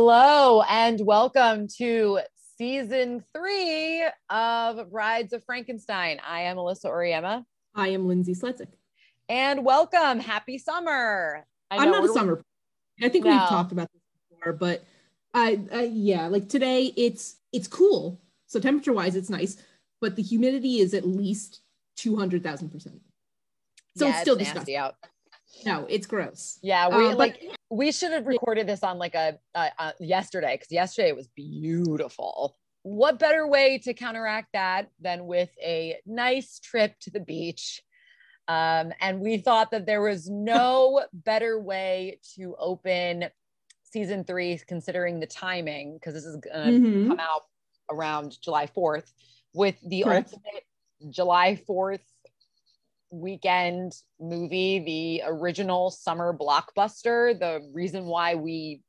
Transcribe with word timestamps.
Hello 0.00 0.62
and 0.62 1.00
welcome 1.00 1.66
to 1.78 2.20
season 2.56 3.24
three 3.34 4.06
of 4.30 4.92
Brides 4.92 5.32
of 5.32 5.42
Frankenstein. 5.42 6.20
I 6.24 6.42
am 6.42 6.56
Alyssa 6.56 6.84
Oriema. 6.84 7.42
I 7.74 7.88
am 7.88 8.06
Lindsay 8.06 8.32
Sletzik. 8.32 8.68
And 9.28 9.64
welcome. 9.64 10.20
Happy 10.20 10.56
summer. 10.56 11.44
I 11.68 11.82
am 11.82 11.90
not 11.90 12.04
a 12.04 12.12
summer. 12.12 12.44
I 13.02 13.08
think 13.08 13.24
no. 13.24 13.32
we've 13.32 13.48
talked 13.48 13.72
about 13.72 13.88
this 13.92 14.00
before, 14.30 14.52
but 14.52 14.84
I, 15.34 15.62
I 15.72 15.90
yeah, 15.92 16.28
like 16.28 16.48
today 16.48 16.92
it's 16.96 17.34
it's 17.52 17.66
cool. 17.66 18.20
So 18.46 18.60
temperature 18.60 18.92
wise, 18.92 19.16
it's 19.16 19.30
nice, 19.30 19.56
but 20.00 20.14
the 20.14 20.22
humidity 20.22 20.78
is 20.78 20.94
at 20.94 21.04
least 21.08 21.62
two 21.96 22.14
hundred 22.14 22.44
thousand 22.44 22.68
percent. 22.68 23.00
So 23.96 24.06
yeah, 24.06 24.12
it's 24.12 24.20
still 24.20 24.36
it's 24.36 24.44
disgusting. 24.44 24.76
Out. 24.76 24.94
No, 25.66 25.86
it's 25.88 26.06
gross. 26.06 26.60
Yeah, 26.62 26.96
we 26.96 27.08
uh, 27.08 27.16
like 27.16 27.42
we 27.70 27.92
should 27.92 28.12
have 28.12 28.26
recorded 28.26 28.66
this 28.66 28.82
on 28.82 28.98
like 28.98 29.14
a 29.14 29.38
yesterday 30.00 30.54
because 30.54 30.72
yesterday 30.72 31.08
it 31.08 31.16
was 31.16 31.28
beautiful. 31.28 32.56
What 32.82 33.18
better 33.18 33.46
way 33.46 33.78
to 33.84 33.92
counteract 33.92 34.48
that 34.54 34.88
than 35.00 35.26
with 35.26 35.50
a 35.62 35.96
nice 36.06 36.58
trip 36.60 36.94
to 37.00 37.10
the 37.10 37.20
beach? 37.20 37.82
Um, 38.46 38.92
and 39.00 39.20
we 39.20 39.38
thought 39.38 39.70
that 39.72 39.84
there 39.84 40.00
was 40.00 40.28
no 40.30 41.04
better 41.12 41.60
way 41.60 42.20
to 42.36 42.56
open 42.58 43.26
season 43.84 44.24
three, 44.24 44.60
considering 44.66 45.20
the 45.20 45.26
timing, 45.26 45.94
because 45.94 46.14
this 46.14 46.24
is 46.24 46.36
going 46.36 46.82
to 46.82 46.88
mm-hmm. 46.88 47.08
come 47.08 47.20
out 47.20 47.42
around 47.90 48.36
July 48.42 48.66
4th, 48.66 49.10
with 49.54 49.76
the 49.82 50.02
Correct. 50.02 50.32
ultimate 50.32 50.64
July 51.10 51.60
4th 51.68 52.00
weekend 53.10 53.92
movie, 54.20 54.78
the 54.80 55.22
original 55.26 55.90
summer 55.90 56.36
blockbuster. 56.36 57.38
The 57.38 57.68
reason 57.72 58.06
why 58.06 58.34
we 58.34 58.82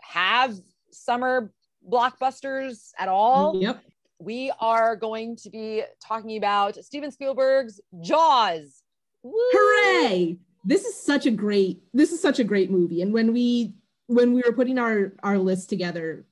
have 0.00 0.54
summer 0.90 1.52
blockbusters 1.88 2.90
at 2.98 3.08
all. 3.08 3.60
Yep. 3.60 3.82
We 4.18 4.52
are 4.60 4.96
going 4.96 5.36
to 5.36 5.50
be 5.50 5.82
talking 6.04 6.36
about 6.36 6.76
Steven 6.84 7.10
Spielberg's 7.10 7.80
Jaws. 8.02 8.82
Woo! 9.22 9.32
Hooray! 9.52 10.36
This 10.64 10.84
is 10.84 10.94
such 10.94 11.24
a 11.24 11.30
great 11.30 11.80
this 11.94 12.12
is 12.12 12.20
such 12.20 12.38
a 12.38 12.44
great 12.44 12.70
movie 12.70 13.00
and 13.00 13.14
when 13.14 13.32
we 13.32 13.74
when 14.08 14.34
we 14.34 14.42
were 14.44 14.52
putting 14.52 14.78
our 14.78 15.14
our 15.22 15.38
list 15.38 15.70
together, 15.70 16.26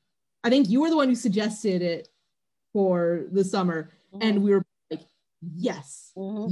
I 0.45 0.51
think 0.51 0.69
you 0.69 0.83
were 0.83 0.91
the 0.91 0.97
one 0.97 1.09
who 1.09 1.15
suggested 1.15 1.81
it 1.81 2.09
for 2.75 3.25
the 3.33 3.43
summer 3.43 3.91
mm-hmm. 4.15 4.23
and 4.23 4.43
we 4.43 4.51
were 4.53 4.63
like 4.91 5.01
yes. 5.41 6.13
Mm-hmm 6.17 6.51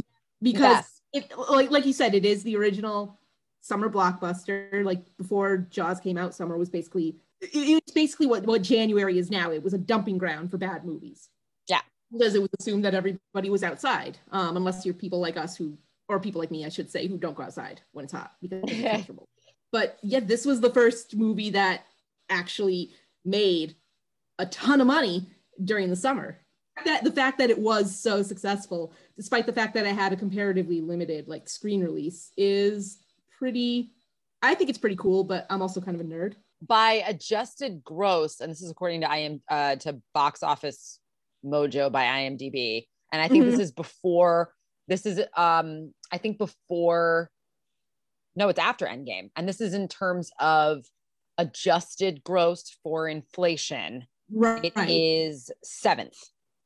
because 0.53 0.85
yes. 1.13 1.29
it, 1.31 1.39
like 1.51 1.73
like 1.73 1.85
you 1.87 1.93
said, 1.93 2.15
it 2.15 2.25
is 2.25 2.45
the 2.45 2.57
original 2.57 3.19
summer 3.63 3.91
blockbuster. 3.91 4.85
Like 4.85 5.05
before 5.19 5.59
Jaws 5.59 5.99
came 5.99 6.17
out, 6.17 6.37
summer 6.37 6.57
was 6.57 6.71
basically 6.71 7.17
it, 7.41 7.83
was 7.85 7.95
basically 7.95 8.27
what 8.27 8.47
what 8.47 8.63
January 8.63 9.19
is 9.19 9.29
now. 9.29 9.51
It 9.51 9.65
was 9.65 9.75
a 9.75 9.79
dumping 9.79 10.19
ground 10.19 10.53
for 10.53 10.57
bad 10.57 10.85
movies. 10.85 11.29
Yeah, 11.69 11.81
because 12.13 12.37
it 12.37 12.43
was 12.43 12.51
assumed 12.61 12.85
that 12.85 12.95
everybody 12.95 13.51
was 13.51 13.65
outside, 13.65 14.19
um, 14.31 14.57
unless 14.57 14.87
you're 14.87 14.95
people 14.95 15.19
like 15.19 15.37
us 15.37 15.57
who 15.57 15.77
or 16.09 16.21
people 16.21 16.41
like 16.41 16.53
me, 16.53 16.65
I 16.65 16.69
should 16.69 16.93
say, 16.93 17.09
who 17.09 17.19
don't 17.19 17.35
go 17.35 17.43
outside 17.43 17.81
when 17.91 18.05
it's 18.05 18.13
hot 18.13 18.33
because 18.41 18.63
it's 18.69 18.83
comfortable. 18.93 19.29
But 19.73 19.99
yeah, 20.05 20.21
this 20.21 20.47
was 20.47 20.61
the 20.61 20.71
first 20.71 21.17
movie 21.17 21.51
that 21.51 21.83
actually 22.31 22.93
made 23.25 23.75
a 24.39 24.47
ton 24.47 24.81
of 24.81 24.87
money 24.87 25.27
during 25.65 25.91
the 25.91 25.97
summer 25.97 26.39
that 26.85 27.05
the 27.05 27.13
fact 27.13 27.39
that 27.39 27.51
it 27.51 27.59
was 27.59 27.95
so 27.99 28.23
successful, 28.23 28.93
despite 29.17 29.47
the 29.47 29.53
fact 29.53 29.75
that 29.75 29.87
I 29.87 29.93
had 29.93 30.13
a 30.13 30.17
comparatively 30.17 30.81
limited 30.81 31.29
like 31.29 31.49
screen 31.49 31.83
release, 31.83 32.31
is 32.37 32.99
pretty. 33.39 33.93
I 34.43 34.55
think 34.55 34.69
it's 34.69 34.79
pretty 34.79 34.97
cool, 34.97 35.25
but 35.25 35.47
I'm 35.49 35.63
also 35.63 35.81
kind 35.81 35.99
of 35.99 36.07
a 36.07 36.09
nerd. 36.09 36.35
By 36.67 37.05
adjusted 37.07 37.83
gross, 37.83 38.41
and 38.41 38.51
this 38.51 38.63
is 38.63 38.71
according 38.71 39.03
to 39.03 39.15
IM 39.15 39.43
uh, 39.51 39.77
to 39.77 40.01
Box 40.15 40.43
Office 40.43 41.01
Mojo 41.45 41.91
by 41.91 42.05
IMDb, 42.05 42.87
and 43.13 43.23
I 43.23 43.29
think 43.29 43.43
mm-hmm. 43.43 43.53
this 43.53 43.61
is 43.61 43.73
before. 43.73 44.53
This 44.89 45.07
is 45.07 45.21
um 45.37 45.93
I 46.13 46.19
think 46.19 46.39
before. 46.39 47.31
No, 48.39 48.49
it's 48.49 48.59
after 48.59 48.87
Endgame, 48.87 49.31
and 49.35 49.49
this 49.49 49.63
is 49.63 49.73
in 49.73 49.89
terms 49.89 50.31
of 50.39 50.85
adjusted 51.39 52.23
gross 52.23 52.77
for 52.83 53.09
inflation. 53.09 54.07
Right. 54.31 54.73
It 54.77 54.91
is 54.91 55.51
seventh 55.63 56.19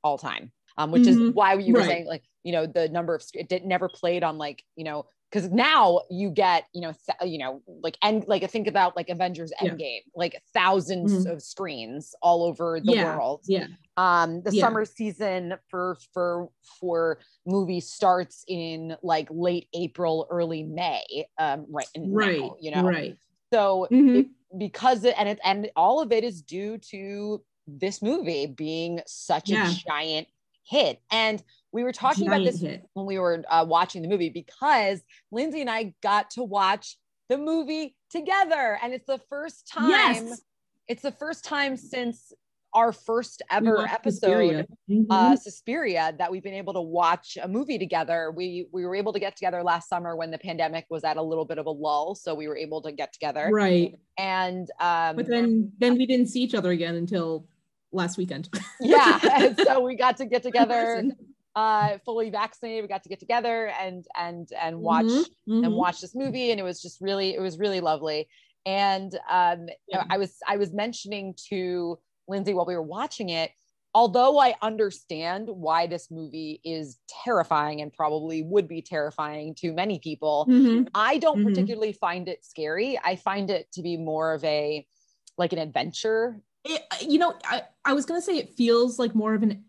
all 0.03 0.19
time. 0.19 0.53
Um, 0.78 0.93
which 0.93 1.03
mm-hmm. 1.03 1.28
is 1.28 1.34
why 1.34 1.55
you 1.55 1.75
were 1.75 1.81
right. 1.81 1.88
saying 1.88 2.06
like, 2.06 2.22
you 2.43 2.53
know, 2.53 2.65
the 2.65 2.88
number 2.88 3.15
of 3.15 3.22
it 3.34 3.49
did 3.49 3.65
never 3.66 3.88
played 3.88 4.22
on 4.22 4.38
like, 4.38 4.62
you 4.77 4.84
know, 4.84 5.05
because 5.31 5.50
now 5.50 6.00
you 6.11 6.31
get, 6.31 6.65
you 6.72 6.81
know, 6.81 6.93
th- 6.93 7.31
you 7.31 7.38
know, 7.38 7.62
like 7.83 7.97
and 8.03 8.25
like 8.27 8.49
think 8.50 8.66
about 8.66 8.97
like 8.97 9.09
Avengers 9.09 9.53
Endgame, 9.61 9.78
yeah. 9.78 10.12
like 10.15 10.41
1000s 10.56 11.05
mm-hmm. 11.05 11.31
of 11.31 11.43
screens 11.43 12.15
all 12.22 12.44
over 12.44 12.81
the 12.81 12.93
yeah. 12.93 13.16
world. 13.16 13.43
Yeah. 13.47 13.66
Um, 13.97 14.43
the 14.43 14.53
yeah. 14.53 14.65
summer 14.65 14.84
season 14.84 15.55
for 15.69 15.97
for 16.12 16.49
for 16.81 17.21
movies 17.47 17.93
starts 17.93 18.44
in 18.49 18.97
like 19.03 19.28
late 19.31 19.69
April, 19.75 20.27
early 20.31 20.65
May. 20.65 21.27
Um, 21.38 21.67
right. 21.69 21.87
Right. 21.97 22.41
Now, 22.41 22.56
you 22.61 22.71
know. 22.72 22.82
Right. 22.82 23.17
So 23.53 23.87
mm-hmm. 23.91 24.17
it, 24.17 24.27
because 24.59 25.05
it 25.05 25.15
and 25.17 25.28
it 25.28 25.38
and 25.44 25.71
all 25.77 26.00
of 26.00 26.11
it 26.11 26.25
is 26.25 26.43
due 26.43 26.78
to 26.91 27.43
this 27.78 28.03
movie 28.03 28.47
being 28.47 29.00
such 29.06 29.50
yeah. 29.50 29.70
a 29.70 29.72
giant 29.72 30.28
hit. 30.64 31.00
And 31.10 31.42
we 31.72 31.82
were 31.82 31.92
talking 31.92 32.26
giant 32.26 32.42
about 32.42 32.53
this 32.53 32.60
hit. 32.60 32.84
when 32.94 33.06
we 33.06 33.19
were 33.19 33.44
uh, 33.48 33.64
watching 33.69 34.03
the 34.03 34.08
movie 34.08 34.31
because 34.31 35.00
Lindsay 35.31 35.60
and 35.60 35.70
I 35.70 35.94
got 36.03 36.31
to 36.32 36.42
watch 36.42 36.97
the 37.28 37.38
movie 37.38 37.97
together. 38.10 38.78
And 38.82 38.92
it's 38.92 39.06
the 39.06 39.20
first 39.28 39.69
time, 39.69 39.91
yes. 39.91 40.41
it's 40.88 41.03
the 41.03 41.12
first 41.12 41.44
time 41.44 41.76
since 41.76 42.32
our 42.75 42.92
first 42.92 43.42
ever 43.50 43.87
episode, 43.87 44.12
Suspiria. 44.12 44.66
Mm-hmm. 44.88 45.10
Uh, 45.10 45.37
Suspiria, 45.37 46.14
that 46.19 46.31
we've 46.31 46.42
been 46.42 46.54
able 46.54 46.72
to 46.75 46.81
watch 46.81 47.37
a 47.42 47.48
movie 47.48 47.78
together. 47.78 48.32
We 48.34 48.66
we 48.72 48.84
were 48.84 48.94
able 48.94 49.12
to 49.12 49.20
get 49.20 49.37
together 49.37 49.62
last 49.62 49.88
summer 49.88 50.16
when 50.16 50.31
the 50.31 50.38
pandemic 50.38 50.87
was 50.88 51.04
at 51.04 51.16
a 51.16 51.22
little 51.22 51.44
bit 51.44 51.58
of 51.58 51.66
a 51.66 51.70
lull, 51.70 52.14
so 52.14 52.34
we 52.34 52.48
were 52.48 52.56
able 52.56 52.82
to 52.82 52.92
get 52.92 53.12
together. 53.12 53.48
Right. 53.52 53.98
And 54.19 54.70
um, 54.81 55.16
but 55.16 55.26
then 55.26 55.72
then 55.78 55.97
we 55.97 56.06
didn't 56.06 56.28
see 56.28 56.42
each 56.42 56.54
other 56.54 56.70
again 56.70 56.94
until 56.94 57.47
last 57.92 58.16
weekend. 58.16 58.48
yeah. 58.80 59.52
so 59.64 59.80
we 59.80 59.96
got 59.96 60.16
to 60.18 60.26
get 60.26 60.42
together 60.42 61.04
uh 61.56 61.98
fully 62.04 62.30
vaccinated 62.30 62.82
we 62.82 62.88
got 62.88 63.02
to 63.02 63.08
get 63.08 63.18
together 63.18 63.72
and 63.80 64.06
and 64.16 64.50
and 64.60 64.78
watch 64.78 65.04
mm-hmm, 65.04 65.52
mm-hmm. 65.52 65.64
and 65.64 65.74
watch 65.74 66.00
this 66.00 66.14
movie 66.14 66.50
and 66.52 66.60
it 66.60 66.62
was 66.62 66.80
just 66.80 67.00
really 67.00 67.34
it 67.34 67.40
was 67.40 67.58
really 67.58 67.80
lovely 67.80 68.28
and 68.66 69.18
um 69.28 69.66
yeah. 69.88 70.04
i 70.10 70.16
was 70.16 70.36
i 70.46 70.56
was 70.56 70.72
mentioning 70.72 71.34
to 71.48 71.98
lindsay 72.28 72.54
while 72.54 72.66
we 72.66 72.74
were 72.74 72.82
watching 72.82 73.30
it 73.30 73.50
although 73.94 74.38
i 74.38 74.54
understand 74.62 75.48
why 75.48 75.88
this 75.88 76.08
movie 76.08 76.60
is 76.62 76.98
terrifying 77.24 77.80
and 77.80 77.92
probably 77.92 78.44
would 78.44 78.68
be 78.68 78.80
terrifying 78.80 79.52
to 79.52 79.72
many 79.72 79.98
people 79.98 80.46
mm-hmm. 80.48 80.84
i 80.94 81.18
don't 81.18 81.38
mm-hmm. 81.38 81.48
particularly 81.48 81.92
find 81.92 82.28
it 82.28 82.44
scary 82.44 82.96
i 83.04 83.16
find 83.16 83.50
it 83.50 83.66
to 83.72 83.82
be 83.82 83.96
more 83.96 84.34
of 84.34 84.44
a 84.44 84.86
like 85.36 85.52
an 85.52 85.58
adventure 85.58 86.40
it, 86.65 86.82
you 87.06 87.19
know, 87.19 87.34
I, 87.44 87.62
I 87.84 87.93
was 87.94 88.04
gonna 88.06 88.22
say 88.22 88.37
it 88.37 88.54
feels 88.54 88.98
like 88.98 89.15
more 89.15 89.34
of 89.34 89.43
an 89.43 89.65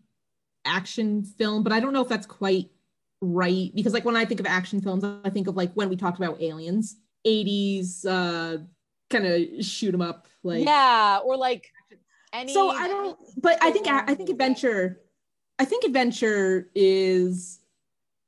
action 0.64 1.24
film, 1.24 1.62
but 1.62 1.72
I 1.72 1.80
don't 1.80 1.92
know 1.92 2.02
if 2.02 2.08
that's 2.08 2.26
quite 2.26 2.70
right 3.20 3.70
because 3.74 3.92
like 3.92 4.04
when 4.04 4.16
I 4.16 4.24
think 4.24 4.40
of 4.40 4.46
action 4.46 4.80
films, 4.80 5.04
I 5.04 5.30
think 5.30 5.46
of 5.46 5.56
like 5.56 5.72
when 5.74 5.88
we 5.88 5.96
talked 5.96 6.18
about 6.18 6.40
aliens, 6.40 6.96
80s 7.26 8.04
uh 8.04 8.58
kind 9.10 9.26
of 9.26 9.64
shoot 9.64 9.92
them 9.92 10.00
up 10.00 10.26
like 10.42 10.64
yeah, 10.64 11.18
or 11.22 11.36
like 11.36 11.70
any 12.32 12.52
So 12.52 12.70
I 12.70 12.88
don't 12.88 13.18
but 13.36 13.58
I 13.62 13.70
think 13.70 13.86
I 13.88 14.14
think 14.14 14.28
adventure 14.28 15.00
I 15.58 15.64
think 15.64 15.84
adventure 15.84 16.70
is 16.74 17.60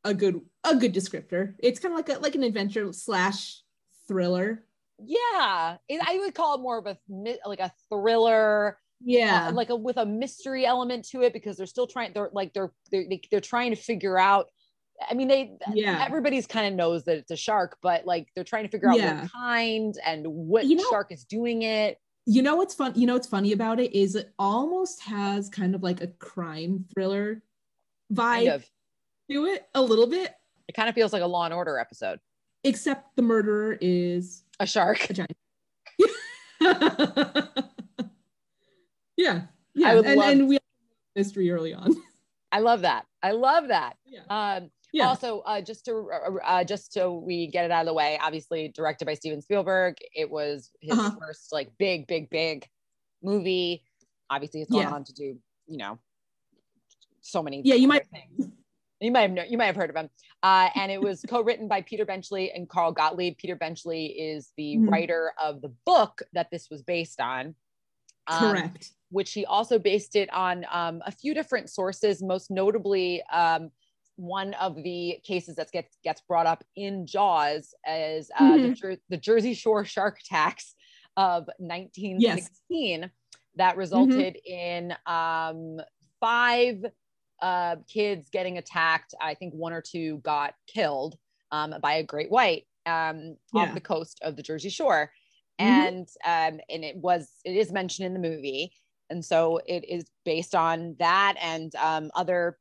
a 0.05 0.15
good 0.15 0.41
a 0.63 0.77
good 0.77 0.95
descriptor. 0.95 1.55
It's 1.59 1.81
kind 1.81 1.93
of 1.93 1.99
like 1.99 2.17
a 2.17 2.21
like 2.21 2.35
an 2.35 2.43
adventure 2.43 2.93
slash 2.93 3.63
thriller 4.07 4.64
yeah 4.99 5.77
it, 5.89 6.01
i 6.07 6.19
would 6.19 6.35
call 6.35 6.55
it 6.55 6.61
more 6.61 6.79
of 6.79 6.87
a 6.87 6.97
like 7.47 7.61
a 7.61 7.73
thriller 7.89 8.79
yeah. 9.01 9.49
uh, 9.49 9.53
like 9.53 9.71
a 9.71 9.77
with 9.77 9.97
a 9.97 10.07
mystery 10.07 10.65
element 10.65 11.07
to 11.07 11.23
it 11.23 11.33
because 11.33 11.57
they're 11.57 11.67
still 11.67 11.87
trying 11.87 12.13
they're 12.15 12.31
like 12.33 12.53
they're 12.53 12.73
they're, 12.91 13.05
they're 13.31 13.41
trying 13.41 13.71
to 13.71 13.77
figure 13.77 14.19
out 14.19 14.47
i 15.11 15.15
mean 15.15 15.29
they 15.29 15.53
yeah. 15.73 16.03
everybody's 16.07 16.47
kind 16.47 16.67
of 16.67 16.75
knows 16.75 17.05
that 17.05 17.19
it's 17.19 17.31
a 17.31 17.37
shark 17.37 17.77
but 17.83 18.07
like 18.07 18.29
they're 18.35 18.45
trying 18.45 18.65
to 18.65 18.71
figure 18.71 18.89
out 18.89 18.99
yeah. 18.99 19.23
what 19.23 19.33
kind 19.33 19.95
and 20.07 20.27
what 20.27 20.67
you 20.67 20.77
know, 20.77 20.85
shark 20.91 21.11
is 21.11 21.25
doing 21.25 21.63
it. 21.63 21.99
You 22.27 22.41
know 22.41 22.57
what's 22.57 22.75
fun 22.75 22.93
you 22.95 23.07
know 23.07 23.15
what's 23.15 23.27
funny 23.27 23.53
about 23.53 23.81
it 23.81 23.95
is 23.95 24.15
it 24.15 24.33
almost 24.39 25.03
has 25.03 25.51
kind 25.51 25.75
of 25.75 25.83
like 25.83 26.01
a 26.01 26.07
crime 26.07 26.87
thriller 26.95 27.43
vibe 28.13 28.37
kind 28.37 28.49
of. 28.49 28.65
to 29.31 29.47
it 29.47 29.67
a 29.75 29.83
little 29.83 30.07
bit. 30.07 30.33
It 30.69 30.73
kind 30.73 30.89
of 30.89 30.95
feels 30.95 31.13
like 31.13 31.23
a 31.23 31.27
law 31.27 31.45
and 31.45 31.53
order 31.53 31.79
episode. 31.79 32.21
Except 32.63 33.15
the 33.17 33.23
murderer 33.23 33.77
is 33.81 34.44
a 34.61 34.67
shark. 34.67 35.11
A 35.11 35.15
giant. 35.15 35.33
yeah. 39.17 39.43
Yeah. 39.75 39.99
And, 39.99 40.17
love- 40.17 40.29
and 40.29 40.49
we 40.49 40.59
mystery 41.17 41.51
early 41.51 41.75
on. 41.75 41.95
I 42.53 42.61
love 42.61 42.83
that. 42.83 43.07
I 43.23 43.33
love 43.33 43.69
that. 43.69 43.97
Yeah. 44.07 44.21
Um, 44.31 44.71
yeah. 44.93 45.09
Also, 45.09 45.41
uh, 45.41 45.61
just 45.61 45.85
to 45.87 46.09
uh, 46.13 46.31
uh, 46.45 46.63
just 46.65 46.93
so 46.93 47.19
we 47.19 47.49
get 47.49 47.65
it 47.65 47.73
out 47.73 47.81
of 47.81 47.87
the 47.87 47.95
way, 47.95 48.17
obviously 48.23 48.69
directed 48.69 49.07
by 49.07 49.15
Steven 49.15 49.43
Spielberg. 49.43 49.97
It 50.15 50.31
was 50.31 50.71
his 50.81 50.97
uh-huh. 50.97 51.17
first 51.19 51.53
like 51.53 51.73
big, 51.79 52.07
big, 52.07 52.31
big 52.31 52.69
movie. 53.23 53.83
Obviously, 54.31 54.63
it's 54.63 54.71
gone 54.71 54.83
Yeah. 54.83 54.91
on 54.93 55.03
to 55.05 55.13
do, 55.13 55.37
you 55.67 55.79
know, 55.79 55.99
so 57.23 57.43
many. 57.43 57.63
Yeah, 57.65 57.75
you 57.75 57.89
might- 57.89 58.07
things. 58.07 58.51
You 59.05 59.13
might 59.13 59.21
have 59.23 59.33
known, 59.33 59.47
you 59.51 59.59
might 59.59 59.67
have 59.67 59.77
heard 59.77 59.91
of 59.91 59.97
him. 59.97 60.09
Uh, 60.43 60.71
and 60.75 60.91
it 60.91 61.01
was 61.01 61.23
co-written 61.29 61.69
by 61.69 61.83
Peter 61.83 62.07
Benchley 62.07 62.51
and 62.53 62.67
Carl 62.69 62.91
Gottlieb. 62.91 63.37
Peter 63.37 63.55
Benchley 63.55 64.07
is 64.07 64.53
the 64.57 64.79
Mhm. 64.79 64.91
writer 64.91 65.33
of 65.41 65.61
the 65.61 65.69
book 65.85 66.23
that 66.33 66.51
this 66.51 66.71
was 66.71 66.83
based 66.83 67.21
on. 67.21 67.55
Um, 68.27 68.39
Correct. 68.39 68.93
which 69.11 69.35
he 69.35 69.45
also 69.45 69.79
based 69.79 70.17
it 70.17 70.33
on 70.33 70.65
um, 70.73 71.03
a 71.05 71.13
few 71.13 71.35
different 71.35 71.69
sources, 71.69 72.23
most 72.23 72.51
notably 72.51 73.23
um, 73.25 73.71
one 74.17 74.55
of 74.55 74.77
the 74.77 75.21
cases 75.25 75.57
that 75.57 75.71
gets 75.71 75.99
gets 76.03 76.23
brought 76.23 76.47
up 76.47 76.65
in 76.75 77.07
Jaws 77.07 77.75
as 77.85 78.31
uh, 78.39 78.57
the, 78.57 78.73
Jer- 78.73 78.97
the 79.11 79.19
Jersey 79.19 79.53
Shore 79.53 79.85
shark 79.85 80.21
attacks 80.21 80.75
of 81.19 81.47
1916 81.59 83.11
that 83.57 83.77
resulted 83.77 84.39
in 84.47 84.95
um, 85.07 85.79
five 86.19 86.83
uh, 87.41 87.77
kids 87.89 88.29
getting 88.31 88.59
attacked. 88.59 89.15
I 89.21 89.35
think 89.35 89.55
one 89.55 89.73
or 89.73 89.83
two 89.83 90.19
got 90.19 90.55
killed 90.67 91.17
um, 91.51 91.75
by 91.81 91.95
a 91.95 92.03
great 92.03 92.31
white 92.31 92.67
um, 92.87 93.37
off 93.55 93.75
the 93.75 93.81
coast 93.81 94.19
of 94.23 94.37
the 94.37 94.43
Jersey 94.43 94.71
Shore. 94.71 95.13
Mhm. 95.61 95.87
And 95.87 96.09
um, 96.25 96.61
and 96.69 96.85
it 96.85 96.97
was 96.97 97.31
it 97.45 97.57
is 97.57 97.71
mentioned 97.73 98.07
in 98.07 98.15
the 98.15 98.29
movie, 98.29 98.73
and 99.09 99.25
so 99.25 99.61
it 99.67 99.85
is 99.89 100.05
based 100.25 100.55
on 100.55 100.97
that 100.99 101.35
and 101.41 101.75
um, 101.77 102.11
other 102.15 102.59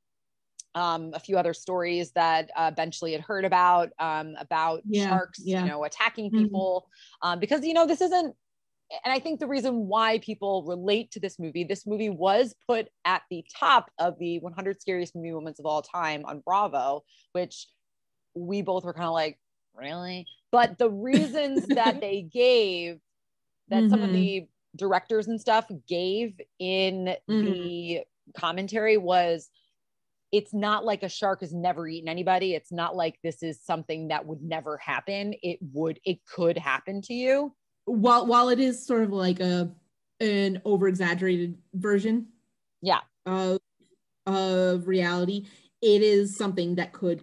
um, 0.75 1.11
a 1.13 1.19
few 1.19 1.37
other 1.37 1.53
stories 1.53 2.11
that 2.13 2.49
uh, 2.55 2.71
Benchley 2.71 3.11
had 3.11 3.21
heard 3.21 3.45
about 3.45 3.89
um, 3.99 4.35
about 4.39 4.81
Yeah, 4.85 5.07
sharks, 5.09 5.39
yeah. 5.43 5.63
you 5.63 5.69
know, 5.69 5.83
attacking 5.83 6.31
Mhm. 6.31 6.43
people 6.43 6.87
um, 7.21 7.39
because 7.39 7.65
you 7.65 7.73
know 7.73 7.85
this 7.85 8.01
isn't. 8.01 8.35
And 9.03 9.11
I 9.13 9.19
think 9.19 9.39
the 9.39 9.47
reason 9.47 9.87
why 9.87 10.19
people 10.19 10.63
relate 10.63 11.11
to 11.11 11.19
this 11.19 11.39
movie, 11.39 11.63
this 11.63 11.87
movie 11.87 12.09
was 12.09 12.55
put 12.67 12.89
at 13.05 13.23
the 13.29 13.43
top 13.53 13.91
of 13.99 14.19
the 14.19 14.39
100 14.39 14.81
scariest 14.81 15.15
movie 15.15 15.31
moments 15.31 15.59
of 15.59 15.65
all 15.65 15.81
time 15.81 16.23
on 16.25 16.41
Bravo, 16.41 17.03
which 17.31 17.67
we 18.35 18.61
both 18.61 18.83
were 18.85 18.93
kind 18.93 19.05
of 19.07 19.13
like, 19.13 19.39
really? 19.73 20.29
But 20.51 20.77
the 20.77 20.89
reasons 20.89 21.65
that 21.73 21.99
they 21.99 22.21
gave, 22.21 22.99
that 23.69 23.89
some 23.89 24.03
of 24.03 24.11
Mhm. 24.11 24.13
the 24.13 24.47
directors 24.75 25.27
and 25.27 25.39
stuff 25.41 25.69
gave 25.87 26.39
in 26.59 27.15
the 27.27 28.01
commentary 28.35 28.97
was 28.97 29.49
it's 30.31 30.53
not 30.53 30.85
like 30.85 31.03
a 31.03 31.09
shark 31.09 31.41
has 31.41 31.53
never 31.53 31.87
eaten 31.87 32.09
anybody. 32.09 32.55
It's 32.55 32.71
not 32.71 32.95
like 32.95 33.19
this 33.23 33.43
is 33.43 33.61
something 33.63 34.09
that 34.09 34.25
would 34.25 34.41
never 34.41 34.77
happen. 34.77 35.35
It 35.43 35.59
would, 35.73 35.99
it 36.05 36.25
could 36.25 36.57
happen 36.57 37.01
to 37.03 37.13
you. 37.13 37.55
While 37.85 38.25
while 38.25 38.49
it 38.49 38.59
is 38.59 38.85
sort 38.85 39.03
of 39.03 39.11
like 39.11 39.39
a 39.39 39.71
an 40.19 40.61
over 40.65 40.87
exaggerated 40.87 41.57
version 41.73 42.27
Yeah. 42.81 42.99
of 43.25 43.59
of 44.25 44.87
reality 44.87 45.47
it 45.81 46.01
is 46.01 46.35
something 46.37 46.75
that 46.75 46.93
could 46.93 47.21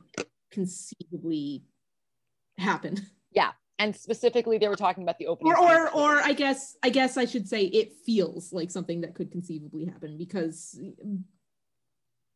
conceivably 0.51 1.65
happen 2.59 2.97
Yeah. 3.33 3.53
And 3.79 3.97
specifically, 3.97 4.59
they 4.59 4.69
were 4.69 4.77
talking 4.77 5.03
about 5.03 5.19
the 5.19 5.27
opening. 5.27 5.55
or 5.55 5.59
or 5.59 5.87
scene. 5.87 5.95
or 6.03 6.17
i 6.19 6.35
guess 6.35 6.77
i 6.83 6.91
guess 6.91 7.17
i 7.17 7.25
should 7.25 7.49
say 7.49 7.63
it 7.65 7.95
feels 8.05 8.53
like 8.53 8.71
something 8.71 9.01
that 9.01 9.15
could 9.15 9.31
conceivably 9.33 9.87
happen 9.87 10.19
because 10.19 10.79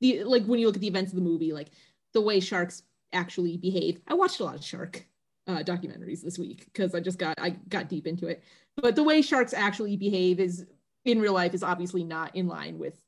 the 0.00 0.24
like 0.24 0.44
when 0.46 0.58
you 0.58 0.66
look 0.66 0.76
at 0.76 0.80
the 0.80 0.88
events 0.88 1.12
of 1.12 1.16
the 1.16 1.22
movie 1.24 1.52
like 1.52 1.68
the 2.14 2.20
way 2.22 2.40
sharks 2.40 2.82
actually 3.12 3.58
behave 3.58 4.00
i 4.08 4.14
watched 4.14 4.40
a 4.40 4.44
lot 4.44 4.54
of 4.54 4.64
shark 4.64 5.06
uh, 5.46 5.62
documentaries 5.62 6.22
this 6.22 6.38
week 6.38 6.64
because 6.64 6.94
i 6.94 7.00
just 7.00 7.18
got 7.18 7.34
i 7.38 7.50
got 7.68 7.88
deep 7.88 8.06
into 8.06 8.26
it. 8.26 8.42
But 8.76 8.96
the 8.96 9.04
way 9.04 9.22
sharks 9.22 9.54
actually 9.54 9.96
behave 9.96 10.40
is 10.40 10.66
in 11.04 11.20
real 11.20 11.34
life 11.34 11.54
is 11.54 11.62
obviously 11.62 12.02
not 12.02 12.34
in 12.34 12.48
line 12.48 12.78
with 12.78 13.00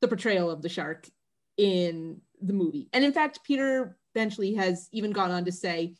the 0.00 0.08
portrayal 0.08 0.50
of 0.50 0.62
the 0.62 0.68
shark 0.68 1.08
in 1.56 2.20
the 2.40 2.52
movie. 2.52 2.88
And 2.92 3.04
in 3.04 3.12
fact 3.12 3.40
peter 3.44 3.96
benchley 4.14 4.54
has 4.54 4.88
even 4.92 5.12
gone 5.12 5.30
on 5.30 5.44
to 5.44 5.52
say 5.52 5.94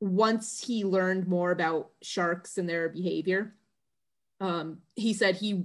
once 0.00 0.60
he 0.60 0.84
learned 0.84 1.26
more 1.26 1.50
about 1.50 1.90
sharks 2.02 2.58
and 2.58 2.68
their 2.68 2.88
behavior, 2.88 3.54
um, 4.40 4.78
he 4.94 5.14
said 5.14 5.36
he, 5.36 5.64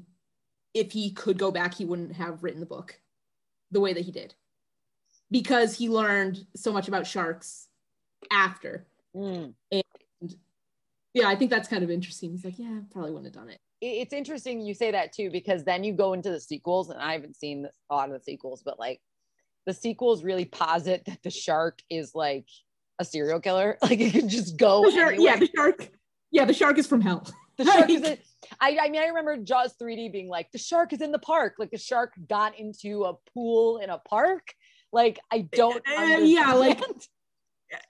if 0.73 0.91
he 0.91 1.11
could 1.11 1.37
go 1.37 1.51
back, 1.51 1.73
he 1.73 1.85
wouldn't 1.85 2.15
have 2.15 2.43
written 2.43 2.59
the 2.59 2.65
book 2.65 2.99
the 3.71 3.81
way 3.81 3.93
that 3.93 4.05
he 4.05 4.11
did. 4.11 4.33
Because 5.29 5.77
he 5.77 5.89
learned 5.89 6.45
so 6.55 6.71
much 6.71 6.87
about 6.87 7.07
sharks 7.07 7.67
after. 8.31 8.85
Mm. 9.15 9.53
Yeah, 11.13 11.27
I 11.27 11.35
think 11.35 11.51
that's 11.51 11.67
kind 11.67 11.83
of 11.83 11.91
interesting. 11.91 12.31
He's 12.31 12.45
like, 12.45 12.57
yeah, 12.57 12.67
I 12.67 12.81
probably 12.91 13.11
wouldn't 13.11 13.33
have 13.35 13.43
done 13.43 13.49
it. 13.51 13.59
It- 13.81 13.85
it's 14.01 14.13
interesting 14.13 14.61
you 14.61 14.73
say 14.73 14.91
that 14.91 15.11
too 15.11 15.29
because 15.31 15.63
then 15.63 15.83
you 15.83 15.93
go 15.93 16.13
into 16.13 16.29
the 16.29 16.39
sequels 16.39 16.91
and 16.91 16.99
i 17.01 17.13
haven't 17.13 17.35
seen 17.35 17.67
a 17.89 17.95
lot 17.95 18.09
of 18.09 18.13
the 18.13 18.23
sequels 18.23 18.61
but 18.63 18.77
like 18.79 19.01
the 19.65 19.73
sequels 19.73 20.23
really 20.23 20.45
posit 20.45 21.03
that 21.05 21.23
the 21.23 21.31
shark 21.31 21.79
is 21.89 22.13
like 22.13 22.45
a 22.99 23.05
serial 23.05 23.39
killer 23.39 23.79
like 23.81 23.99
it 23.99 24.11
can 24.13 24.29
just 24.29 24.55
go 24.57 24.83
The 24.85 24.91
shark, 24.91 25.15
yeah, 25.17 25.35
the 25.37 25.49
shark. 25.55 25.89
Yeah, 26.29 26.45
the 26.45 26.53
shark 26.53 26.77
is 26.77 26.85
from 26.85 27.01
hell. 27.01 27.27
the 27.57 27.65
shark 27.65 27.89
is 27.89 28.03
in, 28.09 28.17
I, 28.59 28.77
I 28.83 28.89
mean 28.89 29.01
i 29.01 29.07
remember 29.07 29.35
jaws 29.37 29.73
3d 29.81 30.11
being 30.11 30.29
like 30.29 30.51
the 30.51 30.59
shark 30.59 30.93
is 30.93 31.01
in 31.01 31.11
the 31.11 31.19
park 31.19 31.55
like 31.57 31.71
the 31.71 31.77
shark 31.79 32.13
got 32.29 32.57
into 32.59 33.05
a 33.05 33.13
pool 33.33 33.79
in 33.79 33.89
a 33.89 33.97
park 33.97 34.53
like 34.93 35.17
i 35.31 35.39
don't 35.51 35.83
Uh, 35.87 36.17
yeah, 36.21 36.53
like-. 36.53 36.79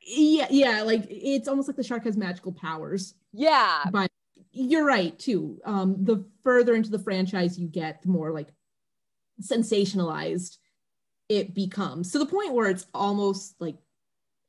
Yeah, 0.05 0.47
yeah, 0.49 0.81
like 0.83 1.05
it's 1.09 1.47
almost 1.47 1.67
like 1.67 1.77
the 1.77 1.83
shark 1.83 2.03
has 2.05 2.17
magical 2.17 2.51
powers. 2.51 3.15
yeah 3.33 3.83
but 3.91 4.09
you're 4.53 4.85
right 4.85 5.17
too 5.17 5.59
um 5.65 5.95
the 6.03 6.25
further 6.43 6.75
into 6.75 6.89
the 6.89 6.99
franchise 6.99 7.57
you 7.57 7.67
get 7.67 8.01
the 8.01 8.09
more 8.09 8.31
like 8.31 8.49
sensationalized 9.41 10.57
it 11.29 11.53
becomes 11.55 12.11
to 12.11 12.19
the 12.19 12.25
point 12.25 12.53
where 12.53 12.69
it's 12.69 12.85
almost 12.93 13.55
like 13.59 13.77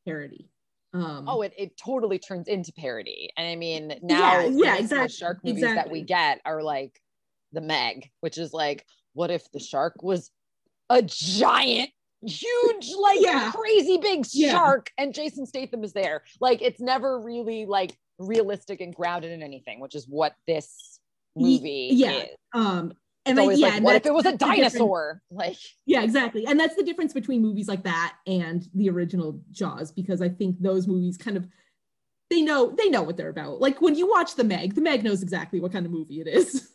parody 0.04 0.48
um 0.94 1.24
Oh, 1.28 1.42
it, 1.42 1.54
it 1.56 1.76
totally 1.78 2.18
turns 2.18 2.48
into 2.48 2.72
parody. 2.72 3.30
And 3.36 3.46
I 3.46 3.56
mean, 3.56 3.94
now 4.02 4.40
Yeah, 4.40 4.50
yeah, 4.52 4.76
exactly, 4.76 5.08
shark 5.08 5.38
movies 5.44 5.62
that 5.62 5.90
we 5.90 6.02
get 6.02 6.40
are 6.44 6.62
like 6.62 7.00
the 7.52 7.60
Meg, 7.62 8.10
which 8.20 8.36
is 8.36 8.52
like, 8.52 8.84
what 9.14 9.30
if 9.30 9.50
the 9.52 9.60
shark 9.60 10.02
was 10.02 10.30
a 10.90 11.00
giant, 11.00 11.90
huge, 12.24 12.90
like 13.00 13.20
Yeah. 13.20 13.50
crazy 13.52 13.98
big 13.98 14.24
Yeah. 14.32 14.52
shark 14.52 14.90
and 14.98 15.12
Jason 15.14 15.46
Statham 15.46 15.84
is 15.84 15.92
there? 15.92 16.22
Like, 16.40 16.62
it's 16.62 16.80
never 16.80 17.20
really 17.20 17.66
like 17.66 17.96
realistic 18.18 18.80
and 18.80 18.94
grounded 18.94 19.32
in 19.32 19.42
anything, 19.42 19.80
which 19.80 19.94
is 19.94 20.06
what 20.08 20.34
this 20.46 21.00
movie 21.34 21.88
yeah, 21.92 22.10
is. 22.12 22.28
um 22.52 22.92
and 23.24 23.38
like, 23.38 23.56
yeah 23.58 23.68
like, 23.68 23.82
what 23.82 23.96
if 23.96 24.04
it 24.04 24.12
was 24.12 24.26
a 24.26 24.32
that's 24.32 24.38
the 24.42 24.46
difference- 24.50 24.72
dinosaur? 24.74 25.22
Like, 25.30 25.56
yeah 25.86 26.02
exactly 26.02 26.44
and 26.46 26.60
that's 26.60 26.76
the 26.76 26.82
difference 26.82 27.12
between 27.14 27.40
movies 27.40 27.68
like 27.68 27.84
that 27.84 28.16
and 28.26 28.68
the 28.74 28.90
original 28.90 29.40
jaws 29.50 29.90
because 29.92 30.20
i 30.20 30.28
think 30.28 30.60
those 30.60 30.86
movies 30.86 31.16
kind 31.16 31.36
of 31.38 31.46
they 32.28 32.42
know 32.42 32.74
they 32.76 32.88
know 32.90 33.02
what 33.02 33.16
they're 33.16 33.30
about 33.30 33.60
like 33.60 33.80
when 33.80 33.94
you 33.94 34.08
watch 34.10 34.34
the 34.34 34.44
meg 34.44 34.74
the 34.74 34.80
meg 34.82 35.02
knows 35.04 35.22
exactly 35.22 35.58
what 35.60 35.72
kind 35.72 35.86
of 35.86 35.92
movie 35.92 36.20
it 36.20 36.26
is 36.28 36.68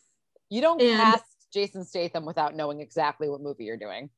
you 0.49 0.59
don't 0.61 0.81
And- 0.81 0.99
cast 0.99 1.23
Jason 1.53 1.83
Statham 1.85 2.25
without 2.25 2.55
knowing 2.55 2.81
exactly 2.81 3.29
what 3.29 3.41
movie 3.41 3.63
you're 3.63 3.77
doing. 3.77 4.09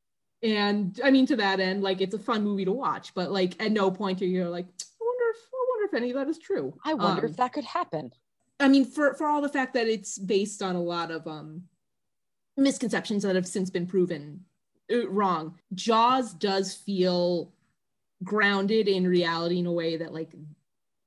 And 0.42 1.00
i 1.04 1.12
mean 1.12 1.26
to 1.26 1.36
that 1.36 1.60
end 1.60 1.84
like 1.84 2.00
it's 2.02 2.14
a 2.16 2.20
fun 2.20 2.44
movie 2.44 2.64
to 2.66 2.72
watch 2.72 3.14
but 3.14 3.32
like 3.32 3.62
at 3.62 3.72
no 3.72 3.92
point 3.92 4.22
are 4.22 4.26
you 4.26 4.48
like 4.48 4.66
i 4.66 5.02
wonder 5.02 5.24
if 5.36 5.50
i 5.54 5.66
wonder 5.70 5.86
if 5.86 5.94
any 5.94 6.10
of 6.12 6.16
that 6.16 6.28
is 6.30 6.38
true 6.40 6.74
I 6.86 6.94
wonder 6.94 7.26
Um, 7.26 7.32
if 7.32 7.38
that 7.38 7.52
could 7.54 7.66
happen. 7.66 8.12
i 8.60 8.68
mean 8.70 8.86
for 8.86 9.14
for 9.16 9.28
all 9.28 9.42
the 9.42 9.50
fact 9.50 9.74
that 9.74 9.88
it's 9.88 10.18
based 10.18 10.62
on 10.62 10.76
a 10.76 10.82
lot 10.82 11.12
of 11.12 11.28
um 11.28 11.64
misconceptions 12.58 13.24
that 13.24 13.36
have 13.36 13.48
since 13.48 13.70
been 13.70 13.86
proven 13.88 14.46
uh, 14.94 15.08
wrong 15.10 15.56
jaws 15.74 16.34
does 16.34 16.74
feel 16.74 17.52
grounded 18.24 18.88
in 18.88 19.08
reality 19.08 19.60
in 19.60 19.66
a 19.66 19.72
way 19.72 19.98
that 19.98 20.14
like 20.14 20.32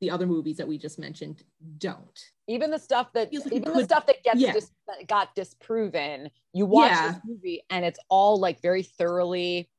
the 0.01 0.11
other 0.11 0.27
movies 0.27 0.57
that 0.57 0.67
we 0.69 0.77
just 0.79 0.99
mentioned 0.99 1.43
don't 1.79 2.31
even 2.52 2.71
the 2.71 2.78
stuff 2.78 3.12
that 3.14 3.32
like 3.32 3.52
even 3.52 3.73
the 3.73 3.85
stuff 3.85 4.06
that 4.06 4.23
gets 4.23 4.40
yeah. 4.40 4.52
dis, 4.52 4.71
that 4.87 5.06
got 5.06 5.35
disproven 5.35 6.30
you 6.52 6.66
watch 6.66 6.90
Yeah. 6.90 7.12
this 7.12 7.21
movie 7.25 7.62
and 7.71 7.85
it's 7.85 7.99
all 8.09 8.38
like 8.38 8.61
very 8.61 8.82
thoroughly 8.82 9.71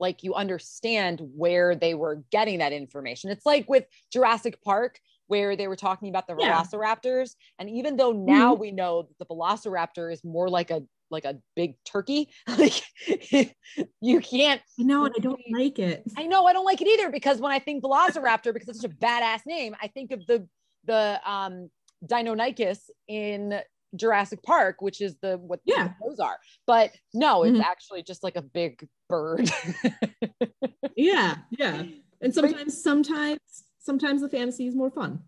like 0.00 0.22
you 0.24 0.34
understand 0.34 1.20
where 1.36 1.74
they 1.74 1.94
were 1.94 2.24
getting 2.30 2.58
that 2.58 2.72
information 2.72 3.30
it's 3.30 3.46
like 3.46 3.68
with 3.68 3.84
jurassic 4.12 4.62
park 4.62 4.98
where 5.26 5.56
they 5.56 5.68
were 5.68 5.76
talking 5.76 6.08
about 6.08 6.26
the 6.26 6.36
Yeah. 6.38 6.62
velociraptors 6.62 7.34
and 7.58 7.70
even 7.70 7.96
though 7.96 8.12
now 8.12 8.54
we 8.54 8.70
know 8.70 9.02
that 9.02 9.18
the 9.18 9.26
velociraptor 9.26 10.12
is 10.12 10.24
more 10.24 10.48
like 10.48 10.70
a 10.70 10.82
like 11.10 11.24
a 11.26 11.38
big 11.54 11.76
turkey 11.84 12.30
like 12.58 12.82
you 14.00 14.20
can't 14.20 14.62
i 14.80 14.82
know 14.82 15.04
and 15.04 15.14
i 15.16 15.20
don't 15.20 15.40
like 15.52 15.78
it 15.78 16.02
I 16.16 16.26
know 16.26 16.46
I 16.46 16.52
don't 16.52 16.64
like 16.64 16.80
it 16.80 16.88
either 16.88 17.10
because 17.10 17.40
when 17.40 17.52
I 17.52 17.58
think 17.58 17.82
Velociraptor, 17.82 18.52
because 18.52 18.68
it's 18.68 18.80
such 18.80 18.90
a 18.90 18.94
badass 18.94 19.40
name, 19.46 19.74
I 19.80 19.88
think 19.88 20.10
of 20.12 20.26
the 20.26 20.46
the 20.84 21.20
um 21.24 21.70
Deinonychus 22.06 22.90
in 23.08 23.60
Jurassic 23.94 24.42
Park, 24.42 24.76
which 24.80 25.00
is 25.00 25.16
the 25.20 25.36
what 25.38 25.60
Yeah. 25.64 25.92
those 26.04 26.18
are. 26.18 26.38
But 26.66 26.92
no, 27.12 27.42
it's 27.42 27.58
Mhm. 27.58 27.62
actually 27.62 28.02
just 28.02 28.22
like 28.22 28.36
a 28.36 28.42
big 28.42 28.88
bird. 29.08 29.50
yeah 30.96 31.36
yeah 31.50 31.84
and 32.20 32.34
sometimes 32.34 32.82
sometimes 32.82 33.38
sometimes 33.78 34.20
the 34.20 34.28
fantasy 34.28 34.66
is 34.66 34.74
more 34.74 34.90
fun 34.90 35.22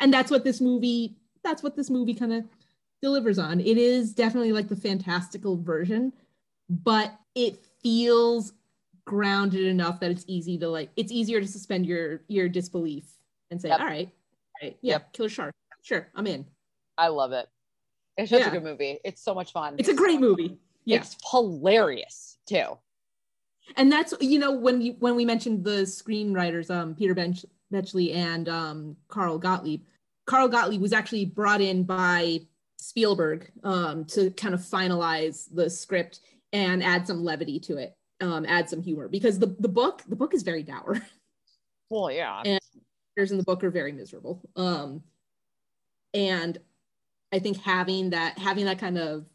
and 0.00 0.12
that's 0.12 0.30
what 0.30 0.44
this 0.44 0.60
movie 0.60 1.16
that's 1.42 1.62
what 1.62 1.76
this 1.76 1.90
movie 1.90 2.14
kind 2.14 2.32
of 2.32 2.44
delivers 3.02 3.38
on. 3.38 3.60
It 3.60 3.76
is 3.76 4.14
definitely 4.14 4.52
like 4.52 4.68
the 4.68 4.76
fantastical 4.76 5.58
version, 5.58 6.10
but 6.70 7.12
it 7.34 7.58
feels 7.82 8.54
grounded 9.04 9.64
enough 9.66 10.00
that 10.00 10.10
it's 10.10 10.24
easy 10.26 10.56
to 10.58 10.68
like 10.68 10.88
it's 10.96 11.12
easier 11.12 11.38
to 11.40 11.46
suspend 11.46 11.84
your 11.84 12.22
your 12.28 12.48
disbelief 12.48 13.04
and 13.50 13.60
say, 13.60 13.68
Yep. 13.68 13.80
all 13.80 13.86
right, 13.86 14.08
all 14.08 14.66
right, 14.68 14.78
yeah, 14.80 14.92
Yep. 14.94 15.12
killer 15.12 15.28
shark. 15.28 15.54
Sure, 15.84 16.08
I'm 16.14 16.26
in. 16.26 16.46
I 16.96 17.08
love 17.08 17.32
it. 17.32 17.46
It's 18.16 18.30
such 18.30 18.40
Yeah. 18.40 18.48
a 18.48 18.52
good 18.52 18.62
movie. 18.64 18.98
It's 19.04 19.22
so 19.22 19.34
much 19.34 19.52
fun. 19.52 19.76
It's 19.78 19.88
a 19.90 19.94
great 19.94 20.18
movie. 20.18 20.58
Yeah. 20.86 20.96
It's 20.98 21.16
hilarious 21.30 22.38
too. 22.46 22.78
and 23.76 23.90
that's 23.92 24.12
you 24.20 24.38
know 24.38 24.50
when 24.52 24.80
you 24.82 24.92
when 24.98 25.14
we 25.16 25.24
mentioned 25.24 25.64
the 25.64 25.82
screenwriters 25.86 26.68
um 26.70 26.94
peter 26.94 27.14
Bench, 27.14 27.46
betchley 27.72 28.14
and 28.14 28.46
um 28.46 28.94
carl 29.08 29.38
gottlieb 29.38 29.82
carl 30.26 30.48
gottlieb 30.48 30.82
was 30.82 30.92
actually 30.92 31.24
brought 31.24 31.62
in 31.62 31.82
by 31.82 32.40
spielberg 32.78 33.50
um 33.62 34.04
to 34.04 34.30
kind 34.32 34.52
of 34.52 34.60
finalize 34.60 35.48
the 35.54 35.70
script 35.70 36.20
and 36.52 36.82
add 36.84 37.06
some 37.06 37.24
levity 37.24 37.58
to 37.58 37.78
it 37.78 37.96
um 38.20 38.44
add 38.46 38.68
some 38.68 38.82
humor 38.82 39.08
because 39.08 39.38
the 39.38 39.56
the 39.58 39.68
book 39.68 40.02
the 40.08 40.16
book 40.16 40.34
is 40.34 40.42
very 40.42 40.62
dour 40.62 41.00
Well, 41.88 42.10
yeah. 42.10 42.42
And- 42.44 42.60
the 42.74 42.80
characters 43.16 43.32
in 43.32 43.38
the 43.38 43.44
book 43.44 43.64
are 43.64 43.70
very 43.70 43.92
miserable 43.92 44.42
um 44.56 45.02
and 46.14 46.58
i 47.32 47.38
think 47.38 47.60
having 47.60 48.10
that 48.10 48.38
having 48.38 48.64
that 48.64 48.78
kind 48.78 48.96
of 48.96 49.26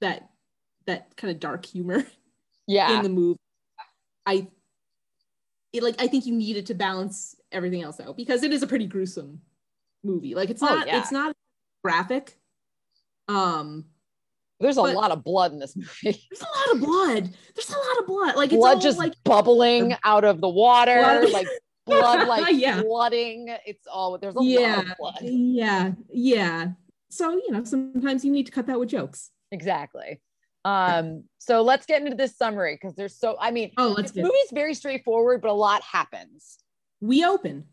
that 0.00 0.28
that 0.86 1.16
kind 1.16 1.30
of 1.32 1.40
dark 1.40 1.64
humor 1.64 2.04
yeah. 2.66 2.96
in 2.96 3.02
the 3.02 3.08
movie. 3.08 3.38
I 4.26 4.48
it 5.72 5.82
like 5.82 5.96
I 6.00 6.06
think 6.08 6.26
you 6.26 6.34
needed 6.34 6.66
to 6.66 6.74
balance 6.74 7.36
everything 7.52 7.82
else 7.82 8.00
out 8.00 8.16
because 8.16 8.42
it 8.42 8.52
is 8.52 8.62
a 8.62 8.66
pretty 8.66 8.86
gruesome 8.86 9.40
movie. 10.02 10.34
Like 10.34 10.50
it's 10.50 10.62
Oh, 10.62 10.66
not 10.66 10.86
yeah. 10.86 10.98
it's 11.00 11.12
not 11.12 11.34
graphic. 11.84 12.36
Um 13.28 13.86
There's 14.58 14.76
a 14.78 14.82
lot 14.82 15.10
of 15.10 15.22
blood 15.24 15.52
in 15.52 15.58
this 15.58 15.76
movie. 15.76 15.90
there's 16.30 16.42
a 16.42 16.44
lot 16.44 16.74
of 16.74 16.80
blood. 16.80 17.34
There's 17.54 17.70
a 17.70 17.78
lot 17.78 17.98
of 18.00 18.06
blood. 18.06 18.36
Like 18.36 18.52
it's 18.52 18.58
blood 18.58 18.80
just 18.80 18.98
like 18.98 19.14
bubbling 19.24 19.94
out 20.04 20.24
of 20.24 20.40
the 20.40 20.48
water, 20.48 21.00
Blood- 21.00 21.32
like 21.32 21.46
blood 21.90 22.26
like 22.34 22.54
Yeah. 22.56 22.80
flooding. 22.82 23.48
It's 23.66 23.86
all 23.86 24.16
there's 24.18 24.34
a 24.36 24.40
lot 24.40 24.46
yeah, 24.48 24.80
of 24.80 24.86
blood. 24.98 25.18
yeah, 25.22 25.92
yeah. 26.12 26.68
So 27.10 27.32
you 27.32 27.50
know, 27.50 27.64
sometimes 27.64 28.24
you 28.24 28.30
need 28.32 28.46
to 28.46 28.52
cut 28.52 28.66
that 28.68 28.78
with 28.80 28.88
jokes. 28.88 29.30
Exactly. 29.52 30.20
Um, 30.64 31.24
so 31.38 31.62
let's 31.62 31.86
get 31.86 32.02
into 32.02 32.14
this 32.16 32.36
summary 32.36 32.74
because 32.80 32.94
there's 32.94 33.16
so 33.18 33.36
I 33.40 33.50
mean 33.50 33.72
Oh, 33.76 33.88
let's 33.96 34.12
this 34.12 34.22
movie's 34.22 34.50
very 34.52 34.74
straightforward, 34.74 35.40
but 35.42 35.50
a 35.50 35.54
lot 35.54 35.82
happens. 35.82 36.58
we 37.00 37.24
open 37.24 37.64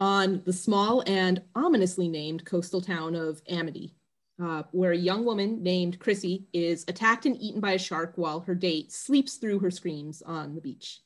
on 0.00 0.42
the 0.44 0.52
small 0.52 1.02
and 1.06 1.42
ominously 1.54 2.08
named 2.08 2.44
coastal 2.44 2.80
town 2.80 3.14
of 3.16 3.40
Amity, 3.48 3.94
uh, 4.42 4.62
where 4.72 4.92
a 4.92 4.96
young 4.96 5.24
woman 5.24 5.62
named 5.62 5.98
Chrissy 5.98 6.46
is 6.52 6.84
attacked 6.88 7.26
and 7.26 7.36
eaten 7.40 7.60
by 7.60 7.72
a 7.72 7.78
shark 7.78 8.12
while 8.16 8.40
her 8.40 8.54
date 8.54 8.92
sleeps 8.92 9.36
through 9.36 9.58
her 9.60 9.70
screams 9.70 10.22
on 10.22 10.54
the 10.54 10.60
beach. 10.60 11.00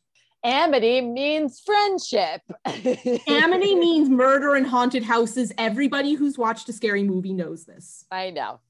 Amity 0.44 1.00
means 1.00 1.60
friendship. 1.64 2.40
Amity 2.66 3.74
means 3.76 4.08
murder 4.08 4.54
and 4.54 4.66
haunted 4.66 5.02
houses. 5.04 5.52
Everybody 5.56 6.14
who's 6.14 6.36
watched 6.36 6.68
a 6.68 6.72
scary 6.72 7.04
movie 7.04 7.32
knows 7.32 7.64
this. 7.64 8.04
I 8.10 8.30
know. 8.30 8.60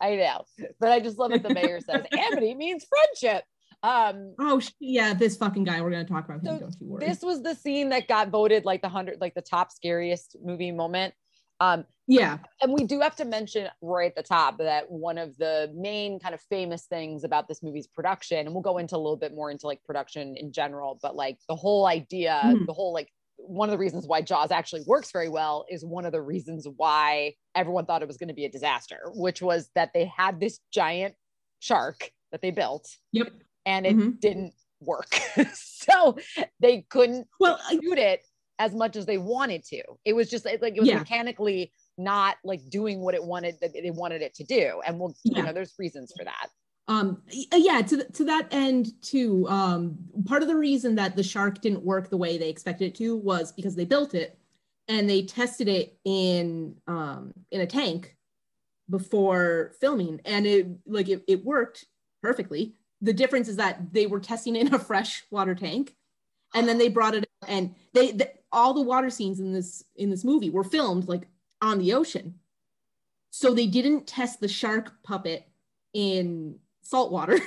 I 0.00 0.16
know. 0.16 0.44
But 0.78 0.92
I 0.92 1.00
just 1.00 1.18
love 1.18 1.30
what 1.30 1.42
the 1.42 1.54
mayor 1.54 1.80
says. 1.80 2.04
Amity 2.12 2.54
means 2.54 2.84
friendship. 2.84 3.44
Um, 3.82 4.34
Oh 4.38 4.60
yeah, 4.78 5.12
this 5.14 5.36
fucking 5.36 5.64
guy. 5.64 5.80
We're 5.80 5.90
gonna 5.90 6.04
talk 6.04 6.26
about 6.26 6.38
him. 6.40 6.44
So 6.46 6.58
don't 6.60 6.76
you 6.80 6.86
worry. 6.86 7.06
this 7.06 7.22
was 7.22 7.42
the 7.42 7.54
scene 7.54 7.88
that 7.88 8.06
got 8.06 8.28
voted 8.28 8.64
like 8.64 8.80
the 8.82 8.88
hundred, 8.88 9.20
like 9.20 9.34
the 9.34 9.42
top 9.42 9.72
scariest 9.72 10.36
movie 10.44 10.70
moment. 10.70 11.14
Um, 11.62 11.86
yeah, 12.08 12.38
and 12.60 12.72
we 12.72 12.84
do 12.84 13.00
have 13.00 13.14
to 13.16 13.24
mention 13.24 13.68
right 13.80 14.10
at 14.10 14.16
the 14.16 14.22
top 14.24 14.58
that 14.58 14.90
one 14.90 15.16
of 15.16 15.36
the 15.38 15.72
main 15.74 16.18
kind 16.18 16.34
of 16.34 16.40
famous 16.40 16.86
things 16.86 17.22
about 17.22 17.46
this 17.46 17.62
movie's 17.62 17.86
production, 17.86 18.38
and 18.38 18.52
we'll 18.52 18.62
go 18.62 18.78
into 18.78 18.96
a 18.96 18.98
little 18.98 19.16
bit 19.16 19.32
more 19.32 19.48
into 19.50 19.66
like 19.68 19.82
production 19.84 20.34
in 20.36 20.52
general, 20.52 20.98
but 21.00 21.14
like 21.14 21.38
the 21.48 21.54
whole 21.54 21.86
idea, 21.86 22.42
Mhm. 22.44 22.66
the 22.66 22.72
whole 22.72 22.92
like 22.92 23.12
one 23.36 23.68
of 23.68 23.72
the 23.72 23.78
reasons 23.78 24.06
why 24.08 24.20
Jaws 24.22 24.50
actually 24.50 24.82
works 24.86 25.12
very 25.12 25.28
well 25.28 25.64
is 25.68 25.84
one 25.84 26.04
of 26.04 26.10
the 26.12 26.20
reasons 26.20 26.66
why 26.76 27.34
everyone 27.54 27.86
thought 27.86 28.02
it 28.02 28.08
was 28.08 28.16
going 28.16 28.28
to 28.28 28.34
be 28.34 28.44
a 28.44 28.50
disaster, 28.50 29.10
which 29.14 29.40
was 29.40 29.70
that 29.76 29.92
they 29.94 30.04
had 30.04 30.40
this 30.40 30.58
giant 30.72 31.14
shark 31.60 32.10
that 32.32 32.42
they 32.42 32.50
built 32.50 32.98
Yep. 33.12 33.32
and 33.64 33.86
it 33.86 33.96
Mhm. 33.96 34.20
didn't 34.20 34.54
work. 34.80 35.14
so 35.54 36.16
they 36.58 36.82
couldn't 36.82 37.28
Well, 37.38 37.58
shoot 37.70 37.98
it 37.98 38.26
as 38.62 38.74
much 38.74 38.94
as 38.96 39.06
they 39.06 39.18
wanted 39.18 39.64
to. 39.64 39.82
It 40.04 40.12
was 40.12 40.30
just 40.30 40.44
like 40.44 40.62
it 40.62 40.80
was 40.80 40.88
Yeah. 40.88 40.98
mechanically 41.00 41.72
not 41.98 42.36
like 42.44 42.60
doing 42.70 43.00
what 43.00 43.14
it 43.14 43.24
wanted 43.24 43.56
that 43.60 43.72
they 43.72 43.90
wanted 43.90 44.22
it 44.22 44.34
to 44.36 44.44
do. 44.44 44.80
And 44.86 45.00
we'll, 45.00 45.14
Yeah. 45.24 45.38
you 45.38 45.42
know, 45.46 45.52
there's 45.52 45.74
reasons 45.78 46.12
for 46.16 46.24
that. 46.24 46.46
um 46.88 47.22
yeah 47.52 47.80
to, 47.80 47.96
th- 47.98 48.12
to 48.12 48.24
that 48.24 48.48
end 48.50 48.84
too 49.02 49.46
um 49.48 49.96
part 50.24 50.42
of 50.42 50.48
the 50.48 50.56
reason 50.68 50.96
that 50.96 51.14
the 51.14 51.22
shark 51.22 51.60
didn't 51.60 51.84
work 51.84 52.10
the 52.10 52.16
way 52.24 52.32
they 52.36 52.48
expected 52.50 52.86
it 52.90 52.94
to 52.96 53.16
was 53.16 53.52
because 53.52 53.76
they 53.76 53.84
built 53.84 54.14
it 54.14 54.36
and 54.88 55.08
they 55.08 55.22
tested 55.22 55.68
it 55.68 55.96
in 56.04 56.74
um 56.88 57.32
in 57.52 57.60
a 57.60 57.66
tank 57.66 58.16
before 58.90 59.72
filming 59.80 60.20
and 60.24 60.44
it 60.44 60.66
like 60.86 61.08
it, 61.08 61.22
it 61.28 61.44
worked 61.44 61.86
perfectly 62.20 62.74
the 63.00 63.12
difference 63.12 63.46
is 63.48 63.56
that 63.56 63.92
they 63.92 64.06
were 64.06 64.20
testing 64.20 64.56
in 64.56 64.74
a 64.74 64.78
fresh 64.78 65.22
water 65.30 65.54
tank 65.54 65.94
and 66.54 66.68
then 66.68 66.78
they 66.78 66.88
brought 66.88 67.14
it 67.14 67.28
and 67.48 67.74
they 67.94 68.12
the, 68.12 68.30
all 68.52 68.74
the 68.74 68.80
water 68.82 69.10
scenes 69.10 69.40
in 69.40 69.52
this 69.52 69.84
in 69.96 70.10
this 70.10 70.24
movie 70.24 70.50
were 70.50 70.64
filmed 70.64 71.08
like 71.08 71.26
on 71.60 71.78
the 71.78 71.92
ocean 71.92 72.34
so 73.30 73.54
they 73.54 73.66
didn't 73.66 74.06
test 74.06 74.40
the 74.40 74.48
shark 74.48 74.92
puppet 75.02 75.48
in 75.94 76.56
salt 76.82 77.10
water 77.10 77.38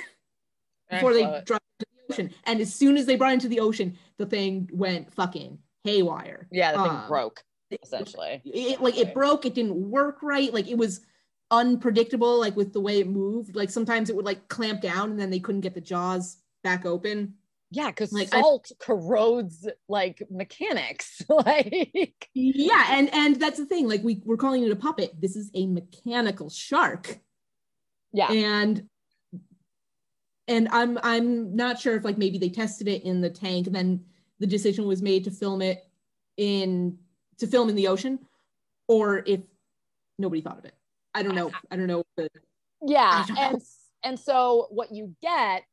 before 0.90 1.12
they 1.14 1.24
it. 1.24 1.44
dropped 1.44 1.64
it 1.80 1.86
into 1.88 2.06
the 2.08 2.12
ocean. 2.14 2.34
And 2.44 2.60
as 2.60 2.74
soon 2.74 2.96
as 2.96 3.06
they 3.06 3.16
brought 3.16 3.30
it 3.30 3.34
into 3.34 3.48
the 3.48 3.60
ocean, 3.60 3.96
the 4.18 4.26
thing 4.26 4.68
went 4.72 5.12
fucking 5.12 5.58
haywire. 5.84 6.48
yeah, 6.50 6.72
the 6.72 6.78
thing 6.82 6.90
um, 6.90 7.08
broke 7.08 7.42
It- 7.70 7.80
essentially. 7.84 8.42
It, 8.44 8.80
like 8.80 8.98
it 8.98 9.14
broke, 9.14 9.46
it 9.46 9.54
didn't 9.54 9.76
work 9.90 10.22
right. 10.22 10.52
Like 10.52 10.68
it 10.68 10.76
was 10.76 11.02
unpredictable, 11.52 12.40
like 12.40 12.56
with 12.56 12.72
the 12.72 12.80
way 12.80 12.98
it 12.98 13.08
moved. 13.08 13.54
Like 13.54 13.70
sometimes 13.70 14.10
it 14.10 14.16
would 14.16 14.24
like 14.24 14.48
clamp 14.48 14.80
down 14.80 15.12
and 15.12 15.20
then 15.20 15.30
they 15.30 15.38
couldn't 15.40 15.60
get 15.60 15.74
the 15.74 15.80
jaws 15.80 16.38
back 16.64 16.84
open. 16.84 17.34
Yeah, 17.70 17.88
because 17.88 18.12
Like, 18.12 18.32
I- 18.34 18.40
salt 18.40 18.70
corrodes 18.78 19.68
like 19.88 20.22
mechanics. 20.30 21.22
like 21.28 22.28
Yeah, 22.34 22.86
and 22.90 23.12
and 23.12 23.36
that's 23.40 23.58
the 23.58 23.66
thing. 23.66 23.88
Like 23.88 24.02
we 24.04 24.22
we're 24.24 24.36
calling 24.36 24.62
it 24.62 24.70
a 24.70 24.76
puppet. 24.76 25.20
This 25.20 25.36
is 25.36 25.50
a 25.54 25.66
mechanical 25.66 26.48
shark. 26.50 27.18
yeah. 28.12 28.30
and 28.32 28.88
and 30.48 30.68
i'm 30.70 30.96
i'm 31.02 31.54
not 31.56 31.78
sure 31.80 31.96
if 31.96 32.04
like 32.04 32.16
maybe 32.18 32.38
they 32.38 32.48
tested 32.48 32.86
it 32.86 33.02
in 33.02 33.20
the 33.20 33.28
tank 33.28 33.66
and 33.66 33.74
then 33.74 34.00
the 34.38 34.46
decision 34.46 34.86
was 34.86 35.02
made 35.02 35.24
to 35.24 35.30
film 35.30 35.60
it 35.60 35.84
in 36.36 36.96
to 37.38 37.46
film 37.48 37.68
in 37.68 37.74
the 37.74 37.88
ocean 37.88 38.18
or 38.86 39.24
if 39.26 39.40
nobody 40.20 40.40
thought 40.40 40.56
of 40.58 40.64
it 40.64 40.74
i 41.14 41.22
don't 41.22 41.34
know 41.34 41.50
i 41.70 41.76
don't 41.76 41.88
know 41.88 42.04
Yeah. 42.86 43.24
Don't 43.26 43.34
know. 43.36 43.42
And 43.42 43.62
and 44.04 44.20
so 44.20 44.68
what 44.70 44.92
you 44.92 45.16
get 45.20 45.64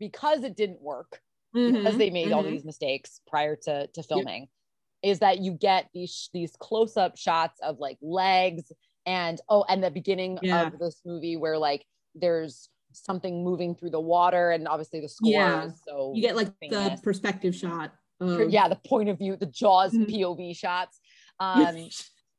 because 0.00 0.42
it 0.42 0.56
didn't 0.56 0.82
work, 0.82 1.20
because 1.64 1.94
Mhm, 1.94 1.98
they 1.98 2.10
made 2.10 2.32
all 2.32 2.42
mhm. 2.42 2.52
these 2.52 2.64
mistakes 2.64 3.20
prior 3.28 3.54
to 3.56 3.86
to 3.88 4.02
filming 4.02 4.48
is 5.02 5.20
that 5.20 5.38
you 5.38 5.52
get 5.52 5.88
these 5.94 6.28
these 6.32 6.56
close 6.58 6.96
up 6.96 7.16
shots 7.16 7.60
of 7.60 7.78
like 7.78 7.98
legs 8.02 8.72
and 9.06 9.40
oh 9.48 9.64
and 9.68 9.82
the 9.82 9.90
beginning 9.90 10.38
Yeah. 10.42 10.66
of 10.66 10.78
this 10.78 11.00
movie 11.04 11.36
where 11.36 11.58
like 11.58 11.86
there's 12.14 12.68
something 12.92 13.44
moving 13.44 13.74
through 13.74 13.90
the 13.90 14.00
water 14.00 14.50
and 14.50 14.66
obviously 14.68 15.00
the 15.00 15.08
score 15.08 15.30
Yeah. 15.32 15.70
so 15.88 16.12
you 16.14 16.22
get 16.22 16.36
like 16.36 16.48
the 16.60 17.00
perspective 17.02 17.54
shot 17.54 17.94
of, 18.20 18.50
yeah 18.50 18.68
the 18.68 18.76
point 18.76 19.08
of 19.08 19.18
view 19.18 19.36
the 19.36 19.46
jaws 19.46 19.92
Mhm. 19.92 20.10
pov 20.10 20.56
shots 20.56 21.00
um 21.40 21.88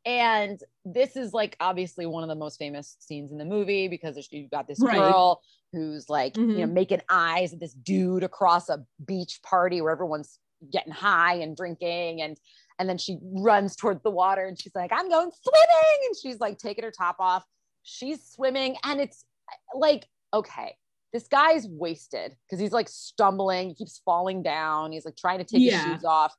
and 0.05 0.59
this 0.83 1.15
is 1.15 1.33
like 1.33 1.55
obviously 1.59 2.05
one 2.05 2.23
of 2.23 2.29
the 2.29 2.35
most 2.35 2.57
famous 2.57 2.97
scenes 2.99 3.31
in 3.31 3.37
the 3.37 3.45
movie 3.45 3.87
because 3.87 4.27
you've 4.31 4.49
got 4.51 4.67
this 4.67 4.79
Right. 4.79 4.99
girl 4.99 5.41
who's 5.73 6.09
like 6.09 6.35
you 6.37 6.45
know 6.45 6.67
Mhm. 6.67 6.73
making 6.73 7.01
eyes 7.09 7.53
at 7.53 7.59
this 7.59 7.73
dude 7.73 8.23
across 8.23 8.69
a 8.69 8.85
beach 9.05 9.39
party 9.43 9.81
where 9.81 9.91
everyone's 9.91 10.37
getting 10.71 10.93
high 10.93 11.35
and 11.35 11.55
drinking 11.55 12.21
and 12.21 12.37
and 12.79 12.87
then 12.89 12.97
she 12.97 13.17
runs 13.21 13.75
towards 13.75 14.01
the 14.03 14.11
water 14.11 14.45
and 14.45 14.59
she's 14.59 14.75
like 14.75 14.91
i'm 14.93 15.09
going 15.09 15.31
swimming! 15.41 16.07
And 16.07 16.15
she's 16.21 16.39
like 16.39 16.57
taking 16.57 16.83
her 16.83 16.91
top 16.91 17.15
off. 17.19 17.43
She's 17.83 18.23
swimming 18.29 18.75
and 18.83 18.99
it's 19.01 19.25
like 19.73 20.07
okay 20.33 20.75
this 21.13 21.27
guy's 21.27 21.67
wasted 21.67 22.35
because 22.45 22.59
he's 22.59 22.71
like 22.71 22.87
stumbling 22.87 23.69
he 23.69 23.75
keeps 23.75 24.01
falling 24.05 24.41
down 24.43 24.91
he's 24.91 25.03
like 25.05 25.17
trying 25.17 25.39
to 25.39 25.43
take 25.43 25.61
Yeah. 25.61 25.83
his 25.83 25.93
shoes 25.95 26.05
off. 26.05 26.33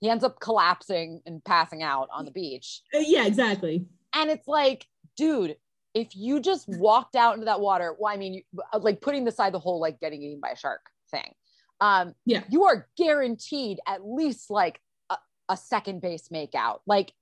He 0.00 0.08
ends 0.10 0.22
up 0.24 0.38
collapsing 0.40 1.20
and 1.26 1.42
passing 1.44 1.82
out 1.82 2.08
on 2.12 2.24
the 2.26 2.30
beach. 2.30 2.82
Uh, 2.94 2.98
yeah 2.98 3.26
exactly. 3.26 3.86
And 4.14 4.30
it's 4.30 4.46
like 4.46 4.86
dude 5.16 5.56
if 5.94 6.14
you 6.14 6.40
just 6.40 6.68
walked 6.68 7.16
out 7.16 7.34
into 7.34 7.46
that 7.46 7.60
water 7.60 7.94
well 7.98 8.12
i 8.12 8.16
mean 8.16 8.42
uh, 8.72 8.78
like 8.78 9.00
putting 9.00 9.26
aside 9.28 9.52
the 9.54 9.58
whole 9.58 9.80
like 9.80 10.00
getting 10.00 10.22
eaten 10.22 10.40
by 10.40 10.50
a 10.50 10.56
shark 10.56 10.90
thing 11.10 11.34
um 11.80 12.14
Yeah. 12.26 12.42
you 12.50 12.64
are 12.64 12.88
guaranteed 12.96 13.78
at 13.86 14.04
least 14.06 14.50
like 14.50 14.80
a, 15.10 15.16
a 15.48 15.56
second 15.56 16.00
base 16.00 16.30
make 16.30 16.54
out 16.54 16.82
like 16.86 17.12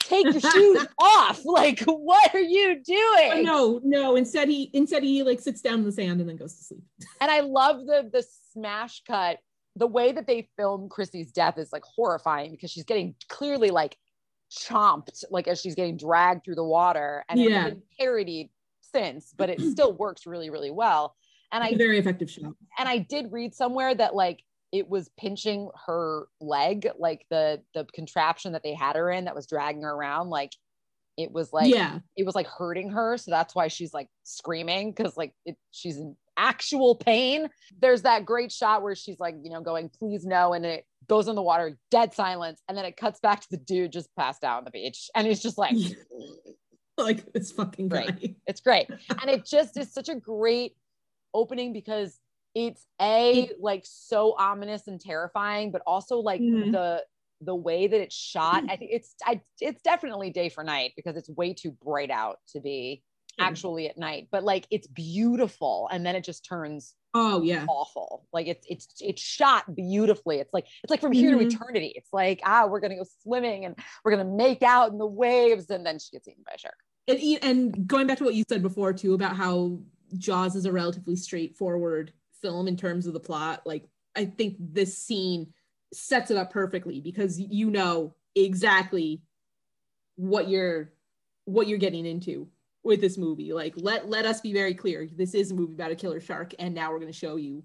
take 0.00 0.24
your 0.24 0.40
shoes 0.40 0.86
off. 0.98 1.44
Like, 1.44 1.80
what 1.80 2.34
are 2.34 2.40
you 2.40 2.82
doing? 2.82 3.30
But 3.30 3.42
no, 3.42 3.80
no. 3.82 4.16
Instead, 4.16 4.48
he 4.48 4.70
instead 4.72 5.02
he 5.02 5.22
like 5.22 5.40
sits 5.40 5.60
down 5.60 5.78
in 5.78 5.84
the 5.84 5.92
sand 5.92 6.20
and 6.20 6.28
then 6.28 6.36
goes 6.36 6.54
to 6.54 6.64
sleep. 6.64 6.82
And 7.20 7.30
I 7.30 7.40
love 7.40 7.86
the 7.86 8.08
the 8.12 8.24
smash 8.52 9.02
cut. 9.06 9.38
The 9.76 9.86
way 9.86 10.12
that 10.12 10.26
they 10.26 10.48
film 10.56 10.88
Chrissy's 10.88 11.32
death 11.32 11.58
is 11.58 11.72
like 11.72 11.82
horrifying 11.84 12.52
because 12.52 12.70
she's 12.70 12.84
getting 12.84 13.14
clearly 13.28 13.70
like 13.70 13.96
chomped, 14.54 15.24
like 15.30 15.48
as 15.48 15.60
she's 15.60 15.74
getting 15.74 15.96
dragged 15.96 16.44
through 16.44 16.54
the 16.56 16.64
water, 16.64 17.24
and 17.28 17.40
Yeah. 17.40 17.66
it's 17.66 17.74
been 17.74 17.82
parodied 17.98 18.50
since, 18.80 19.32
but 19.36 19.50
it 19.50 19.60
still 19.72 19.92
works 19.92 20.26
really, 20.26 20.50
really 20.50 20.70
well. 20.70 21.16
And 21.52 21.62
I 21.62 21.70
a 21.70 21.76
very 21.76 21.98
effective 21.98 22.30
shot. 22.30 22.52
and 22.78 22.88
I 22.88 22.98
did 22.98 23.32
read 23.32 23.54
somewhere 23.54 23.94
that 23.94 24.14
like 24.14 24.42
it 24.72 24.88
was 24.88 25.08
pinching 25.16 25.70
her 25.86 26.26
leg, 26.40 26.88
like 26.98 27.26
the 27.30 27.62
the 27.74 27.86
contraption 27.94 28.52
that 28.52 28.62
they 28.62 28.74
had 28.74 28.96
her 28.96 29.10
in 29.10 29.26
that 29.26 29.34
was 29.34 29.46
dragging 29.46 29.82
her 29.82 29.92
around, 29.92 30.30
like 30.30 30.52
it 31.16 31.30
was 31.30 31.52
like 31.52 31.72
yeah, 31.72 32.00
it 32.16 32.26
was 32.26 32.34
like 32.34 32.48
hurting 32.48 32.90
her, 32.90 33.16
so 33.16 33.30
that's 33.30 33.54
why 33.54 33.68
she's 33.68 33.94
like 33.94 34.08
screaming 34.24 34.92
because 34.92 35.16
like 35.16 35.32
it, 35.44 35.56
she's 35.70 35.96
in 35.98 36.16
actual 36.36 36.96
pain. 36.96 37.48
There's 37.80 38.02
that 38.02 38.24
great 38.24 38.50
shot 38.50 38.82
where 38.82 38.96
she's 38.96 39.20
like 39.20 39.36
you 39.42 39.50
know 39.50 39.60
going 39.60 39.88
please 39.90 40.24
no, 40.26 40.54
and 40.54 40.66
it 40.66 40.84
goes 41.08 41.28
in 41.28 41.34
the 41.34 41.42
water, 41.42 41.78
dead 41.90 42.14
silence, 42.14 42.62
and 42.68 42.76
then 42.76 42.84
it 42.84 42.96
cuts 42.96 43.20
back 43.20 43.40
to 43.40 43.46
the 43.50 43.56
dude 43.56 43.92
just 43.92 44.08
passed 44.16 44.44
out 44.44 44.58
on 44.58 44.64
the 44.64 44.70
beach, 44.70 45.10
and 45.14 45.26
he's 45.26 45.40
just 45.42 45.58
like. 45.58 45.76
like 46.98 47.32
this 47.32 47.50
fucking 47.52 47.88
guy. 47.88 48.16
It's 48.46 48.60
great. 48.60 48.88
And 48.88 49.28
it 49.30 49.44
just 49.44 49.76
is 49.76 49.92
such 49.92 50.08
a 50.08 50.14
great 50.14 50.76
opening 51.32 51.72
because 51.72 52.18
it's 52.54 52.86
a 53.02 53.50
like 53.58 53.82
so 53.84 54.36
ominous 54.38 54.86
and 54.86 55.00
terrifying, 55.00 55.72
but 55.72 55.82
also 55.86 56.18
like 56.18 56.40
Mhm. 56.40 56.70
the 56.72 57.04
the 57.40 57.54
way 57.54 57.88
that 57.88 58.00
it's 58.00 58.14
shot. 58.14 58.62
I 58.70 58.76
think 58.76 58.92
it's 58.92 59.14
I 59.26 59.40
it's 59.60 59.82
definitely 59.82 60.30
day 60.30 60.48
for 60.48 60.62
night 60.62 60.92
because 60.94 61.16
it's 61.16 61.28
way 61.28 61.52
too 61.52 61.72
bright 61.72 62.10
out 62.10 62.38
to 62.52 62.60
be 62.60 63.02
actually 63.40 63.88
at 63.88 63.98
night. 63.98 64.28
But 64.30 64.44
like 64.44 64.66
it's 64.70 64.86
beautiful 64.86 65.88
and 65.90 66.06
then 66.06 66.14
it 66.14 66.22
just 66.22 66.44
turns 66.44 66.94
Oh 67.16 67.42
yeah, 67.42 67.64
awful. 67.68 68.26
Like 68.32 68.48
it's 68.48 68.66
it's 68.68 68.88
it's 69.00 69.22
shot 69.22 69.72
beautifully. 69.74 70.38
It's 70.40 70.52
like 70.52 70.66
it's 70.82 70.90
like 70.90 71.00
from 71.00 71.12
here 71.12 71.36
Mhm. 71.36 71.40
to 71.40 71.46
eternity. 71.46 71.92
It's 71.94 72.12
like 72.12 72.40
ah, 72.44 72.66
we're 72.66 72.80
gonna 72.80 72.96
go 72.96 73.06
swimming 73.22 73.64
and 73.64 73.78
we're 74.04 74.10
gonna 74.16 74.24
make 74.24 74.62
out 74.64 74.90
in 74.90 74.98
the 74.98 75.06
waves, 75.06 75.70
and 75.70 75.86
then 75.86 75.98
she 76.00 76.10
gets 76.10 76.26
eaten 76.26 76.42
by 76.44 76.54
a 76.56 76.58
shark. 76.58 76.74
and, 77.06 77.20
and 77.42 77.86
going 77.86 78.06
back 78.06 78.18
to 78.18 78.24
what 78.24 78.34
you 78.34 78.42
said 78.48 78.62
before 78.62 78.92
too 78.92 79.14
about 79.14 79.36
how 79.36 79.78
Jaws 80.18 80.56
is 80.56 80.64
a 80.66 80.72
relatively 80.72 81.16
straightforward 81.16 82.12
film 82.42 82.66
in 82.66 82.76
terms 82.76 83.06
of 83.06 83.12
the 83.12 83.20
plot. 83.20 83.62
Like 83.64 83.88
I 84.16 84.24
think 84.24 84.56
this 84.58 84.98
scene 84.98 85.52
sets 85.92 86.30
it 86.32 86.36
up 86.36 86.50
perfectly 86.50 87.00
because 87.00 87.38
you 87.38 87.70
know 87.70 88.16
exactly 88.34 89.22
what 90.16 90.48
you're 90.48 90.92
what 91.44 91.68
you're 91.68 91.78
getting 91.78 92.06
into 92.06 92.48
with 92.84 93.00
this 93.00 93.16
movie. 93.18 93.52
Like 93.52 93.74
let 93.76 94.08
let 94.08 94.26
us 94.26 94.40
be 94.40 94.52
very 94.52 94.74
clear. 94.74 95.08
This 95.16 95.34
is 95.34 95.50
a 95.50 95.54
movie 95.54 95.74
about 95.74 95.90
a 95.90 95.96
killer 95.96 96.20
shark, 96.20 96.54
and 96.58 96.74
now 96.74 96.90
we're 96.92 97.00
going 97.00 97.12
to 97.12 97.18
show 97.18 97.36
you 97.36 97.64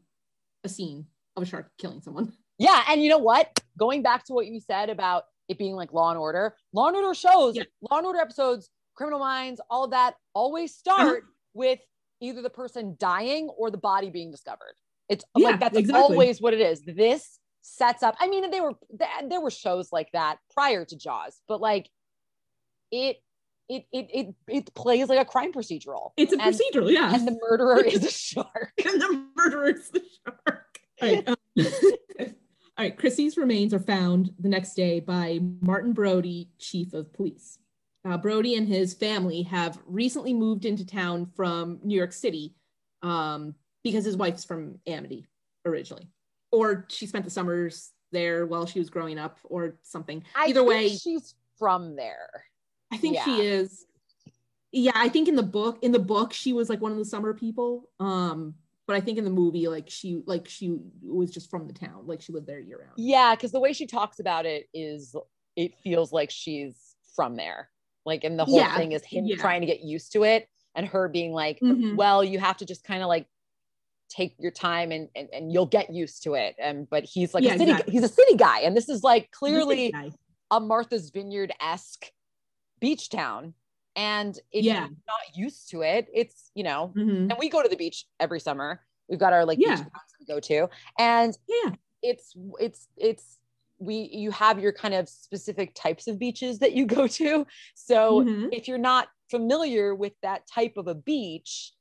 a 0.63 0.69
scene 0.69 1.05
of 1.35 1.43
a 1.43 1.45
shark 1.45 1.69
killing 1.77 2.01
someone. 2.01 2.33
Yeah, 2.57 2.83
and 2.89 3.01
you 3.01 3.09
know 3.09 3.17
what? 3.19 3.57
Going 3.77 4.01
back 4.01 4.25
to 4.25 4.33
what 4.33 4.47
you 4.47 4.59
said 4.59 4.89
about 4.89 5.23
it 5.47 5.57
being 5.57 5.75
like 5.75 5.93
Law 5.93 6.09
and 6.09 6.19
Order, 6.19 6.55
Law 6.73 6.88
and 6.88 6.95
Order 6.97 7.13
shows, 7.13 7.55
Yeah. 7.55 7.63
Law 7.89 7.97
and 7.99 8.05
Order 8.05 8.19
episodes, 8.19 8.69
Criminal 8.95 9.19
Minds, 9.19 9.61
all 9.69 9.88
that 9.89 10.15
always 10.33 10.71
Uh-huh. 10.85 10.95
start 11.03 11.23
with 11.53 11.79
either 12.21 12.41
the 12.41 12.49
person 12.49 12.95
dying 12.99 13.47
or 13.57 13.71
the 13.71 13.77
body 13.77 14.09
being 14.09 14.29
discovered. 14.29 14.75
It's 15.07 15.23
Yeah, 15.38 15.51
like 15.51 15.59
that's 15.61 15.77
exactly. 15.77 16.01
always 16.17 16.41
what 16.41 16.53
it 16.53 16.59
is. 16.59 16.81
This 16.83 17.39
sets 17.61 18.03
up. 18.03 18.15
I 18.19 18.27
mean, 18.27 18.51
they 18.51 18.59
were 18.61 18.73
there 19.27 19.39
were 19.41 19.51
shows 19.51 19.91
like 19.93 20.11
that 20.11 20.38
prior 20.53 20.84
to 20.84 20.97
Jaws, 20.97 21.41
but 21.47 21.62
like 21.62 21.89
it 22.91 23.17
it 23.69 23.86
it 23.91 24.08
it, 24.13 24.36
it 24.47 24.73
plays 24.73 25.08
like 25.08 25.19
a 25.19 25.25
crime 25.25 25.53
procedural. 25.53 26.12
It's 26.17 26.34
a 26.34 26.41
And- 26.41 26.55
procedural, 26.55 26.91
yeah. 26.91 27.13
and 27.13 27.27
the 27.27 27.38
murderer 27.49 27.82
is 27.84 28.03
a 28.03 28.12
shark. 28.12 28.73
and 28.86 29.01
the 29.01 29.25
murderer 29.38 29.69
is 29.69 29.89
the 29.89 30.01
shark. 30.25 30.79
All 31.01 31.08
right. 31.08 31.27
um, 31.27 31.36
all 32.19 32.25
right. 32.77 32.97
Chrissy's 32.97 33.38
remains 33.38 33.73
are 33.73 33.79
found 33.79 34.32
the 34.39 34.49
next 34.49 34.73
day 34.73 34.99
by 34.99 35.39
Martin 35.62 35.93
Brody, 35.93 36.49
chief 36.58 36.93
of 36.93 37.13
police. 37.13 37.58
Uh, 38.05 38.17
Brody 38.17 38.55
and 38.55 38.67
his 38.67 38.93
family 38.93 39.43
have 39.43 39.77
recently 39.86 40.34
moved 40.34 40.65
into 40.65 40.86
town 40.86 41.25
from 41.36 41.79
New 41.84 41.95
York 41.95 42.13
City 42.13 42.55
um, 43.01 43.53
because 43.84 44.05
his 44.05 44.17
wife's 44.17 44.45
from 44.45 44.79
Amity 44.88 45.27
originally, 45.65 46.10
or 46.51 46.86
she 46.89 47.05
spent 47.05 47.25
the 47.25 47.32
summers 47.32 47.91
there 48.12 48.45
while 48.45 48.65
she 48.65 48.79
was 48.79 48.89
growing 48.89 49.19
up, 49.19 49.38
or 49.43 49.75
something. 49.84 50.23
Either 50.36 50.63
way, 50.63 50.89
she's 50.89 51.36
from 51.60 51.95
there. 51.95 52.45
I 52.91 52.97
think 52.97 53.15
Yeah. 53.15 53.25
she 53.25 53.41
is. 53.41 53.86
Yeah, 54.71 54.91
I 54.95 55.10
think 55.10 55.28
in 55.28 55.36
the 55.36 55.43
book, 55.43 55.80
in 55.82 55.91
the 55.91 55.99
book, 55.99 56.32
she 56.34 56.54
was 56.54 56.69
like 56.69 56.82
one 56.82 56.91
of 56.91 56.97
the 56.97 57.06
summer 57.06 57.34
people. 57.34 57.89
Um, 57.99 58.56
but 58.86 58.95
I 58.95 59.02
think 59.02 59.17
in 59.17 59.23
the 59.23 59.30
movie, 59.30 59.67
like 59.67 59.89
she, 59.89 60.21
like 60.25 60.47
she 60.47 60.78
was 61.02 61.32
just 61.32 61.49
from 61.49 61.67
the 61.67 61.73
town, 61.73 62.06
like 62.08 62.21
she 62.21 62.32
lived 62.34 62.47
there 62.47 62.60
year 62.60 62.80
round. 62.80 62.93
Yeah, 62.97 63.36
because 63.36 63.52
the 63.52 63.60
way 63.60 63.73
she 63.73 63.86
talks 63.88 64.19
about 64.19 64.45
it 64.45 64.67
is, 64.73 65.15
it 65.56 65.75
feels 65.80 66.12
like 66.12 66.30
she's 66.32 66.95
from 67.15 67.36
there. 67.36 67.69
Like, 68.06 68.23
and 68.23 68.38
the 68.39 68.45
whole 68.45 68.60
Yeah, 68.60 68.75
thing 68.78 68.91
is 68.93 69.04
him 69.04 69.25
yeah. 69.25 69.36
trying 69.38 69.62
to 69.62 69.67
get 69.67 69.82
used 69.82 70.12
to 70.13 70.23
it, 70.23 70.47
and 70.75 70.88
her 70.88 71.08
being 71.08 71.34
like, 71.34 71.60
Mhm. 71.62 71.95
"Well, 71.95 72.23
you 72.23 72.39
have 72.39 72.58
to 72.58 72.65
just 72.65 72.84
kind 72.84 73.04
of 73.04 73.08
like 73.10 73.28
take 74.10 74.36
your 74.39 74.52
time, 74.52 74.91
and, 74.91 75.10
and 75.15 75.30
and 75.34 75.52
you'll 75.52 75.65
get 75.67 75.93
used 75.93 76.23
to 76.23 76.34
it." 76.36 76.56
And 76.60 76.89
but 76.89 77.04
he's 77.04 77.34
like 77.34 77.43
Yeah, 77.43 77.56
a 77.56 77.58
city, 77.60 77.71
exactly. 77.71 77.91
he's 77.93 78.04
a 78.04 78.08
city 78.08 78.36
guy, 78.36 78.62
and 78.62 78.75
this 78.78 78.89
is 78.89 79.04
like 79.04 79.32
clearly 79.32 79.93
a 80.52 80.60
Martha's 80.60 81.10
Vineyard 81.12 81.52
esque 81.62 82.12
beach 82.79 83.09
town, 83.09 83.53
and 83.95 84.35
if 84.51 84.63
Yeah. 84.65 84.81
you're 84.81 84.89
not 85.07 85.35
used 85.35 85.69
to 85.71 85.81
it, 85.81 86.07
it's 86.13 86.51
you 86.55 86.63
know, 86.63 86.93
Mhm. 86.97 87.29
and 87.29 87.35
we 87.39 87.49
go 87.49 87.61
to 87.63 87.69
the 87.69 87.75
beach 87.75 88.05
every 88.19 88.39
summer. 88.39 88.85
We've 89.07 89.19
got 89.19 89.33
our 89.33 89.45
like 89.45 89.59
Yeah. 89.59 89.75
beach 89.75 89.79
towns 89.79 90.13
we 90.19 90.25
go 90.25 90.39
to, 90.39 90.69
and 90.97 91.37
Yeah, 91.47 91.71
it's 92.01 92.33
it's 92.59 92.87
it's 92.97 93.39
we 93.79 94.09
you 94.13 94.31
have 94.31 94.59
your 94.59 94.73
kind 94.73 94.93
of 94.93 95.07
specific 95.07 95.73
types 95.73 96.07
of 96.07 96.19
beaches 96.19 96.59
that 96.59 96.73
you 96.73 96.85
go 96.97 97.07
to 97.07 97.45
so 97.75 98.23
Mhm. 98.23 98.49
if 98.51 98.67
you're 98.67 98.77
not 98.77 99.07
familiar 99.31 99.95
with 99.95 100.13
that 100.21 100.45
type 100.47 100.73
of 100.75 100.87
a 100.87 100.95
beach 100.95 101.73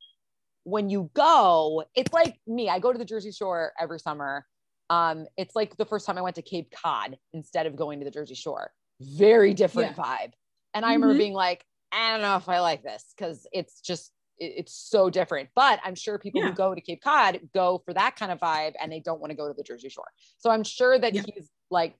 when 0.63 0.89
you 0.91 1.11
go 1.15 1.83
it's 1.95 2.13
like 2.13 2.39
me 2.47 2.69
i 2.69 2.79
go 2.79 2.93
to 2.93 2.99
the 2.99 3.05
jersey 3.05 3.33
shore 3.33 3.73
every 3.81 3.99
summer 3.99 4.47
um 4.91 5.27
it's 5.37 5.57
like 5.57 5.77
the 5.77 5.85
first 5.85 6.07
time 6.07 6.17
i 6.19 6.21
went 6.21 6.37
to 6.37 6.43
cape 6.43 6.71
cod 6.71 7.19
instead 7.33 7.67
of 7.67 7.75
going 7.75 7.99
to 7.99 8.05
the 8.05 8.11
jersey 8.13 8.35
shore 8.35 8.73
very 9.01 9.53
different 9.55 9.97
vibe 9.97 10.33
and 10.79 10.87
i 10.87 10.95
remember 10.95 11.15
Mhm. 11.15 11.19
being 11.19 11.33
like 11.35 11.65
i 11.93 12.13
don't 12.13 12.23
know 12.23 12.37
if 12.37 12.49
i 12.49 12.61
like 12.61 12.83
this 12.83 13.05
because 13.17 13.47
it's 13.53 13.81
just 13.81 14.13
it- 14.39 14.55
it's 14.59 14.73
so 14.73 15.11
different 15.11 15.49
but 15.55 15.81
i'm 15.85 15.95
sure 15.95 16.19
people 16.19 16.41
Yeah. 16.41 16.49
who 16.49 16.55
go 16.55 16.75
to 16.75 16.81
cape 16.81 17.03
cod 17.03 17.41
go 17.55 17.83
for 17.85 17.93
that 17.95 18.17
kind 18.17 18.31
of 18.33 18.39
vibe 18.39 18.75
and 18.81 18.91
they 18.93 19.01
don't 19.01 19.21
want 19.21 19.31
to 19.33 19.37
go 19.37 19.49
to 19.49 19.55
the 19.55 19.63
jersey 19.65 19.89
shore 19.89 20.09
so 20.39 20.51
i'm 20.51 20.65
sure 20.65 20.99
that 20.99 21.15
Yeah. 21.15 21.23
he's 21.27 21.49
like 21.71 21.99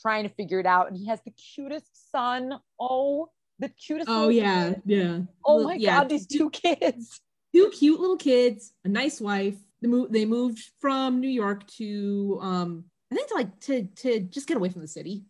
trying 0.00 0.22
to 0.28 0.28
figure 0.34 0.60
it 0.60 0.66
out 0.66 0.88
and 0.88 0.96
he 0.96 1.06
has 1.06 1.20
the 1.24 1.32
cutest 1.32 2.10
son 2.12 2.60
oh 2.78 3.30
the 3.58 3.68
cutest 3.70 4.08
Oh 4.08 4.28
yeah, 4.28 4.68
kid. 4.74 4.82
yeah. 4.86 5.20
oh 5.44 5.64
my 5.64 5.74
yeah, 5.74 5.98
god 5.98 6.08
these 6.08 6.26
two 6.26 6.48
kids 6.50 7.20
two 7.52 7.70
cute 7.70 7.98
little 7.98 8.16
kids, 8.18 8.72
a 8.84 8.88
nice 8.88 9.20
wife. 9.20 9.56
They 9.80 9.88
moved. 9.88 10.12
They 10.12 10.26
moved 10.26 10.60
from 10.80 11.18
New 11.20 11.30
York 11.30 11.66
to, 11.78 12.38
um, 12.42 12.84
I 13.10 13.14
think 13.16 13.28
to 13.28 13.34
like 13.34 13.60
to 13.60 13.84
to 14.02 14.20
just 14.20 14.46
get 14.46 14.56
away 14.58 14.68
from 14.68 14.82
the 14.82 14.86
city. 14.88 15.24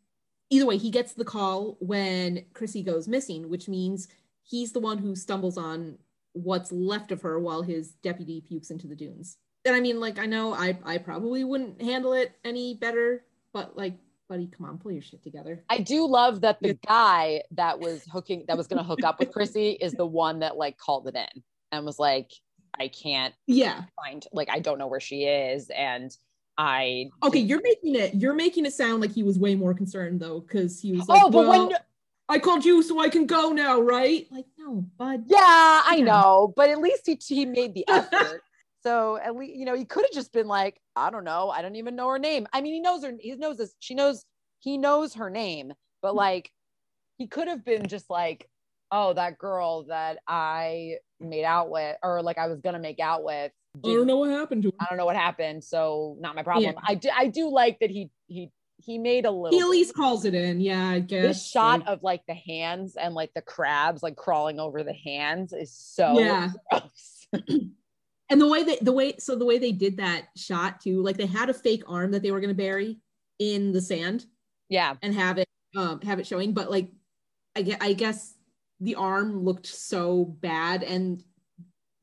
Either 0.51 0.67
way, 0.67 0.77
he 0.79 0.91
gets 0.91 1.13
the 1.13 1.25
call 1.25 1.77
when 1.81 2.45
Chrissy 2.55 2.83
goes 2.83 3.07
missing, 3.09 3.49
which 3.51 3.69
means 3.69 4.09
he's 4.43 4.73
the 4.73 4.81
one 4.81 4.99
who 4.99 5.15
stumbles 5.15 5.59
on 5.59 5.99
what's 6.33 6.73
left 6.73 7.13
of 7.13 7.23
her 7.23 7.39
while 7.39 7.63
his 7.63 7.91
deputy 8.03 8.41
pukes 8.41 8.71
into 8.71 8.87
the 8.87 8.95
dunes. 8.97 9.37
And 9.65 9.75
I 9.75 9.81
mean, 9.81 10.01
like, 10.01 10.19
I 10.19 10.27
know 10.27 10.55
I 10.55 10.79
I 10.85 10.99
probably 10.99 11.45
wouldn't 11.45 11.83
handle 11.83 12.13
it 12.15 12.33
any 12.45 12.75
better, 12.75 13.25
but 13.53 13.77
like, 13.77 13.95
buddy, 14.29 14.47
come 14.47 14.67
on, 14.67 14.79
pull 14.79 14.93
your 14.93 15.03
shit 15.03 15.23
together. 15.23 15.65
I 15.69 15.79
do 15.79 16.07
love 16.07 16.41
that 16.43 16.61
the 16.63 16.79
guy 16.87 17.43
that 17.53 17.81
was 17.81 18.05
hooking 18.11 18.45
that 18.49 18.57
was 18.57 18.67
going 18.69 18.79
to 18.79 18.85
hook 18.85 19.05
up 19.05 19.19
with 19.19 19.33
Chrissy 19.33 19.71
is 19.73 19.93
the 19.95 20.07
one 20.07 20.39
that 20.41 20.57
like 20.57 20.79
called 20.79 21.09
it 21.09 21.15
in 21.17 21.43
and 21.73 21.85
was 21.85 21.99
like, 21.99 22.31
I 22.79 22.89
can't 22.89 23.35
Yeah. 23.47 23.83
find 23.97 24.25
like 24.33 24.49
I 24.51 24.61
don't 24.61 24.79
know 24.79 24.87
where 24.87 25.01
she 25.01 25.25
is 25.25 25.69
and 25.71 26.17
I 26.59 27.11
Okay, 27.23 27.39
you're 27.39 27.63
making 27.63 27.95
it 27.95 28.15
you're 28.15 28.35
making 28.35 28.67
it 28.67 28.73
sound 28.73 29.01
like 29.01 29.13
he 29.13 29.23
was 29.23 29.39
way 29.39 29.55
more 29.55 29.73
concerned 29.73 30.21
though, 30.21 30.41
because 30.41 30.81
he 30.81 30.93
was 30.93 31.07
oh, 31.09 31.13
like, 31.13 31.23
oh, 31.25 31.31
but 31.31 31.47
well, 31.47 31.69
when 31.69 31.77
I 32.29 32.39
called 32.41 32.65
you 32.65 32.83
so 32.83 33.01
I 33.01 33.09
can 33.09 33.27
go 33.27 33.51
now, 33.53 33.81
right? 33.81 34.27
Like, 34.31 34.45
no, 34.59 34.85
bud. 34.99 35.25
yeah, 35.29 35.39
I 35.39 35.97
Yeah. 35.99 36.05
know, 36.05 36.53
but 36.57 36.69
at 36.69 36.79
least 36.81 37.07
he 37.07 37.19
he 37.23 37.47
made 37.47 37.75
the 37.75 37.85
effort. 37.89 38.43
so 38.83 39.19
at 39.19 39.37
least 39.37 39.55
you 39.55 39.65
know 39.65 39.75
he 39.75 39.85
could 39.85 40.05
have 40.05 40.13
just 40.13 40.33
been 40.33 40.49
like, 40.49 40.81
I 40.97 41.11
don't 41.11 41.25
know, 41.25 41.49
I 41.49 41.63
don't 41.63 41.77
even 41.77 41.95
know 41.95 42.09
her 42.09 42.19
name. 42.19 42.49
I 42.53 42.61
mean, 42.61 42.75
he 42.75 42.81
knows 42.81 43.05
her. 43.05 43.13
He 43.19 43.35
knows 43.37 43.59
this. 43.59 43.75
She 43.79 43.95
knows 43.95 44.25
he 44.59 44.79
knows 44.79 45.15
her 45.15 45.31
name, 45.31 45.73
but 46.03 46.09
mm-hmm. 46.09 46.19
like 46.19 46.51
he 47.19 47.29
could 47.29 47.47
have 47.49 47.65
been 47.65 47.87
just 47.87 48.11
like, 48.11 48.49
oh, 48.91 49.13
that 49.15 49.39
girl 49.39 49.85
that 49.85 50.19
I 50.27 50.97
made 51.21 51.45
out 51.45 51.71
with, 51.71 51.97
or 52.03 52.21
like 52.21 52.39
I 52.39 52.49
was 52.49 52.61
gonna 52.61 52.81
make 52.81 52.99
out 52.99 53.23
with. 53.23 53.53
I 53.77 53.89
don't 53.89 54.07
know 54.07 54.17
what 54.17 54.31
happened 54.31 54.63
to 54.65 54.69
him. 54.69 54.75
I 54.81 54.87
don't 54.89 54.99
know 54.99 55.07
what 55.07 55.17
happened, 55.17 55.63
so 55.63 56.17
not 56.21 56.35
my 56.35 56.43
problem. 56.43 56.75
Yeah. 56.75 56.81
I 56.87 56.95
do 56.95 57.11
I 57.15 57.27
do 57.29 57.51
like 57.51 57.79
that 57.81 57.91
he 57.91 58.11
he 58.27 58.51
he 58.79 58.99
made 58.99 59.25
a 59.25 59.31
little 59.31 59.57
He 59.57 59.63
at 59.63 59.69
least 59.69 59.95
calls 59.95 60.25
it 60.25 60.35
in. 60.35 60.61
Yeah, 60.61 60.89
I 60.89 61.01
guess. 61.01 61.23
this 61.23 61.47
shot 61.47 61.87
of 61.87 62.03
like 62.03 62.23
the 62.27 62.35
hands 62.35 62.97
and 62.97 63.15
like 63.15 63.33
the 63.35 63.43
crabs 63.43 64.03
like 64.03 64.17
crawling 64.17 64.61
over 64.61 64.83
the 64.83 64.95
hands 64.95 65.53
is 65.53 65.73
so 65.73 66.19
Yeah. 66.19 66.51
gross. 66.71 67.27
and 68.31 68.41
the 68.41 68.49
way 68.49 68.63
that 68.65 68.85
the 68.85 68.93
way 68.93 69.17
so 69.19 69.37
the 69.37 69.45
way 69.45 69.59
they 69.59 69.73
did 69.73 69.99
that 69.99 70.29
shot 70.37 70.81
too, 70.81 71.03
like 71.03 71.17
they 71.17 71.27
had 71.27 71.51
a 71.51 71.55
fake 71.55 71.83
arm 71.87 72.13
that 72.13 72.23
they 72.23 72.31
were 72.31 72.41
gonna 72.41 72.55
bury 72.55 72.99
in 73.39 73.73
the 73.73 73.81
sand 73.81 74.27
yeah. 74.69 74.95
and 75.03 75.15
have 75.15 75.39
it 75.39 75.49
um 75.77 76.01
have 76.03 76.19
it 76.19 76.27
showing, 76.27 76.53
but 76.53 76.71
like 76.71 76.91
I 77.55 77.63
get 77.63 77.83
I 77.83 77.93
guess 77.93 78.35
the 78.81 78.95
arm 78.95 79.45
looked 79.45 79.67
so 79.67 80.25
bad 80.25 80.83
and 80.83 81.23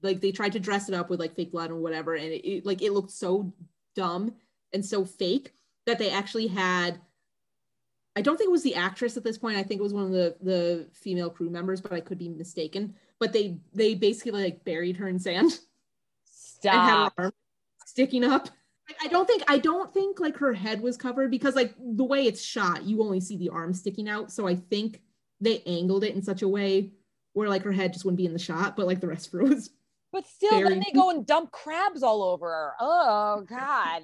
like 0.05 0.21
they 0.21 0.31
tried 0.31 0.53
to 0.53 0.59
dress 0.59 0.87
it 0.87 0.95
up 0.95 1.09
with 1.09 1.19
like 1.19 1.35
fake 1.35 1.51
blood 1.51 1.71
or 1.71 1.75
whatever, 1.75 2.15
and 2.15 2.31
it, 2.31 2.47
it 2.47 2.65
like 2.65 2.81
it 2.81 2.93
looked 2.93 3.11
so 3.11 3.53
dumb 3.95 4.33
and 4.73 4.85
so 4.85 5.03
fake 5.05 5.51
that 5.85 5.99
they 5.99 6.09
actually 6.09 6.47
had 6.47 6.99
I 8.17 8.21
don't 8.21 8.37
think 8.37 8.47
it 8.47 8.51
was 8.51 8.63
the 8.63 8.75
actress 8.75 9.17
at 9.17 9.23
this 9.25 9.37
point. 9.37 9.57
I 9.57 9.63
think 9.63 9.79
it 9.79 9.83
was 9.83 9.93
one 9.93 10.05
of 10.05 10.11
the 10.11 10.35
the 10.41 10.87
female 10.93 11.29
crew 11.29 11.49
members, 11.49 11.81
but 11.81 11.91
I 11.91 11.99
could 11.99 12.17
be 12.17 12.29
mistaken. 12.29 12.95
But 13.19 13.33
they 13.33 13.57
they 13.73 13.93
basically 13.95 14.43
like 14.43 14.63
buried 14.63 14.97
her 14.97 15.07
in 15.07 15.19
sand 15.19 15.59
and 16.63 16.71
had 16.71 17.07
Stop. 17.07 17.13
her 17.17 17.33
sticking 17.85 18.23
up. 18.23 18.49
I- 18.89 19.05
I 19.05 19.07
don't 19.07 19.25
think 19.27 19.43
I 19.47 19.57
don't 19.57 19.93
think 19.93 20.19
like 20.19 20.37
her 20.37 20.53
head 20.53 20.79
was 20.81 20.95
covered 20.95 21.31
because 21.31 21.55
like 21.55 21.73
the 21.79 22.03
way 22.03 22.25
it's 22.27 22.41
shot, 22.41 22.83
you 22.83 23.01
only 23.01 23.19
see 23.19 23.35
the 23.35 23.49
arm 23.49 23.73
sticking 23.73 24.07
out. 24.07 24.31
So 24.31 24.47
I 24.47 24.55
think 24.55 25.01
they 25.41 25.61
angled 25.65 26.03
it 26.03 26.15
in 26.15 26.21
such 26.21 26.41
a 26.43 26.47
way 26.47 26.91
where 27.33 27.49
like 27.49 27.63
her 27.63 27.71
head 27.73 27.91
just 27.93 28.05
wouldn't 28.05 28.17
be 28.17 28.25
in 28.27 28.33
the 28.33 28.39
shot, 28.39 28.77
but 28.77 28.85
like 28.87 29.01
the 29.01 29.07
rest 29.07 29.27
of 29.27 29.33
her 29.33 29.43
was. 29.43 29.71
But 30.15 30.25
still, 30.27 30.63
then 30.63 30.79
they 30.79 30.93
go 30.93 31.09
and 31.09 31.27
dump 31.27 31.51
crabs 31.51 32.01
all 32.01 32.23
over 32.23 32.47
her. 32.47 32.71
Oh 32.79 33.41
God. 33.41 34.03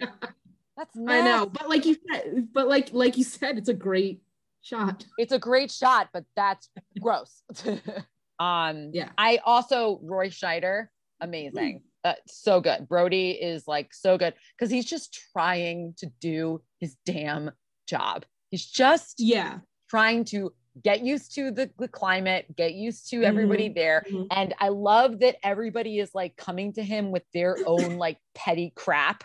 That's 0.76 0.97
I 1.08 1.21
know, 1.21 1.45
but 1.45 1.69
like 1.69 1.86
you 1.86 1.95
said, 2.12 2.50
but 2.54 2.67
like 2.67 2.89
like 2.91 3.17
you 3.17 3.24
said, 3.24 3.58
it's 3.58 3.69
a 3.69 3.74
great 3.74 4.21
shot. 4.62 5.06
It's 5.17 5.32
a 5.32 5.39
great 5.39 5.71
shot, 5.71 6.10
but 6.12 6.26
that's 6.36 6.69
gross. 7.00 7.43
um 8.41 8.91
Yeah. 8.93 9.08
I 9.17 9.39
also 9.45 10.02
Roy 10.04 10.28
Scheider, 10.28 10.88
amazing. 11.21 11.84
Uh, 12.04 12.15
so 12.28 12.60
good. 12.60 12.89
Brody 12.89 13.32
is 13.32 13.65
like 13.65 13.93
so 13.93 14.17
good 14.17 14.34
because 14.58 14.69
he's 14.69 14.86
just 14.86 15.17
trying 15.32 15.93
to 16.00 16.08
do 16.19 16.62
his 16.82 16.97
damn 17.06 17.52
job. 17.88 18.26
He's 18.50 18.65
just 18.65 19.15
Yeah. 19.17 19.60
trying 19.89 20.26
to 20.26 20.52
get 20.84 21.01
used 21.01 21.36
to 21.36 21.51
the, 21.51 21.69
the 21.77 21.88
climate, 21.88 22.55
get 22.55 22.73
used 22.73 23.10
to 23.10 23.23
everybody 23.23 23.69
there. 23.69 24.05
Mhm. 24.10 24.27
And 24.31 24.53
I 24.60 24.69
love 24.69 25.19
that 25.19 25.36
everybody 25.43 25.99
is 25.99 26.15
like 26.15 26.36
coming 26.38 26.73
to 26.73 26.84
him 26.84 27.12
with 27.12 27.23
their 27.34 27.57
own 27.65 27.97
like 27.97 28.17
petty 28.36 28.71
crap, 28.75 29.23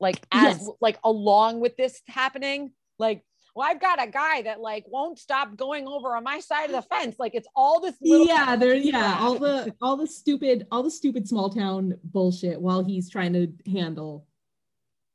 like 0.00 0.20
as 0.32 0.58
Yes. 0.58 0.70
like 0.80 0.98
along 1.04 1.60
with 1.60 1.76
this 1.76 2.00
happening. 2.08 2.72
Like, 2.98 3.24
well, 3.54 3.68
I've 3.68 3.80
got 3.80 4.02
a 4.02 4.08
guy 4.10 4.42
that 4.42 4.60
like 4.60 4.84
won't 4.88 5.18
stop 5.18 5.56
going 5.56 5.86
over 5.86 6.16
on 6.16 6.24
my 6.24 6.40
side 6.40 6.66
of 6.66 6.72
the 6.72 6.82
fence. 6.82 7.16
Like 7.18 7.34
it's 7.34 7.48
all 7.54 7.80
this 7.80 7.94
little 8.00 8.26
yeah 8.26 8.56
there 8.56 8.74
yeah 8.74 9.18
all 9.20 9.38
the 9.38 9.74
all 9.80 9.96
the 9.96 10.06
stupid 10.06 10.66
all 10.70 10.82
the 10.82 10.90
stupid 10.90 11.28
small 11.28 11.50
town 11.50 11.94
bullshit 12.04 12.60
while 12.60 12.82
he's 12.84 13.08
trying 13.10 13.32
to 13.32 13.52
handle 13.70 14.26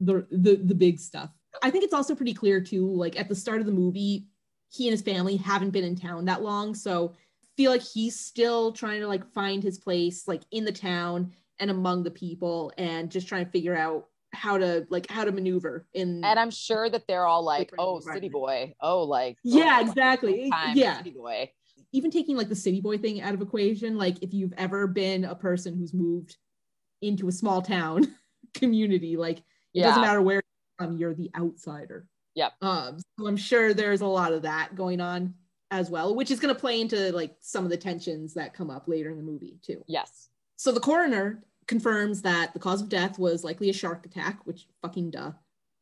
the 0.01 0.27
the 0.31 0.57
the 0.57 0.75
big 0.75 0.99
stuff 0.99 1.29
i 1.63 1.69
think 1.69 1.85
it's 1.85 1.93
also 1.93 2.13
pretty 2.13 2.33
clear 2.33 2.59
too 2.59 2.85
like 2.91 3.17
at 3.17 3.29
the 3.29 3.35
start 3.35 3.61
of 3.61 3.65
the 3.65 3.71
movie 3.71 4.25
he 4.69 4.87
and 4.87 4.93
his 4.93 5.01
family 5.01 5.37
haven't 5.37 5.71
been 5.71 5.83
in 5.83 5.95
town 5.95 6.25
that 6.25 6.41
long 6.41 6.73
so 6.73 7.13
feel 7.57 7.71
like 7.71 7.81
he's 7.81 8.19
still 8.19 8.71
trying 8.71 8.99
to 8.99 9.07
like 9.07 9.25
find 9.33 9.63
his 9.63 9.77
place 9.77 10.27
like 10.27 10.41
in 10.51 10.65
the 10.65 10.71
town 10.71 11.31
and 11.59 11.71
among 11.71 12.03
the 12.03 12.11
people 12.11 12.71
and 12.77 13.09
just 13.09 13.27
trying 13.27 13.45
to 13.45 13.51
figure 13.51 13.75
out 13.75 14.05
how 14.33 14.57
to 14.57 14.85
like 14.89 15.09
how 15.09 15.23
to 15.23 15.31
maneuver 15.31 15.87
in 15.93 16.23
and 16.23 16.39
I'm 16.39 16.51
sure 16.51 16.89
that 16.89 17.07
they're 17.07 17.25
all 17.25 17.43
like, 17.43 17.73
oh, 17.79 17.99
city 18.01 18.29
boy. 18.29 18.75
Oh, 18.81 19.03
like 19.03 19.37
oh, 19.37 19.41
Yeah, 19.43 19.77
oh, 19.81 19.87
exactly. 19.87 20.51
Yeah. 20.73 20.97
city 20.97 21.11
boy. 21.11 21.49
even 21.93 22.11
taking 22.11 22.35
like 22.35 22.49
the 22.49 22.55
city 22.55 22.81
boy 22.81 22.97
thing 22.97 23.21
out 23.21 23.33
of 23.33 23.41
equation, 23.41 23.97
like 23.97 24.21
if 24.21 24.33
you've 24.33 24.53
ever 24.57 24.87
been 24.87 25.25
a 25.25 25.35
person 25.35 25.75
who's 25.77 25.93
moved 25.93 26.37
into 27.01 27.27
a 27.27 27.31
small 27.31 27.61
town 27.61 28.13
community, 28.53 29.17
like 29.17 29.41
it 29.73 29.81
doesn't 29.81 30.01
matter 30.01 30.21
where 30.21 30.35
you're 30.35 30.87
from, 30.87 30.97
you're 30.97 31.13
the 31.13 31.31
outsider. 31.37 32.05
Yep. 32.35 32.53
Um, 32.61 32.97
so 33.17 33.27
I'm 33.27 33.37
sure 33.37 33.73
there's 33.73 34.01
a 34.01 34.07
lot 34.07 34.33
of 34.33 34.41
that 34.43 34.75
going 34.75 35.01
on 35.01 35.33
as 35.71 35.89
well, 35.89 36.15
which 36.15 36.31
is 36.31 36.39
going 36.39 36.53
to 36.53 36.59
play 36.59 36.79
into 36.79 37.11
like 37.11 37.35
some 37.41 37.63
of 37.63 37.69
the 37.69 37.77
tensions 37.77 38.33
that 38.33 38.53
come 38.53 38.69
up 38.69 38.87
later 38.87 39.09
in 39.09 39.17
the 39.17 39.23
movie 39.23 39.57
too. 39.61 39.83
Yes. 39.87 40.29
So 40.57 40.71
the 40.71 40.79
coroner 40.79 41.43
confirms 41.67 42.21
that 42.21 42.53
the 42.53 42.59
cause 42.59 42.81
of 42.81 42.89
death 42.89 43.17
was 43.17 43.43
likely 43.43 43.69
a 43.69 43.73
shark 43.73 44.05
attack, 44.05 44.45
which 44.45 44.67
fucking 44.81 45.11
duh, 45.11 45.31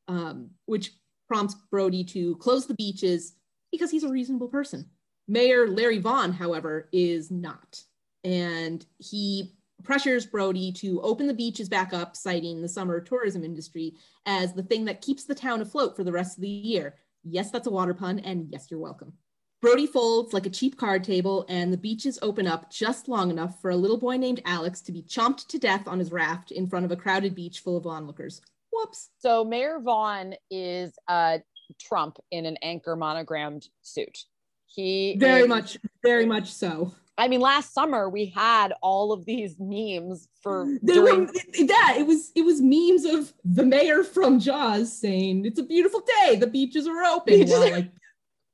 um, 0.07 0.49
which 0.65 0.93
prompts 1.27 1.55
Brody 1.71 2.03
to 2.05 2.35
close 2.37 2.65
the 2.65 2.75
beaches 2.75 3.33
because 3.71 3.91
he's 3.91 4.03
a 4.03 4.09
reasonable 4.09 4.47
person. 4.47 4.89
Mayor 5.27 5.67
Larry 5.67 5.99
Vaughn, 5.99 6.31
however, 6.31 6.89
is 6.91 7.31
not. 7.31 7.81
And 8.23 8.85
he 8.99 9.53
pressures 9.83 10.25
Brody 10.25 10.71
to 10.73 11.01
open 11.01 11.27
the 11.27 11.33
beaches 11.33 11.69
back 11.69 11.93
up, 11.93 12.15
citing 12.15 12.61
the 12.61 12.67
summer 12.67 12.99
tourism 13.01 13.43
industry 13.43 13.95
as 14.25 14.53
the 14.53 14.63
thing 14.63 14.85
that 14.85 15.01
keeps 15.01 15.25
the 15.25 15.35
town 15.35 15.61
afloat 15.61 15.95
for 15.95 16.03
the 16.03 16.11
rest 16.11 16.37
of 16.37 16.41
the 16.41 16.47
year. 16.49 16.95
Yes, 17.23 17.51
that's 17.51 17.67
a 17.67 17.71
water 17.71 17.93
pun, 17.93 18.19
and 18.19 18.47
yes, 18.51 18.67
you're 18.69 18.79
welcome. 18.79 19.13
Brody 19.61 19.87
folds 19.87 20.33
like 20.33 20.45
a 20.45 20.49
cheap 20.49 20.77
card 20.77 21.03
table, 21.05 21.45
and 21.47 21.71
the 21.71 21.77
beaches 21.77 22.19
open 22.21 22.47
up 22.47 22.69
just 22.69 23.07
long 23.07 23.29
enough 23.29 23.61
for 23.61 23.71
a 23.71 23.75
little 23.77 23.97
boy 23.97 24.17
named 24.17 24.41
Alex 24.45 24.81
to 24.81 24.91
be 24.91 25.01
chomped 25.03 25.47
to 25.47 25.57
death 25.57 25.87
on 25.87 25.99
his 25.99 26.11
raft 26.11 26.51
in 26.51 26.67
front 26.67 26.83
of 26.83 26.91
a 26.91 26.97
crowded 26.97 27.33
beach 27.33 27.59
full 27.59 27.77
of 27.77 27.87
onlookers. 27.87 28.41
Whoops. 28.73 29.11
So 29.19 29.45
Mayor 29.45 29.79
Vaughn 29.79 30.33
is 30.51 30.93
uh 31.07 31.37
Trump 31.79 32.17
in 32.31 32.45
an 32.45 32.57
anchor 32.61 32.95
monogrammed 32.97 33.69
suit. 33.81 34.25
He 34.65 35.15
Very 35.17 35.43
is- 35.43 35.47
much, 35.47 35.77
very 36.03 36.25
much 36.25 36.51
so. 36.51 36.93
I 37.17 37.27
mean, 37.27 37.41
last 37.41 37.73
summer 37.73 38.09
we 38.09 38.27
had 38.27 38.73
all 38.81 39.11
of 39.11 39.25
these 39.25 39.55
memes 39.59 40.27
for 40.41 40.65
There 40.81 40.95
during 40.95 41.27
were, 41.27 41.33
that 41.67 41.95
it 41.99 42.07
was 42.07 42.31
it 42.35 42.41
was 42.41 42.59
memes 42.61 43.05
of 43.05 43.33
the 43.45 43.65
mayor 43.65 44.03
from 44.03 44.39
Jaws 44.39 44.91
saying 44.91 45.45
it's 45.45 45.59
a 45.59 45.63
beautiful 45.63 46.01
day, 46.01 46.35
the 46.35 46.47
beaches 46.47 46.87
are 46.87 47.03
open, 47.03 47.35
Beaches 47.35 47.51
while 47.51 47.71
like 47.71 47.91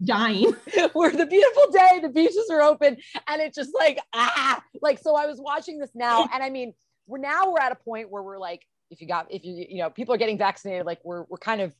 dying. 0.04 0.54
where 0.94 1.12
the 1.12 1.26
beautiful 1.26 1.72
day, 1.72 2.00
the 2.02 2.10
beaches 2.10 2.50
are 2.52 2.62
open, 2.62 2.98
and 3.28 3.42
it's 3.42 3.56
just 3.56 3.72
like 3.74 4.00
ah, 4.14 4.62
like 4.82 5.00
so. 5.00 5.16
I 5.16 5.26
was 5.26 5.40
watching 5.40 5.80
this 5.80 5.92
now, 5.96 6.28
and 6.34 6.44
I 6.44 6.50
mean, 6.50 6.74
we're 7.08 7.20
now 7.20 7.52
we're 7.52 7.60
at 7.60 7.72
a 7.72 7.76
point 7.76 8.10
where 8.10 8.24
we're 8.24 8.38
like, 8.38 8.66
if 8.90 9.02
you 9.02 9.08
got, 9.08 9.28
if 9.30 9.46
you 9.46 9.66
you 9.70 9.78
know, 9.78 9.90
people 9.90 10.14
are 10.14 10.18
getting 10.18 10.38
vaccinated, 10.38 10.86
like 10.86 11.00
we're 11.04 11.24
we're 11.30 11.38
kind 11.38 11.62
of, 11.62 11.74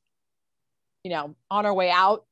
you 1.04 1.12
know, 1.12 1.36
on 1.52 1.66
our 1.66 1.74
way 1.74 1.92
out. 1.92 2.26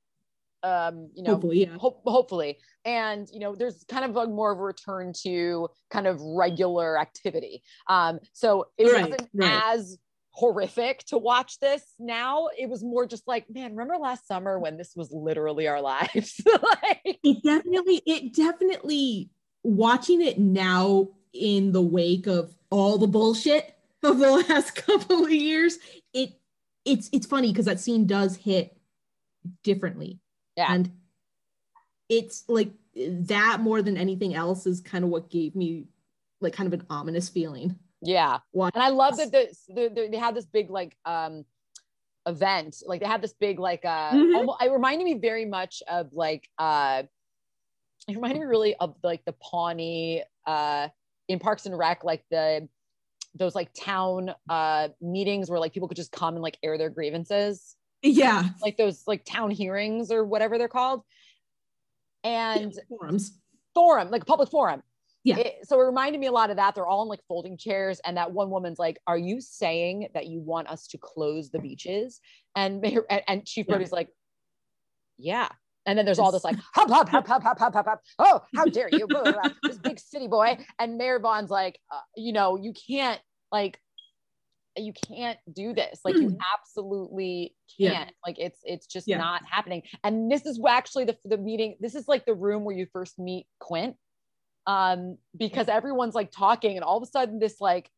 Um, 0.68 1.10
you 1.16 1.24
know, 1.24 1.34
Hopefully, 1.34 1.62
yeah. 1.66 1.78
hope, 1.78 2.02
hopefully. 2.06 2.58
And 2.86 3.28
you 3.34 3.40
know 3.40 3.56
there's 3.56 3.84
kind 3.88 4.06
of 4.06 4.16
a 4.18 4.28
more 4.28 4.52
of 4.52 4.60
a 4.60 4.64
return 4.64 5.14
to 5.24 5.70
kind 5.90 6.08
of 6.08 6.20
regular 6.22 7.00
activity. 7.00 7.62
Um 7.88 8.20
so 8.34 8.68
it 8.78 8.86
Right, 8.92 9.10
wasn't 9.12 9.30
right. 9.34 9.62
as 9.72 9.98
horrific 10.32 11.00
to 11.08 11.18
watch 11.18 11.60
this. 11.60 11.84
Now 12.00 12.50
it 12.58 12.70
was 12.70 12.84
more 12.84 13.06
just 13.08 13.28
like 13.28 13.46
man 13.50 13.72
remember 13.72 13.98
last 13.98 14.28
summer 14.28 14.60
when 14.60 14.78
this 14.78 14.94
was 14.96 15.12
literally 15.12 15.68
our 15.68 15.82
lives? 15.94 16.42
Like 16.64 17.20
it 17.24 17.44
definitely 17.44 18.02
it 18.06 18.34
definitely 18.34 19.30
watching 19.64 20.22
it 20.22 20.38
now 20.40 21.10
in 21.34 21.72
the 21.72 21.82
wake 21.82 22.28
of 22.28 22.56
all 22.70 22.98
the 22.98 23.08
bullshit 23.08 23.76
of 24.04 24.20
the 24.20 24.32
last 24.50 24.76
couple 24.76 25.26
of 25.26 25.32
years 25.32 25.78
it 26.14 26.30
it's 26.86 27.10
it's 27.12 27.28
funny 27.28 27.52
because 27.52 27.66
that 27.66 27.80
scene 27.80 28.06
does 28.06 28.36
hit 28.38 28.78
differently 29.64 30.20
Yeah. 30.58 30.74
and 30.74 30.92
it's 32.10 32.44
like 32.50 32.72
that 32.98 33.60
more 33.62 33.82
than 33.82 33.96
anything 33.96 34.34
else 34.34 34.66
is 34.66 34.82
kind 34.82 35.04
of 35.04 35.10
what 35.12 35.30
gave 35.30 35.56
me 35.56 35.86
like 36.42 36.54
kind 36.54 36.72
of 36.72 36.80
an 36.80 36.86
ominous 36.90 37.30
feeling. 37.30 37.78
Yeah. 38.02 38.40
And 38.54 38.72
i 38.76 38.90
love 38.90 39.18
that 39.18 39.32
the, 39.32 39.50
the, 39.70 40.08
they 40.12 40.18
had 40.18 40.36
this 40.36 40.46
big 40.46 40.70
like 40.70 40.98
um 41.06 41.46
event. 42.26 42.78
Like 42.86 43.00
they 43.02 43.08
had 43.08 43.22
this 43.22 43.34
big 43.34 43.60
like 43.60 43.86
uh 43.86 44.12
Mhm. 44.12 44.36
almo- 44.36 44.58
it 44.62 44.72
reminded 44.72 45.06
me 45.06 45.14
very 45.16 45.46
much 45.46 45.82
of 45.88 46.12
like 46.12 46.50
uh 46.58 47.04
it 48.08 48.16
reminded 48.16 48.40
me 48.40 48.46
really 48.46 48.76
of 48.76 48.96
like 49.04 49.24
the 49.26 49.34
Pawnee 49.34 50.24
uh 50.46 50.90
in 51.28 51.40
Parks 51.40 51.66
and 51.66 51.78
Rec, 51.78 52.04
like 52.04 52.26
the 52.32 52.68
those 53.36 53.56
like 53.56 53.70
town 53.74 54.34
uh 54.50 54.90
meetings 55.02 55.50
where 55.50 55.60
like 55.60 55.72
people 55.74 55.88
could 55.88 55.98
just 55.98 56.12
come 56.12 56.34
and 56.36 56.44
like 56.44 56.58
air 56.64 56.78
their 56.78 56.90
grievances, 56.90 57.76
yeah. 58.02 58.44
Like 58.62 58.78
those 58.78 59.04
like 59.08 59.26
town 59.26 59.52
hearings 59.52 60.12
or 60.12 60.24
whatever 60.26 60.58
they're 60.58 60.68
called. 60.68 61.02
And 62.24 62.74
yeah, 62.74 62.82
forums. 62.90 63.40
Forum, 63.74 64.10
like 64.12 64.26
public 64.26 64.50
forum. 64.50 64.84
Yeah. 65.24 65.40
It, 65.40 65.56
so 65.64 65.80
it 65.80 65.84
reminded 65.84 66.20
me 66.20 66.28
a 66.28 66.32
lot 66.32 66.50
of 66.50 66.58
that. 66.58 66.76
They're 66.76 66.88
all 66.88 67.04
in 67.04 67.10
like 67.10 67.20
folding 67.28 67.58
chairs. 67.58 68.00
And 68.06 68.18
that 68.18 68.32
one 68.32 68.50
woman's 68.50 68.80
like, 68.80 68.98
Are 69.08 69.18
you 69.18 69.42
saying 69.42 70.10
that 70.14 70.28
you 70.28 70.40
want 70.40 70.70
us 70.70 70.88
to 70.88 70.98
close 70.98 71.50
the 71.50 71.60
beaches? 71.60 72.22
And 72.56 72.82
Mayor, 72.82 73.04
and, 73.10 73.22
and 73.28 73.46
Chief 73.46 73.66
yeah. 73.68 73.76
Brody's 73.76 73.92
like, 73.92 74.10
Yeah. 75.18 75.50
And 75.86 75.98
then 75.98 76.06
there's 76.06 76.20
all 76.20 76.32
this 76.32 76.44
like 76.44 76.58
hop, 76.74 76.90
hop, 76.90 77.10
hop, 77.10 77.28
hop, 77.28 77.44
hop, 77.44 77.60
hop, 77.60 77.74
hop, 77.74 77.86
hop. 77.86 78.02
Oh, 78.20 78.42
how 78.56 78.66
dare 78.66 78.90
you? 78.92 79.08
this 79.64 79.78
big 79.78 80.00
city 80.00 80.28
boy. 80.28 80.58
And 80.80 80.98
Mayor 80.98 81.20
Vaughn's 81.20 81.50
like, 81.50 81.80
uh, 81.92 82.02
you 82.16 82.34
know, 82.34 82.58
you 82.58 82.74
can't 82.74 83.22
like 83.52 83.80
you 84.78 84.94
can't 84.94 85.38
do 85.54 85.74
this. 85.74 86.00
Like, 86.06 86.16
you 86.16 86.38
absolutely 86.60 87.56
can't. 87.80 88.12
Like 88.26 88.38
it's 88.40 88.60
it's 88.64 88.88
just 88.88 89.08
Yeah. 89.08 89.18
not 89.18 89.42
happening. 89.50 89.84
And 90.04 90.32
this 90.32 90.46
is 90.46 90.60
actually 90.68 91.06
the 91.06 91.18
the 91.26 91.38
meeting. 91.38 91.76
This 91.80 91.96
is 91.96 92.08
like 92.08 92.26
the 92.26 92.34
room 92.36 92.64
where 92.64 92.76
you 92.76 92.88
first 92.94 93.18
meet 93.20 93.48
Quint, 93.60 93.96
um, 94.66 95.18
because 95.38 95.68
everyone's 95.68 96.16
like 96.16 96.32
talking, 96.32 96.76
and 96.78 96.84
all 96.84 96.98
of 96.98 97.04
a 97.04 97.08
sudden 97.12 97.40
this 97.40 97.60
like 97.62 97.90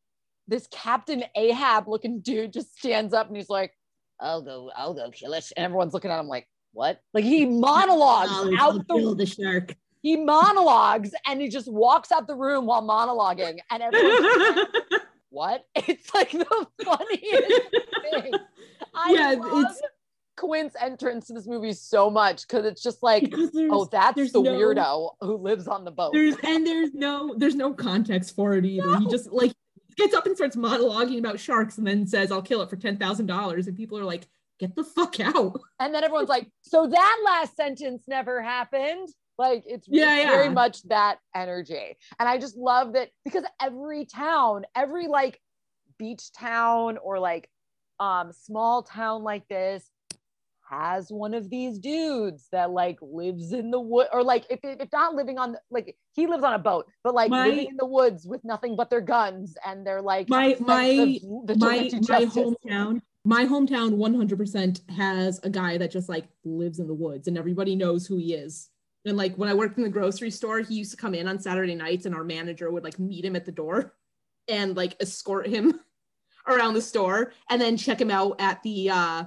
this 0.47 0.67
Captain 0.71 1.23
Ahab 1.35 1.87
looking 1.87 2.21
dude 2.21 2.53
just 2.53 2.77
stands 2.77 3.13
up 3.13 3.27
and 3.27 3.35
he's 3.37 3.49
like, 3.49 3.73
"I'll 4.19 4.41
go, 4.41 4.71
I'll 4.75 4.93
go 4.93 5.09
kill 5.11 5.33
it," 5.33 5.51
and 5.55 5.63
everyone's 5.65 5.93
looking 5.93 6.11
at 6.11 6.19
him 6.19 6.27
like, 6.27 6.47
"What?" 6.73 6.99
Like 7.13 7.23
he 7.23 7.45
monologues 7.69 8.31
I'll- 8.31 8.59
out 8.59 8.87
the 8.87 9.15
the 9.15 9.25
shark. 9.25 9.75
he 10.01 10.15
monologues 10.15 11.11
and 11.27 11.41
he 11.41 11.49
just 11.49 11.71
walks 11.71 12.11
out 12.11 12.25
the 12.27 12.35
room 12.35 12.65
while 12.65 12.81
monologuing, 12.81 13.59
and 13.69 13.83
everyone's 13.83 14.57
like, 14.57 14.67
what? 15.39 15.65
It's 15.87 16.13
like 16.13 16.31
the 16.31 16.67
funniest 16.83 17.71
thing. 18.11 18.33
I 18.93 19.11
Yeah, 19.13 19.35
love 19.39 19.61
it's- 19.63 19.81
Quint's 20.37 20.75
entrance 20.79 21.27
to 21.27 21.33
this 21.33 21.47
movie 21.47 21.73
so 21.73 22.09
much 22.09 22.47
because 22.47 22.65
it's 22.65 22.81
just 22.81 23.03
like, 23.03 23.33
oh, 23.69 23.85
that's 23.91 24.31
the 24.31 24.41
no- 24.41 24.53
weirdo 24.53 25.09
who 25.21 25.35
lives 25.35 25.67
on 25.67 25.83
the 25.83 25.91
boat. 25.91 26.13
there's 26.13 26.35
and 26.43 26.65
there's 26.65 26.93
no 26.93 27.33
there's 27.37 27.55
no 27.55 27.73
context 27.73 28.35
for 28.35 28.53
it 28.53 28.63
either. 28.65 28.97
He 28.99 29.07
just 29.07 29.31
like 29.33 29.51
gets 29.97 30.13
up 30.15 30.25
and 30.25 30.35
starts 30.37 30.55
monologuing 30.55 31.19
about 31.19 31.39
sharks 31.41 31.77
and 31.77 31.85
then 31.85 32.07
says, 32.07 32.31
"I'll 32.31 32.41
kill 32.41 32.61
it 32.61 32.69
for 32.69 32.77
ten 32.77 32.95
thousand 32.97 33.25
dollars," 33.25 33.67
and 33.67 33.75
people 33.75 33.97
are 33.99 34.05
like, 34.05 34.27
"Get 34.59 34.75
the 34.77 34.83
fuck 34.85 35.19
out!" 35.19 35.59
And 35.81 35.93
then 35.93 36.05
everyone's 36.05 36.29
like, 36.29 36.49
so 36.61 36.87
that 36.87 37.17
last 37.25 37.57
sentence 37.57 38.03
never 38.07 38.41
happened. 38.41 39.09
Like 39.39 39.63
it's, 39.65 39.87
Yeah, 39.89 40.17
it's 40.19 40.29
very 40.29 40.47
yeah. 40.47 40.53
much 40.53 40.83
that 40.89 41.17
energy. 41.33 41.95
And 42.19 42.27
I 42.27 42.37
just 42.37 42.57
love 42.57 42.93
that 42.93 43.09
because 43.23 43.45
every 43.61 44.05
town, 44.05 44.65
every 44.75 45.07
like 45.07 45.39
beach 45.97 46.31
town 46.33 46.97
or 46.97 47.19
like 47.19 47.49
um 47.99 48.31
small 48.31 48.83
town 48.83 49.23
like 49.23 49.47
this 49.47 49.89
has 50.69 51.09
one 51.11 51.33
of 51.33 51.49
these 51.49 51.79
dudes 51.79 52.47
that 52.51 52.69
like 52.71 52.97
lives 53.01 53.51
in 53.53 53.71
the 53.71 53.79
wood 53.79 54.07
or 54.13 54.23
like 54.23 54.45
if, 54.49 54.59
if 54.63 54.87
not 54.93 55.15
living 55.15 55.37
on 55.37 55.57
like 55.71 55.97
he 56.13 56.27
lives 56.27 56.43
on 56.43 56.53
a 56.53 56.59
boat 56.59 56.85
but 57.03 57.13
like 57.15 57.29
My- 57.31 57.47
living 57.49 57.67
in 57.71 57.75
the 57.77 57.85
woods 57.85 58.25
with 58.25 58.41
nothing 58.45 58.75
but 58.77 58.89
their 58.89 59.01
guns 59.01 59.57
and 59.65 59.85
they're 59.85 60.01
like 60.01 60.29
My 60.29 60.55
my 60.59 60.85
of 60.85 61.57
my 61.59 61.89
my 62.07 62.25
hometown 62.25 63.01
my 63.25 63.45
hometown 63.45 63.95
100% 63.95 64.89
has 64.91 65.39
a 65.43 65.49
guy 65.49 65.77
that 65.77 65.91
just 65.91 66.07
like 66.07 66.27
lives 66.45 66.79
in 66.79 66.87
the 66.87 66.93
woods 66.93 67.27
and 67.27 67.37
everybody 67.37 67.75
knows 67.75 68.05
who 68.07 68.17
he 68.17 68.33
is 68.35 68.69
and 69.05 69.17
like 69.17 69.35
when 69.35 69.49
i 69.49 69.53
worked 69.53 69.77
in 69.77 69.83
the 69.83 69.89
grocery 69.89 70.31
store 70.31 70.59
he 70.59 70.75
used 70.75 70.91
to 70.91 70.97
come 70.97 71.13
in 71.13 71.27
on 71.27 71.39
saturday 71.39 71.75
nights 71.75 72.05
and 72.05 72.15
our 72.15 72.23
manager 72.23 72.71
would 72.71 72.83
like 72.83 72.99
meet 72.99 73.25
him 73.25 73.35
at 73.35 73.45
the 73.45 73.51
door 73.51 73.93
and 74.47 74.75
like 74.75 74.95
escort 74.99 75.47
him 75.47 75.79
around 76.47 76.73
the 76.73 76.81
store 76.81 77.33
and 77.49 77.61
then 77.61 77.77
check 77.77 77.99
him 77.99 78.11
out 78.11 78.39
at 78.39 78.61
the 78.63 78.89
uh 78.89 79.23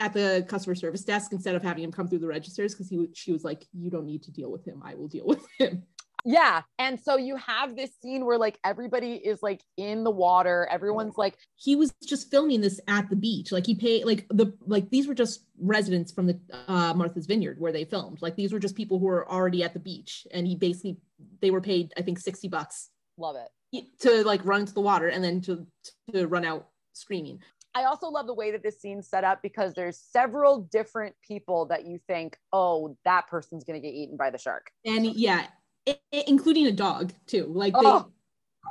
at 0.00 0.12
the 0.12 0.46
customer 0.48 0.74
service 0.74 1.04
desk 1.04 1.32
instead 1.32 1.54
of 1.54 1.62
having 1.62 1.82
him 1.82 1.90
come 1.90 2.06
through 2.06 2.18
the 2.20 2.26
registers 2.26 2.72
because 2.72 2.88
he 2.88 3.08
she 3.14 3.32
was 3.32 3.44
like 3.44 3.66
you 3.72 3.90
don't 3.90 4.06
need 4.06 4.22
to 4.22 4.30
deal 4.30 4.50
with 4.50 4.64
him. 4.64 4.80
I 4.84 4.94
will 4.94 5.08
deal 5.08 5.26
with 5.26 5.44
him 5.58 5.84
Yeah. 6.24 6.62
And 6.78 7.00
so 7.00 7.16
you 7.16 7.36
have 7.36 7.76
this 7.76 7.90
scene 8.00 8.24
where 8.24 8.38
like 8.38 8.58
everybody 8.64 9.14
is 9.14 9.42
like 9.42 9.62
in 9.76 10.04
the 10.04 10.10
water. 10.10 10.68
Everyone's 10.70 11.16
like, 11.16 11.36
he 11.56 11.76
was 11.76 11.92
just 12.06 12.30
filming 12.30 12.60
this 12.60 12.80
at 12.88 13.08
the 13.10 13.16
beach 13.16 13.52
like 13.52 13.66
he 13.66 13.74
paid 13.74 14.04
like 14.04 14.26
the 14.30 14.52
like 14.66 14.88
these 14.90 15.06
were 15.06 15.14
just 15.14 15.44
residents 15.60 16.12
from 16.12 16.26
the 16.26 16.38
uh 16.68 16.92
martha's 16.94 17.26
vineyard 17.26 17.58
where 17.60 17.72
they 17.72 17.84
filmed 17.84 18.20
like 18.22 18.36
these 18.36 18.52
were 18.52 18.58
just 18.58 18.76
people 18.76 18.98
who 18.98 19.06
were 19.06 19.30
already 19.30 19.62
at 19.62 19.72
the 19.72 19.80
beach 19.80 20.26
and 20.32 20.46
he 20.46 20.54
basically 20.54 20.96
they 21.40 21.50
were 21.50 21.60
paid 21.60 21.92
i 21.96 22.02
think 22.02 22.18
60 22.18 22.48
bucks 22.48 22.90
love 23.16 23.36
it. 23.36 23.84
to 24.00 24.24
like 24.24 24.44
run 24.44 24.60
into 24.60 24.74
the 24.74 24.80
water 24.80 25.08
and 25.08 25.22
then 25.22 25.40
to 25.42 25.66
to 26.12 26.26
run 26.26 26.44
out 26.44 26.68
screaming 26.92 27.40
I 27.74 27.84
also 27.84 28.08
love 28.08 28.26
the 28.26 28.34
way 28.34 28.50
that 28.50 28.62
this 28.64 28.80
scene's 28.80 29.06
set 29.06 29.22
up 29.22 29.40
because 29.40 29.72
there's 29.74 29.98
several 29.98 30.62
different 30.62 31.14
people 31.22 31.66
that 31.66 31.84
you 31.84 32.00
think, 32.08 32.36
oh, 32.52 32.96
that 33.04 33.28
person's 33.28 33.62
going 33.62 33.80
to 33.80 33.86
get 33.86 33.94
eaten 33.94 34.16
by 34.16 34.30
the 34.30 34.38
shark. 34.38 34.72
and 34.84 35.06
yeah 35.06 35.46
i- 35.86 35.98
i- 36.12 36.24
including 36.26 36.66
a 36.66 36.72
dog 36.72 37.12
too 37.26 37.46
like 37.54 37.74
they 37.74 37.80
Oh. 37.84 38.10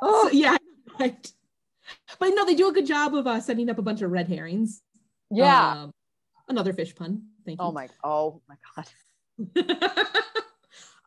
so, 0.01 0.29
yeah 0.31 0.57
right 0.99 1.31
but 2.19 2.29
no 2.35 2.45
they 2.45 2.55
do 2.55 2.67
a 2.69 2.73
good 2.73 2.85
job 2.85 3.15
of 3.15 3.25
uh, 3.27 3.39
setting 3.39 3.69
up 3.69 3.77
a 3.79 3.81
bunch 3.81 4.01
of 4.01 4.11
red 4.11 4.27
herrings 4.27 4.81
Yeah. 5.31 5.83
Um, 5.83 5.91
another 6.49 6.73
fish 6.73 6.95
pun 6.95 7.23
thank 7.45 7.59
you 7.61 7.65
oh 7.67 7.71
my, 7.71 7.87
oh 8.03 8.41
my 8.49 8.55
God. 8.75 8.87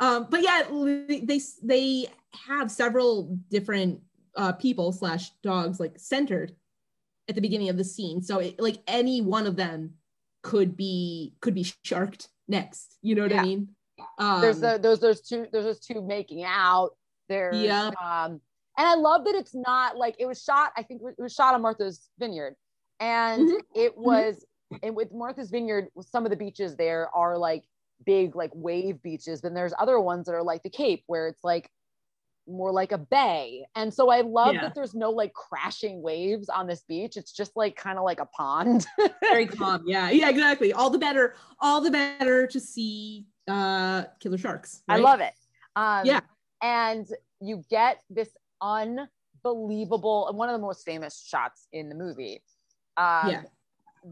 um, 0.00 0.26
but 0.30 0.42
yeah, 0.42 0.62
they 1.08 1.20
they 1.20 1.40
they 1.62 2.06
have 2.46 2.70
several 2.70 3.36
different 3.50 4.00
uh, 4.36 4.52
people 4.52 4.92
slash 4.92 5.30
dogs 5.42 5.80
like 5.80 5.98
centered 5.98 6.54
at 7.28 7.34
the 7.34 7.40
beginning 7.40 7.68
of 7.68 7.76
the 7.76 7.84
scene. 7.84 8.22
So 8.22 8.38
it, 8.38 8.60
like 8.60 8.78
any 8.86 9.20
one 9.20 9.46
of 9.46 9.56
them 9.56 9.94
could 10.42 10.76
be 10.76 11.34
could 11.40 11.54
be 11.54 11.66
sharked 11.84 12.28
next. 12.48 12.96
You 13.02 13.14
know 13.16 13.22
what 13.22 13.32
Yeah. 13.32 13.40
I 13.42 13.44
mean? 13.44 13.68
Um, 14.20 14.40
there's 14.40 14.61
the, 14.61 14.78
there's 14.80 15.00
those 15.00 15.20
two, 15.22 15.46
there's 15.52 15.64
those 15.64 15.80
two 15.80 16.02
making 16.02 16.44
out. 16.44 16.90
There's, 17.28 17.64
Yeah. 17.64 17.88
um, 18.00 18.40
and 18.78 18.87
I 18.87 18.94
love 18.94 19.24
that 19.24 19.35
it's 19.35 19.54
not 19.54 19.96
like 19.96 20.14
it 20.18 20.26
was 20.26 20.42
shot, 20.42 20.72
I 20.76 20.83
think 20.83 21.02
it 21.02 21.20
was 21.20 21.33
shot 21.35 21.54
on 21.54 21.62
Martha's 21.62 22.09
Vineyard. 22.18 22.54
And 23.00 23.48
Mhm. 23.48 23.61
it 23.74 23.96
was, 23.96 24.44
and 24.83 24.94
with 24.94 25.12
Martha's 25.12 25.50
Vineyard, 25.50 25.88
some 26.00 26.24
of 26.24 26.30
the 26.30 26.37
beaches 26.37 26.76
there 26.76 27.09
are 27.14 27.37
like 27.38 27.64
big, 28.04 28.37
like 28.37 28.50
wave 28.54 29.02
beaches. 29.02 29.40
Then 29.40 29.54
there's 29.54 29.74
other 29.78 29.98
ones 30.00 30.26
that 30.26 30.35
are 30.35 30.42
like 30.42 30.62
the 30.62 30.70
Cape, 30.70 31.02
where 31.06 31.26
it's 31.28 31.42
like 31.42 31.70
more 32.46 32.72
like 32.72 32.92
a 32.92 32.98
bay. 32.98 33.64
And 33.76 33.92
so 33.92 34.11
I 34.11 34.22
love 34.22 34.54
Yeah. 34.54 34.62
that 34.62 34.74
there's 34.74 34.94
no 34.94 35.11
like 35.11 35.33
crashing 35.35 36.02
waves 36.02 36.48
on 36.48 36.66
this 36.66 36.83
beach. 36.83 37.16
It's 37.16 37.33
just 37.33 37.56
like 37.56 37.76
kind 37.76 37.98
of 37.98 38.04
like 38.04 38.20
a 38.20 38.26
pond. 38.26 38.87
very 39.20 39.46
calm. 39.46 39.85
Yeah, 39.87 40.11
yeah, 40.11 40.28
exactly. 40.28 40.72
All 40.72 40.90
the 40.90 40.98
better, 40.98 41.35
all 41.61 41.80
the 41.80 41.90
better 41.90 42.46
to 42.46 42.59
see 42.61 43.26
uh 43.50 44.04
killer 44.20 44.38
sharks. 44.38 44.82
I 44.88 44.98
love 44.98 45.20
it. 45.20 45.34
Um, 45.76 46.06
Yeah. 46.06 46.20
And 46.62 47.06
you 47.40 47.64
get 47.70 48.02
this 48.10 48.28
unbelievable, 48.60 50.28
and 50.28 50.36
one 50.36 50.48
of 50.48 50.54
the 50.54 50.64
most 50.64 50.84
famous 50.84 51.22
shots 51.26 51.66
in 51.72 51.88
the 51.88 51.94
movie. 51.94 52.42
Um, 52.96 53.28
Yeah. 53.28 53.42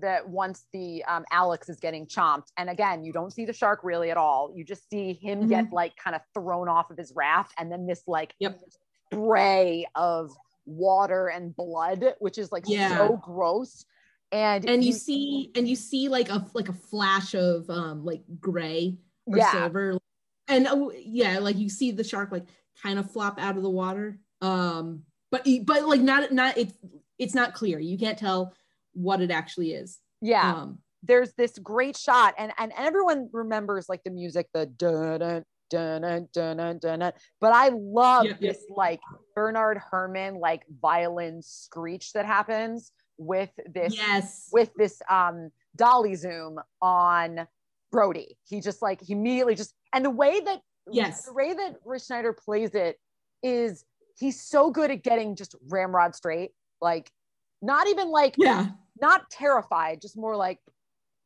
That 0.01 0.29
once 0.29 0.66
the 0.74 1.03
um, 1.05 1.24
Alex 1.33 1.70
is 1.70 1.81
getting 1.81 2.07
chomped, 2.07 2.48
and 2.59 2.68
again, 2.68 3.05
you 3.05 3.12
don't 3.12 3.33
see 3.33 3.46
the 3.46 3.55
shark 3.55 3.81
really 3.83 4.11
at 4.11 4.18
all. 4.18 4.53
You 4.55 4.62
just 4.62 4.87
see 4.90 5.14
him 5.14 5.46
get 5.46 5.72
like 5.72 5.96
kind 5.96 6.14
of 6.14 6.20
thrown 6.35 6.68
off 6.68 6.90
of 6.90 6.98
his 6.98 7.11
raft, 7.16 7.55
and 7.59 7.72
then 7.72 7.87
this 7.87 8.03
like 8.07 8.35
Yep. 8.38 8.61
spray 9.11 9.87
of 9.94 10.31
water 10.66 11.29
and 11.29 11.57
blood, 11.57 12.05
which 12.18 12.37
is 12.37 12.53
like 12.53 12.64
Yeah. 12.66 12.98
so 12.98 13.16
gross. 13.16 13.87
And 14.31 14.68
And 14.68 14.85
you 14.85 14.92
see, 14.92 15.51
and 15.57 15.66
you 15.66 15.74
see 15.74 16.11
like 16.11 16.29
a 16.29 16.44
like 16.53 16.68
a 16.68 16.74
flash 16.74 17.35
of 17.35 17.70
um 17.70 18.05
like 18.05 18.22
gray 18.38 18.98
or 19.31 19.38
yeah, 19.38 19.53
silver. 19.53 19.99
And 20.49 20.67
oh 20.69 20.93
yeah 20.97 21.38
like 21.38 21.57
you 21.57 21.69
see 21.69 21.91
the 21.91 22.05
shark 22.05 22.33
like 22.33 22.47
kind 22.83 22.99
of 22.99 23.11
flop 23.11 23.38
out 23.41 23.57
of 23.57 23.62
the 23.62 23.71
water. 23.71 24.19
Um 24.41 25.03
but 25.31 25.47
but 25.64 25.87
like 25.87 26.01
not 26.01 26.33
not 26.33 26.57
it's 26.57 26.75
it's 27.19 27.35
not 27.35 27.55
clear. 27.55 27.79
You 27.79 27.99
can't 27.99 28.19
tell 28.19 28.55
what 28.93 29.21
it 29.21 29.31
actually 29.31 29.73
is. 29.73 29.99
Yeah. 30.21 30.55
um 30.55 30.79
there's 31.03 31.33
this 31.35 31.59
great 31.59 31.97
shot 31.97 32.35
and 32.38 32.53
and 32.59 32.73
everyone 32.77 33.29
remembers 33.33 33.88
like 33.88 34.03
the 34.05 34.11
music 34.11 34.49
the 34.53 34.67
dun 34.67 35.21
dun 35.21 35.45
dun 35.71 36.29
dun 36.33 36.57
dun 36.57 36.79
dun 36.79 37.12
but 37.41 37.53
i 37.53 37.69
love 37.69 38.25
Yeah, 38.25 38.33
yeah. 38.41 38.53
this 38.53 38.64
like 38.75 39.01
bernard 39.35 39.81
herrmann 39.91 40.41
like 40.41 40.62
violin 40.81 41.41
screech 41.43 42.12
that 42.14 42.27
happens 42.27 42.91
with 43.17 43.51
this 43.73 43.97
yes. 43.97 44.49
with 44.53 44.71
this 44.77 45.01
um 45.09 45.51
dolly 45.77 46.14
zoom 46.14 46.59
on 46.83 47.47
brody 47.90 48.37
he 48.44 48.61
just 48.61 48.83
like 48.83 49.01
he 49.01 49.12
immediately 49.14 49.55
just 49.55 49.72
and 49.94 50.05
the 50.05 50.11
way 50.11 50.40
that 50.40 50.61
Yes. 50.90 51.27
the 51.27 51.35
way 51.35 51.53
that 51.53 51.77
rich 51.85 52.03
scheider 52.03 52.35
plays 52.37 52.74
it 52.74 52.96
is 53.42 53.85
he's 54.18 54.42
so 54.42 54.70
good 54.70 54.90
at 54.90 55.03
getting 55.03 55.37
just 55.37 55.55
ramrod 55.68 56.14
straight 56.14 56.51
like 56.81 57.11
not 57.61 57.88
even 57.88 58.09
like 58.11 58.35
yeah 58.38 58.68
not 59.01 59.31
terrified, 59.31 60.01
just 60.01 60.16
more 60.16 60.35
like, 60.37 60.59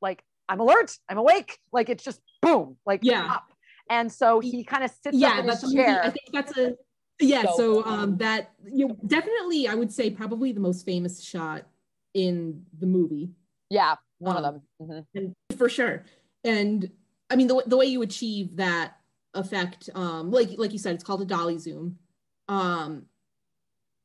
like 0.03 0.23
I'm 0.47 0.61
alert, 0.61 0.95
I'm 1.09 1.17
awake. 1.17 1.59
Like 1.73 1.89
it's 1.89 2.05
just 2.05 2.21
boom, 2.43 2.77
like 2.85 3.01
Yeah. 3.03 3.27
up. 3.31 3.45
And 3.89 4.13
so 4.13 4.41
he 4.41 4.63
kind 4.63 4.85
of 4.85 4.91
sits 4.91 5.17
yeah 5.17 5.29
up 5.31 5.39
in 5.39 5.47
that's 5.47 5.63
his 5.63 5.73
chair. 5.73 6.01
i 6.05 6.11
think 6.11 6.27
that's 6.33 6.57
a 6.59 6.75
yeah 7.21 7.45
So 7.45 7.57
so 7.57 7.85
um 7.87 8.17
that 8.19 8.53
you 8.71 8.89
know, 8.89 8.97
definitely 9.07 9.69
i 9.69 9.75
would 9.75 9.93
say 9.93 10.11
probably 10.11 10.53
the 10.53 10.61
most 10.61 10.85
famous 10.85 11.23
shot 11.23 11.65
in 12.15 12.65
the 12.79 12.87
movie 12.87 13.31
yeah, 13.71 13.95
one 14.19 14.37
of 14.37 14.45
Um, 14.45 14.63
them. 14.81 15.07
Mhm. 15.17 15.57
for 15.57 15.69
sure 15.69 16.05
and 16.45 16.91
i 17.31 17.37
mean 17.37 17.47
the, 17.47 17.63
the 17.67 17.77
way 17.77 17.87
you 17.87 18.03
achieve 18.03 18.57
that 18.57 18.97
effect 19.35 19.89
um 19.95 20.31
like 20.31 20.51
like 20.59 20.73
you 20.73 20.79
said 20.79 20.95
it's 20.95 21.05
called 21.05 21.23
a 21.23 21.27
dolly 21.27 21.59
zoom 21.59 21.99
um 22.49 23.05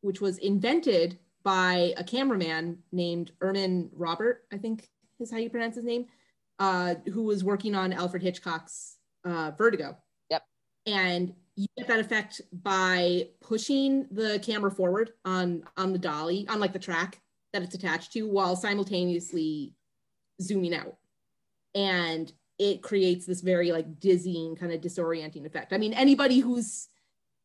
which 0.01 0.21
was 0.21 0.37
invented 0.37 1.17
by 1.43 1.93
a 1.97 2.03
cameraman 2.03 2.77
named 2.91 3.31
irmin 3.41 3.89
robert 3.93 4.45
i 4.53 4.57
think 4.57 4.89
is 5.19 5.31
how 5.31 5.37
you 5.37 5.49
pronounce 5.49 5.75
his 5.75 5.85
name 5.85 6.05
uh 6.59 6.95
who 7.13 7.23
was 7.23 7.43
working 7.43 7.75
on 7.75 7.91
alfred 7.93 8.21
hitchcock's 8.21 8.97
uh 9.25 9.51
vertigo 9.57 9.97
Yep. 10.29 10.43
and 10.85 11.33
you 11.55 11.65
get 11.75 11.87
that 11.87 11.99
effect 11.99 12.39
by 12.53 13.29
pushing 13.41 14.07
the 14.11 14.39
camera 14.43 14.69
forward 14.71 15.13
on 15.25 15.63
on 15.75 15.91
the 15.91 15.99
dolly 15.99 16.47
on 16.47 16.59
like 16.59 16.71
the 16.71 16.79
track 16.79 17.19
that 17.51 17.63
it's 17.63 17.75
attached 17.75 18.13
to 18.13 18.23
while 18.23 18.55
simultaneously 18.55 19.73
zooming 20.41 20.75
out. 20.75 20.95
And 21.77 22.31
it 22.59 22.81
creates 22.81 23.25
this 23.25 23.41
very 23.41 23.71
like 23.71 23.99
dizzying 23.99 24.55
kind 24.55 24.71
of 24.71 24.81
disorienting 24.81 25.45
effect. 25.45 25.73
I 25.73 25.77
mean, 25.77 25.93
anybody 25.93 26.39
who's 26.39 26.87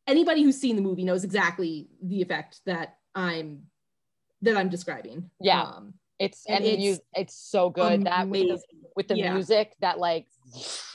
anybody 0.07 0.43
who's 0.43 0.59
seen 0.59 0.77
the 0.77 0.83
movie 0.83 1.05
knows 1.05 1.25
exactly 1.25 1.89
the 2.03 2.23
effect 2.23 2.61
that 2.67 2.97
I'm 3.15 3.65
that 4.43 4.57
I'm 4.57 4.69
describing. 4.69 5.31
Yeah. 5.41 5.63
Um, 5.63 5.95
it's 6.19 6.45
and, 6.47 6.65
and 6.65 6.83
it's, 6.83 7.01
it's 7.15 7.35
so 7.35 7.71
good 7.71 7.85
amazing. 7.85 8.05
that 8.05 8.29
with 8.29 8.49
the, 8.49 8.63
with 8.97 9.09
the 9.09 9.17
yeah. 9.17 9.33
music 9.33 9.75
that 9.81 9.99
like 9.99 10.27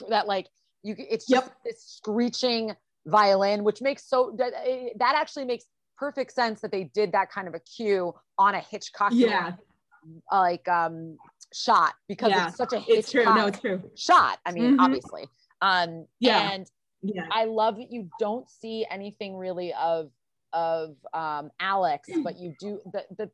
that 0.08 0.26
like 0.26 0.46
you 0.82 0.94
it's 0.98 1.26
just 1.26 1.46
yep. 1.46 1.56
this 1.64 1.82
screeching 1.82 2.74
violin 3.06 3.64
which 3.64 3.82
makes 3.82 4.08
so 4.08 4.34
that 4.38 4.52
eh, 4.64 4.88
that 4.96 5.14
actually 5.16 5.44
makes 5.44 5.64
perfect 5.96 6.32
sense 6.32 6.60
that 6.60 6.70
they 6.70 6.84
did 6.84 7.12
that 7.12 7.30
kind 7.30 7.48
of 7.48 7.54
a 7.54 7.60
cue 7.60 8.14
on 8.38 8.54
a 8.54 8.60
Hitchcock 8.60 9.12
yeah 9.12 9.52
like 10.32 10.66
um 10.68 11.18
shot 11.52 11.94
because 12.08 12.30
yeah. 12.30 12.48
it's 12.48 12.56
such 12.56 12.72
a 12.72 12.82
it's 12.88 13.10
true. 13.10 13.24
No 13.24 13.46
it's 13.46 13.60
true. 13.60 13.82
shot 13.96 14.38
I 14.44 14.52
mean 14.52 14.72
mm-hmm. 14.72 14.80
obviously. 14.80 15.26
Um 15.62 16.06
yeah. 16.20 16.50
and 16.52 16.70
yeah. 17.02 17.26
I 17.30 17.44
love 17.44 17.76
that 17.76 17.90
you 17.90 18.08
don't 18.18 18.48
see 18.48 18.86
anything 18.90 19.36
really 19.36 19.72
of 19.74 20.10
of 20.52 20.96
um 21.14 21.50
Alex 21.60 22.08
but 22.22 22.38
you 22.38 22.54
do 22.60 22.80
the 22.92 23.04
the 23.16 23.30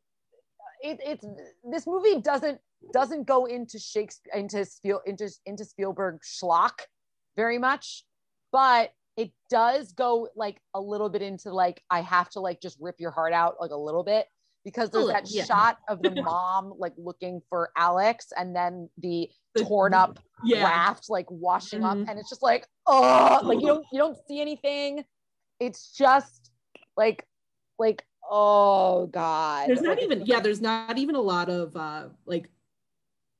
it, 0.81 0.99
it's 1.03 1.25
this 1.63 1.87
movie 1.87 2.21
doesn't 2.21 2.59
doesn't 2.93 3.25
go 3.25 3.45
into 3.45 3.79
Shakespeare 3.79 4.33
into 4.33 4.65
Spiel 4.65 5.01
into 5.05 5.29
into 5.45 5.65
Spielberg 5.65 6.19
schlock 6.21 6.81
very 7.35 7.57
much, 7.57 8.03
but 8.51 8.91
it 9.17 9.31
does 9.49 9.93
go 9.93 10.27
like 10.35 10.59
a 10.73 10.81
little 10.81 11.09
bit 11.09 11.21
into 11.21 11.51
like 11.53 11.81
I 11.89 12.01
have 12.01 12.29
to 12.31 12.39
like 12.39 12.61
just 12.61 12.77
rip 12.79 12.99
your 12.99 13.11
heart 13.11 13.33
out 13.33 13.55
like 13.59 13.71
a 13.71 13.77
little 13.77 14.03
bit 14.03 14.27
because 14.65 14.89
there's 14.89 15.07
that 15.07 15.29
yeah. 15.29 15.45
shot 15.45 15.77
of 15.87 16.01
the 16.01 16.09
mom 16.23 16.73
like 16.77 16.93
looking 16.97 17.41
for 17.49 17.69
Alex 17.77 18.33
and 18.35 18.53
then 18.53 18.89
the 18.97 19.29
torn 19.59 19.93
up 19.93 20.19
yeah. 20.43 20.63
raft 20.63 21.05
like 21.09 21.27
washing 21.29 21.81
mm-hmm. 21.81 22.01
up 22.01 22.09
and 22.09 22.19
it's 22.19 22.29
just 22.29 22.43
like 22.43 22.67
oh 22.87 23.39
like 23.43 23.61
you 23.61 23.67
don't 23.67 23.85
you 23.93 23.99
don't 23.99 24.17
see 24.27 24.41
anything 24.41 25.05
it's 25.61 25.91
just 25.91 26.51
like 26.97 27.25
like 27.79 28.03
oh 28.29 29.05
god 29.07 29.69
there's 29.69 29.81
not 29.81 30.01
even 30.01 30.25
yeah 30.25 30.39
there's 30.39 30.59
not 30.59 30.97
even 30.97 31.15
a 31.15 31.21
lot 31.21 31.47
of 31.47 31.73
uh 31.77 32.07
like 32.25 32.49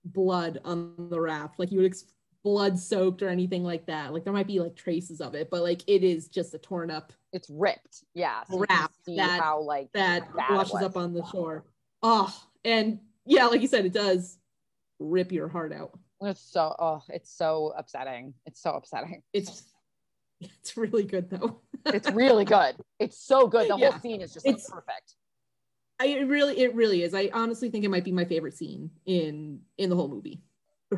blood 0.05 0.59
on 0.63 0.93
the 1.09 1.19
raft 1.19 1.59
like 1.59 1.71
you 1.71 1.79
would 1.79 1.87
ex- 1.87 2.05
blood 2.45 2.79
soaked 2.79 3.21
or 3.21 3.27
anything 3.27 3.63
like 3.63 3.85
that 3.87 4.13
like 4.13 4.23
there 4.23 4.31
might 4.31 4.47
be 4.47 4.59
like 4.59 4.75
traces 4.75 5.19
of 5.19 5.35
it 5.35 5.49
but 5.49 5.63
like 5.63 5.81
it 5.87 6.03
is 6.03 6.27
just 6.27 6.53
a 6.53 6.57
torn 6.59 6.89
up 6.89 7.11
it's 7.33 7.49
ripped 7.49 8.03
yeah 8.13 8.43
so 8.49 8.63
raft 8.69 8.95
that 9.07 9.41
how 9.41 9.59
like 9.59 9.91
that 9.93 10.23
washes 10.49 10.81
up 10.81 10.95
on 10.95 11.11
the 11.11 11.25
shore 11.25 11.65
oh 12.03 12.33
and 12.63 12.99
yeah 13.25 13.47
like 13.47 13.61
you 13.61 13.67
said 13.67 13.85
it 13.85 13.93
does 13.93 14.37
rip 14.99 15.31
your 15.31 15.47
heart 15.47 15.73
out 15.73 15.97
it's 16.21 16.39
so 16.39 16.75
oh 16.79 17.01
it's 17.09 17.35
so 17.35 17.73
upsetting 17.75 18.33
it's 18.45 18.61
so 18.61 18.71
upsetting 18.71 19.21
it's 19.33 19.63
it's 20.41 20.77
really 20.77 21.03
good 21.03 21.29
though. 21.29 21.61
it's 21.85 22.09
really 22.11 22.45
good. 22.45 22.75
It's 22.99 23.17
so 23.17 23.47
good. 23.47 23.69
The 23.69 23.77
yeah. 23.77 23.91
whole 23.91 23.99
scene 23.99 24.21
is 24.21 24.33
just 24.33 24.45
like, 24.45 24.57
perfect. 24.57 25.15
I 25.99 26.07
it 26.07 26.27
really 26.27 26.59
it 26.59 26.75
really 26.75 27.03
is. 27.03 27.13
I 27.13 27.29
honestly 27.33 27.69
think 27.69 27.85
it 27.85 27.89
might 27.89 28.03
be 28.03 28.11
my 28.11 28.25
favorite 28.25 28.55
scene 28.55 28.91
in 29.05 29.61
in 29.77 29.89
the 29.89 29.95
whole 29.95 30.09
movie. 30.09 30.41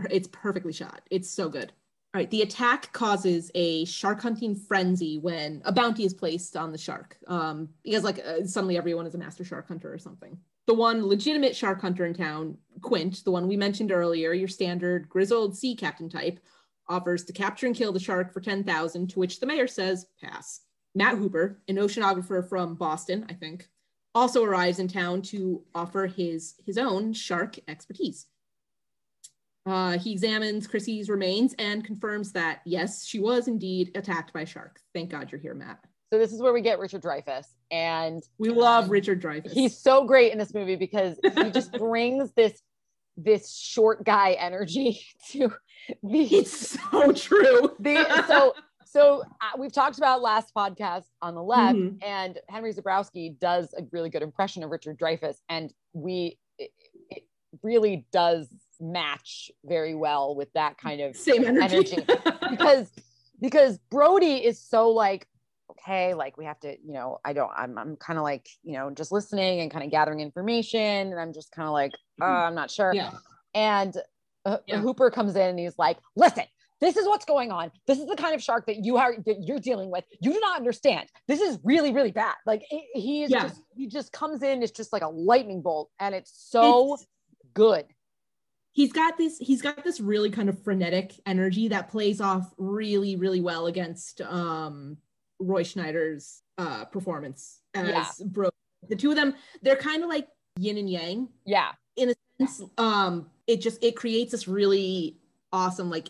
It's 0.10 0.28
perfectly 0.28 0.74
shot. 0.74 1.02
It's 1.10 1.30
so 1.30 1.50
good. 1.50 1.72
All 2.14 2.20
right, 2.20 2.30
the 2.32 2.42
attack 2.42 2.92
causes 2.94 3.52
a 3.54 3.86
shark 3.86 4.22
hunting 4.22 4.56
frenzy 4.56 5.20
when 5.20 5.62
a 5.66 5.72
bounty 5.72 6.06
is 6.06 6.14
placed 6.14 6.56
on 6.56 6.72
the 6.72 6.78
shark. 6.78 7.18
Um, 7.28 7.70
because 7.84 8.04
like 8.04 8.20
uh, 8.20 8.46
suddenly 8.46 8.78
everyone 8.78 9.06
is 9.06 9.16
a 9.16 9.18
master 9.18 9.44
shark 9.44 9.68
hunter 9.68 9.94
or 9.94 10.00
something. 10.00 10.38
The 10.68 10.74
one 10.74 11.06
legitimate 11.06 11.56
shark 11.56 11.82
hunter 11.82 12.06
in 12.06 12.14
town, 12.14 12.58
Quint, 12.82 13.24
the 13.24 13.32
one 13.32 13.48
we 13.48 13.56
mentioned 13.56 13.92
earlier, 13.92 14.34
your 14.34 14.48
standard 14.48 15.08
grizzled 15.08 15.56
sea 15.56 15.76
captain 15.76 16.10
type, 16.10 16.40
offers 16.90 17.24
to 17.26 17.34
capture 17.34 17.68
and 17.68 17.76
kill 17.76 17.92
the 17.92 18.00
shark 18.00 18.34
for 18.34 18.42
10,000, 18.42 19.08
to 19.10 19.20
which 19.20 19.40
the 19.40 19.46
mayor 19.46 19.68
says, 19.68 20.08
pass. 20.22 20.62
Matt 20.96 21.18
Hooper, 21.18 21.62
an 21.68 21.76
oceanographer 21.76 22.48
from 22.48 22.76
Boston, 22.76 23.26
I 23.30 23.34
think, 23.34 23.70
also 24.16 24.44
arrives 24.44 24.80
in 24.80 24.88
town 24.88 25.22
to 25.24 25.64
offer 25.76 26.08
his, 26.08 26.56
his 26.66 26.78
own 26.78 27.14
shark 27.14 27.60
expertise. 27.68 28.26
Uh, 29.68 29.98
he 29.98 30.14
examines 30.14 30.66
Chrissy's 30.66 31.10
remains 31.10 31.54
and 31.60 31.84
confirms 31.84 32.32
that, 32.32 32.62
yes, 32.66 33.06
she 33.06 33.20
was 33.20 33.50
indeed 33.50 33.92
attacked 33.96 34.32
by 34.32 34.42
a 34.42 34.46
shark. 34.46 34.80
Thank 34.94 35.10
God 35.10 35.30
you're 35.32 35.42
here, 35.42 35.54
Matt. 35.54 35.80
So 36.12 36.18
this 36.18 36.32
is 36.32 36.42
where 36.42 36.54
we 36.54 36.62
get 36.62 36.80
Richard 36.80 37.02
Dreyfuss. 37.02 37.48
And 37.70 38.24
we 38.38 38.50
love 38.50 38.86
um, 38.86 38.90
Richard 38.90 39.22
Dreyfuss. 39.22 39.52
He's 39.52 39.78
so 39.78 40.06
great 40.06 40.32
in 40.32 40.38
this 40.38 40.54
movie 40.54 40.78
because 40.78 41.20
he 41.22 41.52
just 41.52 41.72
brings 41.78 42.32
this 42.32 42.62
this 43.18 43.58
short 43.58 44.06
guy 44.06 44.34
energy 44.34 45.02
to 45.32 45.52
the 46.04 46.36
it's 46.36 46.80
so 46.92 47.12
true 47.12 47.76
the 47.80 48.24
so 48.28 48.54
so 48.86 49.24
uh, 49.42 49.58
we've 49.58 49.74
talked 49.74 49.98
about 49.98 50.22
last 50.22 50.54
podcast 50.56 51.06
on 51.22 51.34
the 51.34 51.42
left 51.42 51.78
mm-hmm. 51.78 51.98
and 52.04 52.38
henry 52.48 52.72
zebrowski 52.72 53.38
does 53.40 53.74
a 53.76 53.82
really 53.92 54.12
good 54.12 54.22
impression 54.22 54.64
of 54.64 54.70
richard 54.70 55.00
dreyfuss 55.00 55.38
and 55.50 55.74
we 55.94 56.38
it, 56.60 56.70
it 57.10 57.24
really 57.64 58.06
does 58.12 58.48
match 58.82 59.52
very 59.66 59.96
well 59.96 60.36
with 60.36 60.52
that 60.54 60.78
kind 60.78 61.02
of 61.02 61.16
same 61.16 61.46
energy, 61.46 61.76
energy. 61.76 62.06
because 62.50 62.92
because 63.40 63.78
brody 63.90 64.36
is 64.36 64.62
so 64.62 64.90
like 64.90 65.28
okay 65.72 66.14
like 66.14 66.38
we 66.38 66.46
have 66.46 66.60
to 66.60 66.76
you 66.84 66.94
know 66.94 67.20
i 67.26 67.34
don't 67.34 67.52
i'm, 67.56 67.78
I'm 67.78 67.96
kind 67.96 68.18
of 68.18 68.24
like 68.24 68.48
you 68.64 68.74
know 68.74 68.90
just 68.90 69.12
listening 69.12 69.62
and 69.62 69.72
kind 69.72 69.84
of 69.84 69.92
gathering 69.92 70.20
information 70.20 70.80
and 70.80 71.20
i'm 71.20 71.34
just 71.34 71.52
kind 71.52 71.68
of 71.68 71.74
like 71.74 71.92
uh, 72.22 72.26
i'm 72.26 72.56
not 72.56 72.72
sure 72.72 72.94
yeah. 72.94 73.12
and 73.54 73.96
uh, 74.46 74.58
yeah. 74.66 74.80
hooper 74.80 75.12
comes 75.12 75.36
in 75.36 75.50
and 75.50 75.60
he's 75.60 75.78
like 75.78 75.98
listen 76.16 76.46
this 76.80 76.96
is 76.96 77.08
what's 77.08 77.26
going 77.26 77.52
on. 77.52 77.72
This 77.88 77.98
is 77.98 78.06
the 78.06 78.16
kind 78.16 78.36
of 78.36 78.44
shark 78.44 78.68
that 78.68 78.86
you 78.86 78.98
are 78.98 79.16
that 79.26 79.44
you're 79.44 79.60
dealing 79.60 79.90
with. 79.90 80.04
You 80.22 80.34
do 80.34 80.40
not 80.40 80.58
understand. 80.58 81.10
This 81.28 81.42
is 81.42 81.58
really, 81.64 81.92
really 81.92 82.12
bad. 82.12 82.36
Like 82.46 82.64
it, 82.70 82.84
he 82.94 83.24
is 83.24 83.32
yeah. 83.32 83.44
just 83.44 83.62
he 83.76 83.88
just 83.88 84.12
comes 84.12 84.44
in. 84.44 84.62
It's 84.62 84.72
just 84.72 84.94
like 84.94 85.02
a 85.02 85.10
lightning 85.10 85.62
bolt, 85.62 85.90
and 86.00 86.14
it's 86.14 86.32
so 86.36 86.94
it's, 86.94 87.08
good. 87.54 87.86
He's 88.78 88.94
got 88.94 89.18
this. 89.18 89.40
He's 89.40 89.64
got 89.64 89.84
this 89.84 90.00
really 90.00 90.30
kind 90.30 90.50
of 90.50 90.64
frenetic 90.64 91.14
energy 91.26 91.68
that 91.70 91.90
plays 91.90 92.22
off 92.22 92.54
really, 92.60 93.16
really 93.16 93.42
well 93.42 93.66
against 93.66 94.22
um 94.22 94.98
Roy 95.40 95.64
Scheider's 95.64 96.44
uh, 96.60 96.86
performance 96.86 97.62
as 97.74 97.88
yeah. 97.88 98.06
Bro. 98.28 98.52
The 98.88 98.96
two 98.96 99.10
of 99.10 99.16
them, 99.16 99.34
they're 99.64 99.78
kind 99.78 100.04
of 100.04 100.10
like 100.10 100.28
yin 100.60 100.78
and 100.78 100.88
yang. 100.88 101.30
Yeah. 101.44 101.72
In 101.96 102.12
a 102.12 102.14
sense, 102.38 102.62
um, 102.78 103.32
it 103.48 103.62
just 103.62 103.84
it 103.84 103.96
creates 103.96 104.32
this 104.32 104.48
really 104.48 105.18
awesome 105.52 105.90
like 105.90 106.10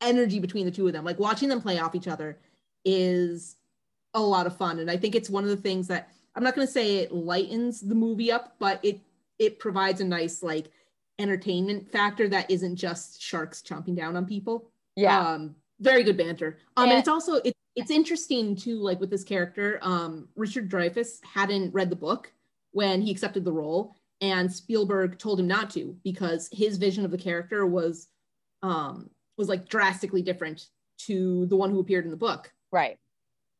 energy 0.00 0.40
between 0.40 0.64
the 0.64 0.72
two 0.72 0.86
of 0.86 0.94
them. 0.94 1.04
Like 1.04 1.18
watching 1.18 1.50
them 1.50 1.60
play 1.60 1.78
off 1.78 1.94
each 1.94 2.08
other 2.08 2.38
is 2.86 3.56
a 4.14 4.22
lot 4.22 4.46
of 4.46 4.56
fun, 4.56 4.78
and 4.78 4.90
I 4.90 4.96
think 4.96 5.14
it's 5.14 5.28
one 5.28 5.44
of 5.44 5.50
the 5.50 5.56
things 5.58 5.86
that 5.88 6.08
I'm 6.34 6.42
not 6.42 6.54
going 6.54 6.66
to 6.66 6.72
say 6.72 6.96
it 6.96 7.12
lightens 7.12 7.82
the 7.82 7.94
movie 7.94 8.32
up, 8.32 8.56
but 8.58 8.80
it 8.82 9.00
it 9.38 9.58
provides 9.58 10.00
a 10.00 10.04
nice 10.04 10.42
like 10.42 10.70
entertainment 11.18 11.90
factor 11.90 12.28
that 12.28 12.50
isn't 12.50 12.76
just 12.76 13.22
sharks 13.22 13.62
chomping 13.62 13.96
down 13.96 14.16
on 14.16 14.26
people. 14.26 14.70
Yeah. 14.96 15.20
Um, 15.20 15.56
very 15.80 16.02
good 16.02 16.16
banter. 16.16 16.58
Um, 16.76 16.84
and, 16.84 16.92
and 16.92 16.98
it's 16.98 17.08
also 17.08 17.34
it, 17.36 17.54
it's 17.74 17.90
interesting 17.90 18.56
too, 18.56 18.78
like 18.78 19.00
with 19.00 19.10
this 19.10 19.24
character, 19.24 19.78
um, 19.82 20.28
Richard 20.34 20.70
Dreyfuss 20.70 21.24
hadn't 21.24 21.74
read 21.74 21.90
the 21.90 21.96
book 21.96 22.32
when 22.72 23.02
he 23.02 23.10
accepted 23.10 23.44
the 23.44 23.52
role, 23.52 23.94
and 24.20 24.52
Spielberg 24.52 25.18
told 25.18 25.38
him 25.40 25.46
not 25.46 25.70
to 25.70 25.96
because 26.02 26.48
his 26.52 26.78
vision 26.78 27.04
of 27.04 27.10
the 27.10 27.18
character 27.18 27.66
was 27.66 28.08
um, 28.62 29.10
was 29.36 29.48
like 29.48 29.68
drastically 29.68 30.22
different 30.22 30.68
to 30.98 31.46
the 31.46 31.56
one 31.56 31.70
who 31.70 31.80
appeared 31.80 32.04
in 32.04 32.10
the 32.10 32.16
book. 32.16 32.52
Right. 32.72 32.98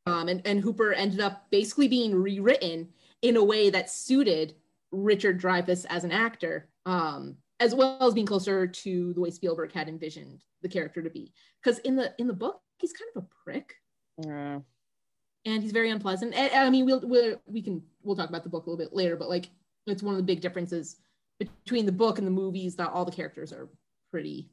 Um, 0.06 0.28
and, 0.28 0.40
and 0.46 0.60
Hooper 0.60 0.92
ended 0.92 1.20
up 1.20 1.50
basically 1.50 1.88
being 1.88 2.14
rewritten 2.14 2.88
in 3.22 3.36
a 3.36 3.44
way 3.44 3.70
that 3.70 3.90
suited 3.90 4.54
Richard 4.92 5.40
Dreyfuss 5.40 5.84
as 5.90 6.04
an 6.04 6.12
actor, 6.12 6.68
um, 6.86 7.36
as 7.60 7.74
well 7.74 7.98
as 8.00 8.14
being 8.14 8.26
closer 8.26 8.66
to 8.66 9.12
the 9.14 9.20
way 9.20 9.30
Spielberg 9.30 9.72
had 9.72 9.88
envisioned 9.88 10.42
the 10.62 10.68
character 10.68 11.02
to 11.02 11.10
be. 11.10 11.32
Because 11.62 11.78
in 11.80 11.96
the 11.96 12.12
in 12.18 12.26
the 12.26 12.32
book, 12.32 12.60
he's 12.78 12.92
kind 12.92 13.10
of 13.16 13.24
a 13.24 13.26
prick. 13.44 13.74
Yeah. 14.24 14.60
And 15.44 15.62
he's 15.62 15.72
very 15.72 15.90
unpleasant. 15.90 16.34
And, 16.34 16.52
I 16.52 16.68
mean, 16.70 16.84
we'll, 16.86 17.00
we'll 17.04 17.40
we 17.46 17.62
can 17.62 17.82
we'll 18.02 18.16
talk 18.16 18.28
about 18.28 18.42
the 18.42 18.50
book 18.50 18.66
a 18.66 18.70
little 18.70 18.84
bit 18.84 18.94
later, 18.94 19.16
but 19.16 19.28
like 19.28 19.48
it's 19.86 20.02
one 20.02 20.14
of 20.14 20.18
the 20.18 20.24
big 20.24 20.40
differences 20.40 20.96
between 21.38 21.86
the 21.86 21.92
book 21.92 22.18
and 22.18 22.26
the 22.26 22.32
movies 22.32 22.76
that 22.76 22.90
all 22.90 23.04
the 23.04 23.12
characters 23.12 23.52
are 23.52 23.68
pretty 24.10 24.50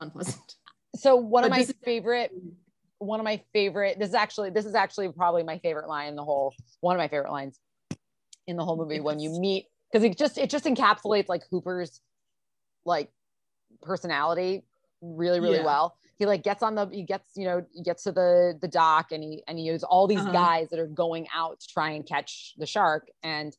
unpleasant. 0.00 0.56
So 0.96 1.16
one 1.16 1.42
but 1.42 1.52
of 1.52 1.58
my 1.58 1.66
favorite 1.84 2.32
one 2.96 3.20
of 3.20 3.24
my 3.24 3.42
favorite 3.52 3.98
this 3.98 4.08
is 4.08 4.14
actually 4.14 4.50
this 4.50 4.64
is 4.64 4.74
actually 4.74 5.12
probably 5.12 5.42
my 5.42 5.58
favorite 5.58 5.86
line 5.86 6.08
in 6.08 6.16
the 6.16 6.24
whole 6.24 6.54
one 6.80 6.96
of 6.96 6.98
my 6.98 7.08
favorite 7.08 7.30
lines 7.30 7.60
in 8.46 8.56
the 8.56 8.64
whole 8.64 8.76
movie 8.76 8.96
yes. 8.96 9.04
when 9.04 9.20
you 9.20 9.38
meet 9.38 9.66
because 9.92 10.02
it 10.02 10.16
just 10.16 10.38
it 10.38 10.48
just 10.48 10.64
encapsulates 10.64 11.28
like 11.28 11.42
Hooper's 11.50 12.00
like 12.84 13.10
personality 13.82 14.64
really 15.00 15.40
really 15.40 15.58
yeah. 15.58 15.64
well 15.64 15.96
he 16.18 16.26
like 16.26 16.42
gets 16.42 16.62
on 16.62 16.74
the 16.74 16.86
he 16.88 17.02
gets 17.02 17.30
you 17.36 17.44
know 17.44 17.64
he 17.72 17.82
gets 17.82 18.02
to 18.02 18.12
the 18.12 18.58
the 18.60 18.68
dock 18.68 19.12
and 19.12 19.22
he 19.22 19.42
and 19.46 19.58
he 19.58 19.64
uses 19.64 19.84
all 19.84 20.06
these 20.06 20.18
uh-huh. 20.18 20.32
guys 20.32 20.68
that 20.70 20.80
are 20.80 20.86
going 20.86 21.26
out 21.34 21.60
to 21.60 21.68
try 21.68 21.90
and 21.90 22.06
catch 22.06 22.54
the 22.58 22.66
shark 22.66 23.08
and 23.22 23.56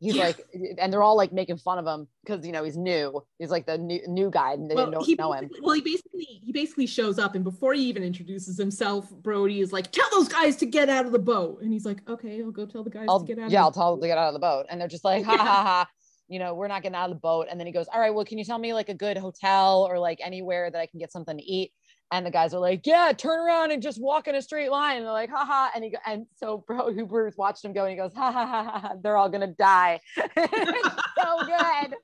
he's 0.00 0.14
Yeah. 0.14 0.26
like, 0.26 0.46
and 0.78 0.92
they're 0.92 1.02
all 1.02 1.16
like 1.16 1.32
making 1.32 1.58
fun 1.58 1.78
of 1.78 1.86
him 1.86 2.08
because 2.24 2.46
you 2.46 2.52
know 2.52 2.64
he's 2.64 2.76
new. 2.76 3.24
He's 3.38 3.50
like 3.50 3.66
the 3.66 3.78
new 3.78 4.00
new 4.06 4.30
guy, 4.30 4.52
and 4.52 4.70
they 4.70 4.74
well, 4.74 4.90
don't 4.90 5.04
he 5.04 5.14
know 5.14 5.32
him. 5.32 5.50
well, 5.60 5.74
he 5.74 5.80
basically 5.80 6.24
he 6.24 6.52
basically 6.52 6.86
shows 6.86 7.18
up, 7.18 7.34
and 7.34 7.44
before 7.44 7.74
he 7.74 7.82
even 7.82 8.02
introduces 8.02 8.56
himself, 8.56 9.10
Brody 9.10 9.60
is 9.60 9.72
like, 9.72 9.90
"Tell 9.92 10.08
those 10.12 10.28
guys 10.28 10.56
to 10.56 10.66
get 10.66 10.88
out 10.88 11.06
of 11.06 11.12
the 11.12 11.18
boat," 11.18 11.62
and 11.62 11.72
he's 11.72 11.84
like, 11.84 12.08
"Okay, 12.08 12.42
I'll 12.42 12.50
go 12.50 12.66
tell 12.66 12.84
the 12.84 12.90
guys 12.90 13.06
I'll, 13.08 13.20
to 13.20 13.26
get 13.26 13.42
out." 13.42 13.50
yeah, 13.50 13.62
I'll 13.62 13.72
tell 13.72 13.92
them 13.92 14.00
to 14.00 14.06
get 14.06 14.18
out 14.18 14.28
of 14.28 14.34
the 14.34 14.40
boat. 14.40 14.66
And 14.68 14.80
they're 14.80 14.88
just 14.88 15.04
like, 15.04 15.24
ha 15.24 15.36
ha 15.36 15.44
ha. 15.44 15.88
You 16.28 16.38
know, 16.38 16.54
we're 16.54 16.68
not 16.68 16.82
getting 16.82 16.96
out 16.96 17.10
of 17.10 17.16
the 17.16 17.20
boat. 17.20 17.46
And 17.50 17.58
then 17.58 17.66
he 17.66 17.72
goes, 17.72 17.86
All 17.92 18.00
right, 18.00 18.14
well, 18.14 18.24
can 18.24 18.38
you 18.38 18.44
tell 18.44 18.58
me 18.58 18.74
like 18.74 18.88
a 18.88 18.94
good 18.94 19.16
hotel 19.16 19.86
or 19.88 19.98
like 19.98 20.18
anywhere 20.22 20.70
that 20.70 20.80
I 20.80 20.86
can 20.86 21.00
get 21.00 21.12
something 21.12 21.36
to 21.36 21.42
eat? 21.42 21.72
And 22.10 22.24
the 22.24 22.30
guys 22.30 22.54
are 22.54 22.60
like, 22.60 22.86
Yeah, 22.86 23.12
turn 23.16 23.38
around 23.40 23.70
and 23.70 23.82
just 23.82 24.00
walk 24.00 24.28
in 24.28 24.34
a 24.34 24.42
straight 24.42 24.70
line. 24.70 24.98
And 24.98 25.06
they're 25.06 25.12
like, 25.12 25.30
ha 25.30 25.44
ha. 25.44 25.70
And 25.74 25.84
he 25.84 25.90
go, 25.90 25.98
and 26.06 26.26
so 26.36 26.64
bro 26.66 26.92
Hooper's 26.94 27.36
watched 27.36 27.64
him 27.64 27.72
go 27.72 27.84
and 27.84 27.90
he 27.90 27.96
goes, 27.96 28.12
ha 28.14 28.30
ha 28.32 28.46
ha 28.46 28.64
ha, 28.64 28.78
ha. 28.78 28.94
they're 29.02 29.16
all 29.16 29.28
gonna 29.28 29.54
die. 29.58 30.00
so 30.16 31.38
good. 31.46 31.94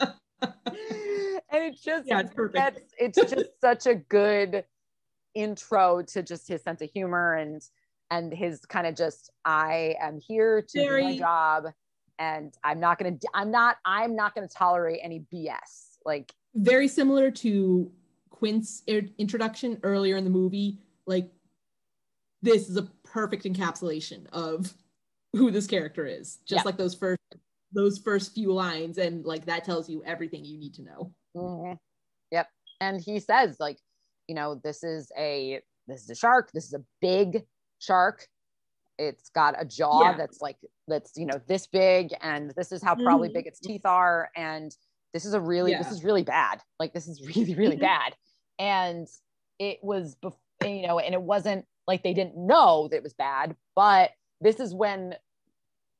and 1.52 1.64
it 1.64 1.76
just 1.82 2.08
Yeah, 2.08 2.20
it's 2.20 2.34
perfect. 2.34 2.94
it's 2.98 3.18
just 3.18 3.60
such 3.60 3.86
a 3.86 3.94
good 3.94 4.64
intro 5.34 6.02
to 6.02 6.22
just 6.22 6.48
his 6.48 6.62
sense 6.62 6.82
of 6.82 6.90
humor 6.90 7.34
and 7.34 7.62
and 8.10 8.32
his 8.32 8.60
kind 8.66 8.86
of 8.86 8.94
just 8.94 9.30
I 9.44 9.96
am 10.00 10.20
here 10.20 10.62
to 10.68 10.82
do 10.82 11.02
my 11.02 11.16
job 11.16 11.64
and 12.18 12.54
I'm 12.64 12.80
not 12.80 12.98
gonna 12.98 13.16
I'm 13.34 13.50
not 13.50 13.76
I'm 13.84 14.14
not 14.16 14.34
gonna 14.34 14.48
tolerate 14.48 15.00
any 15.02 15.24
BS. 15.32 15.98
Like 16.04 16.32
very 16.54 16.88
similar 16.88 17.30
to 17.30 17.90
Quint's 18.30 18.82
introduction 18.86 19.78
earlier 19.82 20.16
in 20.16 20.24
the 20.24 20.30
movie. 20.30 20.78
Like, 21.06 21.30
this 22.42 22.68
is 22.68 22.76
a 22.76 22.82
perfect 23.04 23.44
encapsulation 23.44 24.26
of 24.32 24.72
who 25.32 25.50
this 25.50 25.66
character 25.66 26.06
is. 26.06 26.38
Just 26.44 26.60
Yeah. 26.60 26.62
like 26.64 26.76
those 26.76 26.94
first 26.94 27.20
those 27.74 27.98
first 27.98 28.34
few 28.34 28.52
lines, 28.52 28.98
and 28.98 29.24
like 29.24 29.46
that 29.46 29.64
tells 29.64 29.88
you 29.88 30.02
everything 30.04 30.44
you 30.44 30.58
need 30.58 30.74
to 30.74 30.82
know. 30.82 31.14
mhm. 31.36 31.78
yep. 32.30 32.48
And 32.80 33.00
he 33.00 33.18
says, 33.20 33.56
like, 33.58 33.78
you 34.28 34.34
know, 34.34 34.56
this 34.62 34.82
is 34.84 35.10
a 35.16 35.62
this 35.86 36.02
is 36.02 36.10
a 36.10 36.14
shark, 36.14 36.50
this 36.52 36.66
is 36.66 36.74
a 36.74 36.84
big 37.00 37.44
shark. 37.78 38.26
It's 39.08 39.28
got 39.30 39.60
a 39.60 39.64
jaw 39.64 40.00
Yeah. 40.02 40.16
that's 40.16 40.40
like 40.40 40.56
that's 40.88 41.12
you 41.16 41.26
know 41.26 41.40
this 41.48 41.66
big, 41.66 42.14
and 42.20 42.52
this 42.56 42.72
is 42.72 42.82
how 42.82 42.94
probably 42.94 43.28
Mhm. 43.28 43.34
big 43.34 43.46
its 43.46 43.60
teeth 43.60 43.84
are, 43.84 44.30
and 44.36 44.74
this 45.12 45.24
is 45.24 45.34
a 45.34 45.40
really 45.40 45.74
this 45.74 45.90
is 45.90 46.04
really 46.04 46.22
bad. 46.22 46.62
Like 46.78 46.92
this 46.94 47.08
is 47.08 47.20
really 47.36 47.54
really 47.54 47.76
Mhm. 47.76 47.80
bad, 47.80 48.16
and 48.58 49.08
it 49.58 49.78
was 49.82 50.16
bef- 50.22 50.36
you 50.64 50.86
know, 50.86 50.98
and 50.98 51.14
it 51.14 51.22
wasn't 51.22 51.66
like 51.88 52.02
they 52.04 52.14
didn't 52.14 52.36
know 52.36 52.88
that 52.88 52.96
it 52.96 53.02
was 53.02 53.14
bad, 53.14 53.56
but 53.74 54.12
this 54.40 54.60
is 54.60 54.72
when 54.74 55.16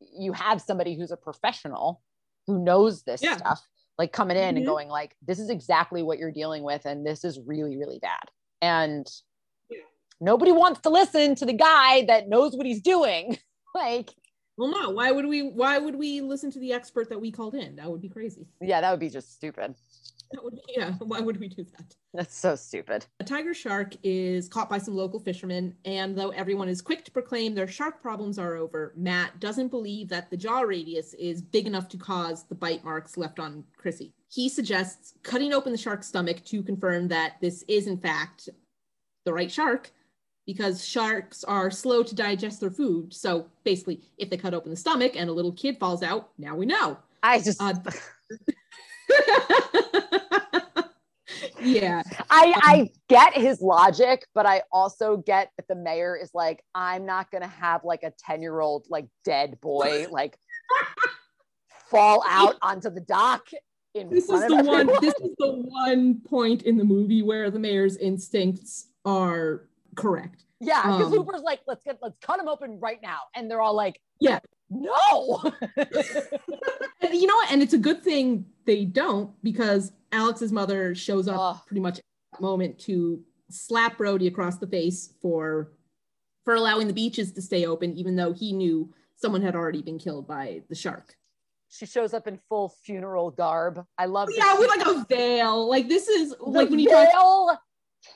you 0.00 0.32
have 0.32 0.60
somebody 0.60 0.94
who's 0.96 1.10
a 1.10 1.16
professional 1.16 2.02
who 2.46 2.58
knows 2.58 3.02
this 3.04 3.22
Yeah. 3.22 3.36
stuff 3.36 3.66
like 3.98 4.12
coming 4.12 4.36
in 4.36 4.56
and 4.56 4.64
Mhm. 4.64 4.66
going 4.66 4.88
like 4.88 5.16
this 5.22 5.38
is 5.38 5.48
exactly 5.50 6.02
what 6.02 6.18
you're 6.18 6.32
dealing 6.32 6.62
with 6.64 6.84
and 6.86 7.06
this 7.06 7.24
is 7.24 7.38
really 7.40 7.76
really 7.76 7.98
bad 8.00 8.30
and 8.60 9.06
Yeah. 9.06 9.12
Nobody 10.22 10.52
wants 10.52 10.80
to 10.80 10.88
listen 10.90 11.34
to 11.36 11.44
the 11.44 11.52
guy 11.52 12.04
that 12.06 12.28
knows 12.28 12.54
what 12.56 12.66
he's 12.66 12.80
doing 12.80 13.36
like 13.74 14.10
Well, 14.56 14.70
no. 14.70 14.90
Why 14.90 15.10
would 15.10 15.26
we? 15.26 15.42
Why 15.42 15.78
would 15.78 15.96
we 15.96 16.20
listen 16.20 16.50
to 16.52 16.58
the 16.58 16.72
expert 16.72 17.08
that 17.10 17.20
we 17.20 17.30
called 17.30 17.54
in? 17.54 17.76
That 17.76 17.90
would 17.90 18.00
be 18.02 18.08
crazy. 18.08 18.46
yeah 18.60 18.80
that 18.80 18.90
would 18.90 19.00
be 19.00 19.10
just 19.10 19.32
stupid 19.34 19.74
That 20.32 20.44
would 20.44 20.54
be, 20.54 20.62
yeah. 20.76 20.92
Why 21.00 21.20
would 21.20 21.38
we 21.40 21.48
do 21.48 21.64
that? 21.64 21.94
that's 22.14 22.36
so 22.36 22.54
stupid 22.56 23.06
A 23.20 23.24
tiger 23.24 23.54
shark 23.54 23.94
is 24.02 24.48
caught 24.48 24.68
by 24.68 24.76
some 24.78 24.94
local 24.94 25.18
fishermen, 25.18 25.74
and 25.86 26.16
though 26.16 26.28
everyone 26.30 26.68
is 26.68 26.82
quick 26.82 27.04
to 27.06 27.10
proclaim 27.10 27.54
their 27.54 27.66
shark 27.68 28.02
problems 28.02 28.38
are 28.38 28.54
over, 28.56 28.92
Matt 28.96 29.40
doesn't 29.40 29.68
believe 29.68 30.08
that 30.10 30.30
the 30.30 30.36
jaw 30.36 30.60
radius 30.60 31.14
is 31.14 31.40
big 31.40 31.66
enough 31.66 31.88
to 31.88 31.96
cause 31.96 32.44
the 32.44 32.54
bite 32.54 32.84
marks 32.84 33.16
left 33.16 33.38
on 33.40 33.64
Chrissy. 33.78 34.12
He 34.28 34.48
suggests 34.50 35.14
cutting 35.22 35.52
open 35.54 35.72
the 35.72 35.78
shark's 35.78 36.06
stomach 36.08 36.44
to 36.46 36.62
confirm 36.62 37.08
that 37.08 37.40
this 37.40 37.64
is, 37.66 37.86
in 37.86 37.96
fact, 37.98 38.50
the 39.24 39.32
right 39.32 39.50
shark, 39.50 39.90
because 40.46 40.84
sharks 40.86 41.44
are 41.44 41.70
slow 41.70 42.02
to 42.02 42.14
digest 42.14 42.60
their 42.60 42.70
food. 42.70 43.14
So 43.14 43.46
basically, 43.64 44.00
if 44.18 44.30
they 44.30 44.36
cut 44.36 44.54
open 44.54 44.70
the 44.70 44.76
stomach 44.76 45.12
and 45.16 45.30
a 45.30 45.32
little 45.32 45.52
kid 45.52 45.78
falls 45.78 46.02
out, 46.02 46.30
now 46.38 46.56
we 46.56 46.66
know. 46.66 46.98
i 47.22 47.38
just 47.38 47.62
Uh, 47.62 47.74
yeah. 51.62 52.02
I 52.30 52.54
I 52.56 52.90
get 53.08 53.34
his 53.34 53.60
logic, 53.60 54.26
but 54.34 54.46
I 54.46 54.62
also 54.72 55.18
get 55.18 55.50
that 55.56 55.68
the 55.68 55.74
mayor 55.74 56.16
is 56.16 56.30
like, 56.34 56.64
I'm 56.74 57.06
not 57.06 57.30
gonna 57.30 57.46
have 57.46 57.84
like 57.84 58.02
a 58.02 58.12
10 58.18 58.42
year 58.42 58.60
old 58.60 58.86
like 58.88 59.06
dead 59.24 59.60
boy 59.60 60.06
like 60.10 60.36
fall 61.90 62.24
out 62.26 62.56
onto 62.62 62.90
the 62.90 63.02
dock 63.02 63.46
in 63.94 64.08
this 64.08 64.24
is 64.30 64.40
the 64.46 64.58
of 64.58 64.66
one 64.66 64.86
this 65.02 65.14
is 65.20 65.30
the 65.38 65.52
one 65.52 66.20
point 66.22 66.62
in 66.62 66.78
the 66.78 66.84
movie 66.84 67.22
where 67.22 67.50
the 67.50 67.58
mayor's 67.58 67.98
instincts 67.98 68.86
are 69.04 69.68
correct 69.96 70.44
Yeah, 70.60 70.82
because 70.82 71.06
Um, 71.06 71.12
Hooper's 71.12 71.42
like, 71.42 71.60
let's 71.66 71.82
get 71.84 71.98
let's 72.02 72.16
cut 72.20 72.38
him 72.40 72.48
open 72.48 72.78
right 72.80 73.00
now, 73.02 73.18
and 73.34 73.50
they're 73.50 73.60
all 73.60 73.74
like, 73.74 74.00
Yeah. 74.20 74.38
no. 74.70 75.52
and 75.76 77.14
you 77.14 77.26
know 77.26 77.34
what 77.36 77.50
and 77.52 77.62
it's 77.62 77.74
a 77.74 77.78
good 77.78 78.02
thing 78.02 78.46
they 78.64 78.84
don't 78.84 79.30
because 79.42 79.92
alex's 80.12 80.52
mother 80.52 80.94
shows 80.94 81.28
up 81.28 81.66
pretty 81.66 81.80
much 81.80 81.98
at 81.98 82.04
that 82.32 82.40
moment 82.40 82.78
to 82.78 83.20
slap 83.50 83.98
brody 83.98 84.26
across 84.28 84.56
the 84.58 84.66
face 84.66 85.12
for 85.20 85.72
for 86.44 86.54
allowing 86.54 86.86
the 86.86 86.92
beaches 86.94 87.32
to 87.32 87.42
stay 87.42 87.66
open 87.66 87.92
even 87.96 88.16
though 88.16 88.32
he 88.32 88.52
knew 88.52 88.88
someone 89.16 89.42
had 89.42 89.54
already 89.54 89.82
been 89.82 89.98
killed 89.98 90.26
by 90.26 90.62
the 90.68 90.74
shark 90.74 91.16
she 91.68 91.86
shows 91.86 92.12
up 92.12 92.26
in 92.26 92.38
full 92.50 92.68
funeral 92.68 93.30
garb. 93.30 93.82
I 93.96 94.04
love. 94.04 94.28
that 94.28 94.36
yeah 94.36 94.58
with 94.58 94.68
like 94.68 94.86
a 94.86 95.06
veil 95.08 95.68
like 95.68 95.88
this 95.88 96.06
is 96.06 96.30
the 96.30 96.44
like 96.44 96.68
when 96.70 96.78
you 96.78 96.88
talk 96.88 97.08
veil 97.10 97.58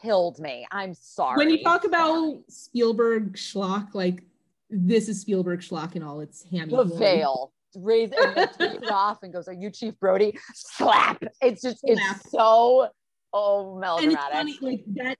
killed 0.02 0.38
me. 0.38 0.66
I'm 0.70 0.94
sorry. 0.94 1.36
when 1.38 1.50
you 1.50 1.62
talk 1.62 1.84
about 1.84 2.38
Spielberg 2.48 3.34
schlock, 3.36 3.94
like 3.94 4.22
this 4.70 5.08
is 5.08 5.20
Spielberg 5.20 5.60
schlock 5.60 5.96
in 5.96 6.02
all 6.02 6.20
its 6.20 6.44
hammy 6.50 6.74
the 6.74 6.84
glory. 6.84 6.98
veil 6.98 7.52
raise 7.76 8.10
it 8.12 8.84
off 8.90 9.22
and 9.22 9.32
goes, 9.32 9.48
"Are 9.48 9.52
you 9.52 9.70
Chief 9.70 9.98
Brody?" 10.00 10.38
Slap. 10.54 11.22
It's 11.40 11.62
just 11.62 11.80
Slap. 11.80 12.16
it's 12.16 12.30
so 12.30 12.88
oh 13.32 13.74
And 13.74 14.12
it's 14.12 14.14
melodramatic. 14.14 14.32
funny, 14.32 14.58
like 14.62 14.84
that 14.94 15.18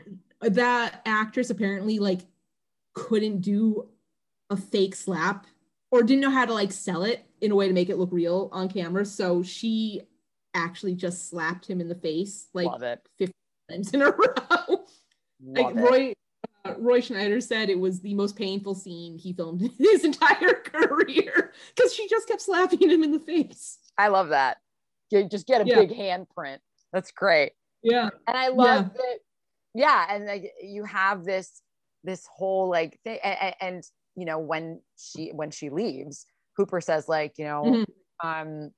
that 0.54 1.02
actress 1.06 1.50
apparently 1.50 1.98
like 1.98 2.20
couldn't 2.94 3.40
do 3.40 3.88
a 4.50 4.56
fake 4.56 4.94
slap 4.94 5.46
or 5.90 6.02
didn't 6.02 6.20
know 6.20 6.30
how 6.30 6.44
to 6.44 6.54
like 6.54 6.72
sell 6.72 7.02
it 7.04 7.24
in 7.40 7.50
a 7.50 7.54
way 7.54 7.68
to 7.68 7.74
make 7.74 7.88
it 7.90 7.98
look 7.98 8.10
real 8.12 8.48
on 8.52 8.68
camera. 8.68 9.04
So 9.04 9.42
she 9.42 10.02
actually 10.54 10.94
just 10.94 11.28
slapped 11.28 11.68
him 11.68 11.80
in 11.80 11.88
the 11.88 11.94
face 11.94 12.48
like 12.54 12.66
Love 12.66 12.82
it. 12.82 13.06
Times 13.70 13.90
in 13.94 14.02
a 14.02 14.10
row. 14.10 14.84
like 15.44 15.74
it. 15.74 15.76
Roy 15.76 16.12
uh, 16.64 16.74
Roy 16.78 17.00
Scheider 17.00 17.42
said 17.42 17.68
it 17.70 17.78
was 17.78 18.00
the 18.00 18.14
most 18.14 18.36
painful 18.36 18.74
scene 18.74 19.18
he 19.18 19.32
filmed 19.32 19.62
in 19.62 19.70
his 19.78 20.04
entire 20.04 20.54
career 20.64 21.52
because 21.74 21.94
she 21.94 22.08
just 22.08 22.28
kept 22.28 22.42
slapping 22.42 22.88
him 22.90 23.02
in 23.02 23.12
the 23.12 23.20
face. 23.20 23.78
I 23.98 24.08
love 24.08 24.28
that. 24.30 24.58
You 25.10 25.28
just 25.28 25.46
get 25.46 25.60
a 25.60 25.66
Yeah. 25.66 25.80
big 25.80 25.90
handprint. 25.90 26.58
That's 26.92 27.10
great. 27.12 27.52
Yeah, 27.82 28.08
and 28.26 28.36
I 28.36 28.48
love 28.48 28.92
that. 28.94 29.18
Yeah, 29.74 30.06
and 30.10 30.26
like 30.26 30.52
you 30.62 30.84
have 30.84 31.24
this 31.24 31.62
this 32.02 32.26
whole 32.26 32.68
like 32.70 32.98
thing, 33.04 33.18
and, 33.22 33.54
and 33.60 33.84
you 34.16 34.24
know 34.24 34.38
when 34.38 34.80
she 34.96 35.30
when 35.30 35.50
she 35.50 35.70
leaves, 35.70 36.26
Hooper 36.56 36.80
says 36.80 37.08
like 37.08 37.34
you 37.38 37.44
know 37.44 37.62
Mhm. 37.64 37.84
um 38.24 38.70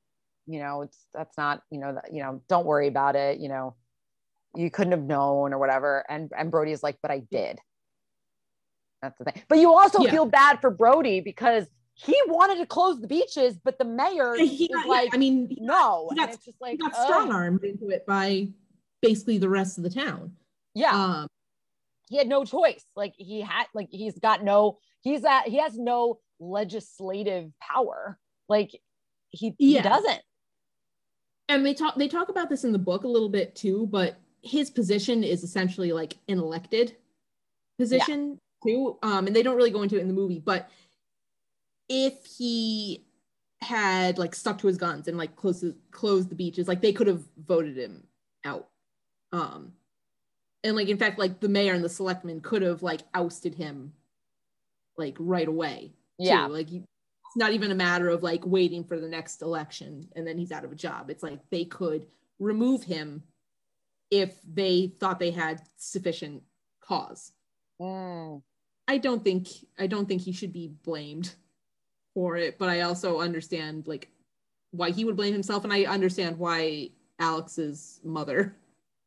you 0.46 0.60
know 0.60 0.82
it's 0.82 1.06
that's 1.14 1.36
not 1.38 1.62
you 1.70 1.78
know 1.78 1.94
that, 1.94 2.12
you 2.12 2.22
know 2.22 2.42
don't 2.48 2.66
worry 2.66 2.88
about 2.88 3.14
it 3.16 3.38
you 3.38 3.48
know 3.48 3.76
you 4.56 4.70
couldn't 4.70 4.92
have 4.92 5.02
known 5.02 5.52
or 5.52 5.58
whatever 5.58 6.04
and 6.08 6.30
and 6.36 6.50
Brody 6.50 6.72
is 6.72 6.82
like 6.82 6.98
but 7.02 7.10
I 7.10 7.20
did. 7.30 7.58
That's 9.02 9.16
the 9.18 9.24
thing. 9.24 9.42
But 9.48 9.58
you 9.58 9.72
also 9.72 10.02
Yeah. 10.02 10.10
feel 10.10 10.26
bad 10.26 10.60
for 10.60 10.70
Brody 10.70 11.20
because 11.20 11.66
he 11.94 12.16
wanted 12.26 12.58
to 12.58 12.66
close 12.66 13.00
the 13.00 13.06
beaches, 13.06 13.58
but 13.62 13.78
the 13.78 13.84
mayor 13.84 14.34
he 14.36 14.64
is 14.64 14.68
got, 14.68 14.86
yeah, 14.86 14.90
like 14.90 15.14
I 15.14 15.18
mean, 15.18 15.54
no, 15.60 16.08
he 16.10 16.16
got- 16.16 16.24
and 16.28 16.34
it's 16.34 16.44
just 16.44 16.60
like 16.60 16.72
he 16.72 16.76
got 16.78 16.92
ugh. 16.94 17.04
strong 17.06 17.30
armed 17.32 17.62
into 17.64 17.90
it 17.90 18.06
by 18.06 18.48
basically 19.02 19.38
the 19.38 19.48
rest 19.48 19.78
of 19.78 19.84
the 19.84 19.90
town. 19.90 20.36
Yeah, 20.74 20.92
Um, 20.94 21.28
he 22.08 22.16
had 22.16 22.26
no 22.28 22.44
choice. 22.44 22.84
Like 22.96 23.14
he 23.16 23.40
had, 23.40 23.66
like 23.74 23.88
he's 23.90 24.18
got 24.18 24.42
no, 24.42 24.78
he's 25.02 25.24
at, 25.24 25.48
he 25.48 25.58
has 25.58 25.76
no 25.76 26.20
legislative 26.40 27.50
power. 27.60 28.18
Like 28.48 28.70
he, 29.30 29.54
he 29.58 29.74
Yeah. 29.74 29.82
doesn't. 29.82 30.22
and 31.48 31.64
they 31.64 31.74
talk 31.74 31.94
they 31.96 32.08
talk 32.08 32.28
about 32.28 32.48
this 32.50 32.64
in 32.64 32.72
the 32.72 32.78
book 32.78 33.04
a 33.04 33.08
little 33.08 33.28
bit 33.28 33.54
too, 33.54 33.86
but 33.90 34.16
his 34.42 34.70
position 34.70 35.24
is 35.24 35.42
essentially 35.42 35.92
like 35.92 36.16
an 36.28 36.38
elected 36.38 36.96
position 37.78 38.38
too. 38.64 38.98
Um, 39.02 39.26
and 39.26 39.34
they 39.34 39.42
don't 39.42 39.56
really 39.56 39.70
go 39.70 39.82
into 39.82 39.96
it 39.96 40.00
in 40.00 40.08
the 40.08 40.14
movie, 40.14 40.38
but 40.38 40.68
if 41.88 42.24
he 42.24 43.04
had 43.60 44.18
like 44.18 44.34
stuck 44.34 44.58
to 44.58 44.66
his 44.66 44.76
guns 44.76 45.08
and 45.08 45.18
like 45.18 45.34
closed 45.36 45.74
closed 45.90 46.28
the 46.28 46.34
beaches, 46.34 46.68
like 46.68 46.80
they 46.80 46.92
could 46.92 47.06
have 47.06 47.22
voted 47.46 47.76
him 47.76 48.04
out. 48.44 48.68
Um, 49.32 49.72
and 50.64 50.76
like 50.76 50.88
in 50.88 50.98
fact, 50.98 51.18
like 51.18 51.40
the 51.40 51.48
mayor 51.48 51.74
and 51.74 51.84
the 51.84 51.88
selectmen 51.88 52.40
could 52.40 52.62
have 52.62 52.82
like 52.82 53.02
ousted 53.14 53.54
him 53.54 53.92
like 54.96 55.16
right 55.18 55.48
away. 55.48 55.92
too. 56.18 56.26
Yeah. 56.26 56.46
like 56.46 56.70
it's 56.72 57.36
not 57.36 57.52
even 57.52 57.70
a 57.70 57.74
matter 57.74 58.08
of 58.08 58.22
like 58.22 58.44
waiting 58.46 58.84
for 58.84 58.98
the 58.98 59.08
next 59.08 59.42
election 59.42 60.08
and 60.16 60.26
then 60.26 60.38
he's 60.38 60.52
out 60.52 60.64
of 60.64 60.72
a 60.72 60.76
job. 60.76 61.10
It's 61.10 61.22
like 61.22 61.38
they 61.50 61.64
could 61.64 62.06
remove 62.38 62.82
him 62.84 63.22
if 64.10 64.38
they 64.42 64.92
thought 64.98 65.18
they 65.18 65.30
had 65.30 65.62
sufficient 65.76 66.42
cause. 66.80 67.32
Mm. 67.80 68.42
I 68.86 68.98
don't 68.98 69.22
think 69.22 69.48
I 69.78 69.86
don't 69.86 70.06
think 70.08 70.22
he 70.22 70.32
should 70.32 70.52
be 70.52 70.68
blamed 70.84 71.34
for 72.14 72.36
it, 72.36 72.58
but 72.58 72.68
I 72.68 72.80
also 72.80 73.20
understand 73.20 73.86
like 73.86 74.08
why 74.70 74.90
he 74.90 75.04
would 75.04 75.16
blame 75.16 75.32
himself 75.32 75.64
and 75.64 75.72
I 75.72 75.84
understand 75.84 76.38
why 76.38 76.90
Alex's 77.18 78.00
mother 78.02 78.56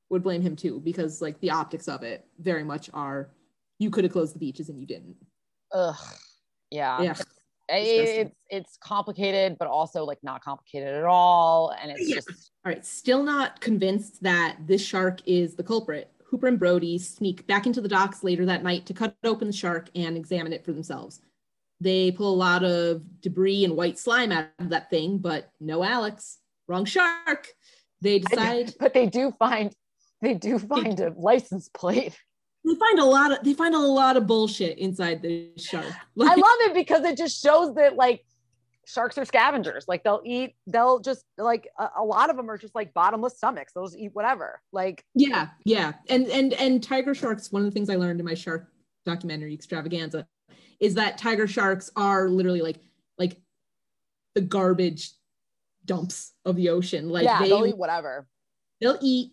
would 0.09 0.23
blame 0.23 0.41
him 0.41 0.55
too 0.55 0.79
because 0.83 1.21
like 1.21 1.39
the 1.39 1.51
optics 1.51 1.87
of 1.87 2.03
it 2.03 2.25
very 2.39 2.63
much 2.63 2.89
are 2.93 3.29
you 3.79 3.89
could 3.89 4.03
have 4.03 4.13
closed 4.13 4.35
the 4.35 4.39
beaches 4.39 4.69
and 4.69 4.79
you 4.79 4.85
didn't. 4.85 5.15
Ugh. 5.71 5.95
Yeah. 6.69 7.01
Yeah. 7.01 7.15
It- 7.79 8.17
it's 8.27 8.35
it's 8.49 8.77
complicated, 8.77 9.57
but 9.57 9.67
also 9.67 10.03
like 10.03 10.19
not 10.23 10.43
complicated 10.43 10.93
at 10.93 11.05
all. 11.05 11.73
And 11.81 11.91
it's 11.91 12.07
Yeah. 12.07 12.15
just 12.15 12.29
All 12.65 12.71
right, 12.71 12.85
still 12.85 13.23
not 13.23 13.59
convinced 13.61 14.21
that 14.23 14.57
this 14.67 14.81
shark 14.85 15.21
is 15.25 15.55
the 15.55 15.63
culprit. 15.63 16.11
Hooper 16.25 16.47
and 16.47 16.59
Brody 16.59 16.97
sneak 16.97 17.47
back 17.47 17.65
into 17.65 17.81
the 17.81 17.87
docks 17.89 18.23
later 18.23 18.45
that 18.45 18.63
night 18.63 18.85
to 18.85 18.93
cut 18.93 19.15
open 19.23 19.47
the 19.47 19.53
shark 19.53 19.89
and 19.95 20.15
examine 20.15 20.53
it 20.53 20.63
for 20.63 20.71
themselves. 20.73 21.21
They 21.79 22.11
pull 22.11 22.33
a 22.33 22.35
lot 22.35 22.63
of 22.63 23.21
debris 23.21 23.65
and 23.65 23.75
white 23.75 23.97
slime 23.97 24.31
out 24.31 24.49
of 24.59 24.69
that 24.69 24.89
thing, 24.89 25.17
but 25.17 25.49
no 25.59 25.83
Alex. 25.83 26.37
Wrong 26.67 26.85
shark. 26.85 27.47
They 28.01 28.19
decide 28.19 28.75
but 28.79 28.93
they 28.93 29.07
do 29.07 29.31
find 29.31 29.73
they 30.21 30.33
do 30.35 30.59
find 30.59 30.99
a 30.99 31.13
license 31.17 31.69
plate. 31.69 32.17
They 32.63 32.75
find 32.75 32.99
a 32.99 33.05
lot 33.05 33.31
of 33.31 33.43
they 33.43 33.53
find 33.53 33.73
a 33.73 33.79
lot 33.79 34.17
of 34.17 34.27
bullshit 34.27 34.77
inside 34.77 35.21
the 35.21 35.49
shark. 35.57 35.85
I 36.19 36.35
love 36.35 36.57
it 36.61 36.73
because 36.73 37.03
it 37.03 37.17
just 37.17 37.41
shows 37.41 37.73
that 37.75 37.95
like 37.95 38.23
sharks 38.85 39.17
are 39.17 39.25
scavengers. 39.25 39.85
Like 39.87 40.03
they'll 40.03 40.21
eat, 40.23 40.55
they'll 40.67 40.99
just 40.99 41.23
like 41.37 41.67
a, 41.79 41.89
a 41.97 42.03
lot 42.03 42.29
of 42.29 42.37
them 42.37 42.49
are 42.49 42.57
just 42.57 42.75
like 42.75 42.93
bottomless 42.93 43.37
stomachs. 43.37 43.73
They'll 43.73 43.85
just 43.85 43.97
eat 43.97 44.11
whatever. 44.13 44.61
Like 44.71 45.03
yeah, 45.15 45.49
yeah. 45.65 45.93
And 46.09 46.27
and 46.27 46.53
and 46.53 46.83
tiger 46.83 47.15
sharks, 47.15 47.51
one 47.51 47.63
of 47.63 47.65
the 47.65 47.71
things 47.71 47.89
I 47.89 47.95
learned 47.95 48.19
in 48.19 48.25
my 48.25 48.35
shark 48.35 48.67
documentary 49.05 49.53
extravaganza 49.53 50.27
is 50.79 50.95
that 50.95 51.17
tiger 51.17 51.47
sharks 51.47 51.89
are 51.95 52.29
literally 52.29 52.61
like 52.61 52.77
like 53.17 53.37
the 54.35 54.41
garbage 54.41 55.11
dumps 55.85 56.33
of 56.45 56.55
the 56.55 56.69
ocean. 56.69 57.09
Like 57.09 57.23
yeah, 57.23 57.39
they 57.39 57.49
they'll 57.49 57.65
eat 57.65 57.77
whatever. 57.77 58.27
they'll 58.79 58.99
eat 59.01 59.31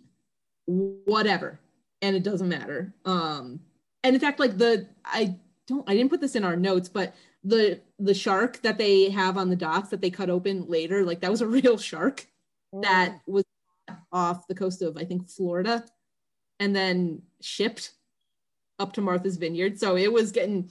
whatever 0.64 1.58
and 2.02 2.16
it 2.16 2.22
doesn't 2.22 2.48
matter. 2.48 2.92
Um 3.04 3.60
and 4.04 4.14
in 4.14 4.20
fact 4.20 4.38
like 4.38 4.56
the 4.56 4.86
i 5.04 5.36
don't 5.66 5.88
i 5.88 5.94
didn't 5.94 6.10
put 6.10 6.20
this 6.20 6.36
in 6.36 6.44
our 6.44 6.56
notes 6.56 6.88
but 6.88 7.14
the 7.42 7.80
the 7.98 8.14
shark 8.14 8.62
that 8.62 8.78
they 8.78 9.10
have 9.10 9.36
on 9.36 9.50
the 9.50 9.56
docks 9.56 9.88
that 9.88 10.00
they 10.00 10.08
cut 10.08 10.30
open 10.30 10.64
later 10.68 11.04
like 11.04 11.20
that 11.20 11.30
was 11.30 11.40
a 11.40 11.46
real 11.58 11.76
shark 11.76 12.26
that 12.82 13.18
was 13.26 13.44
off 14.12 14.46
the 14.46 14.54
coast 14.54 14.82
of 14.82 14.96
i 14.96 15.04
think 15.04 15.28
florida 15.28 15.84
and 16.60 16.74
then 16.74 17.22
shipped 17.40 17.92
up 18.78 18.92
to 18.92 19.00
martha's 19.00 19.36
vineyard. 19.36 19.78
So 19.78 19.96
it 19.96 20.12
was 20.12 20.32
getting 20.32 20.70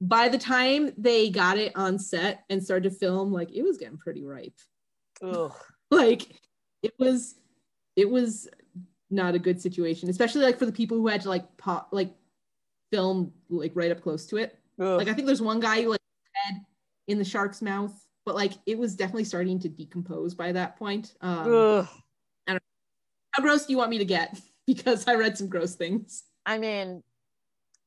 by 0.00 0.28
the 0.28 0.38
time 0.38 0.92
they 0.98 1.30
got 1.30 1.58
it 1.58 1.72
on 1.74 1.98
set 1.98 2.44
and 2.50 2.62
started 2.62 2.90
to 2.90 2.96
film 2.96 3.32
like 3.32 3.50
it 3.52 3.62
was 3.62 3.78
getting 3.78 3.98
pretty 3.98 4.24
ripe. 4.24 4.58
Ugh. 5.22 5.54
like 5.90 6.40
it 6.82 6.94
was 6.98 7.36
it 7.96 8.08
was 8.08 8.48
not 9.10 9.34
a 9.34 9.38
good 9.38 9.60
situation 9.60 10.08
especially 10.08 10.42
like 10.42 10.58
for 10.58 10.66
the 10.66 10.72
people 10.72 10.96
who 10.96 11.06
had 11.06 11.20
to 11.20 11.28
like 11.28 11.56
pop 11.56 11.88
like 11.92 12.12
film 12.90 13.32
like 13.48 13.72
right 13.74 13.90
up 13.90 14.00
close 14.00 14.26
to 14.26 14.36
it. 14.36 14.58
Ugh. 14.80 14.98
like 14.98 15.08
i 15.08 15.14
think 15.14 15.26
there's 15.26 15.42
one 15.42 15.60
guy 15.60 15.82
who 15.82 15.90
like 15.90 16.00
head 16.32 16.60
in 17.08 17.18
the 17.18 17.24
shark's 17.24 17.62
mouth 17.62 17.92
but 18.26 18.34
like 18.34 18.52
it 18.66 18.76
was 18.76 18.94
definitely 18.94 19.24
starting 19.24 19.58
to 19.60 19.68
decompose 19.68 20.34
by 20.34 20.52
that 20.52 20.76
point. 20.76 21.14
Um 21.22 21.54
Ugh. 21.54 21.88
how 22.48 23.42
gross 23.42 23.64
do 23.64 23.72
you 23.72 23.78
want 23.78 23.90
me 23.90 23.98
to 23.98 24.04
get? 24.04 24.38
Because 24.66 25.06
i 25.06 25.14
read 25.14 25.38
some 25.38 25.46
gross 25.46 25.76
things. 25.76 26.24
I 26.44 26.58
mean, 26.58 27.04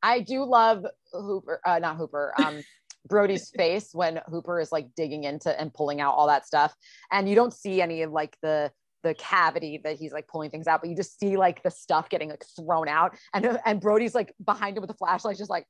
I 0.01 0.21
do 0.21 0.45
love 0.45 0.85
Hooper, 1.11 1.59
uh, 1.65 1.77
not 1.79 1.97
Hooper, 1.97 2.33
um, 2.41 2.61
Brody's 3.09 3.49
face 3.49 3.89
when 3.91 4.21
Hooper 4.29 4.61
is 4.61 4.71
like 4.71 4.95
digging 4.95 5.25
into 5.25 5.59
and 5.59 5.73
pulling 5.73 5.99
out 5.99 6.13
all 6.15 6.27
that 6.27 6.47
stuff, 6.47 6.73
and 7.11 7.27
you 7.27 7.35
don't 7.35 7.53
see 7.53 7.81
any 7.81 8.03
of 8.03 8.13
like 8.13 8.37
the 8.41 8.71
the 9.03 9.13
cavity 9.15 9.79
that 9.83 9.97
he's 9.97 10.11
like 10.11 10.27
pulling 10.27 10.49
things 10.49 10.67
out, 10.67 10.81
but 10.81 10.89
you 10.89 10.95
just 10.95 11.19
see 11.19 11.37
like 11.37 11.63
the 11.63 11.71
stuff 11.71 12.09
getting 12.09 12.29
like 12.29 12.43
thrown 12.55 12.87
out, 12.87 13.15
and 13.33 13.59
and 13.65 13.79
Brody's 13.81 14.13
like 14.15 14.33
behind 14.45 14.77
him 14.77 14.81
with 14.81 14.89
the 14.89 14.97
flashlight, 14.97 15.37
just 15.37 15.49
like 15.49 15.65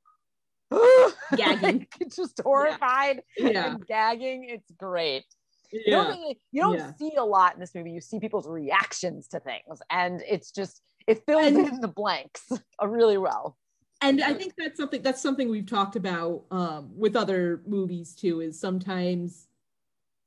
Gagging. 1.35 1.87
like, 1.99 2.09
just 2.15 2.39
horrified 2.43 3.21
yeah 3.37 3.71
and 3.73 3.85
gagging. 3.87 4.45
It's 4.49 4.71
great. 4.77 5.25
You 5.71 5.83
don't 5.91 6.07
really, 6.07 6.39
you 6.51 6.61
don't 6.63 6.75
Yeah. 6.77 6.91
see 6.97 7.11
a 7.17 7.23
lot 7.23 7.53
in 7.53 7.59
this 7.59 7.75
movie. 7.75 7.91
You 7.91 8.01
see 8.01 8.19
people's 8.19 8.47
reactions 8.47 9.27
to 9.29 9.39
things, 9.39 9.79
and 9.89 10.21
it's 10.27 10.51
just 10.51 10.81
it 11.07 11.23
fills 11.25 11.45
And- 11.47 11.67
in 11.67 11.81
the 11.81 11.87
blanks 11.87 12.43
uh, 12.81 12.87
really 12.87 13.17
well. 13.17 13.57
and 14.01 14.23
i 14.23 14.33
think 14.33 14.53
that's 14.57 14.77
something 14.77 15.01
that's 15.01 15.21
something 15.21 15.49
we've 15.49 15.65
talked 15.65 15.95
about 15.97 16.43
um, 16.51 16.89
with 16.95 17.15
other 17.17 17.61
movies 17.67 18.15
too 18.15 18.39
is 18.39 18.57
sometimes 18.59 19.47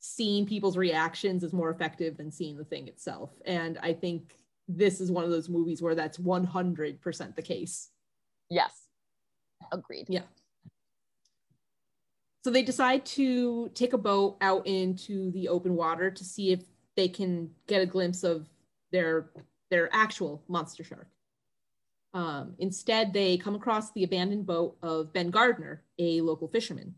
seeing 0.04 0.44
people's 0.44 0.76
reactions 0.76 1.44
is 1.44 1.52
more 1.52 1.70
effective 1.70 2.16
than 2.16 2.30
seeing 2.32 2.56
the 2.56 2.64
thing 2.64 2.88
itself 2.88 3.30
and 3.46 3.78
i 3.82 3.92
think 3.92 4.34
this 4.66 5.00
is 5.00 5.12
one 5.12 5.22
of 5.22 5.30
those 5.30 5.48
movies 5.48 5.80
where 5.80 5.94
that's 5.94 6.18
100% 6.18 7.36
the 7.36 7.42
case 7.42 7.88
Yes, 8.50 8.72
agreed. 9.70 10.06
Yeah. 10.08 10.22
so 12.44 12.50
they 12.50 12.62
decide 12.62 13.06
to 13.06 13.70
take 13.74 13.92
a 13.92 13.98
boat 13.98 14.36
out 14.40 14.66
into 14.66 15.30
the 15.30 15.48
open 15.48 15.74
water 15.76 16.10
to 16.10 16.24
see 16.24 16.50
if 16.50 16.60
they 16.96 17.08
can 17.08 17.48
get 17.68 17.80
a 17.80 17.86
glimpse 17.86 18.24
of 18.24 18.48
their 18.90 19.30
their 19.70 19.88
actual 19.94 20.42
monster 20.48 20.82
shark 20.84 21.08
um, 22.14 22.54
instead, 22.58 23.12
they 23.12 23.38
come 23.38 23.54
across 23.54 23.90
the 23.92 24.04
abandoned 24.04 24.46
boat 24.46 24.76
of 24.82 25.12
Ben 25.12 25.30
Gardner, 25.30 25.82
a 25.98 26.20
local 26.20 26.46
fisherman. 26.46 26.94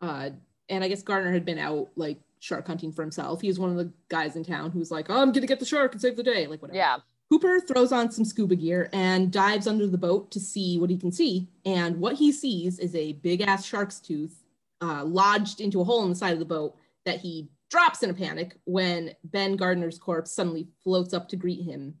Uh, 0.00 0.30
and 0.70 0.82
I 0.82 0.88
guess 0.88 1.02
Gardner 1.02 1.32
had 1.32 1.44
been 1.44 1.58
out 1.58 1.88
like 1.96 2.18
shark 2.38 2.66
hunting 2.66 2.92
for 2.92 3.02
himself. 3.02 3.40
He 3.42 3.48
was 3.48 3.58
one 3.58 3.70
of 3.70 3.76
the 3.76 3.92
guys 4.08 4.36
in 4.36 4.44
town 4.44 4.70
who's 4.70 4.90
like, 4.90 5.10
oh, 5.10 5.20
I'm 5.20 5.32
gonna 5.32 5.46
get 5.46 5.60
the 5.60 5.66
shark 5.66 5.92
and 5.92 6.00
save 6.00 6.16
the 6.16 6.22
day, 6.22 6.46
like 6.46 6.62
whatever. 6.62 6.78
Yeah, 6.78 6.98
Hooper 7.28 7.60
throws 7.60 7.92
on 7.92 8.10
some 8.10 8.24
scuba 8.24 8.56
gear 8.56 8.88
and 8.92 9.30
dives 9.30 9.66
under 9.66 9.86
the 9.86 9.98
boat 9.98 10.30
to 10.32 10.40
see 10.40 10.78
what 10.78 10.90
he 10.90 10.96
can 10.96 11.12
see. 11.12 11.48
And 11.64 12.00
what 12.00 12.16
he 12.16 12.32
sees 12.32 12.78
is 12.78 12.94
a 12.94 13.12
big 13.12 13.40
ass 13.42 13.64
shark's 13.64 14.00
tooth 14.00 14.42
uh, 14.80 15.04
lodged 15.04 15.60
into 15.60 15.80
a 15.80 15.84
hole 15.84 16.02
in 16.04 16.10
the 16.10 16.16
side 16.16 16.32
of 16.32 16.38
the 16.38 16.44
boat 16.44 16.76
that 17.04 17.20
he 17.20 17.48
drops 17.70 18.02
in 18.02 18.10
a 18.10 18.14
panic 18.14 18.56
when 18.64 19.14
Ben 19.22 19.54
Gardner's 19.56 19.98
corpse 19.98 20.32
suddenly 20.32 20.66
floats 20.82 21.14
up 21.14 21.28
to 21.28 21.36
greet 21.36 21.62
him 21.62 21.94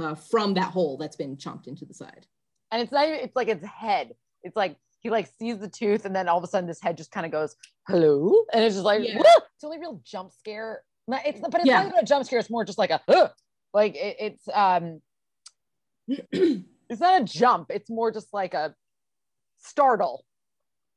uh, 0.00 0.14
from 0.14 0.54
that 0.54 0.70
hole 0.72 0.96
that's 0.96 1.16
been 1.16 1.36
chomped 1.36 1.66
into 1.66 1.84
the 1.84 1.92
side. 1.92 2.26
and 2.70 2.80
it's 2.80 2.92
not 2.92 3.06
even. 3.06 3.20
It's 3.20 3.36
like 3.36 3.48
its 3.48 3.66
head. 3.66 4.14
It's 4.42 4.56
like 4.56 4.76
he 5.00 5.10
like 5.10 5.28
sees 5.38 5.58
the 5.58 5.68
tooth, 5.68 6.04
and 6.04 6.14
then 6.14 6.28
all 6.28 6.38
of 6.38 6.44
a 6.44 6.46
sudden 6.46 6.68
this 6.68 6.80
head 6.80 6.96
just 6.96 7.10
kind 7.10 7.26
of 7.26 7.32
goes 7.32 7.56
hello, 7.88 8.44
and 8.52 8.62
it's 8.64 8.76
just 8.76 8.84
like 8.84 9.02
Yeah. 9.02 9.20
It's 9.54 9.64
only 9.64 9.78
real 9.78 10.00
jump 10.04 10.32
scare. 10.32 10.82
It's 11.08 11.40
but 11.40 11.54
it's 11.56 11.66
Yeah. 11.66 11.78
not 11.82 11.86
even 11.86 11.98
a 11.98 12.04
jump 12.04 12.24
scare. 12.24 12.38
It's 12.38 12.50
more 12.50 12.64
just 12.64 12.78
like 12.78 12.90
a 12.90 13.00
"Ugh." 13.08 13.30
like 13.74 13.96
it, 13.96 14.16
it's 14.20 14.48
um 14.52 15.00
it's 16.08 17.00
not 17.00 17.20
a 17.20 17.24
jump. 17.24 17.70
It's 17.70 17.90
more 17.90 18.10
just 18.10 18.32
like 18.32 18.54
a 18.54 18.74
startle. 19.58 20.24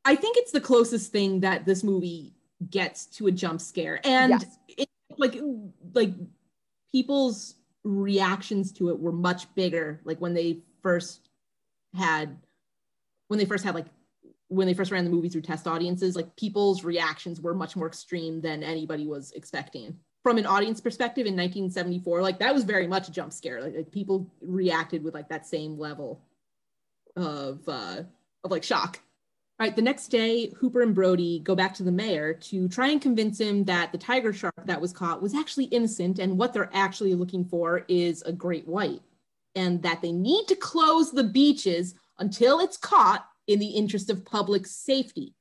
I 0.06 0.16
think 0.16 0.38
it's 0.38 0.52
the 0.52 0.62
closest 0.62 1.12
thing 1.12 1.40
that 1.42 1.66
this 1.66 1.84
movie 1.84 2.34
gets 2.70 3.06
to 3.18 3.28
a 3.28 3.32
jump 3.32 3.62
scare, 3.62 4.00
and 4.06 4.32
Yes. 4.32 4.58
it, 4.68 4.90
like 5.18 5.36
like 5.94 6.12
people's 6.92 7.56
reactions 7.84 8.72
to 8.74 8.90
it 8.90 9.00
were 9.00 9.12
much 9.12 9.54
bigger. 9.56 10.02
Like 10.04 10.20
when 10.20 10.34
they 10.34 10.60
first 10.82 11.30
had 11.96 12.38
when 13.28 13.40
they 13.40 13.46
first 13.46 13.64
had 13.64 13.76
like 13.76 13.88
when 14.50 14.68
they 14.68 14.74
first 14.74 14.92
ran 14.92 15.04
the 15.04 15.10
movie 15.10 15.30
through 15.30 15.42
test 15.42 15.68
audiences, 15.68 16.16
like 16.16 16.36
people's 16.36 16.84
reactions 16.84 17.42
were 17.42 17.56
much 17.56 17.76
more 17.76 17.88
extreme 17.88 18.40
than 18.42 18.64
anybody 18.64 19.08
was 19.08 19.32
expecting. 19.32 19.98
From 20.22 20.38
an 20.38 20.46
audience 20.46 20.80
perspective 20.80 21.26
in 21.26 21.34
1974, 21.34 22.22
like 22.22 22.40
that 22.40 22.54
was 22.54 22.64
very 22.64 22.88
much 22.88 23.08
a 23.10 23.12
jump 23.12 23.34
scare. 23.34 23.62
Like, 23.62 23.76
like 23.76 23.92
people 23.92 24.32
reacted 24.42 25.04
with 25.04 25.14
like 25.14 25.30
that 25.30 25.48
same 25.48 25.78
level 25.78 26.22
of 27.16 27.68
uh 27.68 28.04
of 28.44 28.52
like 28.52 28.64
shock. 28.64 29.00
All 29.60 29.68
right, 29.68 29.76
the 29.76 29.82
next 29.82 30.08
day, 30.08 30.52
Hooper 30.60 30.82
and 30.82 30.96
Brody 30.96 31.40
go 31.40 31.56
back 31.56 31.76
to 31.76 31.84
the 31.84 31.92
mayor 31.92 32.34
to 32.34 32.68
try 32.68 32.88
and 32.88 33.02
convince 33.02 33.40
him 33.40 33.64
that 33.66 33.92
the 33.92 33.98
tiger 33.98 34.34
shark 34.34 34.66
that 34.66 34.82
was 34.82 34.92
caught 34.92 35.22
was 35.22 35.36
actually 35.36 35.66
innocent 35.66 36.20
and 36.20 36.38
what 36.38 36.54
they're 36.54 36.72
actually 36.74 37.14
looking 37.14 37.46
for 37.46 37.86
is 37.88 38.24
a 38.24 38.32
great 38.32 38.68
white 38.68 39.02
and 39.56 39.82
that 39.84 40.02
they 40.02 40.12
need 40.12 40.48
to 40.48 40.56
close 40.56 41.12
the 41.12 41.24
beaches 41.24 41.94
until 42.20 42.60
it's 42.60 42.78
caught 42.78 43.26
in 43.48 43.60
the 43.60 43.68
interest 43.68 44.10
of 44.10 44.26
public 44.26 44.66
safety. 44.66 45.36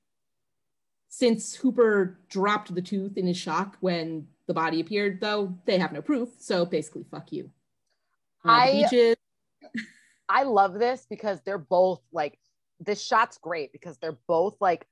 Since 1.09 1.55
Hooper 1.57 2.19
dropped 2.29 2.75
the 2.75 2.81
tooth 2.83 3.17
in 3.19 3.27
his 3.27 3.37
shock 3.37 3.77
when 3.81 4.27
the 4.47 4.55
body 4.55 4.81
appeared, 4.81 5.21
though, 5.21 5.57
they 5.67 5.79
have 5.79 5.93
no 5.93 6.01
proof. 6.01 6.31
So 6.39 6.65
basically, 6.65 7.05
fuck 7.11 7.31
you. 7.33 7.51
Uh, 8.45 8.51
I- 8.51 9.15
I 10.29 10.45
love 10.45 10.75
this 10.75 11.07
because 11.11 11.41
they're 11.43 11.59
both 11.59 12.01
like 12.13 12.39
this 12.81 13.03
shot's 13.03 13.37
great 13.39 13.71
because 13.73 13.99
they're 13.99 14.19
both 14.27 14.57
like 14.61 14.87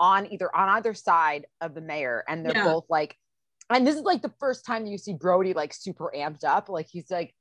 on 0.00 0.26
either 0.32 0.54
on 0.54 0.68
either 0.70 0.94
side 0.94 1.46
of 1.60 1.74
the 1.74 1.80
mayor, 1.80 2.24
and 2.26 2.44
they're 2.44 2.56
Yeah. 2.56 2.64
both 2.64 2.86
like, 2.90 3.16
and 3.70 3.86
this 3.86 3.94
is 3.94 4.02
like 4.02 4.20
the 4.22 4.32
first 4.40 4.66
time 4.66 4.86
you 4.86 4.98
see 4.98 5.12
Brody 5.14 5.52
like 5.54 5.72
super 5.72 6.12
amped 6.14 6.42
up. 6.42 6.68
Like 6.68 6.88
he's 6.88 7.10
like, 7.10 7.32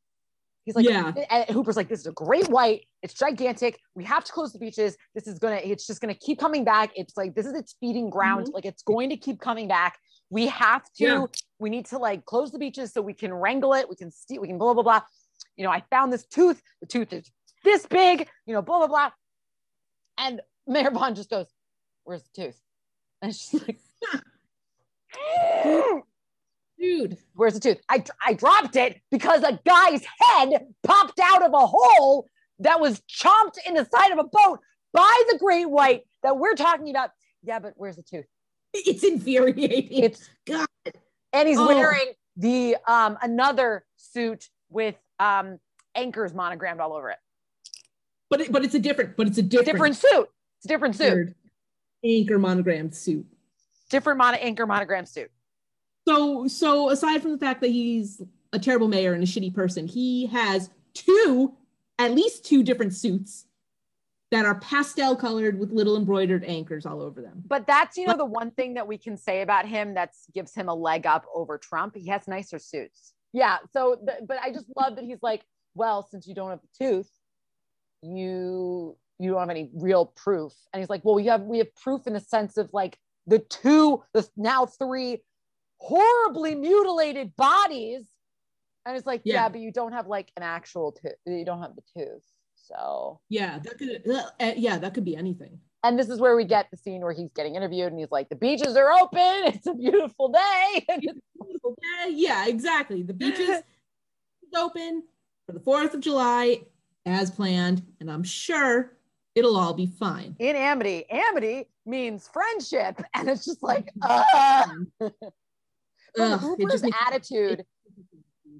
he's 0.69 0.75
like, 0.75 0.87
Yeah. 0.87 1.11
and 1.31 1.49
Hooper's 1.49 1.75
like, 1.75 1.89
this 1.89 2.01
is 2.01 2.05
a 2.05 2.11
great 2.11 2.47
white. 2.47 2.85
It's 3.01 3.13
gigantic. 3.15 3.79
We 3.95 4.03
have 4.03 4.23
to 4.23 4.31
close 4.31 4.53
the 4.53 4.59
beaches. 4.59 4.95
This 5.15 5.25
is 5.25 5.39
gonna, 5.39 5.55
it's 5.63 5.87
just 5.87 5.99
gonna 5.99 6.13
keep 6.13 6.39
coming 6.39 6.63
back. 6.63 6.91
It's 6.95 7.17
like 7.17 7.33
this 7.33 7.47
is 7.47 7.53
its 7.53 7.75
feeding 7.79 8.09
ground. 8.09 8.45
Mm-hmm. 8.45 8.55
Like 8.55 8.65
it's 8.65 8.83
going 8.83 9.09
to 9.09 9.17
keep 9.17 9.39
coming 9.41 9.67
back. 9.67 9.97
We 10.29 10.45
have 10.47 10.83
to. 10.97 11.03
Yeah. 11.03 11.25
We 11.57 11.71
need 11.71 11.87
to 11.87 11.97
like 11.97 12.25
close 12.25 12.51
the 12.51 12.59
beaches 12.59 12.93
so 12.93 13.01
we 13.01 13.13
can 13.13 13.33
wrangle 13.33 13.73
it. 13.73 13.89
We 13.89 13.95
can 13.95 14.11
steal. 14.11 14.41
We 14.41 14.47
can 14.47 14.59
blah 14.59 14.73
blah 14.75 14.83
blah. 14.83 15.01
You 15.57 15.63
know, 15.63 15.71
I 15.71 15.83
found 15.89 16.13
this 16.13 16.25
tooth. 16.27 16.61
The 16.81 16.87
tooth 16.87 17.11
is 17.13 17.31
this 17.63 17.87
big. 17.87 18.29
You 18.45 18.53
know, 18.53 18.61
blah 18.61 18.77
blah 18.77 18.87
blah. 18.87 19.09
And 20.19 20.41
Mayor 20.67 20.91
Vaughn 20.91 21.15
just 21.15 21.31
goes, 21.31 21.47
"Where's 22.03 22.21
the 22.23 22.43
tooth?" 22.43 22.61
And 23.23 23.35
she's 23.35 23.61
like, 23.67 23.79
Dude. 26.79 27.17
"Where's 27.35 27.53
the 27.55 27.59
tooth?" 27.59 27.79
I 27.89 28.03
I 28.25 28.33
dropped 28.33 28.75
it 28.75 29.01
because 29.11 29.43
a 29.43 29.59
guy's 29.65 30.03
head 30.19 30.67
popped 30.83 31.19
out 31.21 31.43
of 31.43 31.53
a 31.53 31.65
hole 31.67 32.27
that 32.59 32.79
was 32.79 33.01
chomped 33.01 33.57
in 33.65 33.73
the 33.73 33.85
side 33.85 34.11
of 34.11 34.17
a 34.19 34.23
boat 34.23 34.59
by 34.93 35.23
the 35.31 35.37
great 35.37 35.69
white 35.69 36.03
that 36.23 36.37
we're 36.37 36.55
talking 36.55 36.89
about. 36.89 37.11
Yeah, 37.43 37.59
but 37.59 37.73
where's 37.75 37.95
the 37.97 38.03
tooth? 38.03 38.25
It's 38.73 39.03
infuriating. 39.03 40.03
It's 40.03 40.29
God. 40.45 40.67
and 41.33 41.47
he's 41.47 41.57
Oh. 41.59 41.67
wearing 41.67 42.13
the 42.37 42.77
um 42.87 43.17
another 43.21 43.85
suit 43.97 44.49
with 44.69 44.95
um 45.19 45.59
anchors 45.95 46.33
monogrammed 46.33 46.79
all 46.79 46.93
over 46.93 47.09
it. 47.09 47.17
but 48.29 48.41
it, 48.41 48.51
but 48.51 48.63
it's 48.63 48.75
a 48.75 48.79
different, 48.79 49.17
but 49.17 49.27
it's 49.27 49.37
a 49.37 49.41
different, 49.41 49.65
Different 49.65 49.95
suit. 49.97 50.29
It's 50.57 50.65
a 50.65 50.67
different 50.67 50.95
suit. 50.95 51.35
anchor 52.03 52.37
monogrammed 52.39 52.95
suit. 52.95 53.25
Different 53.89 54.17
mono 54.19 54.37
anchor 54.37 54.65
monogrammed 54.67 55.09
suit. 55.09 55.31
So 56.09 56.47
so 56.47 56.89
aside 56.89 57.21
from 57.21 57.33
the 57.33 57.37
fact 57.37 57.61
that 57.61 57.69
he's 57.69 58.19
a 58.51 58.57
terrible 58.57 58.87
mayor 58.87 59.13
and 59.13 59.21
a 59.21 59.27
shitty 59.27 59.53
person, 59.53 59.85
he 59.85 60.25
has 60.25 60.71
two, 60.95 61.53
at 61.99 62.15
least 62.15 62.43
two 62.43 62.63
different 62.63 62.95
suits 62.95 63.45
that 64.31 64.43
are 64.43 64.55
pastel 64.59 65.15
colored 65.15 65.59
with 65.59 65.71
little 65.71 65.95
embroidered 65.95 66.43
anchors 66.45 66.87
all 66.87 67.03
over 67.03 67.21
them. 67.21 67.43
But 67.45 67.67
that's 67.67 67.95
you 67.95 68.07
know 68.07 68.17
the 68.17 68.25
one 68.25 68.49
thing 68.49 68.73
that 68.73 68.87
we 68.87 68.97
can 68.97 69.17
say 69.17 69.43
about 69.43 69.67
him 69.67 69.93
that 69.93 70.15
gives 70.33 70.55
him 70.55 70.67
a 70.67 70.73
leg 70.73 71.05
up 71.05 71.25
over 71.31 71.59
Trump. 71.59 71.95
He 71.95 72.07
has 72.07 72.27
nicer 72.27 72.57
suits. 72.57 73.13
Yeah. 73.31 73.57
So, 73.71 73.99
the, 74.03 74.25
but 74.27 74.39
I 74.41 74.51
just 74.51 74.65
love 74.75 74.95
that 74.95 75.05
he's 75.05 75.21
like, 75.21 75.43
well, 75.75 76.07
since 76.09 76.25
you 76.25 76.33
don't 76.33 76.49
have 76.49 76.61
the 76.61 76.85
tooth, 76.85 77.11
you 78.01 78.97
you 79.19 79.29
don't 79.29 79.41
have 79.41 79.51
any 79.51 79.69
real 79.75 80.07
proof. 80.07 80.53
And 80.73 80.81
he's 80.81 80.89
like, 80.89 81.05
well, 81.05 81.13
we 81.13 81.27
have 81.27 81.43
we 81.43 81.59
have 81.59 81.75
proof 81.75 82.07
in 82.07 82.13
the 82.13 82.19
sense 82.19 82.57
of 82.57 82.71
like 82.73 82.97
the 83.27 83.37
two, 83.37 84.03
the 84.13 84.27
now 84.35 84.65
three 84.65 85.21
horribly 85.79 86.55
mutilated 86.55 87.35
bodies. 87.35 88.05
And 88.85 88.95
it's 88.95 89.05
like, 89.07 89.21
yeah, 89.23 89.33
Yeah. 89.43 89.49
but 89.49 89.61
you 89.61 89.71
don't 89.71 89.91
have 89.93 90.07
like 90.07 90.31
an 90.37 90.43
actual 90.43 90.91
tooth. 90.93 91.13
You 91.25 91.45
don't 91.45 91.61
have 91.61 91.75
the 91.75 91.81
tooth. 91.97 92.23
So 92.55 93.19
Yeah, 93.29 93.59
that 93.59 93.77
could 93.79 94.07
uh, 94.07 94.23
uh, 94.39 94.53
yeah, 94.55 94.77
that 94.77 94.93
could 94.93 95.05
be 95.05 95.15
anything. 95.15 95.59
and 95.83 95.97
this 95.97 96.09
is 96.09 96.19
where 96.19 96.35
we 96.35 96.43
get 96.45 96.69
the 96.71 96.77
scene 96.77 97.01
where 97.01 97.13
he's 97.13 97.31
getting 97.33 97.55
interviewed 97.55 97.91
and 97.91 97.99
he's 97.99 98.11
like, 98.11 98.29
the 98.29 98.35
beaches 98.35 98.75
are 98.75 98.91
open. 98.91 99.19
It's 99.53 99.65
a 99.67 99.73
beautiful 99.73 100.29
day. 100.29 100.85
Yeah, 101.81 102.07
yeah, 102.07 102.47
exactly. 102.47 103.01
The 103.01 103.13
beaches 103.13 103.49
is 104.43 104.53
open 104.55 105.03
for 105.45 105.53
the 105.53 105.59
4th 105.59 105.93
of 105.93 105.99
July 106.01 106.61
as 107.05 107.31
planned, 107.31 107.81
and 107.99 108.11
I'm 108.11 108.23
sure 108.23 108.93
it'll 109.35 109.55
all 109.57 109.73
be 109.73 109.85
fine. 109.87 110.35
in 110.39 110.55
amity, 110.55 111.05
amity 111.09 111.67
means 111.85 112.27
friendship. 112.27 113.01
And 113.13 113.29
it's 113.29 113.45
just 113.45 113.63
like, 113.63 113.89
uh, 114.01 114.65
Ugh, 116.17 116.39
Hooper's 116.39 116.81
just 116.81 116.93
attitude. 117.05 117.63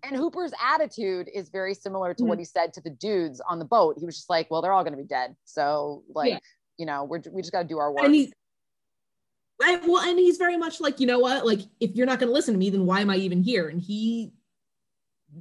And 0.03 0.15
Hooper's 0.15 0.53
attitude 0.63 1.29
is 1.33 1.49
very 1.49 1.73
similar 1.73 2.13
to 2.13 2.23
what 2.23 2.33
Mm-hmm. 2.35 2.39
he 2.39 2.45
said 2.45 2.73
to 2.73 2.81
the 2.81 2.89
dudes 2.91 3.41
on 3.49 3.59
the 3.59 3.65
boat. 3.65 3.95
He 3.99 4.05
was 4.05 4.15
just 4.15 4.29
like, 4.29 4.49
well, 4.49 4.61
they're 4.61 4.71
all 4.71 4.83
going 4.83 4.95
to 4.95 5.01
be 5.01 5.07
dead. 5.07 5.35
So, 5.43 6.03
like, 6.15 6.31
Yeah. 6.31 6.39
you 6.77 6.85
know, 6.85 7.03
we're, 7.03 7.21
we 7.31 7.41
just 7.41 7.51
got 7.51 7.63
to 7.63 7.67
do 7.67 7.79
our 7.79 7.91
work. 7.91 8.05
and 8.05 8.13
he's 8.15 8.31
and, 9.61 9.81
well, 9.85 10.01
and 10.07 10.17
he's 10.17 10.37
very 10.37 10.55
much 10.55 10.79
like, 10.79 11.01
you 11.01 11.07
know 11.07 11.19
what? 11.19 11.45
Like, 11.45 11.59
if 11.81 11.93
you're 11.95 12.05
not 12.05 12.19
going 12.19 12.29
to 12.29 12.33
listen 12.33 12.53
to 12.53 12.57
me, 12.57 12.69
then 12.69 12.85
why 12.85 13.01
am 13.01 13.09
I 13.09 13.17
even 13.17 13.43
here? 13.43 13.67
And 13.67 13.81
he 13.81 14.31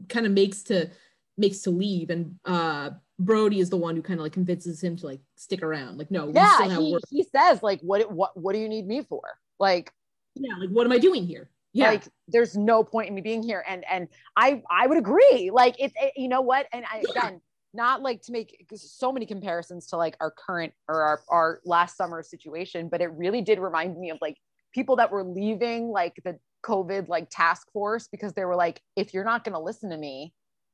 kind 0.09 0.26
of 0.26 0.32
makes 0.32 0.64
to 0.64 0.90
makes 1.36 1.61
to 1.62 1.70
leave, 1.70 2.11
and 2.11 2.34
uh 2.44 2.90
Brody 3.20 3.61
is 3.61 3.70
the 3.70 3.76
one 3.76 3.94
who 3.94 4.02
kind 4.02 4.18
of 4.18 4.24
like 4.24 4.32
convinces 4.32 4.82
him 4.82 4.96
to 4.96 5.06
like 5.06 5.20
stick 5.36 5.62
around. 5.62 5.98
Like, 5.98 6.11
no, 6.11 6.26
we 6.26 6.32
still 6.32 6.42
yeah, 6.42 6.68
have 6.74 6.82
he, 6.82 6.92
work. 6.92 7.02
he 7.11 7.22
says, 7.22 7.62
like, 7.62 7.80
what, 7.80 8.11
what, 8.12 8.36
what 8.36 8.52
do 8.54 8.59
you 8.59 8.68
need 8.68 8.86
me 8.86 9.02
for? 9.02 9.22
Like, 9.61 9.92
Yeah, 10.34 10.54
like, 10.59 10.70
what 10.70 10.84
am 10.84 10.92
I 10.92 10.98
doing 10.98 11.24
here? 11.26 11.48
Yeah, 11.73 11.91
like 11.91 12.05
there's 12.29 12.57
no 12.57 12.83
point 12.83 13.09
in 13.09 13.14
me 13.14 13.21
being 13.21 13.43
here. 13.43 13.64
And 13.69 13.85
and 13.91 14.09
i 14.37 14.62
i 14.71 14.87
would 14.87 14.99
agree. 14.99 15.51
Like 15.53 15.77
it's 15.79 15.95
it, 16.01 16.12
you 16.16 16.29
know 16.29 16.41
what? 16.41 16.66
And 16.73 16.85
i 16.93 17.03
Yeah. 17.05 17.11
again 17.27 17.41
not 17.75 18.03
like 18.03 18.23
to 18.23 18.33
make 18.33 18.66
so 18.75 19.12
many 19.12 19.27
comparisons 19.27 19.87
to 19.89 19.97
like 19.97 20.16
our 20.21 20.31
current 20.31 20.73
or 20.89 21.03
our, 21.03 21.21
our 21.29 21.61
last 21.66 21.97
summer 21.97 22.23
situation 22.23 22.89
but 22.89 23.01
it 23.03 23.09
really 23.12 23.43
did 23.43 23.59
remind 23.59 23.99
me 23.99 24.11
of 24.11 24.19
like 24.23 24.39
people 24.73 24.97
that 24.97 25.11
were 25.12 25.23
leaving 25.23 25.89
like 25.89 26.14
the 26.25 26.39
covid 26.64 27.09
like 27.09 27.29
task 27.31 27.71
force 27.73 28.09
because 28.09 28.33
they 28.33 28.45
were 28.45 28.57
like 28.57 28.81
if 28.97 29.12
you're 29.12 29.25
not 29.25 29.45
going 29.45 29.53
to 29.53 29.59
listen 29.61 29.91
to 29.91 29.99
me 29.99 30.33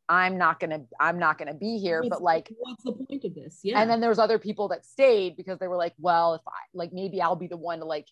i'm 0.08 0.38
not 0.38 0.60
going 0.60 0.70
to 0.70 0.80
i'm 1.00 1.18
not 1.18 1.36
going 1.36 1.48
to 1.48 1.54
be 1.54 1.78
here. 1.78 2.00
What's- 2.00 2.10
but 2.10 2.22
like 2.22 2.52
what's 2.58 2.84
the 2.84 2.92
point 2.92 3.24
of 3.24 3.34
this? 3.34 3.60
Yeah, 3.64 3.80
and 3.80 3.90
then 3.90 4.00
there 4.00 4.10
was 4.10 4.18
other 4.18 4.38
people 4.38 4.68
that 4.68 4.86
stayed 4.86 5.36
because 5.36 5.58
they 5.58 5.66
were 5.68 5.76
like 5.76 5.94
well 5.98 6.34
if 6.34 6.42
i 6.46 6.52
like 6.74 6.92
maybe 6.92 7.20
i'll 7.20 7.36
be 7.36 7.48
the 7.48 7.56
one 7.56 7.80
to 7.80 7.84
like 7.84 8.06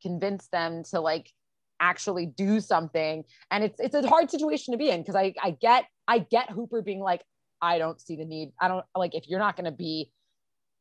convince 0.00 0.46
them 0.48 0.84
to 0.90 1.00
like 1.00 1.32
actually 1.80 2.26
do 2.26 2.60
something. 2.60 3.24
And 3.50 3.64
it's 3.64 3.80
it's 3.80 3.94
a 3.94 4.06
hard 4.06 4.30
situation 4.30 4.72
to 4.72 4.78
be 4.78 4.90
in 4.90 5.00
because 5.02 5.14
i 5.16 5.32
i 5.42 5.50
get 5.52 5.84
i 6.06 6.18
get 6.18 6.50
hooper 6.50 6.82
being 6.82 7.00
like 7.00 7.22
i 7.60 7.78
don't 7.78 8.00
see 8.00 8.16
the 8.16 8.24
need. 8.24 8.52
I 8.60 8.68
don't 8.68 8.84
like 8.96 9.14
if 9.14 9.28
you're 9.28 9.38
not 9.38 9.56
going 9.56 9.64
to 9.66 9.76
be 9.76 10.10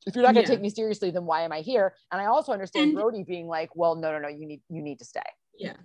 if 0.05 0.15
you're 0.15 0.23
not 0.23 0.33
going 0.33 0.45
to 0.45 0.51
Yeah. 0.51 0.55
take 0.55 0.61
me 0.61 0.69
seriously 0.69 1.11
then 1.11 1.25
why 1.25 1.41
am 1.41 1.51
i 1.51 1.61
here? 1.61 1.93
And 2.11 2.21
i 2.21 2.25
also 2.25 2.51
understand 2.51 2.89
And- 2.89 2.95
brody 2.95 3.23
being 3.23 3.47
like 3.47 3.75
well 3.75 3.95
no 3.95 4.11
no 4.11 4.19
no 4.19 4.27
you 4.27 4.45
need 4.47 4.61
you 4.69 4.81
need 4.81 4.99
to 4.99 5.05
stay. 5.05 5.21
Yeah. 5.57 5.75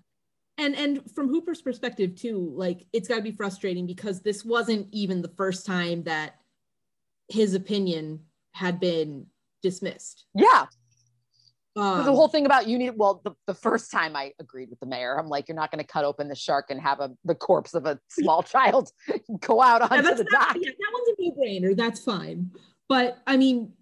And 0.58 0.76
and 0.76 1.02
from 1.14 1.28
hooper's 1.28 1.62
perspective 1.62 2.14
too 2.14 2.52
like 2.54 2.86
it's 2.92 3.08
got 3.08 3.16
to 3.16 3.22
be 3.22 3.32
frustrating 3.32 3.86
because 3.86 4.20
this 4.20 4.44
wasn't 4.44 4.88
even 4.92 5.22
the 5.22 5.32
first 5.36 5.64
time 5.66 6.02
that 6.04 6.34
his 7.28 7.54
opinion 7.54 8.20
had 8.52 8.78
been 8.78 9.26
dismissed. 9.62 10.26
Yeah 10.34 10.66
um, 11.76 12.04
the 12.04 12.12
whole 12.12 12.28
thing 12.28 12.44
about 12.46 12.66
you 12.68 12.76
need 12.78 12.90
well 12.96 13.20
the, 13.24 13.32
the 13.46 13.54
first 13.54 13.90
time 13.90 14.14
i 14.14 14.32
agreed 14.38 14.68
with 14.70 14.78
the 14.80 14.86
mayor 14.86 15.18
i'm 15.18 15.28
like 15.28 15.48
you're 15.48 15.56
not 15.56 15.70
going 15.70 15.82
to 15.82 15.90
cut 15.90 16.04
open 16.04 16.28
the 16.28 16.34
shark 16.34 16.66
and 16.70 16.80
have 16.80 17.00
a 17.00 17.10
the 17.24 17.34
corpse 17.34 17.74
of 17.74 17.86
a 17.86 17.98
small 18.08 18.42
child 18.54 18.90
go 19.40 19.60
out 19.62 19.80
yeah, 19.80 19.88
onto 19.90 20.02
that's 20.02 20.18
the 20.18 20.28
dock 20.30 20.56
yeah, 20.60 20.70
that 20.70 20.92
one's 20.92 21.08
a 21.08 21.22
no-brainer 21.22 21.76
that's 21.76 22.00
fine 22.04 22.50
but 22.88 23.18
i 23.26 23.36
mean 23.36 23.72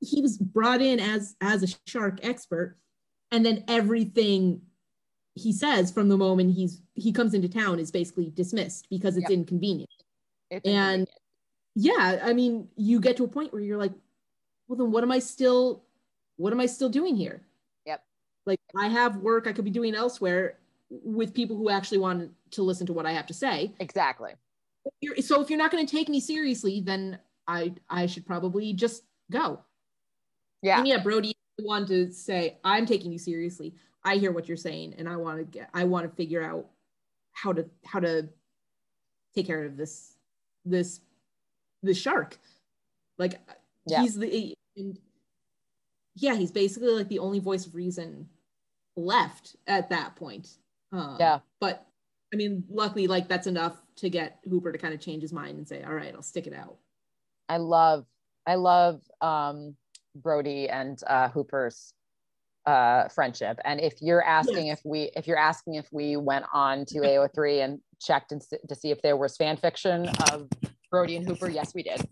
he 0.00 0.20
was 0.22 0.38
brought 0.38 0.80
in 0.80 1.00
as 1.00 1.34
as 1.40 1.62
a 1.62 1.76
shark 1.86 2.18
expert 2.22 2.76
and 3.30 3.44
then 3.44 3.64
everything 3.68 4.62
he 5.34 5.52
says 5.52 5.90
from 5.92 6.08
the 6.08 6.16
moment 6.16 6.54
he's 6.54 6.80
he 6.94 7.12
comes 7.12 7.34
into 7.34 7.48
town 7.48 7.78
is 7.78 7.90
basically 7.90 8.30
dismissed 8.30 8.86
because 8.90 9.16
it's 9.16 9.28
Yep. 9.28 9.38
inconvenient 9.40 9.90
It's 10.50 10.66
and 10.66 11.06
inconvenient. 11.06 11.08
yeah 11.74 12.20
i 12.24 12.32
mean 12.32 12.68
you 12.76 13.00
get 13.00 13.16
to 13.18 13.24
a 13.24 13.28
point 13.28 13.52
where 13.52 13.60
you're 13.62 13.76
like 13.78 13.92
well 14.66 14.76
then 14.78 14.90
what 14.90 15.02
am 15.02 15.12
i 15.12 15.18
still 15.18 15.84
what 16.38 16.52
am 16.52 16.60
i 16.60 16.66
still 16.66 16.88
doing 16.88 17.14
here? 17.14 17.42
Yep. 17.86 18.02
like 18.46 18.60
i 18.76 18.88
have 18.88 19.16
work 19.16 19.46
i 19.46 19.52
could 19.52 19.64
be 19.64 19.70
doing 19.70 19.94
elsewhere 19.94 20.58
with 20.90 21.34
people 21.34 21.56
who 21.56 21.68
actually 21.68 21.98
want 21.98 22.30
to 22.52 22.62
listen 22.62 22.86
to 22.86 22.92
what 22.94 23.04
i 23.06 23.12
have 23.12 23.26
to 23.26 23.34
say. 23.34 23.74
Exactly. 23.78 24.32
So 25.20 25.42
if 25.42 25.50
you're 25.50 25.58
not 25.58 25.70
going 25.70 25.84
to 25.86 25.90
take 25.96 26.08
me 26.08 26.18
seriously 26.20 26.80
then 26.80 27.18
i 27.46 27.74
i 27.90 28.06
should 28.06 28.24
probably 28.26 28.72
just 28.72 29.04
go. 29.30 29.60
Yeah. 30.62 30.78
And 30.78 30.88
yeah 30.88 31.02
brody 31.02 31.34
the 31.58 31.64
one 31.66 31.86
to 31.86 32.10
say 32.12 32.56
i'm 32.64 32.86
taking 32.86 33.12
you 33.12 33.18
seriously. 33.18 33.74
I 34.04 34.16
hear 34.16 34.32
what 34.32 34.48
you're 34.48 34.56
saying 34.56 34.94
and 34.96 35.08
i 35.08 35.16
want 35.16 35.38
to 35.38 35.44
get 35.44 35.68
i 35.74 35.84
want 35.84 36.08
to 36.08 36.16
figure 36.16 36.42
out 36.42 36.66
how 37.32 37.52
to 37.52 37.66
how 37.84 38.00
to 38.00 38.28
take 39.34 39.46
care 39.46 39.64
of 39.64 39.76
this 39.76 40.14
this 40.64 41.00
this 41.82 41.98
shark. 41.98 42.38
Like 43.18 43.40
Yeah. 43.86 44.02
he's 44.02 44.16
the 44.16 44.54
and 44.76 44.98
yeah 46.20 46.34
he's 46.34 46.50
basically 46.50 46.88
like 46.90 47.08
the 47.08 47.18
only 47.18 47.38
voice 47.38 47.66
of 47.66 47.74
reason 47.74 48.28
left 48.96 49.56
at 49.66 49.88
that 49.90 50.16
point 50.16 50.48
um, 50.92 51.16
Yeah. 51.20 51.38
but 51.60 51.86
i 52.32 52.36
mean 52.36 52.64
luckily 52.70 53.06
like 53.06 53.28
that's 53.28 53.46
enough 53.46 53.76
to 53.96 54.10
get 54.10 54.38
hooper 54.48 54.72
to 54.72 54.78
kind 54.78 54.92
of 54.94 55.00
change 55.00 55.22
his 55.22 55.32
mind 55.32 55.58
and 55.58 55.66
say 55.68 55.82
all 55.82 55.94
right 55.94 56.14
i'll 56.14 56.22
stick 56.22 56.46
it 56.46 56.54
out 56.54 56.76
I 57.50 57.56
love, 57.56 58.04
I 58.46 58.56
love 58.56 59.00
um, 59.22 59.74
Brody 60.14 60.68
and 60.68 61.00
uh, 61.06 61.30
Hooper's 61.30 61.94
uh, 62.66 63.08
friendship. 63.08 63.58
And 63.64 63.80
if 63.80 64.02
you're 64.02 64.22
asking 64.22 64.66
if 64.66 64.80
we, 64.84 65.10
if 65.16 65.26
you're 65.26 65.38
asking 65.38 65.76
if 65.76 65.88
we 65.90 66.18
went 66.18 66.44
on 66.52 66.84
to 66.88 66.98
AO3 66.98 67.64
and 67.64 67.80
checked 68.02 68.32
and 68.32 68.42
to 68.68 68.74
see 68.74 68.90
if 68.90 69.00
there 69.00 69.16
was 69.16 69.34
fan 69.38 69.56
fiction 69.56 70.10
of 70.30 70.46
Brody 70.90 71.16
and 71.16 71.26
Hooper, 71.26 71.48
yes, 71.48 71.74
we 71.74 71.82
did. 71.82 72.06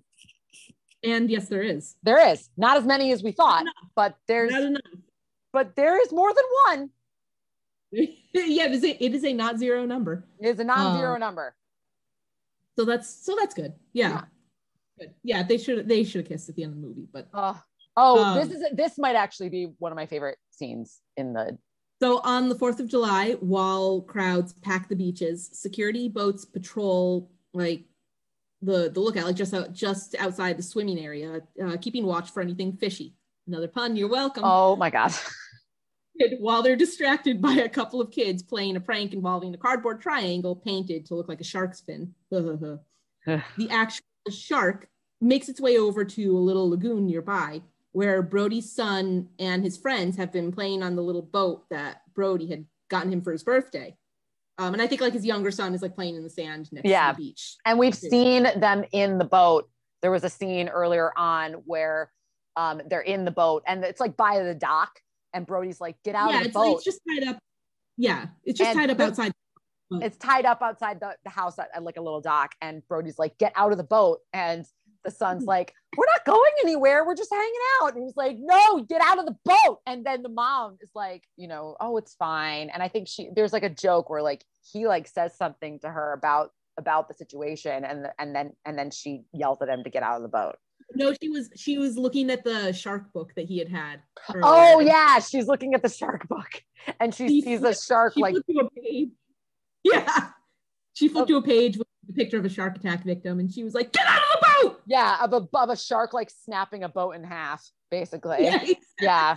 And 1.06 1.30
yes 1.30 1.48
there 1.48 1.62
is 1.62 1.96
There 2.02 2.20
is 2.32 2.50
not 2.56 2.76
as 2.76 2.84
many 2.84 3.12
as 3.12 3.22
we 3.22 3.32
thought, 3.32 3.64
but 3.94 4.16
there's, 4.28 4.52
not 4.52 4.62
enough 4.62 4.82
but 5.52 5.74
there 5.76 6.00
is 6.02 6.12
more 6.12 6.32
than 6.34 6.44
one. 6.66 6.90
yeah, 8.34 8.66
it 8.66 8.72
is 8.72 8.84
a, 8.84 9.04
it 9.04 9.14
is 9.14 9.24
a 9.24 9.32
not 9.32 9.58
zero 9.58 9.86
number. 9.86 10.24
It 10.40 10.48
is 10.48 10.58
a 10.60 10.64
non-zero 10.64 11.14
Uh, 11.14 11.18
number. 11.18 11.54
So 12.76 12.84
that's 12.84 13.08
so 13.08 13.36
that's 13.38 13.54
good. 13.54 13.72
Yeah. 13.92 14.08
Yeah. 14.10 14.24
Good. 14.98 15.14
Yeah, 15.22 15.42
they 15.42 15.58
should 15.58 15.88
they 15.88 16.04
should 16.04 16.22
have 16.22 16.28
kissed 16.28 16.48
at 16.48 16.56
the 16.56 16.64
end 16.64 16.74
of 16.74 16.80
the 16.80 16.86
movie, 16.86 17.06
but 17.12 17.28
Oh, 17.32 17.58
oh, 17.96 18.24
Um, 18.24 18.38
this 18.38 18.50
is 18.50 18.64
this 18.72 18.98
might 18.98 19.16
actually 19.16 19.48
be 19.48 19.72
one 19.78 19.92
of 19.92 19.96
my 19.96 20.06
favorite 20.06 20.38
scenes 20.50 21.00
in 21.16 21.32
the. 21.32 21.56
So 22.02 22.20
on 22.24 22.50
the 22.50 22.54
4th 22.54 22.78
of 22.80 22.88
July, 22.88 23.32
while 23.40 24.02
crowds 24.02 24.52
pack 24.52 24.90
the 24.90 24.96
beaches, 24.96 25.48
security 25.54 26.10
boats 26.10 26.44
patrol 26.44 27.30
like 27.54 27.84
the 28.66 28.90
the 28.90 29.00
lookout, 29.00 29.24
like 29.24 29.36
just 29.36 29.54
out, 29.54 29.72
just 29.72 30.14
outside 30.18 30.58
the 30.58 30.62
swimming 30.62 30.98
area, 30.98 31.40
uh, 31.64 31.76
keeping 31.80 32.04
watch 32.04 32.30
for 32.30 32.42
anything 32.42 32.76
fishy. 32.76 33.14
Another 33.46 33.68
pun. 33.68 33.96
You're 33.96 34.08
welcome. 34.08 34.42
Oh 34.44 34.76
my 34.76 34.90
god. 34.90 35.14
While 36.38 36.62
they're 36.62 36.76
distracted 36.76 37.40
by 37.40 37.52
a 37.52 37.68
couple 37.68 38.00
of 38.00 38.10
kids 38.10 38.42
playing 38.42 38.76
a 38.76 38.80
prank 38.80 39.12
involving 39.12 39.54
a 39.54 39.58
cardboard 39.58 40.00
triangle 40.00 40.56
painted 40.56 41.06
to 41.06 41.14
look 41.14 41.28
like 41.28 41.40
a 41.40 41.44
shark's 41.44 41.80
fin. 41.80 42.12
the 42.30 42.80
actual 43.70 44.04
shark 44.30 44.88
makes 45.20 45.48
its 45.48 45.60
way 45.60 45.78
over 45.78 46.04
to 46.04 46.36
a 46.36 46.38
little 46.38 46.70
lagoon 46.70 47.06
nearby 47.06 47.62
where 47.92 48.20
Brody's 48.20 48.70
son 48.70 49.28
and 49.38 49.64
his 49.64 49.78
friends 49.78 50.16
have 50.16 50.32
been 50.32 50.52
playing 50.52 50.82
on 50.82 50.96
the 50.96 51.02
little 51.02 51.22
boat 51.22 51.64
that 51.70 52.02
Brody 52.14 52.46
had 52.46 52.66
gotten 52.90 53.12
him 53.12 53.22
for 53.22 53.32
his 53.32 53.42
birthday. 53.42 53.96
Um, 54.58 54.72
and 54.72 54.80
I 54.82 54.86
think 54.86 55.00
like 55.00 55.12
his 55.12 55.26
younger 55.26 55.50
son 55.50 55.74
is 55.74 55.82
like 55.82 55.94
playing 55.94 56.16
in 56.16 56.22
the 56.22 56.30
sand 56.30 56.70
next 56.72 56.88
Yeah. 56.88 57.10
to 57.12 57.16
the 57.16 57.22
beach. 57.26 57.56
and 57.66 57.78
we've 57.78 57.94
seen 57.94 58.44
them 58.44 58.84
in 58.92 59.18
the 59.18 59.24
boat. 59.24 59.68
There 60.02 60.10
was 60.10 60.24
a 60.24 60.30
scene 60.30 60.68
earlier 60.68 61.12
on 61.16 61.54
where 61.66 62.10
um, 62.56 62.80
they're 62.88 63.00
in 63.02 63.24
the 63.24 63.30
boat 63.30 63.62
and 63.66 63.84
it's 63.84 64.00
like 64.00 64.16
by 64.16 64.42
the 64.42 64.54
dock, 64.54 65.00
and 65.34 65.46
Brody's 65.46 65.80
like, 65.80 65.96
"Get 66.04 66.14
out 66.14 66.30
yeah, 66.30 66.36
of 66.38 66.42
the 66.44 66.48
it's, 66.48 66.54
boat." 66.54 66.74
it's 66.76 66.84
just 66.84 67.00
tied 67.08 67.28
up. 67.28 67.38
Yeah, 67.98 68.26
it's 68.44 68.58
just 68.58 68.70
And 68.70 68.78
tied 68.78 68.90
up 68.90 68.96
the- 68.98 69.04
outside. 69.04 69.32
it's 70.02 70.16
tied 70.16 70.46
up 70.46 70.62
outside 70.62 71.00
the, 71.00 71.16
the 71.24 71.30
house 71.30 71.58
at, 71.58 71.68
at 71.74 71.82
like 71.82 71.96
a 71.96 72.00
little 72.00 72.20
dock 72.20 72.54
and 72.60 72.82
brody's 72.88 73.18
like 73.20 73.36
get 73.38 73.52
out 73.54 73.70
of 73.72 73.78
the 73.78 73.84
boat 73.84 74.18
and 74.32 74.66
the 75.06 75.10
son's 75.10 75.44
like 75.44 75.72
we're 75.96 76.06
not 76.06 76.24
going 76.26 76.52
anywhere. 76.62 77.06
We're 77.06 77.14
just 77.14 77.32
hanging 77.32 77.52
out. 77.80 77.94
And 77.94 78.02
he's 78.04 78.16
like 78.16 78.36
no 78.38 78.82
get 78.82 79.00
out 79.00 79.18
of 79.18 79.26
the 79.26 79.36
boat. 79.44 79.78
And 79.86 80.04
then 80.04 80.22
the 80.22 80.28
mom 80.28 80.76
is 80.82 80.90
like 80.94 81.24
you 81.36 81.48
know 81.48 81.76
oh 81.80 81.96
it's 81.96 82.14
fine. 82.14 82.68
And 82.68 82.82
i 82.82 82.88
think 82.88 83.08
she 83.08 83.30
there's 83.34 83.52
like 83.52 83.62
a 83.62 83.70
joke 83.70 84.10
where 84.10 84.22
like 84.22 84.44
he 84.72 84.86
like 84.86 85.06
says 85.08 85.36
something 85.36 85.78
to 85.80 85.88
her 85.88 86.12
about 86.12 86.50
about 86.78 87.08
the 87.08 87.14
situation 87.14 87.84
and 87.84 88.08
and 88.18 88.34
then 88.34 88.52
and 88.66 88.78
then 88.78 88.90
she 88.90 89.22
yells 89.32 89.62
at 89.62 89.68
him 89.68 89.82
to 89.84 89.90
get 89.90 90.02
out 90.02 90.16
of 90.16 90.22
the 90.22 90.28
boat. 90.28 90.56
No, 90.94 91.12
she 91.20 91.28
was 91.28 91.50
she 91.56 91.78
was 91.78 91.96
looking 91.96 92.30
at 92.30 92.44
the 92.44 92.72
shark 92.72 93.12
book 93.12 93.32
that 93.36 93.46
he 93.46 93.58
had 93.58 93.68
had. 93.68 94.00
oh 94.42 94.80
yeah. 94.80 95.18
She's 95.18 95.46
looking 95.46 95.74
at 95.74 95.82
the 95.82 95.88
shark 95.88 96.28
book. 96.28 96.62
And 97.00 97.14
she 97.14 97.28
She 97.28 97.42
sees 97.42 97.62
a 97.62 97.74
shark 97.74 98.14
she 98.14 98.20
like 98.20 98.34
to 98.34 98.42
a 98.60 98.70
page. 98.80 99.10
Yeah. 99.82 100.28
She 100.94 101.08
flipped 101.08 101.30
oh. 101.30 101.34
to 101.34 101.36
a 101.38 101.42
page 101.42 101.76
with 101.76 101.86
a 102.08 102.12
picture 102.12 102.38
of 102.38 102.44
a 102.44 102.48
shark 102.48 102.76
attack 102.76 103.04
victim 103.04 103.38
and 103.40 103.50
she 103.52 103.64
was 103.64 103.74
like, 103.74 103.92
get 103.92 104.06
out 104.06 104.20
of 104.20 104.28
the 104.40 104.46
boat. 104.68 104.80
yeah 104.86 105.18
of 105.22 105.32
a, 105.32 105.48
of 105.56 105.70
a 105.70 105.76
shark 105.76 106.12
like 106.12 106.30
snapping 106.30 106.84
a 106.84 106.88
boat 106.88 107.12
in 107.12 107.24
half 107.24 107.68
basically 107.90 108.36
Yeah, 108.44 108.64
yeah 109.00 109.36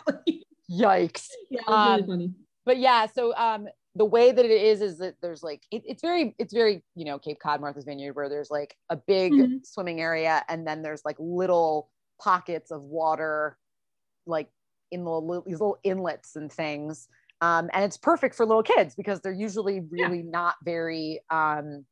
yikes 0.72 1.28
Yeah, 1.49 1.61
really 1.67 2.01
Um, 2.01 2.07
funny. 2.07 2.32
but 2.65 2.78
yeah 2.78 3.05
so 3.07 3.36
um 3.36 3.67
the 3.95 4.05
way 4.05 4.32
that 4.32 4.45
it 4.45 4.51
is 4.51 4.82
is 4.82 4.99
that 4.99 5.15
there's 5.22 5.41
like 5.43 5.61
it, 5.72 5.82
it's 5.86 6.01
very 6.01 6.36
it's 6.38 6.53
very 6.53 6.84
you 6.95 7.05
know 7.05 7.17
cape 7.20 7.39
cod 7.39 7.59
martha's 7.59 7.86
vineyard 7.86 8.13
where 8.15 8.30
there's 8.30 8.51
like 8.51 8.76
a 8.89 8.95
big 8.95 9.34
Mhm. 9.34 9.65
swimming 9.65 9.99
area 9.99 10.43
and 10.47 10.65
then 10.67 10.82
there's 10.82 11.01
like 11.03 11.15
little 11.20 11.89
pockets 12.22 12.70
of 12.72 12.82
water 12.84 13.57
like 14.26 14.49
in 14.91 15.03
the 15.03 15.09
little, 15.09 15.43
these 15.45 15.59
little 15.59 15.78
inlets 15.84 16.36
and 16.36 16.51
things 16.51 17.07
um 17.41 17.70
and 17.74 17.84
it's 17.84 17.97
perfect 17.97 18.36
for 18.36 18.45
little 18.45 18.63
kids 18.63 18.93
because 18.95 19.22
they're 19.22 19.32
usually 19.34 19.80
really 19.89 20.22
not 20.22 20.55
very 20.63 21.22
um 21.32 21.86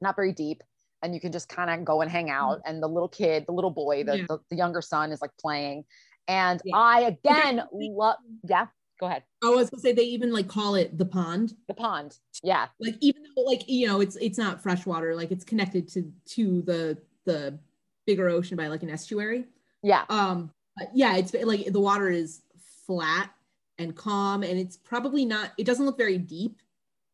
not 0.00 0.16
very 0.16 0.32
deep 0.32 0.62
and 1.02 1.14
you 1.14 1.20
can 1.20 1.30
just 1.32 1.48
kind 1.48 1.70
of 1.70 1.84
go 1.84 2.00
and 2.00 2.10
hang 2.10 2.30
out 2.30 2.60
and 2.64 2.82
the 2.82 2.88
little 2.88 3.08
kid 3.08 3.44
the 3.46 3.52
little 3.52 3.70
boy 3.70 4.04
the, 4.04 4.18
Yeah. 4.18 4.24
the, 4.28 4.38
the 4.50 4.56
younger 4.56 4.80
son 4.82 5.12
is 5.12 5.20
like 5.22 5.30
playing 5.40 5.84
and 6.26 6.60
Yeah. 6.64 6.76
i 6.76 7.00
again 7.02 7.62
love 7.72 8.16
yeah 8.48 8.66
go 9.00 9.06
ahead 9.06 9.22
I 9.44 9.50
was 9.50 9.70
gonna 9.70 9.80
say 9.80 9.92
they 9.92 10.02
even 10.02 10.32
like 10.32 10.48
call 10.48 10.74
it 10.74 10.98
the 10.98 11.04
pond. 11.04 11.54
the 11.68 11.74
pond 11.74 12.16
yeah 12.42 12.66
Like 12.80 12.96
even 13.00 13.22
though 13.36 13.42
like 13.42 13.68
you 13.68 13.86
know 13.86 14.00
it's 14.00 14.16
it's 14.16 14.38
not 14.38 14.60
freshwater, 14.62 15.14
like 15.14 15.30
it's 15.30 15.44
connected 15.44 15.88
to 15.92 16.12
to 16.34 16.62
the 16.62 16.98
the 17.24 17.58
bigger 18.06 18.28
ocean 18.28 18.56
by 18.56 18.66
like 18.68 18.82
an 18.82 18.90
estuary. 18.90 19.44
yeah 19.82 20.04
Um 20.08 20.50
but 20.76 20.90
yeah, 20.94 21.16
it's 21.16 21.34
like 21.34 21.66
the 21.72 21.80
water 21.80 22.08
is 22.08 22.42
flat 22.86 23.30
and 23.78 23.94
calm 23.96 24.42
and 24.42 24.58
it's 24.58 24.76
probably 24.76 25.24
not 25.24 25.50
it 25.58 25.64
doesn't 25.64 25.84
look 25.86 25.98
very 25.98 26.18
deep 26.18 26.60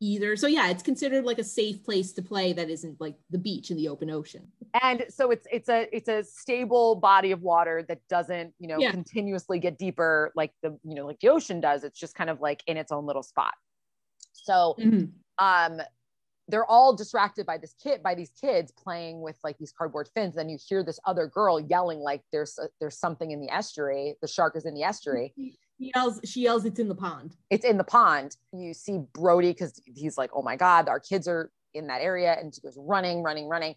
either. 0.00 0.36
So 0.36 0.46
yeah, 0.46 0.68
it's 0.70 0.82
considered 0.82 1.24
like 1.24 1.38
a 1.38 1.44
safe 1.44 1.82
place 1.84 2.12
to 2.14 2.22
play 2.22 2.52
that 2.52 2.68
isn't 2.70 3.00
like 3.00 3.16
the 3.30 3.38
beach 3.38 3.70
in 3.70 3.76
the 3.76 3.88
open 3.88 4.10
ocean. 4.10 4.46
and 4.82 5.04
so 5.08 5.30
it's 5.30 5.46
it's 5.52 5.68
a 5.68 5.88
it's 5.96 6.08
a 6.08 6.22
stable 6.24 6.96
body 6.96 7.30
of 7.32 7.40
water 7.42 7.84
that 7.88 8.00
doesn't 8.08 8.52
you 8.58 8.68
know 8.68 8.78
Yeah. 8.78 8.90
continuously 8.90 9.58
get 9.58 9.78
deeper 9.78 10.32
like 10.34 10.52
the 10.62 10.78
you 10.84 10.94
know 10.94 11.06
like 11.06 11.20
the 11.20 11.28
ocean 11.28 11.60
does. 11.60 11.84
It's 11.84 11.98
just 11.98 12.14
kind 12.14 12.28
of 12.30 12.40
like 12.40 12.62
in 12.66 12.76
its 12.76 12.92
own 12.92 13.06
little 13.06 13.22
spot. 13.22 13.54
So 14.32 14.74
um 15.38 15.80
they're 16.48 16.66
all 16.66 16.94
distracted 16.94 17.46
by 17.46 17.56
this 17.56 17.72
kid 17.82 18.02
by 18.02 18.14
these 18.14 18.30
kids 18.38 18.70
playing 18.72 19.22
with 19.22 19.38
like 19.42 19.56
these 19.58 19.72
cardboard 19.72 20.08
fins. 20.14 20.34
Then 20.34 20.50
you 20.50 20.58
hear 20.68 20.82
this 20.84 21.00
other 21.06 21.26
girl 21.26 21.58
yelling 21.58 22.00
like 22.00 22.20
there's 22.32 22.58
a, 22.58 22.68
there's 22.80 22.98
something 22.98 23.30
in 23.30 23.40
the 23.40 23.48
estuary. 23.48 24.16
The 24.20 24.28
shark 24.28 24.54
is 24.56 24.66
in 24.66 24.74
the 24.74 24.82
estuary 24.82 25.32
She 25.78 25.92
yells, 25.94 26.20
she 26.24 26.42
yells, 26.42 26.64
it's 26.64 26.78
in 26.78 26.88
the 26.88 26.94
pond. 26.94 27.36
it's 27.50 27.64
in 27.64 27.76
the 27.78 27.84
pond. 27.84 28.36
You 28.52 28.74
see 28.74 29.00
Brody 29.12 29.52
because 29.52 29.80
he's 29.84 30.16
like, 30.16 30.30
oh 30.34 30.42
my 30.42 30.56
God, 30.56 30.88
our 30.88 31.00
kids 31.00 31.26
are 31.26 31.50
in 31.74 31.88
that 31.88 32.00
area. 32.00 32.36
And 32.38 32.54
she 32.54 32.60
goes 32.60 32.76
running, 32.78 33.22
running, 33.22 33.48
running. 33.48 33.74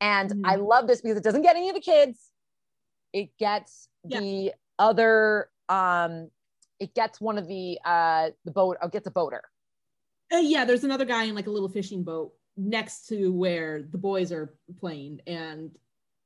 And 0.00 0.30
Mhm. 0.30 0.42
I 0.44 0.56
love 0.56 0.86
this 0.86 1.00
because 1.00 1.16
it 1.16 1.24
doesn't 1.24 1.42
get 1.42 1.56
any 1.56 1.68
of 1.68 1.74
the 1.74 1.80
kids. 1.80 2.30
It 3.12 3.36
gets 3.38 3.88
Yeah. 4.04 4.20
the 4.20 4.54
other, 4.78 5.50
um, 5.68 6.30
it 6.78 6.94
gets 6.94 7.20
one 7.20 7.38
of 7.38 7.46
the 7.48 7.78
uh 7.84 8.30
the 8.44 8.50
boat, 8.52 8.76
oh, 8.82 8.88
gets 8.88 9.06
a 9.06 9.10
boater. 9.10 9.42
Uh, 10.32 10.38
yeah, 10.38 10.64
there's 10.64 10.84
another 10.84 11.04
guy 11.04 11.24
in 11.24 11.34
like 11.34 11.46
a 11.46 11.50
little 11.50 11.68
fishing 11.68 12.02
boat 12.02 12.32
next 12.56 13.06
to 13.08 13.32
where 13.32 13.82
the 13.82 13.98
boys 13.98 14.30
are 14.32 14.54
playing, 14.78 15.20
and 15.26 15.76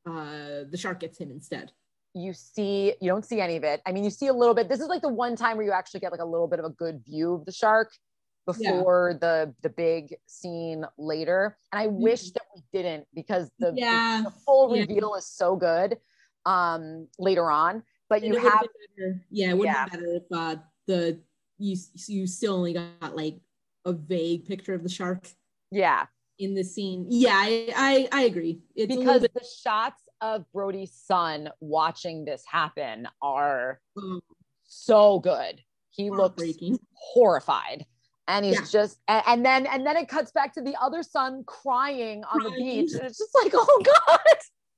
uh, 0.06 0.64
the 0.70 0.76
shark 0.76 1.00
gets 1.00 1.18
him 1.18 1.30
instead. 1.30 1.72
You 2.18 2.32
see, 2.32 2.94
you 3.00 3.08
don't 3.08 3.24
see 3.24 3.40
any 3.40 3.56
of 3.56 3.64
it. 3.64 3.80
I 3.86 3.92
mean, 3.92 4.02
you 4.02 4.10
see 4.10 4.26
a 4.26 4.32
little 4.32 4.54
bit. 4.54 4.68
This 4.68 4.80
is 4.80 4.88
like 4.88 5.02
the 5.02 5.08
one 5.08 5.36
time 5.36 5.56
where 5.56 5.64
you 5.64 5.72
actually 5.72 6.00
get 6.00 6.10
like 6.10 6.20
a 6.20 6.24
little 6.24 6.48
bit 6.48 6.58
of 6.58 6.64
a 6.64 6.70
good 6.70 7.04
view 7.04 7.34
of 7.34 7.44
the 7.44 7.52
shark 7.52 7.90
Yeah. 8.58 8.72
before 8.72 9.14
the 9.20 9.54
the 9.62 9.68
big 9.68 10.16
scene 10.26 10.84
later. 10.96 11.56
And 11.72 11.80
I 11.82 11.86
wish 11.86 12.30
that 12.32 12.42
we 12.54 12.62
didn't 12.72 13.06
because 13.14 13.50
the, 13.58 13.70
the- 13.72 13.78
Yeah. 13.80 14.22
the 14.24 14.30
full 14.30 14.74
Yeah. 14.74 14.82
reveal 14.82 15.14
is 15.14 15.26
so 15.26 15.54
good 15.56 15.98
um 16.44 17.08
later 17.18 17.50
on. 17.50 17.82
But 18.08 18.22
And 18.22 18.34
you 18.34 18.40
would've 18.42 18.52
better- 18.52 19.24
yeah, 19.30 19.50
it 19.50 19.58
would 19.58 19.66
Yeah. 19.66 19.74
have 19.74 19.90
been 19.92 20.00
better 20.00 20.16
if 20.16 20.22
uh, 20.32 20.56
the 20.86 21.20
you 21.58 21.76
you 22.06 22.26
still 22.26 22.54
only 22.54 22.72
got 22.72 23.14
like 23.14 23.36
a 23.84 23.92
vague 23.92 24.46
picture 24.46 24.74
of 24.74 24.82
the 24.82 24.88
shark 24.88 25.28
yeah, 25.70 26.06
in 26.38 26.54
the 26.54 26.64
scene. 26.64 27.06
Yeah, 27.10 27.34
I 27.34 27.68
I, 27.76 28.08
I 28.12 28.22
agree. 28.24 28.62
It's 28.74 28.94
because 28.96 29.20
bit 29.22 29.34
the 29.34 29.44
shots 29.62 30.02
of 30.20 30.44
Brody's 30.52 30.92
son 30.92 31.50
watching 31.60 32.24
this 32.24 32.42
happen 32.50 33.08
are 33.22 33.80
um, 33.96 34.20
so 34.64 35.18
good. 35.20 35.60
He 35.90 36.10
looks 36.10 36.42
horrified 36.92 37.84
and 38.28 38.44
he's 38.44 38.54
Yeah. 38.56 38.66
just 38.70 38.98
a- 39.08 39.28
and 39.28 39.44
then 39.44 39.66
and 39.66 39.84
then 39.86 39.96
it 39.96 40.08
cuts 40.08 40.30
back 40.30 40.52
to 40.54 40.60
the 40.62 40.76
other 40.80 41.02
son 41.02 41.42
crying 41.44 42.22
on 42.24 42.42
the 42.42 42.50
beach 42.50 42.92
and 42.92 43.02
it's 43.04 43.18
just 43.18 43.34
like 43.34 43.52
oh 43.54 43.82
god 43.84 44.20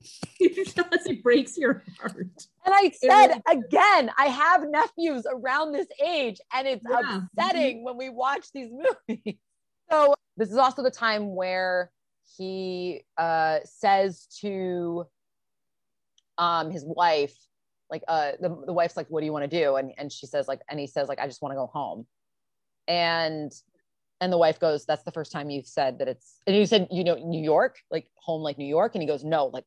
it 0.41 1.23
breaks 1.23 1.59
your 1.59 1.83
heart. 1.99 2.15
and 2.65 2.75
i 2.75 2.91
said 2.91 3.43
again 3.51 4.11
i 4.17 4.27
have 4.27 4.63
nephews 4.67 5.27
around 5.31 5.73
this 5.73 5.89
age 6.03 6.41
and 6.55 6.67
it's 6.67 6.83
Yeah. 6.89 7.03
Mm-hmm. 7.03 7.19
upsetting 7.37 7.85
when 7.85 7.99
we 7.99 8.09
watch 8.09 8.47
these 8.55 8.71
movies 8.73 9.35
so 9.91 10.15
this 10.39 10.51
is 10.51 10.57
also 10.57 10.83
the 10.83 10.91
time 10.91 11.35
where 11.35 11.91
he 12.39 13.03
uh 13.19 13.59
says 13.65 14.27
to 14.41 15.05
um 16.41 16.71
his 16.71 16.85
wife 16.85 17.37
like 17.91 18.03
uh 18.09 18.33
the, 18.41 18.49
the 18.67 18.73
wife's 18.73 18.97
like 18.97 19.07
what 19.09 19.21
do 19.21 19.27
you 19.27 19.33
want 19.33 19.49
to 19.49 19.57
do 19.63 19.77
and 19.77 19.93
and 19.99 20.11
she 20.11 20.27
says 20.27 20.49
like 20.49 20.61
and 20.69 20.81
he 20.81 20.87
says 20.87 21.07
like 21.09 21.21
i 21.21 21.27
just 21.27 21.43
want 21.43 21.53
to 21.53 21.57
go 21.57 21.67
home 21.67 22.07
and 22.89 23.53
and 24.21 24.33
the 24.33 24.39
wife 24.39 24.59
goes 24.59 24.85
that's 24.87 25.05
the 25.05 25.13
first 25.13 25.31
time 25.33 25.51
you've 25.51 25.67
said 25.67 25.99
that 25.99 26.09
it's 26.09 26.41
and 26.47 26.57
you 26.57 26.67
said 26.67 26.89
you 26.91 27.05
know 27.05 27.15
new 27.17 27.43
york 27.43 27.79
like 27.91 28.07
home 28.17 28.43
like 28.43 28.59
new 28.59 28.67
york 28.67 28.95
and 28.95 29.03
he 29.03 29.07
goes 29.07 29.23
no 29.23 29.47
like 29.47 29.65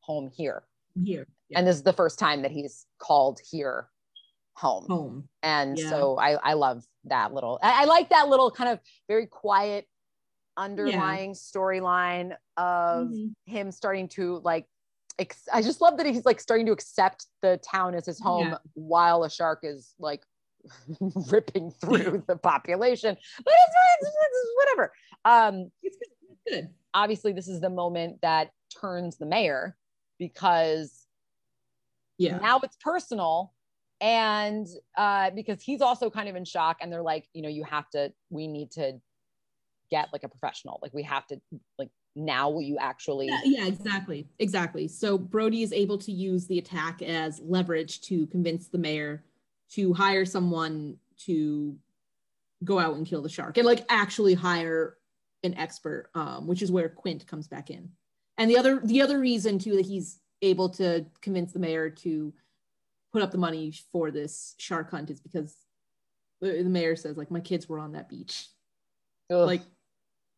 home 0.00 0.30
here 0.34 0.62
Here, 1.04 1.26
yeah. 1.48 1.58
and 1.58 1.66
this 1.66 1.76
is 1.76 1.82
the 1.82 1.92
first 1.92 2.18
time 2.18 2.42
that 2.42 2.50
he's 2.50 2.86
called 2.98 3.40
here 3.50 3.88
home 4.54 4.86
home. 4.88 5.28
and 5.42 5.78
Yeah. 5.78 5.90
so 5.90 6.16
I, 6.18 6.32
I 6.50 6.52
love 6.54 6.84
that 7.04 7.32
little 7.34 7.58
I, 7.62 7.82
I 7.82 7.84
like 7.84 8.08
that 8.10 8.28
little 8.28 8.50
kind 8.50 8.70
of 8.70 8.80
very 9.06 9.26
quiet 9.26 9.86
underlying 10.56 11.32
storyline 11.34 12.36
of 12.56 13.08
Mhm. 13.08 13.34
him 13.46 13.70
starting 13.70 14.08
to 14.08 14.40
like 14.44 14.66
ex- 15.18 15.48
i 15.52 15.60
just 15.62 15.80
love 15.80 15.96
that 15.96 16.06
he's 16.06 16.24
like 16.24 16.40
starting 16.40 16.66
to 16.66 16.72
accept 16.72 17.26
the 17.42 17.58
town 17.68 17.94
as 17.94 18.06
his 18.06 18.20
home 18.20 18.48
Yeah. 18.50 18.58
while 18.74 19.24
a 19.24 19.30
shark 19.30 19.60
is 19.62 19.94
like 19.98 20.22
ripping 21.30 21.70
through 21.80 22.22
the 22.28 22.36
population. 22.36 23.16
But 23.44 23.54
it's, 23.54 23.74
it's, 24.02 24.08
it's 24.10 24.50
whatever. 24.58 24.92
Um, 25.24 25.70
It's 25.82 25.96
good. 26.46 26.68
obviously, 26.92 27.32
this 27.32 27.48
is 27.48 27.60
the 27.62 27.70
moment 27.70 28.20
that 28.20 28.50
turns 28.80 29.16
the 29.16 29.24
mayor 29.24 29.76
because 30.18 31.06
Yeah. 32.18 32.38
now 32.38 32.60
it's 32.62 32.76
personal 32.76 33.54
and 34.02 34.66
uh 34.96 35.30
because 35.30 35.62
he's 35.62 35.80
also 35.82 36.08
kind 36.10 36.28
of 36.28 36.34
in 36.36 36.44
shock 36.44 36.78
and 36.80 36.90
they're 36.90 37.02
like 37.02 37.26
you 37.34 37.42
know 37.42 37.50
you 37.50 37.64
have 37.64 37.88
to 37.90 38.10
we 38.30 38.46
need 38.46 38.70
to 38.70 38.98
get 39.90 40.08
like 40.12 40.22
a 40.24 40.28
professional 40.28 40.78
like 40.82 40.94
we 40.94 41.02
have 41.02 41.26
to 41.26 41.38
like 41.78 41.90
now 42.16 42.50
will 42.50 42.62
you 42.62 42.76
actually 42.78 43.26
Yeah, 43.28 43.40
yeah, 43.44 43.66
exactly. 43.66 44.28
Exactly. 44.38 44.88
So 44.88 45.16
Brody 45.16 45.62
is 45.62 45.72
able 45.72 45.98
to 45.98 46.12
use 46.12 46.46
the 46.46 46.58
attack 46.58 47.02
as 47.02 47.40
leverage 47.40 48.00
to 48.02 48.26
convince 48.28 48.68
the 48.68 48.78
mayor 48.78 49.24
to 49.70 49.94
hire 49.94 50.24
someone 50.24 50.96
to 51.26 51.76
go 52.64 52.78
out 52.78 52.96
and 52.96 53.06
kill 53.06 53.22
the 53.22 53.28
shark 53.28 53.56
and 53.56 53.66
like 53.66 53.84
actually 53.88 54.34
hire 54.34 54.96
an 55.42 55.54
expert, 55.56 56.10
um, 56.14 56.46
which 56.46 56.62
is 56.62 56.70
where 56.70 56.88
Quint 56.88 57.26
comes 57.26 57.48
back 57.48 57.70
in. 57.70 57.90
And 58.36 58.50
the 58.50 58.58
other 58.58 58.80
the 58.84 59.02
other 59.02 59.18
reason 59.18 59.58
too 59.58 59.76
that 59.76 59.86
he's 59.86 60.18
able 60.42 60.68
to 60.70 61.04
convince 61.20 61.52
the 61.52 61.58
mayor 61.58 61.90
to 61.90 62.32
put 63.12 63.22
up 63.22 63.30
the 63.30 63.38
money 63.38 63.72
for 63.92 64.10
this 64.10 64.54
shark 64.58 64.90
hunt 64.90 65.10
is 65.10 65.20
because 65.20 65.54
the, 66.40 66.62
mayor 66.64 66.96
says 66.96 67.16
like 67.16 67.30
my 67.30 67.40
kids 67.40 67.68
were 67.68 67.78
on 67.78 67.92
that 67.92 68.08
beach 68.08 68.48
Ugh. 69.30 69.46
like 69.46 69.62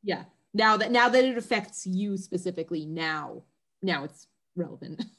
yeah 0.03 0.25
now 0.55 0.77
that 0.77 0.91
now 0.91 1.09
that 1.09 1.25
it 1.25 1.39
affects 1.39 1.87
you 1.87 2.17
specifically 2.17 2.87
now 2.87 3.43
now 3.83 4.05
it's 4.05 4.27
relevant. 4.57 5.05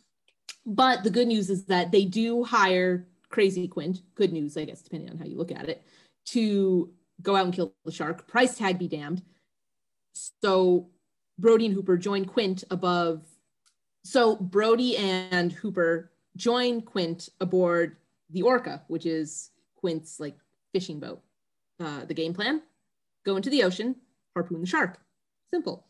But 0.65 1.03
the 1.03 1.09
good 1.09 1.27
news 1.27 1.49
is 1.49 1.65
that 1.65 1.91
they 1.91 2.05
do 2.05 2.45
hire 2.45 3.05
crazy 3.27 3.67
quint 3.67 4.01
good 4.15 4.31
news 4.31 4.55
i 4.55 4.63
guess 4.63 4.81
depending 4.81 5.09
on 5.09 5.17
how 5.17 5.25
you 5.25 5.36
look 5.36 5.51
at 5.51 5.67
it 5.67 5.84
to 6.25 6.89
go 7.21 7.36
out 7.36 7.45
and 7.45 7.53
kill 7.53 7.73
the 7.86 7.91
shark. 7.91 8.27
Price 8.27 8.57
tag 8.57 8.77
be 8.77 8.88
damned. 8.88 9.21
So 10.41 10.89
brody 11.39 11.65
and 11.65 11.73
hooper 11.73 11.97
join 11.97 12.25
quint 12.25 12.63
above 12.69 13.25
so 14.05 14.36
brody 14.36 14.97
and 14.97 15.51
hooper 15.51 16.11
join 16.36 16.81
quint 16.81 17.29
aboard 17.39 17.97
the 18.29 18.43
orca 18.43 18.84
which 18.88 19.05
is 19.05 19.49
quint's 19.75 20.19
like 20.19 20.38
fishing 20.73 20.99
boat. 20.99 21.21
Uh, 21.79 22.05
the 22.05 22.13
game 22.13 22.34
plan 22.34 22.61
go 23.25 23.36
into 23.36 23.49
the 23.49 23.63
ocean, 23.63 23.95
harpoon 24.36 24.61
the 24.61 24.67
shark. 24.67 24.99
Simple. 25.53 25.85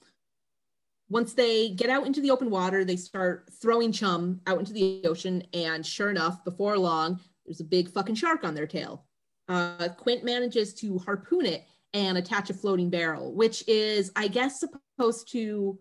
Once 1.08 1.34
they 1.34 1.70
get 1.70 1.90
out 1.90 2.06
into 2.06 2.20
the 2.20 2.32
open 2.32 2.50
water, 2.50 2.84
they 2.84 2.98
start 2.98 3.50
throwing 3.62 3.94
chum 3.94 4.42
out 4.46 4.60
into 4.60 4.74
the 4.74 5.02
ocean. 5.06 5.42
And 5.54 5.86
sure 5.86 6.10
enough, 6.10 6.44
before 6.44 6.78
long, 6.78 7.22
there's 7.46 7.62
a 7.62 7.64
big 7.64 7.88
fucking 7.90 8.16
shark 8.16 8.44
on 8.44 8.56
their 8.56 8.68
tail. 8.68 9.06
Uh, 9.48 9.88
Quint 9.98 10.26
manages 10.26 10.74
to 10.76 10.98
harpoon 11.00 11.46
it 11.46 11.64
and 11.94 12.18
attach 12.18 12.50
a 12.50 12.54
floating 12.54 12.90
barrel, 12.90 13.34
which 13.34 13.64
is, 13.70 14.12
I 14.18 14.28
guess, 14.28 14.60
supposed 14.60 15.32
to 15.32 15.80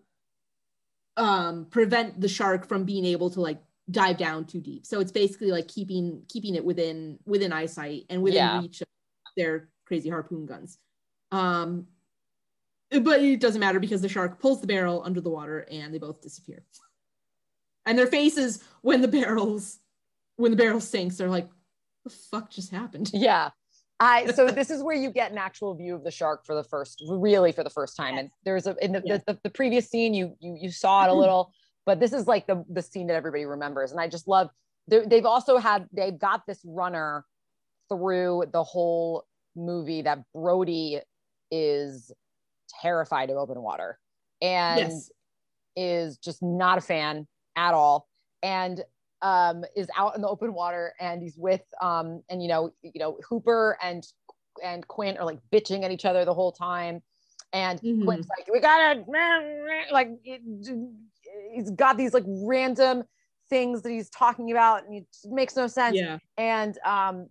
um, 1.17 1.65
prevent 1.69 2.21
the 2.21 2.29
shark 2.29 2.65
from 2.69 2.85
being 2.85 3.03
able 3.03 3.29
to 3.31 3.41
like 3.41 3.61
dive 3.91 4.15
down 4.15 4.45
too 4.45 4.61
deep. 4.61 4.85
So 4.85 5.01
it's 5.01 5.11
basically 5.11 5.51
like 5.51 5.67
keeping 5.67 6.23
keeping 6.29 6.55
it 6.55 6.63
within 6.63 7.19
within 7.25 7.51
eyesight 7.51 8.05
and 8.09 8.23
within 8.23 8.37
Yeah. 8.37 8.61
reach 8.61 8.79
of 8.79 8.87
their 9.35 9.67
crazy 9.85 10.07
harpoon 10.07 10.45
guns. 10.45 10.77
Um, 11.33 11.87
but 13.01 13.21
it 13.21 13.39
doesn't 13.39 13.59
matter 13.59 13.79
because 13.79 14.01
the 14.01 14.09
shark 14.09 14.39
pulls 14.39 14.61
the 14.61 14.67
barrel 14.67 15.01
under 15.05 15.21
the 15.21 15.29
water 15.29 15.65
and 15.71 15.93
they 15.93 15.99
both 15.99 16.21
disappear. 16.21 16.63
And 17.85 17.97
their 17.97 18.07
faces 18.07 18.63
when 18.81 19.01
the 19.01 19.07
barrels 19.07 19.79
when 20.35 20.51
the 20.51 20.57
barrel 20.57 20.81
sinks, 20.81 21.17
they're 21.17 21.29
like, 21.29 21.47
"The 22.03 22.09
fuck 22.09 22.49
just 22.49 22.71
happened?" 22.71 23.11
yeah 23.13 23.51
i 23.99 24.31
so 24.31 24.47
this 24.59 24.69
is 24.69 24.83
where 24.83 24.95
you 24.95 25.09
get 25.09 25.31
an 25.31 25.37
actual 25.37 25.73
view 25.75 25.95
of 25.95 26.03
the 26.03 26.11
shark 26.11 26.45
for 26.45 26.55
the 26.55 26.63
first 26.63 27.01
really 27.07 27.51
for 27.51 27.63
the 27.63 27.69
first 27.69 27.95
time 27.95 28.17
and 28.17 28.29
there's 28.43 28.67
a 28.67 28.75
in 28.83 28.91
the, 28.91 29.01
Yes. 29.05 29.21
the, 29.25 29.33
the, 29.33 29.39
the 29.45 29.49
previous 29.49 29.89
scene 29.89 30.13
you 30.13 30.35
you 30.39 30.57
you 30.59 30.71
saw 30.71 31.03
it 31.03 31.07
a 31.07 31.09
mm-hmm. 31.09 31.19
little 31.19 31.53
but 31.85 31.99
this 31.99 32.13
is 32.13 32.27
like 32.27 32.45
the 32.47 32.63
the 32.69 32.81
scene 32.81 33.07
that 33.07 33.15
everybody 33.15 33.45
remembers 33.45 33.91
and 33.91 33.99
i 33.99 34.07
just 34.07 34.27
love 34.27 34.49
they've 34.87 35.25
also 35.25 35.57
had 35.57 35.87
they've 35.93 36.19
got 36.19 36.45
this 36.45 36.59
runner 36.65 37.25
through 37.89 38.43
the 38.51 38.63
whole 38.63 39.25
movie 39.55 40.01
that 40.01 40.19
brody 40.33 40.99
is 41.51 42.11
terrified 42.83 43.29
of 43.29 43.37
open 43.37 43.61
water 43.61 43.97
and 44.41 44.77
Yes. 44.77 45.11
is 45.75 46.17
just 46.17 46.43
not 46.43 46.77
a 46.77 46.81
fan 46.81 47.25
at 47.55 47.73
all 47.73 48.09
and 48.43 48.83
um 49.21 49.63
is 49.75 49.87
out 49.97 50.15
in 50.15 50.21
the 50.21 50.27
open 50.27 50.53
water 50.53 50.93
and 50.99 51.21
he's 51.21 51.37
with 51.37 51.63
um 51.81 52.21
and 52.29 52.43
you 52.43 52.49
know 52.49 52.71
you 52.81 52.91
know 52.97 53.17
hooper 53.27 53.77
and 53.81 54.03
and 54.63 54.85
quint 54.87 55.17
are 55.17 55.25
like 55.25 55.39
bitching 55.51 55.83
at 55.83 55.91
each 55.91 56.03
other 56.05 56.25
the 56.25 56.33
whole 56.33 56.51
time 56.51 57.01
and 57.53 57.81
Mhm. 57.85 58.03
quint's 58.05 58.27
like 58.37 58.47
we 58.51 58.59
gotta 58.59 59.03
like 59.91 60.09
it, 60.25 60.41
he's 61.55 61.71
got 61.71 61.95
these 61.97 62.13
like 62.13 62.25
random 62.27 63.03
things 63.49 63.81
that 63.81 63.91
he's 63.91 64.09
talking 64.09 64.51
about 64.51 64.85
and 64.85 64.93
it 64.95 65.07
makes 65.29 65.55
no 65.55 65.67
sense 65.67 65.97
Yeah. 65.97 66.17
and 66.37 66.77
um 66.85 67.27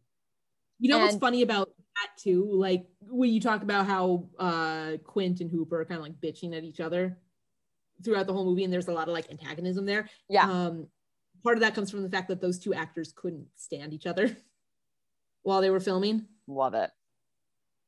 You 0.78 0.88
know 0.88 0.98
what's 0.98 1.16
funny 1.16 1.42
about 1.42 1.70
that 1.96 2.10
too? 2.16 2.48
Like 2.52 2.86
when 3.00 3.30
you 3.30 3.40
talk 3.40 3.62
about 3.62 3.86
how 3.86 4.28
uh 4.38 4.92
Quint 5.04 5.40
and 5.40 5.50
Hooper 5.50 5.80
are 5.80 5.84
kind 5.84 5.98
of 5.98 6.04
like 6.04 6.20
bitching 6.20 6.56
at 6.56 6.64
each 6.64 6.80
other 6.80 7.18
throughout 8.04 8.26
the 8.26 8.32
whole 8.32 8.44
movie, 8.44 8.64
and 8.64 8.72
there's 8.72 8.88
a 8.88 8.92
lot 8.92 9.08
of 9.08 9.14
like 9.14 9.30
antagonism 9.30 9.86
there. 9.86 10.08
yeah 10.28 10.50
Um, 10.50 10.88
part 11.42 11.56
of 11.56 11.60
that 11.62 11.74
comes 11.74 11.90
from 11.90 12.02
the 12.02 12.10
fact 12.10 12.28
that 12.28 12.40
those 12.40 12.58
two 12.58 12.74
actors 12.74 13.12
couldn't 13.14 13.46
stand 13.56 13.92
each 13.92 14.06
other 14.06 14.36
while 15.42 15.60
they 15.60 15.70
were 15.70 15.80
filming. 15.80 16.26
love 16.46 16.74
it 16.74 16.90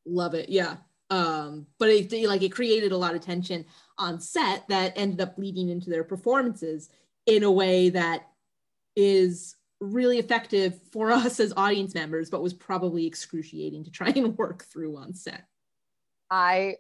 Love 0.07 0.35
it, 0.35 0.49
yeah. 0.49 0.77
Um, 1.11 1.67
but 1.79 1.89
it 1.89 2.29
like 2.29 2.43
it 2.43 2.53
created 2.53 2.93
a 2.93 2.97
lot 2.97 3.15
of 3.15 3.21
tension 3.21 3.65
on 3.99 4.21
set 4.21 4.67
that 4.69 4.93
ended 4.97 5.21
up 5.21 5.39
leading 5.39 5.69
into 5.69 5.91
their 5.91 6.05
performances 6.05 6.91
in 7.27 7.43
a 7.43 7.51
way 7.51 7.91
that 7.91 8.29
is 8.97 9.57
really 9.85 10.19
effective 10.19 10.79
for 10.93 11.11
us 11.13 11.41
as 11.41 11.53
audience 11.57 11.95
members, 11.95 12.31
but 12.31 12.43
was 12.43 12.55
probably 12.55 13.07
excruciating 13.07 13.85
to 13.85 13.91
try 13.91 14.09
and 14.09 14.37
work 14.37 14.65
through 14.73 14.97
on 14.97 15.15
set. 15.15 15.45
I 16.31 16.77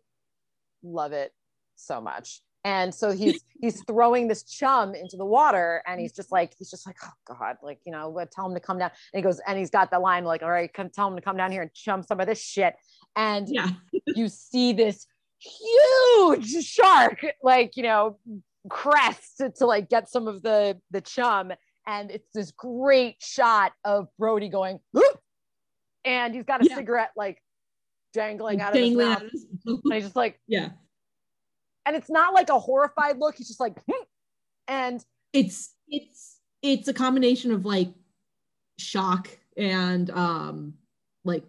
love 0.82 1.12
it 1.12 1.32
so 1.76 2.00
much. 2.00 2.40
And 2.64 2.94
so 2.94 3.12
he's 3.12 3.44
he's 3.60 3.82
throwing 3.84 4.26
this 4.26 4.42
chum 4.42 4.94
into 4.94 5.16
the 5.16 5.24
water, 5.24 5.82
and 5.86 6.00
he's 6.00 6.12
just 6.12 6.32
like 6.32 6.54
he's 6.58 6.70
just 6.70 6.86
like 6.86 6.96
oh 7.04 7.34
god, 7.36 7.56
like 7.62 7.78
you 7.84 7.92
know, 7.92 8.24
tell 8.34 8.46
him 8.46 8.54
to 8.54 8.60
come 8.60 8.78
down. 8.78 8.90
And 9.12 9.18
he 9.18 9.22
goes 9.22 9.40
and 9.46 9.58
he's 9.58 9.70
got 9.70 9.90
the 9.90 9.98
line 9.98 10.24
like, 10.24 10.42
all 10.42 10.50
right, 10.50 10.72
come 10.72 10.88
tell 10.88 11.08
him 11.08 11.16
to 11.16 11.22
come 11.22 11.36
down 11.36 11.52
here 11.52 11.62
and 11.62 11.72
chum 11.74 12.02
some 12.02 12.20
of 12.20 12.26
this 12.26 12.42
shit. 12.42 12.74
And 13.16 13.46
Yeah, 13.48 13.68
you 14.06 14.28
see 14.28 14.72
this 14.72 15.06
huge 15.38 16.64
shark, 16.64 17.24
like 17.42 17.76
you 17.76 17.82
know, 17.82 18.18
crest 18.68 19.38
to, 19.38 19.50
to 19.50 19.66
like 19.66 19.90
get 19.90 20.08
some 20.08 20.26
of 20.26 20.42
the 20.42 20.80
the 20.90 21.02
chum, 21.02 21.52
and 21.86 22.10
it's 22.10 22.28
this 22.34 22.50
great 22.52 23.16
shot 23.20 23.72
of 23.84 24.08
Brody 24.18 24.48
going, 24.48 24.80
"Whoop!" 24.92 25.20
and 26.04 26.34
he's 26.34 26.44
got 26.44 26.62
a 26.62 26.66
Yeah. 26.68 26.76
cigarette 26.76 27.10
like 27.16 27.42
dangling 28.12 28.60
out 28.60 28.68
of 28.68 28.74
dangling 28.74 29.06
his 29.06 29.16
out 29.16 29.22
mouth, 29.22 29.26
of 29.26 29.30
his- 29.32 29.46
and 29.84 29.92
he's 29.94 30.04
just 30.04 30.16
like 30.16 30.40
yeah. 30.46 30.70
and 31.86 31.96
it's 31.96 32.10
not 32.10 32.32
like 32.34 32.48
a 32.50 32.58
horrified 32.58 33.18
look. 33.18 33.34
He's 33.36 33.48
just 33.48 33.60
like, 33.60 33.74
"Hmm." 33.90 34.04
and 34.68 35.04
It's 35.32 35.74
it's 35.88 36.40
it's 36.62 36.88
a 36.88 36.94
combination 36.94 37.50
of 37.52 37.64
like 37.66 37.88
shock 38.78 39.28
and 39.56 40.10
um 40.10 40.74
like 41.24 41.44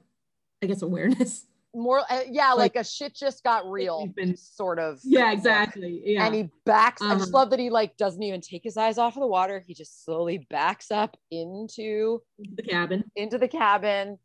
I 0.64 0.68
guess 0.68 0.82
awareness. 0.82 1.46
More, 1.76 2.00
uh, 2.10 2.22
yeah, 2.30 2.54
like, 2.54 2.76
Like- 2.76 2.86
a 2.86 2.88
shit 2.88 3.14
just 3.16 3.44
got 3.44 3.70
real, 3.70 4.08
been- 4.08 4.36
sort 4.38 4.80
of. 4.80 5.00
Yeah, 5.04 5.32
exactly. 5.32 6.02
Yeah. 6.06 6.26
And 6.26 6.34
he 6.36 6.50
backs. 6.66 7.02
I 7.02 7.14
just 7.16 7.26
Uh-huh. 7.34 7.38
love 7.40 7.50
that 7.52 7.60
he 7.60 7.70
like 7.70 7.98
doesn't 7.98 8.24
even 8.24 8.42
take 8.42 8.64
his 8.64 8.78
eyes 8.78 8.98
off 8.98 9.16
of 9.16 9.22
the 9.22 9.28
water. 9.28 9.60
He 9.60 9.74
just 9.74 10.04
slowly 10.06 10.40
backs 10.50 10.90
up 10.92 11.18
into 11.32 12.22
the 12.40 12.64
cabin. 12.64 13.04
into 13.16 13.38
the 13.38 13.48
cabin, 13.48 14.18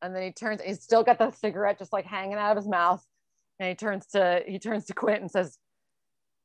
and 0.00 0.14
then 0.14 0.22
he 0.22 0.32
turns. 0.32 0.62
He's 0.62 0.82
still 0.82 1.02
got 1.02 1.18
the 1.18 1.30
cigarette 1.32 1.78
just 1.78 1.92
like 1.92 2.06
hanging 2.06 2.34
out 2.38 2.52
of 2.52 2.56
his 2.56 2.68
mouth, 2.68 3.04
and 3.58 3.68
he 3.68 3.74
turns 3.74 4.06
to 4.08 4.42
he 4.46 4.58
turns 4.58 4.86
to 4.86 4.94
Quint 4.94 5.20
and 5.20 5.30
says, 5.30 5.58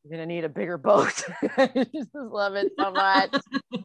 "You're 0.03 0.11
gonna 0.11 0.25
need 0.25 0.43
a 0.43 0.49
bigger 0.49 0.77
boat." 0.77 1.23
I 1.57 1.85
just 1.93 2.13
love 2.15 2.55
it 2.55 2.71
so 2.79 2.91
much. 2.91 3.33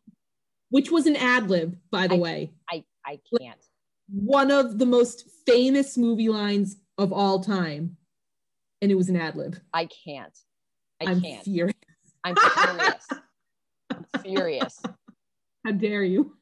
which 0.71 0.91
was 0.91 1.07
an 1.07 1.17
ad 1.17 1.51
lib, 1.51 1.77
by 1.91 2.07
the 2.09 2.15
I- 2.15 2.19
way. 2.19 2.53
I 2.71 2.85
I 3.05 3.19
can't. 3.39 3.59
One 4.13 4.51
of 4.51 4.79
the 4.79 4.87
most 4.87 5.25
famous 5.47 5.97
movie 5.97 6.29
lines 6.29 6.77
of 6.99 7.13
all 7.13 7.41
time. 7.41 7.97
And 8.81 8.91
it 8.91 8.95
was 8.97 9.09
an 9.09 9.17
ad 9.17 9.37
lib. 9.37 9.57
I 9.73 9.87
can't. 10.05 10.37
I 11.01 11.11
I'm 11.11 11.21
can't. 11.21 11.43
furious. 11.45 11.75
I'm 12.25 12.35
furious. 12.55 13.07
I'm 13.91 14.07
furious. 14.23 14.83
How 15.65 15.73
dare 15.73 16.03
you? 16.03 16.37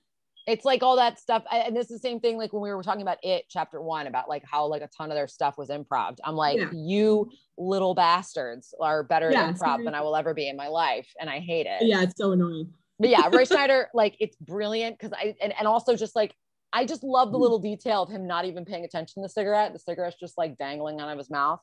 It's 0.47 0.65
like 0.65 0.83
all 0.83 0.97
that 0.97 1.21
stuff. 1.21 1.45
And 1.53 1.77
this 1.77 1.91
is 1.91 2.01
the 2.01 2.09
same 2.09 2.19
thing 2.19 2.39
like 2.39 2.53
when 2.53 2.63
we 2.63 2.73
were 2.73 2.83
talking 2.83 3.03
about 3.03 3.19
it, 3.23 3.45
chapter 3.49 3.81
one, 3.81 4.07
about 4.07 4.29
like 4.29 4.43
how 4.45 4.67
like 4.67 4.83
a 4.83 4.89
ton 4.89 5.11
of 5.11 5.15
their 5.17 5.29
stuff 5.29 5.59
was 5.59 5.69
improv. 5.69 6.17
I'm 6.25 6.35
like, 6.35 6.59
Yeah. 6.59 6.71
you 6.73 7.31
little 7.59 7.95
bastards 7.95 8.75
are 8.81 9.05
better 9.05 9.31
Yeah, 9.31 9.49
at 9.49 9.55
improv 9.57 9.85
than 9.85 9.95
I 9.95 10.01
will 10.01 10.17
ever 10.17 10.33
be 10.35 10.49
in 10.49 10.57
my 10.57 10.69
life. 10.69 11.09
And 11.21 11.29
I 11.29 11.39
hate 11.41 11.67
it. 11.67 11.83
Yeah, 11.87 12.03
it's 12.03 12.17
so 12.17 12.33
annoying. 12.33 12.73
But 12.99 13.11
yeah, 13.11 13.29
Roy 13.31 13.45
Scheider, 13.45 13.85
like 13.95 14.17
it's 14.19 14.37
brilliant 14.37 14.99
because 14.99 15.13
I 15.13 15.35
and, 15.43 15.53
and 15.59 15.69
also 15.69 15.95
just 15.95 16.17
like 16.17 16.35
I 16.73 16.85
just 16.85 17.03
love 17.03 17.33
the 17.33 17.39
little 17.39 17.59
detail 17.59 18.03
of 18.03 18.09
him 18.09 18.27
not 18.27 18.45
even 18.45 18.65
paying 18.65 18.85
attention 18.85 19.23
to 19.23 19.27
the 19.27 19.33
cigarette. 19.33 19.73
The 19.73 19.79
cigarette's 19.79 20.19
just 20.19 20.39
like 20.39 20.57
dangling 20.57 21.01
out 21.01 21.11
of 21.11 21.19
his 21.19 21.29
mouth. 21.31 21.61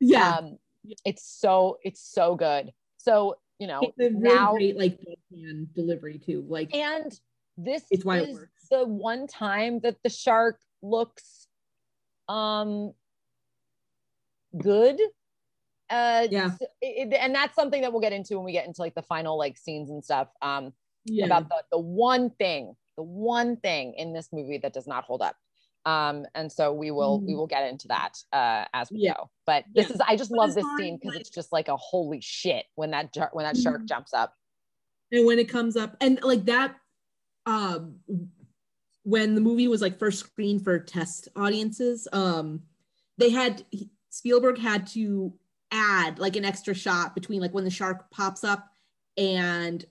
Yeah. 0.00 0.36
Um, 0.38 0.58
it's 1.04 1.24
so 1.24 1.78
it's 1.82 2.00
so 2.00 2.34
good. 2.34 2.72
So 2.98 3.36
you 3.58 3.66
know 3.66 3.80
it's 3.82 3.98
a 3.98 4.10
really 4.10 4.34
now 4.34 4.52
great 4.52 4.76
like 4.78 4.98
delivery 5.74 6.18
too. 6.18 6.44
Like 6.48 6.74
and 6.74 7.12
this 7.56 7.84
it 7.90 8.00
is 8.00 8.04
works. 8.04 8.68
the 8.70 8.84
one 8.84 9.26
time 9.26 9.80
that 9.80 9.96
the 10.02 10.10
shark 10.10 10.58
looks 10.82 11.46
um 12.28 12.92
good. 14.56 14.98
Uh 15.90 16.26
Yeah. 16.30 16.52
it- 16.80 17.12
it- 17.12 17.18
and 17.20 17.34
that's 17.34 17.54
something 17.54 17.82
that 17.82 17.92
we'll 17.92 18.00
get 18.00 18.12
into 18.12 18.36
when 18.36 18.44
we 18.44 18.52
get 18.52 18.66
into 18.66 18.80
like 18.80 18.94
the 18.94 19.02
final 19.02 19.36
like 19.38 19.56
scenes 19.56 19.90
and 19.90 20.02
stuff. 20.04 20.28
Um 20.42 20.72
yeah. 21.04 21.26
about 21.26 21.48
the, 21.50 21.62
the 21.72 21.78
one 21.78 22.30
thing, 22.30 22.74
the 22.96 23.02
one 23.02 23.56
thing 23.56 23.94
in 23.94 24.12
this 24.12 24.28
movie 24.32 24.58
that 24.58 24.72
does 24.72 24.86
not 24.86 25.04
hold 25.04 25.22
up. 25.22 25.36
Um, 25.86 26.24
and 26.34 26.50
so 26.50 26.72
we 26.72 26.90
will 26.90 27.20
we 27.20 27.32
Mhm. 27.32 27.36
will 27.36 27.46
get 27.46 27.68
into 27.68 27.88
that 27.88 28.14
uh 28.32 28.64
as 28.72 28.90
we 28.90 29.00
Yeah. 29.00 29.14
go. 29.14 29.30
But 29.46 29.64
this 29.74 29.88
Yeah. 29.90 29.94
is 29.96 30.00
I 30.00 30.16
just 30.16 30.30
But 30.30 30.38
love 30.38 30.54
this 30.54 30.64
scene 30.78 30.96
because 30.96 31.14
like- 31.14 31.20
it's 31.20 31.30
just 31.30 31.52
like 31.52 31.68
a 31.68 31.76
holy 31.76 32.20
shit 32.22 32.66
when 32.74 32.90
that 32.92 33.14
when 33.32 33.44
that 33.44 33.56
shark 33.56 33.82
Mhm. 33.82 33.86
jumps 33.88 34.14
up. 34.14 34.34
and 35.12 35.26
when 35.26 35.38
it 35.38 35.48
comes 35.48 35.76
up 35.76 35.96
and 36.00 36.18
like 36.24 36.44
that 36.46 36.74
um 37.46 38.00
when 39.04 39.34
the 39.34 39.40
movie 39.40 39.68
was 39.68 39.82
like 39.82 39.98
first 39.98 40.18
screened 40.20 40.64
for 40.64 40.78
test 40.78 41.28
audiences 41.36 42.08
um 42.12 42.62
they 43.18 43.28
had 43.30 43.64
spielberg 44.08 44.58
had 44.58 44.86
to 44.86 45.32
add 45.70 46.18
like 46.18 46.34
an 46.36 46.44
extra 46.44 46.74
shot 46.74 47.14
between 47.14 47.40
like 47.40 47.52
when 47.52 47.64
the 47.64 47.70
shark 47.70 48.10
pops 48.10 48.42
up 48.42 48.70
and 49.18 49.84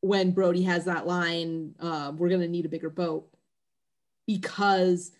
when 0.00 0.30
brody 0.30 0.62
has 0.62 0.84
that 0.84 1.06
line 1.06 1.74
uh, 1.80 2.12
we're 2.16 2.28
gonna 2.28 2.48
need 2.48 2.64
a 2.64 2.70
bigger 2.70 2.90
boat. 2.90 3.28
Because 4.26 5.12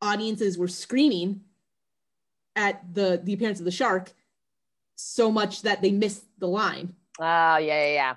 audiences 0.00 0.56
were 0.56 0.68
screaming 0.68 1.42
at 2.54 2.82
the 2.94 3.20
the 3.22 3.34
appearance 3.34 3.58
of 3.58 3.64
the 3.64 3.70
shark 3.70 4.12
so 4.94 5.30
much 5.30 5.62
that 5.62 5.82
they 5.82 5.90
missed 5.90 6.24
the 6.38 6.48
line. 6.48 6.94
Oh 7.18 7.56
yeah, 7.58 7.58
yeah, 7.58 7.92
yeah. 7.92 8.14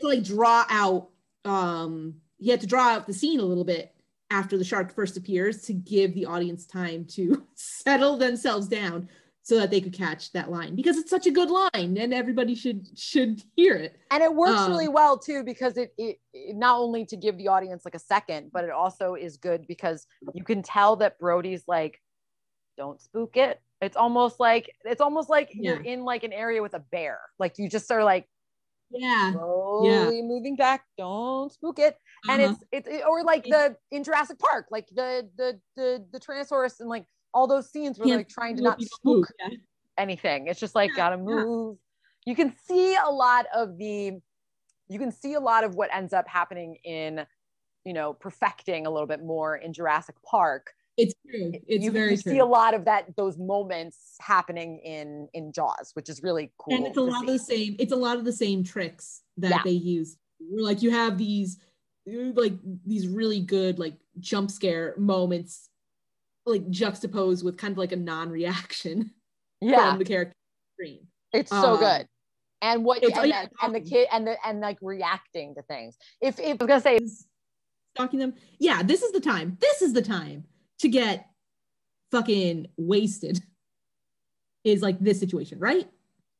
to 0.00 0.08
like 0.08 0.24
draw 0.24 0.64
out 0.68 1.08
um 1.44 2.14
he 2.38 2.50
had 2.50 2.60
to 2.60 2.66
draw 2.66 2.88
out 2.88 3.06
the 3.06 3.12
scene 3.12 3.40
a 3.40 3.44
little 3.44 3.64
bit 3.64 3.94
after 4.30 4.58
the 4.58 4.64
shark 4.64 4.94
first 4.94 5.16
appears 5.16 5.62
to 5.62 5.72
give 5.72 6.14
the 6.14 6.26
audience 6.26 6.66
time 6.66 7.04
to 7.04 7.46
settle 7.54 8.16
themselves 8.16 8.68
down 8.68 9.08
so 9.48 9.56
that 9.56 9.70
they 9.70 9.80
could 9.80 9.94
catch 9.94 10.30
that 10.32 10.50
line 10.50 10.76
because 10.76 10.98
it's 10.98 11.08
such 11.08 11.26
a 11.26 11.30
good 11.30 11.48
line 11.50 11.96
and 11.96 12.12
everybody 12.12 12.54
should 12.54 12.86
should 12.98 13.42
hear 13.56 13.74
it 13.76 13.98
And 14.10 14.22
it 14.22 14.34
works 14.34 14.60
Um, 14.60 14.72
really 14.72 14.88
well 14.88 15.18
too 15.18 15.42
because 15.42 15.78
it, 15.78 15.94
it 15.96 16.18
it 16.34 16.54
not 16.54 16.78
only 16.78 17.06
to 17.06 17.16
give 17.16 17.38
the 17.38 17.48
audience 17.48 17.82
like 17.86 17.94
a 17.94 17.98
second, 17.98 18.50
but 18.52 18.64
it 18.64 18.70
also 18.70 19.14
is 19.14 19.38
good 19.38 19.66
because 19.66 20.06
you 20.34 20.44
can 20.44 20.62
tell 20.62 20.96
that 20.96 21.18
Brody's 21.18 21.64
like, 21.66 21.98
don't 22.76 23.00
spook 23.00 23.38
it. 23.38 23.58
It's 23.80 23.96
almost 23.96 24.38
like 24.38 24.70
it's 24.84 25.00
almost 25.00 25.30
like 25.30 25.48
you're 25.54 25.80
in 25.92 26.04
like 26.04 26.24
an 26.24 26.34
area 26.34 26.60
with 26.60 26.74
a 26.74 26.80
bear. 26.80 27.18
Like 27.38 27.54
you 27.58 27.70
just 27.70 27.90
are 27.90 28.04
like 28.04 28.28
yeah 28.90 29.32
slowly 29.32 30.20
moving 30.20 30.56
back. 30.56 30.84
Don't 30.98 31.50
spook 31.50 31.78
it. 31.78 31.96
And 32.28 32.42
Uh-huh. 32.42 32.54
it's 32.72 32.86
it's 32.90 33.04
or 33.06 33.22
like 33.24 33.44
the 33.44 33.76
in 33.90 34.04
Jurassic 34.04 34.38
Park, 34.38 34.66
like 34.70 34.88
the 34.94 35.30
the 35.38 35.58
the 35.76 36.04
the 36.12 36.20
Tyrannosaurus 36.20 36.80
and 36.80 36.88
like 36.90 37.06
all 37.38 37.46
those 37.46 37.70
scenes 37.70 37.98
where 37.98 38.16
like 38.16 38.28
trying 38.28 38.56
to 38.56 38.62
not 38.62 38.82
spook 38.82 39.28
yeah. 39.38 39.56
anything. 39.96 40.48
It's 40.48 40.58
just 40.58 40.74
like 40.74 40.90
gotta 40.96 41.16
move. 41.16 41.78
You 42.26 42.34
can 42.34 42.52
see 42.66 42.96
a 42.96 43.10
lot 43.10 43.46
of 43.54 43.78
the 43.78 44.18
you 44.88 44.98
can 44.98 45.12
see 45.12 45.34
a 45.34 45.40
lot 45.40 45.62
of 45.64 45.76
what 45.76 45.94
ends 45.94 46.12
up 46.12 46.26
happening 46.26 46.76
in 46.84 47.24
you 47.84 47.92
know 47.92 48.12
perfecting 48.12 48.86
a 48.86 48.90
little 48.90 49.06
bit 49.06 49.22
more 49.22 49.56
in 49.56 49.72
Jurassic 49.72 50.16
Park. 50.22 50.72
it's 50.96 51.14
true 51.30 51.52
it's 51.68 51.84
you, 51.84 51.92
very 51.92 52.10
you 52.10 52.16
true 52.16 52.32
see 52.32 52.38
a 52.38 52.44
lot 52.44 52.74
of 52.74 52.84
that 52.86 53.04
those 53.16 53.38
moments 53.38 54.16
happening 54.20 54.80
in 54.80 55.28
in 55.32 55.52
Jaws, 55.52 55.92
which 55.94 56.08
is 56.08 56.22
really 56.24 56.50
cool. 56.58 56.74
and 56.74 56.86
it's 56.88 56.98
a 56.98 57.00
lot 57.00 57.22
of 57.22 57.28
the 57.28 57.38
same 57.38 57.76
it's 57.78 57.92
a 57.92 57.96
lot 57.96 58.16
of 58.16 58.24
the 58.24 58.32
same 58.32 58.64
tricks 58.64 59.22
that 59.36 59.50
Yeah. 59.50 59.62
they 59.64 59.78
use 59.96 60.16
Where, 60.40 60.64
like 60.64 60.82
you 60.82 60.90
have 60.90 61.16
these 61.16 61.58
like 62.04 62.54
these 62.84 63.06
really 63.06 63.40
good 63.40 63.78
like 63.78 63.94
jump 64.18 64.50
scare 64.50 64.94
moments 64.98 65.68
like 66.48 66.68
juxtaposed 66.70 67.44
with 67.44 67.56
kind 67.56 67.72
of 67.72 67.78
like 67.78 67.92
a 67.92 67.96
non-reaction 67.96 69.10
yeah, 69.60 69.90
from 69.90 69.98
the 69.98 70.04
character 70.04 70.34
screen. 70.74 71.06
It's 71.32 71.50
so 71.50 71.74
um, 71.74 71.78
good. 71.78 72.08
And 72.60 72.84
what 72.84 73.04
and, 73.04 73.28
yeah, 73.28 73.44
the, 73.44 73.50
and 73.62 73.74
the 73.74 73.80
kid 73.80 74.08
and 74.10 74.26
the 74.26 74.36
and 74.44 74.60
like 74.60 74.78
reacting 74.82 75.54
to 75.54 75.62
things. 75.62 75.96
If 76.20 76.40
if 76.40 76.60
I 76.60 76.64
was 76.64 76.68
gonna 76.68 76.80
say 76.80 76.98
stalking 77.94 78.18
them. 78.18 78.34
Yeah 78.58 78.82
this 78.82 79.02
is 79.02 79.12
the 79.12 79.20
time. 79.20 79.56
This 79.60 79.82
is 79.82 79.92
the 79.92 80.02
time 80.02 80.44
to 80.80 80.88
get 80.88 81.26
fucking 82.10 82.66
wasted 82.76 83.40
is 84.64 84.82
like 84.82 84.98
this 84.98 85.20
situation 85.20 85.58
right? 85.58 85.88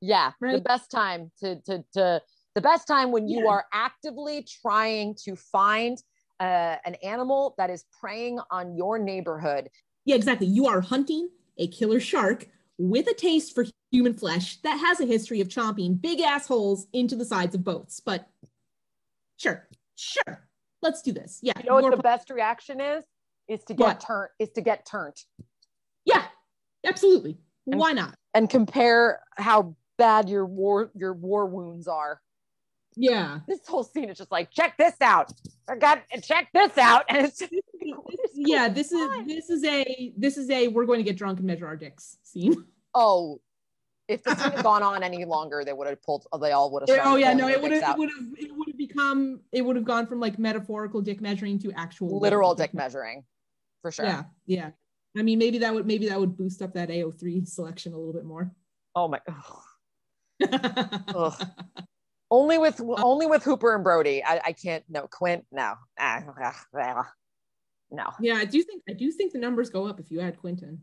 Yeah 0.01 0.33
the 0.41 0.61
best 0.61 0.91
time 0.91 1.31
to 1.41 1.61
to 1.63 1.85
to 1.93 2.23
the 2.55 2.61
best 2.61 2.89
time 2.89 3.13
when 3.13 3.29
you 3.29 3.45
Yeah. 3.45 3.51
are 3.51 3.67
actively 3.73 4.45
trying 4.63 5.15
to 5.25 5.37
find 5.37 5.97
uh, 6.41 6.77
an 6.85 6.95
animal 7.05 7.55
that 7.59 7.71
is 7.71 7.85
preying 8.01 8.41
on 8.51 8.77
your 8.77 8.99
neighborhood 8.99 9.69
yeah 10.09 10.17
exactly. 10.17 10.47
You 10.47 10.67
are 10.67 10.81
hunting 10.81 11.29
a 11.59 11.69
killer 11.69 12.01
shark 12.01 12.49
with 12.79 13.07
a 13.09 13.15
taste 13.15 13.55
for 13.55 13.67
human 13.91 14.15
flesh 14.15 14.57
that 14.63 14.79
has 14.79 15.01
a 15.01 15.05
history 15.07 15.41
of 15.41 15.49
chomping 15.49 16.01
big 16.01 16.21
assholes 16.21 16.87
into 16.95 17.15
the 17.15 17.25
sides 17.25 17.55
of 17.55 17.63
boats. 17.63 18.01
But 18.01 18.27
sure 19.37 19.69
sure 19.97 20.49
let's 20.83 21.03
do 21.03 21.13
this. 21.13 21.41
Yeah 21.43 21.53
you 21.63 21.69
know 21.69 21.77
what 21.77 21.91
the 21.95 22.03
best 22.03 22.31
reaction 22.31 22.81
is? 22.81 23.05
Is 23.49 23.63
to 23.65 23.75
get 23.75 24.01
turned 24.01 24.31
is 24.39 24.51
to 24.51 24.63
get 24.63 24.87
turned 24.87 25.17
yeah 26.05 26.25
absolutely. 26.87 27.39
And- 27.67 27.79
why 27.79 27.93
not? 27.93 28.15
and 28.35 28.49
compare 28.49 29.21
how 29.37 29.75
bad 29.99 30.29
your 30.29 30.47
war 30.47 30.91
your 30.95 31.13
war 31.13 31.45
wounds 31.45 31.87
are. 31.87 32.21
Yeah. 32.97 33.41
This 33.47 33.61
whole 33.67 33.85
scene 33.85 34.09
is 34.09 34.17
just 34.17 34.33
like 34.33 34.51
check 34.53 34.77
this 34.79 34.95
out. 35.03 35.33
I 35.69 35.77
got 35.77 36.03
check 36.23 36.49
this 36.55 36.79
out. 36.79 37.05
And 37.11 37.27
it's 37.27 37.43
just, 38.11 38.35
yeah 38.35 38.69
this 38.69 38.93
is 38.93 39.27
this 39.27 39.51
is 39.51 39.65
a 39.65 40.13
this 40.17 40.37
is 40.37 40.51
a 40.51 40.69
we're 40.69 40.87
going 40.87 40.99
to 40.99 41.05
get 41.05 41.17
drunk 41.17 41.39
and 41.39 41.47
measure 41.47 41.67
our 41.67 41.77
dicks 41.77 42.19
scene. 42.23 42.65
Oh 42.95 43.41
if 44.09 44.23
this 44.25 44.41
had 44.41 44.63
gone 44.63 44.83
on 44.93 45.03
any 45.03 45.25
longer 45.25 45.65
they 45.65 45.73
would 45.73 45.87
have 45.87 46.03
pulled 46.03 46.27
they 46.41 46.53
all 46.53 46.71
would 46.73 46.89
have 46.89 47.01
oh 47.05 47.17
yeah 47.17 47.33
no 47.33 47.49
it 47.49 47.61
would 47.61 47.71
have 47.73 47.95
it 47.95 47.99
would 47.99 48.11
have 48.11 48.27
it 48.39 48.57
would 48.57 48.69
have 48.69 48.79
become 48.79 49.41
it 49.53 49.63
would 49.63 49.77
have 49.77 49.85
gone 49.85 50.07
from 50.07 50.19
like 50.19 50.39
metaphorical 50.39 51.01
dick 51.01 51.21
measuring 51.21 51.59
to 51.59 51.71
actual 51.73 52.19
literal 52.19 52.55
dick 52.55 52.75
measuring 52.75 53.25
for 53.83 53.93
sure. 53.93 54.07
yeah 54.07 54.25
yeah. 54.47 54.71
I 55.17 55.23
mean 55.23 55.39
maybe 55.39 55.59
that 55.59 55.73
would 55.75 55.87
maybe 55.87 56.09
that 56.09 56.19
would 56.19 56.37
boost 56.37 56.63
up 56.63 56.75
that 56.75 56.89
ao3 56.89 57.47
selection 57.47 57.93
a 57.93 57.97
little 57.97 58.13
bit 58.13 58.25
more. 58.25 58.53
Oh 58.95 59.09
my 59.09 59.21
Ugh. 61.15 61.47
only 62.31 62.59
with 62.59 62.81
only 62.81 63.27
with 63.27 63.43
hooper 63.43 63.75
and 63.75 63.85
brody. 63.85 64.23
I, 64.25 64.41
I 64.47 64.53
can't 64.53 64.85
no 64.89 65.07
quint 65.11 65.45
no. 65.51 65.75
Ah, 65.99 66.23
ah, 66.41 66.65
ah. 66.77 67.09
No. 67.91 68.13
Yeah 68.21 68.35
i 68.35 68.45
do 68.45 68.63
think 68.63 68.83
i 68.89 68.93
do 68.93 69.11
think 69.11 69.33
the 69.33 69.39
numbers 69.39 69.71
go 69.71 69.87
up 69.87 70.01
if 70.01 70.11
you 70.11 70.21
add 70.21 70.39
quentin. 70.39 70.81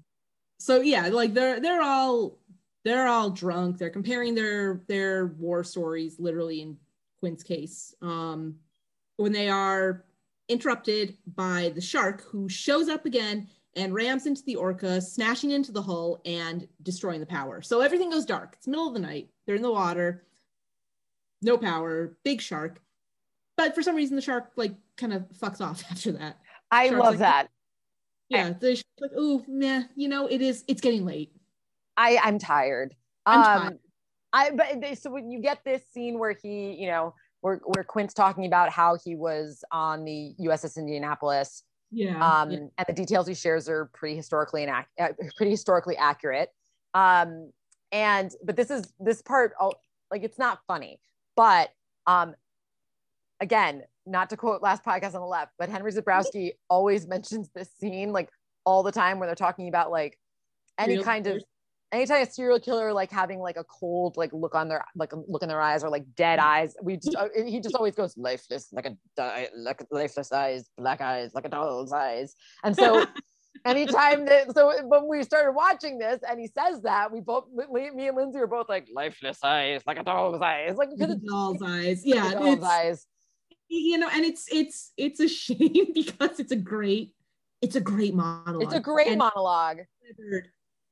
So 0.60 0.82
yeah 0.82 1.08
like 1.08 1.34
they're 1.34 1.60
they're 1.60 1.82
all 1.82 2.40
they're 2.84 3.08
all 3.08 3.32
drunk. 3.32 3.78
They're 3.78 3.90
comparing 3.90 4.36
their 4.36 4.82
their 4.88 5.28
war 5.28 5.64
stories 5.64 6.20
literally 6.20 6.62
in 6.62 6.78
Quint's 7.20 7.44
case 7.44 7.96
um 8.02 8.56
when 9.18 9.32
they 9.32 9.50
are 9.50 10.06
interrupted 10.50 11.18
by 11.36 11.72
the 11.74 11.82
shark 11.82 12.22
who 12.24 12.48
shows 12.48 12.90
up 12.90 13.06
again 13.06 13.48
and 13.76 13.94
rams 13.94 14.26
into 14.26 14.44
the 14.44 14.56
orca 14.56 15.02
smashing 15.02 15.52
into 15.52 15.72
the 15.72 15.82
hull 15.82 16.22
and 16.26 16.68
destroying 16.84 17.20
the 17.20 17.26
power. 17.26 17.62
So 17.62 17.82
everything 17.82 18.10
goes 18.10 18.26
dark. 18.26 18.54
It's 18.58 18.68
middle 18.68 18.88
of 18.88 18.94
the 18.94 19.00
night. 19.00 19.30
They're 19.46 19.56
in 19.56 19.62
the 19.62 19.72
water. 19.72 20.24
No 21.42 21.58
power. 21.58 22.18
Big 22.24 22.42
shark. 22.42 22.80
But 23.58 23.76
for 23.76 23.82
some 23.82 23.96
reason 23.96 24.16
the 24.16 24.22
shark 24.22 24.52
like 24.56 24.76
kind 24.98 25.14
of 25.14 25.24
fucks 25.40 25.62
off 25.62 25.84
after 25.92 26.12
that 26.14 26.38
i 26.72 26.90
love 26.90 27.14
like, 27.14 27.20
that 27.20 27.50
yeah, 28.30 28.54
the 28.60 28.82
like, 29.00 29.12
oh, 29.16 29.44
man, 29.48 29.90
you 29.96 30.08
know, 30.08 30.28
it 30.28 30.42
is. 30.42 30.64
It's 30.68 30.82
getting 30.82 31.06
late. 31.06 31.32
I 31.96 32.18
I'm 32.24 32.40
tired. 32.40 32.96
I'm 33.26 33.40
um, 33.40 33.62
tired. 33.62 33.80
I 34.34 34.52
but 34.52 34.82
they, 34.82 34.96
so 34.96 35.12
when 35.12 35.32
you 35.32 35.40
get 35.40 35.60
this 35.64 35.84
scene 35.92 36.18
where 36.18 36.36
he, 36.42 36.74
you 36.74 36.88
know, 36.88 37.14
where 37.42 37.62
where 37.66 37.84
Quint's 37.84 38.14
talking 38.14 38.46
about 38.46 38.70
how 38.70 38.98
he 39.04 39.16
was 39.16 39.64
on 39.72 40.06
the 40.06 40.34
USS 40.42 40.78
Indianapolis, 40.78 41.64
Yeah. 41.92 42.16
um, 42.18 42.52
yeah. 42.52 42.58
and 42.78 42.88
the 42.88 42.94
details 42.94 43.28
he 43.28 43.36
shares 43.36 43.70
are 43.70 43.86
pretty 43.94 44.16
historically 44.16 44.66
inac- 44.66 44.86
uh, 45.00 45.10
pretty 45.38 45.52
historically 45.52 45.96
accurate. 45.96 46.50
Um, 46.96 47.52
and 47.92 48.32
but 48.44 48.56
this 48.56 48.72
is 48.72 48.92
this 49.00 49.22
part, 49.22 49.54
oh, 49.60 49.74
like 50.12 50.24
it's 50.24 50.40
not 50.40 50.60
funny, 50.68 51.00
but 51.36 51.70
um, 52.08 52.34
again, 53.40 53.84
not 54.06 54.30
to 54.30 54.38
quote 54.38 54.62
last 54.62 54.84
podcast 54.84 55.16
on 55.16 55.22
the 55.22 55.28
left, 55.28 55.52
but 55.58 55.70
Henry 55.70 55.92
Zebrowski 55.92 56.52
always 56.70 57.08
mentions 57.16 57.50
this 57.56 57.70
scene 57.80 58.12
like 58.12 58.30
all 58.66 58.84
the 58.84 58.92
time 58.92 59.20
where 59.20 59.28
they're 59.28 59.36
talking 59.36 59.68
about 59.68 59.92
like 59.92 60.18
any 60.78 60.96
Real 60.96 61.04
kind 61.04 61.26
of 61.28 61.32
stories. 61.32 61.44
anytime 61.92 62.22
a 62.24 62.30
serial 62.30 62.60
killer 62.60 62.92
like 62.92 63.12
having 63.12 63.40
like 63.40 63.58
a 63.58 63.64
cold 63.64 64.18
like 64.18 64.32
look 64.34 64.56
on 64.56 64.68
their 64.68 64.84
like 64.96 65.14
look 65.28 65.44
in 65.44 65.48
their 65.50 65.62
eyes 65.62 65.84
or 65.84 65.90
like 65.90 66.04
dead 66.16 66.40
eyes 66.40 66.76
we 66.82 66.96
just, 66.98 67.16
uh, 67.16 67.28
he 67.46 67.60
just 67.60 67.76
always 67.76 67.96
goes 67.96 68.18
lifeless 68.18 68.68
like 68.74 68.86
a 68.88 68.98
di- 69.16 69.48
like 69.56 69.86
lifeless 69.92 70.32
eyes 70.34 70.68
black 70.78 71.00
eyes 71.00 71.32
like 71.34 71.46
a 71.46 71.50
doll's 71.50 71.94
eyes 71.94 72.36
and 72.64 72.76
so 72.76 73.06
anytime 73.66 74.26
that 74.26 74.54
so 74.54 74.72
when 74.86 75.08
we 75.08 75.24
started 75.24 75.52
watching 75.54 75.98
this 75.98 76.20
and 76.30 76.40
he 76.40 76.48
says 76.48 76.82
that 76.82 77.12
we 77.12 77.22
both 77.22 77.46
me 77.72 78.08
and 78.08 78.18
lindsay 78.18 78.40
were 78.40 78.48
both 78.48 78.68
like 78.68 78.88
lifeless 78.94 79.40
eyes 79.44 79.82
like 79.88 79.98
a 80.00 80.04
doll's 80.04 80.42
eyes 80.42 80.76
like 80.76 80.90
Like 80.98 81.10
a 81.10 81.16
doll's 81.16 81.62
eyes. 81.62 82.02
Yeah. 82.04 82.32
doll's 82.34 82.58
it's- 82.58 82.70
eyes 82.70 83.08
you 83.68 83.98
know, 83.98 84.10
and 84.12 84.26
it's 84.26 84.48
it's 84.52 84.92
it's 84.98 85.20
a 85.20 85.28
shame 85.44 85.94
because 85.94 86.40
it's 86.40 86.52
a 86.52 86.58
great 86.58 87.14
it's 87.62 87.76
a 87.76 87.82
great 87.82 88.14
monologue. 88.14 88.64
it's 88.64 88.74
a 88.74 88.80
great 88.80 89.08
and 89.08 89.18
monologue 89.18 89.80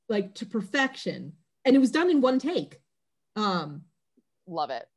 like 0.09 0.33
to 0.35 0.45
perfection, 0.45 1.33
and 1.65 1.75
it 1.75 1.79
was 1.79 1.91
done 1.91 2.09
in 2.09 2.21
one 2.21 2.39
take. 2.39 2.79
Um, 3.35 3.83
love 4.47 4.69
it 4.69 4.87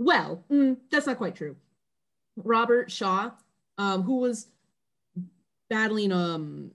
well, 0.00 0.42
mm, 0.50 0.78
that's 0.90 1.06
not 1.06 1.18
quite 1.18 1.36
true. 1.36 1.56
Robert 2.36 2.90
Shaw, 2.90 3.32
um, 3.76 4.02
who 4.02 4.16
was 4.16 4.48
battling 5.68 6.10
um 6.10 6.72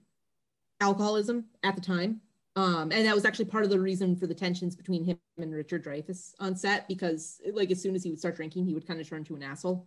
alcoholism 0.80 1.44
at 1.64 1.74
the 1.74 1.80
time. 1.80 2.20
Um, 2.54 2.90
and 2.92 3.04
that 3.04 3.14
was 3.14 3.26
actually 3.26 3.46
part 3.46 3.64
of 3.64 3.70
the 3.70 3.80
reason 3.80 4.16
for 4.16 4.26
the 4.26 4.34
tensions 4.34 4.76
between 4.76 5.04
him 5.04 5.18
and 5.36 5.52
Richard 5.52 5.84
Dreyfuss 5.84 6.34
on 6.40 6.56
set 6.56 6.88
because 6.88 7.40
like 7.52 7.70
as 7.70 7.82
soon 7.82 7.94
as 7.94 8.04
he 8.04 8.10
would 8.10 8.18
start 8.18 8.36
drinking, 8.36 8.64
he 8.64 8.72
would 8.72 8.86
kind 8.86 9.00
of 9.00 9.08
turn 9.08 9.24
to 9.24 9.34
an 9.34 9.42
asshole. 9.42 9.86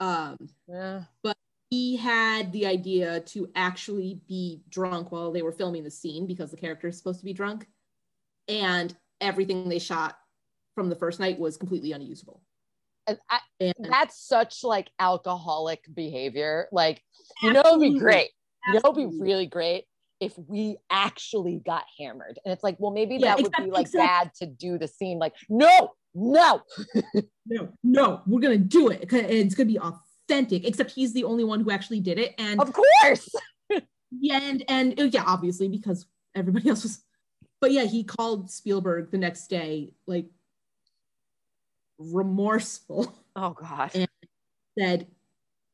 Um, 0.00 0.36
yeah 0.68 1.02
he 1.70 1.96
had 1.96 2.52
the 2.52 2.66
idea 2.66 3.20
to 3.20 3.50
actually 3.54 4.20
be 4.26 4.62
drunk 4.68 5.12
while 5.12 5.32
they 5.32 5.42
were 5.42 5.52
filming 5.52 5.84
the 5.84 5.90
scene 5.90 6.26
because 6.26 6.50
the 6.50 6.56
character 6.56 6.88
is 6.88 6.96
supposed 6.96 7.18
to 7.20 7.24
be 7.24 7.32
drunk. 7.32 7.66
And 8.48 8.96
everything 9.20 9.68
they 9.68 9.78
shot 9.78 10.16
from 10.74 10.88
the 10.88 10.96
first 10.96 11.20
night 11.20 11.38
was 11.38 11.56
completely 11.56 11.92
unusable. 11.92 12.42
And 13.06 13.18
I, 13.30 13.40
And 13.60 13.74
that's 13.80 14.18
such 14.26 14.64
like 14.64 14.90
alcoholic 14.98 15.84
behavior. 15.92 16.68
Like, 16.72 17.02
you 17.42 17.52
know, 17.52 17.60
it'd 17.60 17.80
be 17.80 17.86
Absolutely. 17.88 17.98
great. 17.98 18.30
You 18.66 18.74
know, 18.74 18.80
it'd 18.84 18.96
be 18.96 19.18
really 19.18 19.46
great 19.46 19.84
if 20.20 20.36
we 20.38 20.76
actually 20.90 21.60
got 21.64 21.84
hammered. 21.98 22.38
And 22.44 22.52
it's 22.52 22.64
like, 22.64 22.76
well, 22.78 22.90
maybe 22.92 23.18
Yeah, 23.18 23.36
that 23.36 23.42
would 23.42 23.52
be 23.52 23.70
like 23.70 23.86
exactly. 23.86 24.06
bad 24.06 24.34
to 24.40 24.46
do 24.46 24.78
the 24.78 24.88
scene. 24.88 25.18
Like, 25.18 25.34
no, 25.48 25.92
no. 26.18 26.62
no, 27.46 27.68
no, 27.82 28.22
we're 28.26 28.40
gonna 28.40 28.58
do 28.58 28.88
it. 28.88 29.10
and 29.12 29.30
It's 29.30 29.54
gonna 29.54 29.66
be 29.68 29.78
authentic. 29.78 30.64
Except 30.66 30.90
he's 30.90 31.12
the 31.12 31.24
only 31.24 31.44
one 31.44 31.60
who 31.60 31.70
actually 31.70 32.00
did 32.00 32.18
it. 32.18 32.34
And 32.38 32.60
Of 32.60 32.72
course. 32.72 33.28
yeah, 34.10 34.40
and 34.42 34.64
and 34.68 35.00
uh, 35.00 35.04
yeah, 35.04 35.24
obviously 35.26 35.68
because 35.68 36.06
everybody 36.34 36.68
else 36.68 36.82
was. 36.82 37.02
But 37.60 37.72
yeah, 37.72 37.84
he 37.84 38.04
called 38.04 38.50
Spielberg 38.50 39.10
the 39.10 39.18
next 39.18 39.48
day, 39.48 39.94
like 40.06 40.26
remorseful. 41.98 43.12
Oh 43.36 43.50
God, 43.50 43.90
And- 43.94 44.08
said, 44.78 45.06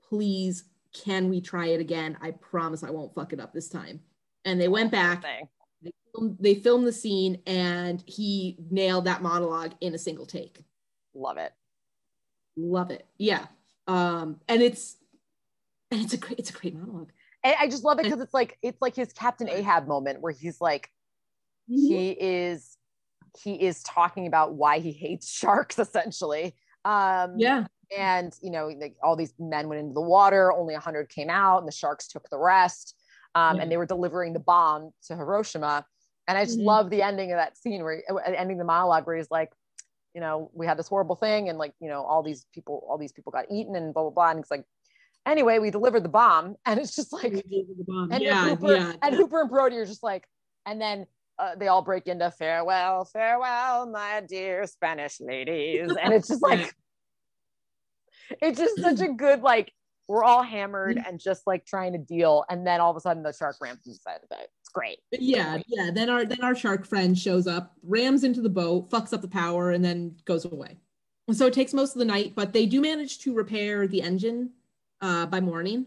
please, 0.09 0.65
can 0.95 1.29
we 1.29 1.41
try 1.41 1.69
it 1.69 1.81
again? 1.81 2.17
I 2.21 2.31
promise 2.33 2.83
I 2.83 2.91
won't 2.91 3.15
fuck 3.15 3.33
it 3.33 3.41
up 3.41 3.53
this 3.53 3.69
time. 3.69 4.01
And 4.45 4.61
they 4.61 4.69
went 4.69 4.91
back, 4.93 5.23
Thing. 5.23 5.49
They 5.85 5.93
filmed, 6.13 6.37
they 6.41 6.55
filmed 6.55 6.87
the 6.87 6.93
scene, 6.93 7.41
and 7.47 8.03
he 8.07 8.57
nailed 8.71 9.05
that 9.05 9.23
monologue 9.23 9.73
in 9.81 9.95
a 9.95 9.99
single 9.99 10.27
take. 10.27 10.59
Love 11.15 11.37
it. 11.39 11.53
Love 12.57 12.91
it. 12.91 13.07
Yeah. 13.19 13.47
Um, 13.87 14.41
and 14.49 14.63
it's 14.63 14.97
and 15.91 16.01
it's 16.01 16.15
a 16.15 16.17
great, 16.17 16.39
it's 16.39 16.51
a 16.51 16.53
great 16.53 16.75
monologue. 16.75 17.11
And 17.43 17.55
I 17.61 17.69
just 17.69 17.85
love 17.85 17.99
it 17.99 18.05
because 18.05 18.21
it's 18.21 18.35
like 18.35 18.59
it's 18.63 18.81
like 18.81 18.97
his 18.97 19.13
Captain 19.13 19.49
Ahab 19.49 19.87
moment 19.87 20.21
where 20.21 20.33
he's 20.33 20.61
like, 20.61 20.91
he 21.69 22.11
is 22.11 22.77
he 23.43 23.55
is 23.55 23.83
talking 23.83 24.27
about 24.27 24.55
why 24.55 24.79
he 24.79 24.93
hates 24.93 25.31
sharks 25.31 25.79
essentially. 25.79 26.55
Um 26.85 27.35
yeah. 27.39 27.67
and 27.97 28.35
you 28.43 28.51
know 28.51 28.69
like 28.69 28.97
all 29.03 29.17
these 29.17 29.33
men 29.39 29.69
went 29.69 29.81
into 29.81 29.95
the 29.95 30.01
water 30.01 30.53
only 30.53 30.75
100 30.75 31.09
came 31.09 31.31
out 31.31 31.59
and 31.59 31.69
the 31.69 31.73
sharks 31.73 32.09
took 32.09 32.29
the 32.29 32.39
rest 32.39 32.95
um, 33.35 33.57
Yeah. 33.57 33.63
and 33.63 33.73
they 33.73 33.77
were 33.77 33.87
delivering 33.87 34.33
the 34.33 34.41
bomb 34.41 34.91
to 35.07 35.17
hiroshima 35.17 35.85
and 36.29 36.39
i 36.39 36.45
just 36.45 36.59
Mhm. 36.59 36.65
love 36.65 36.91
the 36.91 37.03
ending 37.03 37.33
of 37.33 37.39
that 37.39 37.57
scene 37.57 37.83
where 37.83 38.03
uh, 38.11 38.17
ending 38.17 38.59
the 38.59 38.65
monologue 38.65 39.07
where 39.07 39.17
he's 39.17 39.31
like 39.31 39.53
you 40.15 40.21
know 40.21 40.51
we 40.55 40.67
had 40.67 40.79
this 40.79 40.89
horrible 40.89 41.17
thing 41.17 41.49
and 41.49 41.59
like 41.59 41.75
you 41.81 41.89
know 41.89 42.03
all 42.05 42.23
these 42.23 42.47
people 42.55 42.87
all 42.89 42.99
these 42.99 43.13
people 43.13 43.33
got 43.33 43.47
eaten 43.51 43.75
and 43.77 43.93
blah 43.93 44.03
blah 44.05 44.11
blah 44.11 44.31
and 44.31 44.41
it's 44.41 44.51
like 44.51 44.65
anyway 45.27 45.59
we 45.59 45.71
delivered 45.71 46.05
the 46.05 46.09
bomb 46.09 46.57
and 46.67 46.79
it's 46.81 46.95
just 46.95 47.13
like 47.13 47.45
and 48.11 48.23
yeah, 48.23 48.45
Hooper, 48.45 48.73
yeah. 48.73 48.93
and 49.03 49.15
Hooper 49.15 49.41
and 49.43 49.51
Brody 49.51 49.77
are 49.77 49.87
just 49.87 50.03
like, 50.03 50.27
and 50.67 50.81
then 50.81 51.07
uh, 51.39 51.55
they 51.57 51.69
all 51.69 51.83
break 51.83 52.07
into 52.07 52.31
farewell, 52.31 53.05
farewell, 53.05 53.87
my 53.91 54.23
dear 54.27 54.67
Spanish 54.67 55.21
ladies, 55.21 55.91
and 56.01 56.13
it's 56.13 56.29
just 56.29 56.43
like, 56.51 56.75
it's 58.41 58.59
just 58.59 58.81
such 58.81 59.01
a 59.01 59.09
good 59.13 59.43
like 59.43 59.73
we're 60.09 60.25
all 60.25 60.43
hammered 60.43 61.03
and 61.07 61.19
just 61.19 61.47
like 61.47 61.65
trying 61.65 61.93
to 61.93 61.99
deal, 61.99 62.45
and 62.51 62.67
then 62.67 62.81
all 62.81 62.91
of 62.91 62.97
a 62.97 63.01
sudden 63.01 63.23
the 63.23 63.33
shark 63.33 63.57
rams 63.61 63.87
inside 63.87 64.21
of 64.23 64.39
it. 64.39 64.49
It's 64.61 64.69
great. 64.69 64.99
yeah, 65.13 65.59
yeah. 65.67 65.91
Then 65.93 66.11
our 66.11 66.25
then 66.25 66.43
our 66.43 66.55
shark 66.55 66.87
friend 66.87 67.19
shows 67.19 67.47
up, 67.47 67.75
rams 67.83 68.25
into 68.25 68.41
the 68.41 68.49
boat, 68.49 68.91
fucks 68.91 69.13
up 69.13 69.23
the 69.23 69.29
power, 69.29 69.71
and 69.71 69.85
then 69.85 70.17
goes 70.25 70.45
away. 70.45 70.79
And 71.27 71.37
so 71.37 71.47
it 71.47 71.55
takes 71.55 71.73
most 71.73 71.95
of 71.95 71.99
the 71.99 72.05
night, 72.05 72.35
but 72.35 72.53
they 72.53 72.67
do 72.67 72.81
manage 72.81 73.19
to 73.21 73.35
repair 73.35 73.87
the 73.87 74.03
engine 74.03 74.51
uh, 75.01 75.27
by 75.27 75.41
morning. 75.41 75.87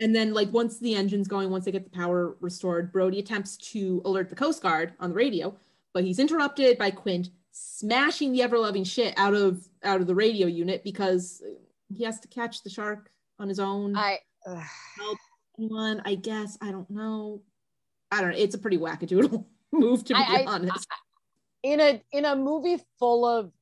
And 0.00 0.14
then, 0.14 0.34
like 0.34 0.52
once 0.52 0.78
the 0.78 0.94
engine's 0.94 1.26
going, 1.26 1.50
once 1.50 1.64
they 1.64 1.72
get 1.72 1.84
the 1.84 1.90
power 1.90 2.36
restored, 2.40 2.92
Brody 2.92 3.18
attempts 3.18 3.56
to 3.72 4.02
alert 4.04 4.28
the 4.28 4.36
Coast 4.36 4.62
Guard 4.62 4.92
on 5.00 5.10
the 5.10 5.16
radio, 5.16 5.56
but 5.94 6.04
he's 6.04 6.18
interrupted 6.18 6.78
by 6.78 6.90
Quint 6.90 7.30
smashing 7.50 8.30
the 8.30 8.42
ever-loving 8.42 8.84
shit 8.84 9.12
out 9.16 9.34
of 9.34 9.66
out 9.82 10.00
of 10.00 10.06
the 10.06 10.14
radio 10.14 10.46
unit 10.46 10.84
because 10.84 11.42
he 11.92 12.04
has 12.04 12.20
to 12.20 12.28
catch 12.28 12.62
the 12.62 12.70
shark 12.70 13.10
on 13.38 13.48
his 13.48 13.60
own. 13.60 13.96
I 13.96 14.18
ugh. 14.46 14.64
Anyone, 15.58 16.02
I 16.04 16.14
guess. 16.14 16.56
I 16.60 16.70
don't 16.70 16.88
know. 16.90 17.42
I 18.12 18.20
don't 18.20 18.30
know. 18.30 18.36
It's 18.36 18.54
a 18.54 18.58
pretty 18.58 18.78
wackadoodle 18.78 19.44
move, 19.72 20.04
to 20.04 20.14
be 20.14 20.20
I- 20.20 20.42
I- 20.42 20.44
honest. 20.46 20.86
in 21.62 21.80
a 21.80 22.02
in 22.12 22.24
a 22.24 22.36
movie 22.36 22.78
full 22.98 23.26
of 23.26 23.52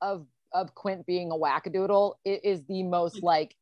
of 0.00 0.26
of 0.52 0.74
Quint 0.74 1.04
being 1.06 1.30
a 1.32 1.34
wackadoodle, 1.34 2.14
it 2.24 2.44
is 2.44 2.62
the 2.68 2.82
most 2.82 3.22
like 3.22 3.56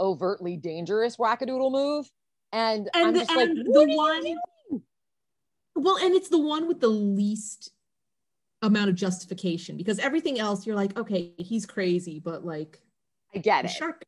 overtly 0.00 0.56
dangerous 0.56 1.16
wackadoodle 1.16 1.72
move. 1.72 2.08
And, 2.52 2.88
I'm 2.94 3.08
and 3.08 3.16
just 3.16 3.30
like, 3.36 3.48
and 3.50 3.58
the 3.58 3.84
one 3.94 4.80
well 5.74 5.96
and 5.98 6.14
it's 6.14 6.28
the 6.30 6.38
one 6.40 6.66
with 6.66 6.80
the 6.80 6.88
least 6.88 7.72
amount 8.62 8.88
of 8.88 8.94
justification 8.96 9.76
because 9.76 9.98
everything 9.98 10.38
else 10.40 10.66
you're 10.66 10.74
like 10.74 10.98
okay 10.98 11.32
he's 11.38 11.64
crazy 11.66 12.18
but 12.18 12.44
like 12.44 12.80
I 13.34 13.38
get 13.38 13.66
it. 13.66 13.68
shark 13.68 14.02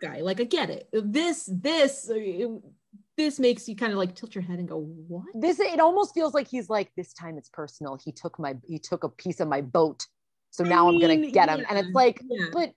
guy. 0.00 0.20
Like 0.20 0.40
i 0.40 0.44
get 0.44 0.70
it. 0.70 0.88
This 0.92 1.48
this 1.52 2.08
uh, 2.10 2.14
it- 2.16 2.62
this 3.16 3.38
makes 3.38 3.68
you 3.68 3.76
kind 3.76 3.92
of 3.92 3.98
like 3.98 4.14
tilt 4.14 4.34
your 4.34 4.42
head 4.42 4.58
and 4.58 4.68
go 4.68 4.78
what? 4.78 5.26
This 5.34 5.60
it 5.60 5.80
almost 5.80 6.14
feels 6.14 6.34
like 6.34 6.48
he's 6.48 6.70
like 6.70 6.90
this 6.96 7.12
time 7.12 7.36
it's 7.36 7.48
personal. 7.50 7.98
He 8.02 8.12
took 8.12 8.38
my 8.38 8.56
he 8.66 8.78
took 8.78 9.04
a 9.04 9.08
piece 9.08 9.40
of 9.40 9.48
my 9.48 9.60
boat. 9.60 10.06
So 10.50 10.64
I 10.64 10.68
now 10.68 10.88
i'm 10.88 10.98
gonna 10.98 11.30
get 11.30 11.48
him. 11.48 11.64
And 11.68 11.78
it's 11.78 11.94
like 11.94 12.20
yeah. 12.28 12.46
but 12.52 12.72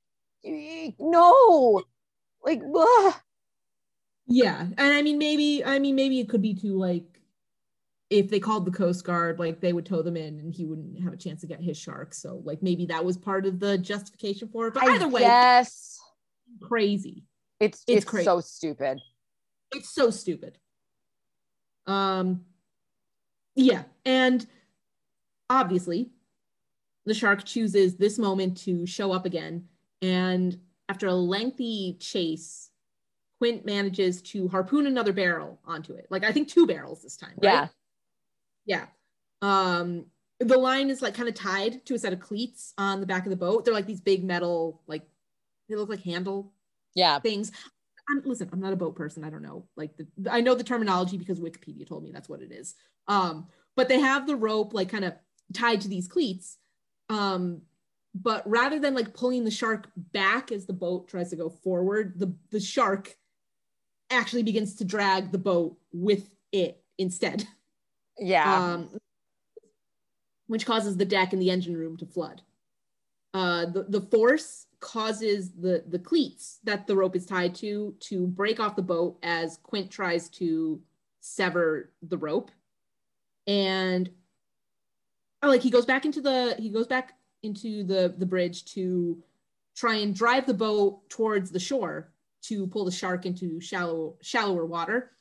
no. 0.99 1.84
Like 2.44 2.61
ugh. 2.76 3.14
yeah. 4.27 4.61
And 4.61 4.94
i 4.94 5.02
mean 5.02 5.18
maybe 5.18 5.64
i 5.65 5.80
mean 5.80 5.95
maybe 5.95 6.19
it 6.19 6.30
could 6.30 6.41
be 6.41 6.53
too 6.53 6.77
like 6.77 7.06
if 8.10 8.30
they 8.30 8.40
called 8.40 8.65
the 8.65 8.72
coast 8.72 9.03
guard 9.03 9.40
like 9.40 9.61
they 9.61 9.73
would 9.73 9.86
tow 9.86 10.02
them 10.02 10.15
in 10.15 10.40
and 10.40 10.53
he 10.53 10.65
wouldn't 10.65 11.02
have 11.02 11.14
a 11.14 11.18
chance 11.18 11.41
to 11.41 11.48
get 11.48 11.61
his 11.61 11.77
shark. 11.77 12.14
So 12.14 12.41
like 12.44 12.61
maybe 12.61 12.86
that 12.88 13.03
was 13.03 13.18
part 13.18 13.45
of 13.45 13.60
the 13.60 13.77
justification 13.77 14.49
for 14.49 14.68
it. 14.68 14.73
But 14.73 14.84
I 14.84 14.95
either 14.95 15.07
way 15.07 15.22
guess 15.22 15.99
crazy. 16.61 17.23
It's 17.60 17.84
It's 17.88 17.98
it's, 17.98 18.06
crazy. 18.06 18.26
so 18.26 18.41
stupid. 18.41 18.99
It's 19.73 19.90
so 19.90 20.10
stupid. 20.10 20.57
Um 21.88 22.45
yeah 23.57 23.84
and 24.06 24.45
obviously 25.49 26.10
the 27.06 27.14
shark 27.14 27.45
chooses 27.45 27.95
this 27.95 28.18
moment 28.19 28.57
to 28.57 28.86
show 28.86 29.14
up 29.14 29.26
again 29.26 29.65
and 30.02 30.60
after 30.90 31.07
a 31.07 31.14
lengthy 31.14 31.95
chase 31.99 32.72
quint 33.40 33.65
manages 33.65 34.22
to 34.22 34.49
harpoon 34.49 34.88
another 34.88 35.14
barrel 35.14 35.60
onto 35.64 35.94
it. 35.94 36.07
Like 36.10 36.23
i 36.23 36.32
think 36.32 36.48
two 36.48 36.65
barrels 36.68 37.02
this 37.03 37.18
time 37.18 37.34
right? 37.41 37.44
yeah. 37.44 37.68
Yeah. 38.65 38.86
Um 39.41 40.07
the 40.40 40.57
line 40.57 40.90
is 40.90 41.02
like 41.02 41.14
kind 41.14 41.30
of 41.30 41.36
tied 41.36 41.86
to 41.86 41.95
a 41.95 41.99
set 41.99 42.14
of 42.14 42.19
cleats 42.19 42.73
on 42.77 42.99
the 42.99 43.06
back 43.06 43.26
of 43.26 43.30
the 43.30 43.38
boat. 43.38 43.64
They're 43.64 43.73
like 43.73 43.86
these 43.86 44.02
big 44.02 44.23
metal 44.23 44.82
like 44.88 45.03
they 45.70 45.76
look 45.76 45.90
like 45.90 46.04
handle 46.04 46.54
yeah 46.94 47.20
things. 47.20 47.52
I'm, 48.10 48.22
listen, 48.24 48.50
I'm 48.54 48.60
not 48.60 48.74
a 48.74 48.76
boat 48.76 48.96
person. 48.96 49.24
I 49.24 49.32
don't 49.32 49.42
know. 49.42 49.66
Like 49.76 49.98
the, 49.98 50.08
I 50.32 50.42
know 50.42 50.54
the 50.54 50.64
terminology 50.64 51.18
because 51.18 51.40
Wikipedia 51.40 51.88
told 51.88 52.04
me 52.04 52.12
that's 52.12 52.30
what 52.30 52.42
it 52.42 52.52
is. 52.52 52.76
Um, 53.08 53.48
but 53.76 53.90
they 53.90 54.00
have 54.00 54.28
the 54.28 54.36
rope 54.36 54.74
like 54.74 54.90
kind 54.90 55.06
of 55.06 55.14
tied 55.54 55.82
to 55.82 55.88
these 55.88 56.08
cleats. 56.08 56.58
Um, 57.10 57.64
but 58.14 58.48
rather 58.48 58.80
than 58.80 58.94
like 58.94 59.14
pulling 59.14 59.44
the 59.44 59.52
shark 59.52 59.90
back 59.96 60.52
as 60.52 60.66
the 60.66 60.74
boat 60.74 61.08
tries 61.08 61.32
to 61.32 61.36
go 61.36 61.50
forward, 61.50 62.14
the 62.18 62.34
the 62.52 62.60
shark 62.60 63.16
actually 64.10 64.44
begins 64.44 64.76
to 64.76 64.86
drag 64.86 65.32
the 65.32 65.38
boat 65.38 65.78
with 65.92 66.30
it 66.52 66.84
instead. 66.98 67.48
yeah 68.20 68.74
Um, 68.74 68.90
which 70.48 70.66
causes 70.66 70.96
the 70.96 71.06
deck 71.06 71.34
and 71.34 71.42
the 71.42 71.50
engine 71.50 71.76
room 71.76 71.98
to 71.98 72.06
flood. 72.06 72.42
Uh, 73.34 73.66
the, 73.66 73.84
the 73.90 74.02
force 74.02 74.65
causes 74.80 75.52
the, 75.52 75.84
the 75.88 76.00
cleats 76.00 76.60
that 76.64 76.88
the 76.88 76.96
rope 76.96 77.16
is 77.16 77.26
tied 77.26 77.56
to 77.56 77.96
to 78.00 78.28
break 78.28 78.60
off 78.60 78.76
the 78.76 78.82
boat 78.82 79.18
as 79.24 79.58
Quint 79.64 79.90
tries 79.90 80.30
to 80.30 80.82
sever 81.20 81.92
the 82.02 82.18
rope. 82.18 82.52
And 83.48 84.10
oh, 85.42 85.50
like 85.50 85.62
he 85.62 85.70
goes 85.70 85.86
back 85.86 86.06
into 86.06 86.22
the 86.22 86.56
he 86.60 86.70
goes 86.70 86.88
back 86.88 87.14
into 87.44 87.84
the 87.84 88.14
the 88.18 88.26
bridge 88.26 88.66
to 88.66 89.22
try 89.76 89.96
and 89.96 90.16
drive 90.16 90.46
the 90.46 90.54
boat 90.54 91.08
towards 91.10 91.52
the 91.52 91.60
shore 91.60 92.12
to 92.44 92.68
pull 92.68 92.86
the 92.86 92.92
shark 92.92 93.26
into 93.26 93.60
shallow 93.60 94.16
shallower 94.22 94.66
water 94.66 95.12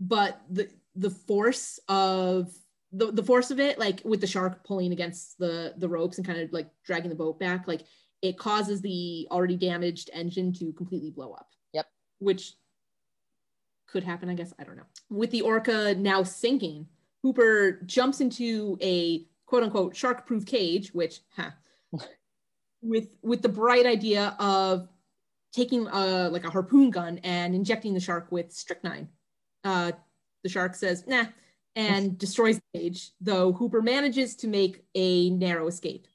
but 0.00 0.40
the 0.50 0.68
the 0.96 1.10
force 1.10 1.78
of 1.88 2.52
the, 2.92 3.10
the 3.10 3.22
force 3.22 3.50
of 3.50 3.58
it 3.58 3.78
like 3.78 4.00
with 4.04 4.20
the 4.20 4.26
shark 4.26 4.64
pulling 4.64 4.92
against 4.92 5.38
the 5.38 5.74
the 5.78 5.88
ropes 5.88 6.18
and 6.18 6.26
kind 6.26 6.40
of 6.40 6.52
like 6.52 6.68
dragging 6.84 7.10
the 7.10 7.16
boat 7.16 7.38
back 7.38 7.66
like 7.66 7.82
it 8.24 8.38
causes 8.38 8.80
the 8.80 9.28
already 9.30 9.56
damaged 9.56 10.08
engine 10.14 10.50
to 10.54 10.72
completely 10.72 11.10
blow 11.10 11.32
up. 11.32 11.50
Yep. 11.74 11.86
which 12.20 12.54
could 13.86 14.02
happen 14.02 14.30
i 14.30 14.34
guess. 14.34 14.54
I 14.58 14.64
don't 14.64 14.76
know. 14.76 14.86
With 15.10 15.30
the 15.30 15.42
orca 15.42 15.94
now 15.94 16.22
sinking 16.22 16.86
hooper 17.22 17.82
jumps 17.84 18.20
into 18.20 18.78
a 18.80 19.26
quote 19.46 19.62
unquote 19.62 19.94
shark 19.94 20.26
proof 20.26 20.46
cage 20.46 20.92
which 20.94 21.20
huh, 21.36 21.50
with 22.82 23.08
with 23.22 23.42
the 23.42 23.48
bright 23.48 23.84
idea 23.84 24.34
of 24.38 24.88
taking 25.52 25.86
a 25.86 26.30
like 26.30 26.44
a 26.44 26.50
harpoon 26.50 26.90
gun 26.90 27.18
and 27.24 27.54
injecting 27.54 27.92
the 27.92 28.00
shark 28.00 28.32
with 28.32 28.50
strychnine. 28.52 29.08
Uh, 29.64 29.92
the 30.42 30.48
shark 30.48 30.74
says 30.74 31.06
nah 31.06 31.26
and 31.76 32.16
destroys 32.24 32.56
the 32.56 32.80
cage 32.80 33.10
though 33.20 33.52
hooper 33.52 33.82
manages 33.82 34.34
to 34.36 34.48
make 34.48 34.82
a 34.94 35.28
narrow 35.30 35.66
escape 35.66 36.08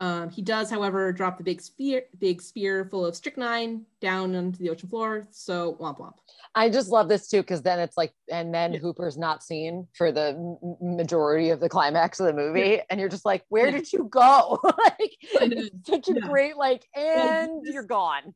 um, 0.00 0.28
he 0.30 0.42
does 0.42 0.68
however 0.70 1.10
drop 1.12 1.38
the 1.38 1.44
big 1.44 1.60
spear 1.60 2.02
big 2.18 2.42
spear 2.42 2.84
full 2.84 3.06
of 3.06 3.16
strychnine 3.16 3.84
down 4.00 4.34
onto 4.34 4.58
the 4.58 4.68
ocean 4.68 4.88
floor 4.88 5.26
so 5.30 5.76
womp 5.80 5.98
womp 5.98 6.12
I 6.54 6.68
just 6.70 6.88
love 6.90 7.08
this 7.08 7.28
too 7.28 7.42
because 7.42 7.60
then 7.62 7.78
it's 7.78 7.96
like, 7.98 8.12
and 8.32 8.52
then 8.54 8.72
Yeah. 8.72 8.78
Hooper's 8.78 9.18
not 9.18 9.42
seen 9.42 9.86
for 9.94 10.10
the 10.10 10.56
majority 10.80 11.50
of 11.50 11.60
the 11.60 11.68
climax 11.68 12.18
of 12.18 12.26
the 12.26 12.32
movie, 12.32 12.80
and 12.88 12.98
you're 12.98 13.10
just 13.10 13.26
like, 13.26 13.44
where 13.50 13.66
Yeah. 13.66 13.72
did 13.72 13.92
you 13.92 14.04
go? 14.10 14.58
like, 14.64 15.16
I 15.38 15.46
know. 15.48 15.56
it's 15.58 15.86
such 15.86 16.08
a 16.08 16.14
Yeah. 16.14 16.20
great 16.26 16.56
like, 16.56 16.86
and 16.94 17.60
you're 17.64 17.82
gone. 17.82 18.34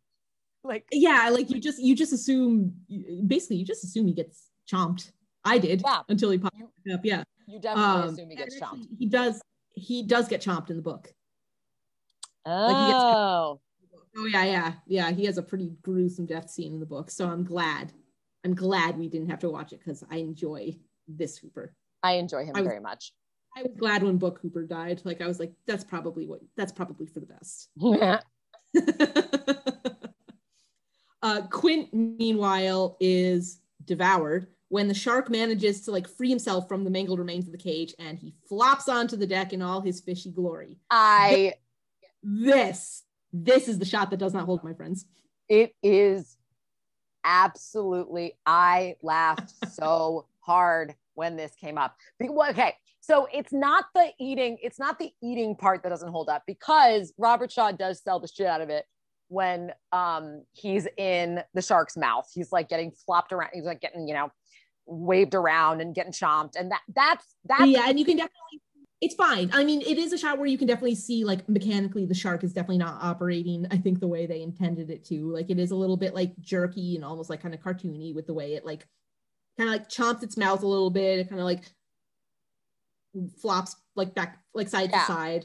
Like, 0.62 0.84
yeah 0.92 1.30
like 1.30 1.48
you 1.48 1.58
just 1.60 1.78
you 1.78 1.94
just 1.96 2.12
assume 2.12 2.74
basically 3.26 3.56
you 3.56 3.64
just 3.64 3.82
assume 3.84 4.06
he 4.06 4.12
gets 4.12 4.48
chomped 4.70 5.12
i 5.46 5.56
did 5.56 5.80
Yeah. 5.82 6.02
until 6.10 6.30
he 6.30 6.36
popped 6.36 6.60
up 6.92 7.00
yeah 7.04 7.22
you 7.46 7.58
definitely 7.58 8.02
Um, 8.02 8.08
assume 8.10 8.28
he 8.30 8.36
gets 8.36 8.60
chomped. 8.60 8.86
he 8.98 9.06
does 9.06 9.40
he 9.72 10.02
does 10.02 10.28
get 10.28 10.42
chomped 10.42 10.68
in 10.68 10.76
the 10.76 10.82
book 10.82 11.10
he 12.44 12.50
gets- 12.50 13.04
Oh, 13.04 13.60
Oh 14.16 14.26
yeah, 14.26 14.44
yeah, 14.44 14.72
yeah. 14.88 15.10
He 15.12 15.24
has 15.26 15.38
a 15.38 15.42
pretty 15.42 15.70
gruesome 15.82 16.26
death 16.26 16.50
scene 16.50 16.72
in 16.74 16.80
the 16.80 16.86
book, 16.86 17.10
so 17.12 17.28
I'm 17.28 17.44
glad. 17.44 17.92
I'm 18.44 18.54
glad 18.56 18.98
we 18.98 19.08
didn't 19.08 19.30
have 19.30 19.38
to 19.40 19.50
watch 19.50 19.72
it 19.72 19.78
because 19.78 20.02
I 20.10 20.16
enjoy 20.16 20.76
this 21.06 21.38
Hooper. 21.38 21.74
I 22.02 22.14
enjoy 22.14 22.44
him 22.44 22.56
I 22.56 22.60
was- 22.60 22.68
very 22.68 22.80
much. 22.80 23.12
I 23.56 23.62
was 23.62 23.72
glad 23.76 24.02
when 24.04 24.16
Book 24.16 24.38
Hooper 24.42 24.64
died. 24.64 25.02
Like 25.04 25.20
I 25.20 25.26
was 25.26 25.38
like, 25.40 25.52
that's 25.66 25.82
probably 25.84 26.24
what 26.26 26.40
that's 26.56 26.70
probably 26.72 27.06
for 27.06 27.20
the 27.20 27.26
best. 27.26 27.68
Yeah. 27.76 28.20
uh, 31.22 31.42
Quint, 31.50 31.92
meanwhile, 31.92 32.96
is 33.00 33.60
devoured 33.84 34.48
when 34.68 34.86
the 34.88 34.94
shark 34.94 35.28
manages 35.30 35.80
to 35.82 35.90
like 35.90 36.08
free 36.08 36.28
himself 36.28 36.68
from 36.68 36.84
the 36.84 36.90
mangled 36.90 37.18
remains 37.18 37.46
of 37.46 37.52
the 37.52 37.58
cage 37.58 37.92
and 37.98 38.18
he 38.18 38.34
flops 38.48 38.88
onto 38.88 39.16
the 39.16 39.26
deck 39.26 39.52
in 39.52 39.62
all 39.62 39.80
his 39.80 40.00
fishy 40.00 40.30
glory. 40.30 40.78
I 40.90 41.54
This, 42.22 43.04
this 43.32 43.68
is 43.68 43.78
the 43.78 43.84
shot 43.84 44.10
that 44.10 44.18
does 44.18 44.34
not 44.34 44.44
hold, 44.44 44.62
my 44.64 44.74
friends. 44.74 45.06
it 45.48 45.74
is 45.82 46.36
absolutely 47.24 48.32
i 48.46 48.94
laughed 49.02 49.52
so 49.72 50.26
hard 50.40 50.94
when 51.14 51.36
this 51.36 51.54
came 51.60 51.76
up 51.76 51.94
okay 52.22 52.74
so 53.00 53.28
it's 53.32 53.52
not 53.52 53.84
the 53.94 54.10
eating 54.18 54.56
it's 54.62 54.78
not 54.78 54.98
the 54.98 55.10
eating 55.22 55.54
part 55.54 55.82
that 55.82 55.90
doesn't 55.90 56.10
hold 56.10 56.28
up 56.28 56.42
because 56.46 57.12
robert 57.18 57.52
shaw 57.52 57.70
does 57.72 58.02
sell 58.02 58.20
the 58.20 58.28
shit 58.28 58.46
out 58.46 58.60
of 58.60 58.70
it 58.70 58.86
when 59.28 59.72
um 59.92 60.42
he's 60.52 60.86
in 60.96 61.42
the 61.54 61.62
shark's 61.62 61.96
mouth 61.96 62.26
he's 62.32 62.52
like 62.52 62.68
getting 62.68 62.90
flopped 62.90 63.32
around 63.32 63.50
he's 63.52 63.64
like 63.64 63.80
getting 63.80 64.08
you 64.08 64.14
know 64.14 64.30
waved 64.86 65.34
around 65.34 65.80
and 65.80 65.94
getting 65.94 66.12
chomped 66.12 66.56
and 66.58 66.70
that 66.70 66.80
that's 66.94 67.26
that's 67.44 67.66
yeah, 67.66 67.88
and 67.88 67.98
you 67.98 68.04
can 68.04 68.16
definitely 68.16 68.60
it's 69.00 69.14
fine. 69.14 69.50
I 69.54 69.64
mean, 69.64 69.80
it 69.80 69.96
is 69.96 70.12
a 70.12 70.18
shot 70.18 70.36
where 70.38 70.46
you 70.46 70.58
can 70.58 70.66
definitely 70.66 70.94
see 70.94 71.24
like 71.24 71.48
mechanically 71.48 72.04
the 72.04 72.14
shark 72.14 72.44
is 72.44 72.52
definitely 72.52 72.78
not 72.78 73.02
operating, 73.02 73.66
I 73.70 73.78
think, 73.78 73.98
the 74.00 74.06
way 74.08 74.26
they 74.26 74.42
intended 74.42 74.90
it 74.90 75.04
to. 75.06 75.32
Like 75.32 75.48
it 75.50 75.58
is 75.58 75.70
a 75.70 75.76
little 75.76 75.96
bit 75.96 76.14
like 76.14 76.38
jerky 76.40 76.96
and 76.96 77.04
almost 77.04 77.30
like 77.30 77.40
kind 77.42 77.54
of 77.54 77.60
cartoony 77.60 78.14
with 78.14 78.26
the 78.26 78.34
way 78.34 78.54
it 78.54 78.66
like 78.66 78.86
kind 79.58 79.68
of 79.70 79.74
like 79.74 79.88
chomps 79.88 80.22
its 80.22 80.36
mouth 80.36 80.62
a 80.62 80.66
little 80.66 80.90
bit. 80.90 81.18
It 81.18 81.28
kind 81.30 81.40
of 81.40 81.46
like 81.46 81.72
flops 83.40 83.76
like 83.96 84.14
back 84.14 84.38
like 84.54 84.68
side 84.68 84.90
Yeah. 84.92 85.00
to 85.00 85.06
side 85.06 85.44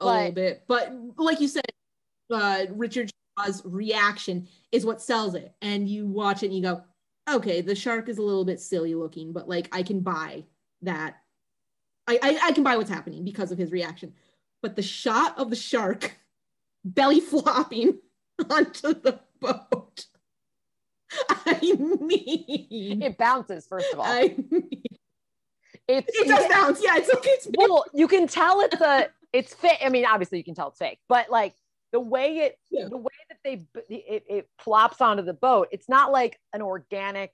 a 0.00 0.04
But- 0.04 0.16
little 0.18 0.32
bit. 0.32 0.64
But 0.66 0.92
like 1.16 1.40
you 1.40 1.48
said, 1.48 1.64
uh 2.30 2.66
Richard 2.70 3.10
Shaw's 3.38 3.62
reaction 3.64 4.48
is 4.72 4.84
what 4.84 5.00
sells 5.00 5.34
it. 5.34 5.54
And 5.62 5.88
you 5.88 6.06
watch 6.06 6.42
it 6.42 6.46
and 6.46 6.56
you 6.56 6.62
go, 6.62 6.82
okay, 7.30 7.60
the 7.60 7.74
shark 7.74 8.08
is 8.08 8.18
a 8.18 8.22
little 8.22 8.44
bit 8.44 8.60
silly 8.60 8.94
looking, 8.94 9.32
but 9.32 9.48
like 9.48 9.68
I 9.72 9.82
can 9.82 10.00
buy 10.00 10.44
that. 10.82 11.16
I, 12.06 12.18
I, 12.22 12.38
I 12.44 12.52
can 12.52 12.62
buy 12.64 12.76
what's 12.76 12.90
happening 12.90 13.24
because 13.24 13.50
of 13.52 13.58
his 13.58 13.72
reaction. 13.72 14.12
But 14.62 14.76
the 14.76 14.82
shot 14.82 15.38
of 15.38 15.50
the 15.50 15.56
shark 15.56 16.16
belly 16.84 17.20
flopping 17.20 17.98
onto 18.50 18.94
the 18.94 19.20
boat. 19.40 20.06
I 21.28 21.60
mean, 21.60 23.02
it 23.02 23.16
bounces 23.16 23.66
first 23.68 23.92
of 23.92 24.00
all 24.00 24.06
I 24.06 24.34
mean, 24.36 24.82
it's 25.86 26.18
it 26.18 26.26
does 26.26 26.48
bounce. 26.48 26.82
Yeah, 26.82 26.96
it's 26.96 27.12
okay. 27.14 27.30
It's 27.30 27.48
well, 27.56 27.84
you 27.92 28.08
can 28.08 28.26
tell 28.26 28.60
it's 28.62 28.80
a 28.80 29.10
it's 29.32 29.54
fake. 29.54 29.78
I 29.84 29.90
mean, 29.90 30.06
obviously 30.06 30.38
you 30.38 30.44
can 30.44 30.54
tell 30.54 30.68
it's 30.68 30.78
fake, 30.78 30.98
but 31.08 31.30
like 31.30 31.54
the 31.92 32.00
way 32.00 32.38
it 32.38 32.58
Yeah. 32.70 32.88
the 32.88 32.96
way 32.96 33.12
that 33.28 33.38
they 33.44 33.64
it, 33.88 34.24
it 34.28 34.48
plops 34.58 35.00
onto 35.00 35.22
the 35.22 35.34
boat, 35.34 35.68
it's 35.70 35.88
not 35.88 36.10
like 36.10 36.40
an 36.52 36.62
organic, 36.62 37.32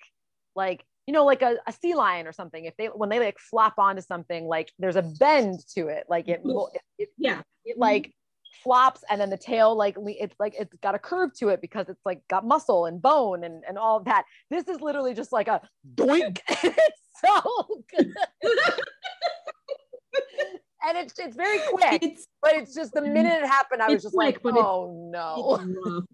like 0.55 0.85
you 1.11 1.13
know, 1.13 1.25
like 1.25 1.43
a, 1.43 1.57
a 1.67 1.73
sea 1.73 1.97
lion 1.97 2.29
or 2.29 2.33
something. 2.33 2.67
If 2.67 2.77
they 2.77 2.87
when 2.87 3.09
they 3.09 3.19
like 3.19 3.37
flop 3.41 3.75
onto 3.79 4.01
something, 4.01 4.47
like 4.47 4.71
there's 4.79 4.95
a 4.95 5.03
bend 5.03 5.59
to 5.75 5.89
it, 5.89 6.05
like 6.09 6.29
it 6.29 6.41
it, 6.45 6.81
it, 6.99 7.09
yeah. 7.19 7.43
it 7.65 7.77
like 7.77 8.15
flops 8.63 9.03
and 9.11 9.21
then 9.21 9.29
the 9.29 9.37
tail 9.37 9.75
like 9.75 9.97
it's 9.99 10.37
like 10.39 10.55
it's 10.57 10.73
got 10.83 10.95
a 10.95 11.01
curve 11.01 11.35
to 11.39 11.49
it 11.49 11.61
because 11.61 11.89
it's 11.89 12.05
like 12.05 12.21
got 12.29 12.47
muscle 12.47 12.87
and 12.87 13.03
bone 13.03 13.43
and 13.43 13.65
and 13.69 13.77
all 13.77 13.97
of 13.97 14.05
that. 14.05 14.25
This 14.51 14.69
is 14.69 14.81
literally 14.81 15.13
just 15.13 15.33
like 15.33 15.49
a 15.49 15.61
doink. 15.97 16.39
it's 16.49 17.01
so 17.21 17.67
good. 17.91 18.15
and 20.85 20.97
it's 20.97 21.19
it's 21.19 21.35
very 21.35 21.59
quick, 21.71 22.05
It's, 22.05 22.29
but 22.41 22.53
it's 22.55 22.73
just 22.73 22.93
the 22.93 23.03
minute 23.03 23.43
it 23.43 23.49
happened, 23.49 23.83
I 23.83 23.89
was 23.89 24.05
just 24.05 24.15
like, 24.15 24.41
quick, 24.41 24.55
but 24.55 24.61
it's- 24.61 24.65
oh 24.65 25.11
no. 25.11 25.59
it's. 25.61 26.07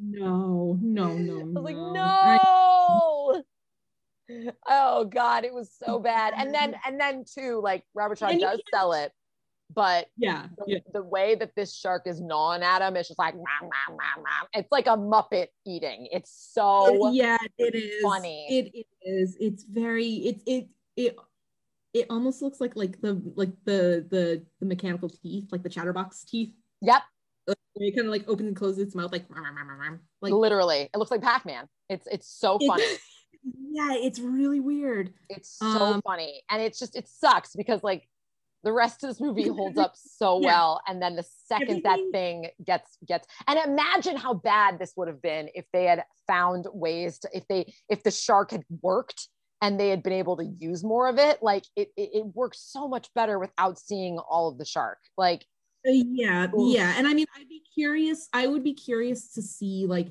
No, 0.00 0.78
no, 0.80 1.14
no. 1.14 1.40
I 1.40 1.60
was 1.60 1.64
like, 1.64 1.76
no. 1.76 3.32
no. 3.34 3.42
Oh 4.66 5.04
God, 5.04 5.44
it 5.44 5.54
was 5.54 5.70
so 5.84 5.98
bad. 5.98 6.34
And 6.36 6.54
then 6.54 6.74
and 6.86 7.00
then 7.00 7.24
too, 7.24 7.60
like 7.62 7.84
Robert 7.94 8.18
Shaw 8.18 8.32
does 8.32 8.60
sell 8.72 8.92
it, 8.92 9.12
but 9.74 10.08
yeah, 10.16 10.46
the, 10.56 10.64
yeah. 10.66 10.78
the 10.94 11.02
way 11.02 11.34
that 11.34 11.54
this 11.54 11.74
shark 11.74 12.06
is 12.06 12.20
gnawing 12.20 12.62
at 12.62 12.80
him, 12.80 12.96
it's 12.96 13.08
just 13.08 13.18
like 13.18 13.34
it's 14.54 14.72
like 14.72 14.86
a 14.86 14.96
Muppet 14.96 15.48
eating. 15.66 16.08
It's 16.10 16.50
so 16.52 17.10
yeah, 17.10 17.36
it 17.58 17.74
is 17.74 18.02
funny. 18.02 18.46
It, 18.48 18.70
it 18.74 18.86
is. 19.02 19.36
It's 19.38 19.64
very. 19.64 20.06
It 20.06 20.42
it 20.46 20.68
it. 20.96 21.16
It 21.94 22.06
almost 22.10 22.42
looks 22.42 22.60
like 22.60 22.76
like 22.76 23.00
the 23.00 23.20
like 23.34 23.52
the 23.64 24.06
the 24.10 24.44
the 24.60 24.66
mechanical 24.66 25.08
teeth, 25.08 25.48
like 25.50 25.62
the 25.62 25.70
chatterbox 25.70 26.24
teeth. 26.24 26.54
yep, 26.80 27.02
It 27.46 27.94
kind 27.94 28.06
of 28.06 28.12
like 28.12 28.28
opens 28.28 28.48
and 28.48 28.56
closes 28.56 28.78
its 28.78 28.94
mouth, 28.94 29.10
like 29.10 29.24
like 30.20 30.32
literally. 30.32 30.88
It 30.92 30.96
looks 30.96 31.10
like 31.10 31.22
Pac-Man. 31.22 31.66
It's 31.88 32.06
it's 32.06 32.28
so 32.28 32.58
funny. 32.66 32.84
yeah, 33.42 33.94
it's 33.94 34.18
really 34.18 34.60
weird. 34.60 35.12
It's 35.28 35.50
so 35.58 35.66
Um, 35.66 36.02
funny. 36.02 36.42
And 36.50 36.60
it's 36.62 36.78
just, 36.78 36.96
it 36.96 37.08
sucks 37.08 37.54
because 37.54 37.82
like 37.82 38.08
the 38.64 38.72
rest 38.72 39.04
of 39.04 39.10
this 39.10 39.20
movie 39.20 39.46
holds 39.48 39.78
up 39.78 39.92
so 39.94 40.38
Yeah. 40.40 40.46
well. 40.46 40.80
And 40.86 41.00
then 41.00 41.16
the 41.16 41.26
second 41.46 41.82
that 41.84 42.00
thing 42.12 42.48
gets, 42.64 42.96
gets, 43.06 43.26
and 43.46 43.58
imagine 43.58 44.16
how 44.16 44.34
bad 44.34 44.78
this 44.78 44.92
would 44.96 45.08
have 45.08 45.22
been 45.22 45.48
if 45.54 45.64
they 45.72 45.84
had 45.84 46.04
found 46.26 46.66
ways 46.72 47.18
to, 47.20 47.28
if 47.32 47.46
they, 47.48 47.72
if 47.88 48.02
the 48.02 48.10
shark 48.10 48.50
had 48.50 48.64
worked 48.82 49.28
and 49.62 49.78
they 49.78 49.88
had 49.88 50.02
been 50.02 50.12
able 50.12 50.36
to 50.36 50.44
use 50.44 50.84
more 50.84 51.08
of 51.08 51.18
it, 51.18 51.42
like 51.42 51.64
it, 51.76 51.90
it, 51.96 52.10
it 52.14 52.26
works 52.34 52.60
so 52.60 52.88
much 52.88 53.08
better 53.14 53.38
without 53.38 53.78
seeing 53.78 54.18
all 54.18 54.48
of 54.48 54.58
the 54.58 54.64
shark. 54.64 54.98
Like, 55.16 55.44
Uh, 55.86 55.90
yeah, 55.92 56.46
Oof. 56.54 56.74
yeah, 56.74 56.94
and 56.96 57.06
I 57.06 57.14
mean, 57.14 57.26
I'd 57.36 57.48
be 57.48 57.62
curious. 57.74 58.28
I 58.32 58.46
would 58.48 58.62
be 58.64 58.74
curious 58.74 59.32
to 59.34 59.42
see 59.42 59.86
like 59.86 60.08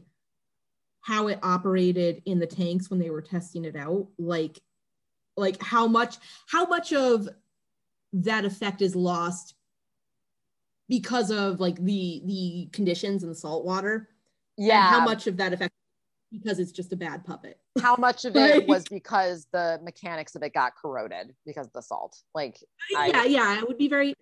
how 1.07 1.27
it 1.27 1.39
operated 1.41 2.21
in 2.25 2.37
the 2.37 2.45
tanks 2.45 2.89
when 2.89 2.99
they 2.99 3.09
were 3.09 3.21
testing 3.21 3.63
it 3.63 3.77
out. 3.77 4.07
Like, 4.19 4.59
like 5.37 5.61
how 5.63 5.87
much, 5.87 6.17
how 6.49 6.65
much 6.65 6.91
of 6.91 7.29
that 8.11 8.43
effect 8.43 8.81
is 8.81 8.93
lost 8.93 9.55
because 10.89 11.31
of 11.31 11.61
like 11.61 11.77
the 11.77 12.21
the 12.25 12.69
conditions 12.73 13.23
in 13.23 13.29
the 13.29 13.35
salt 13.35 13.63
water. 13.63 14.09
Yeah. 14.57 14.85
And 14.85 14.95
how 14.95 15.05
much 15.05 15.27
of 15.27 15.37
that 15.37 15.53
effect 15.53 15.73
because 16.29 16.59
it's 16.59 16.73
just 16.73 16.91
a 16.91 16.97
bad 16.97 17.23
puppet. 17.23 17.57
How 17.81 17.95
much 17.95 18.25
of 18.25 18.35
it 18.35 18.67
was 18.67 18.83
because 18.83 19.47
the 19.53 19.79
mechanics 19.81 20.35
of 20.35 20.43
it 20.43 20.53
got 20.53 20.75
corroded 20.75 21.33
because 21.45 21.67
of 21.67 21.73
the 21.73 21.81
salt? 21.81 22.21
Like, 22.35 22.61
I, 22.97 23.07
yeah, 23.07 23.23
yeah, 23.23 23.57
I 23.61 23.63
would 23.63 23.77
be 23.77 23.87
very, 23.87 24.13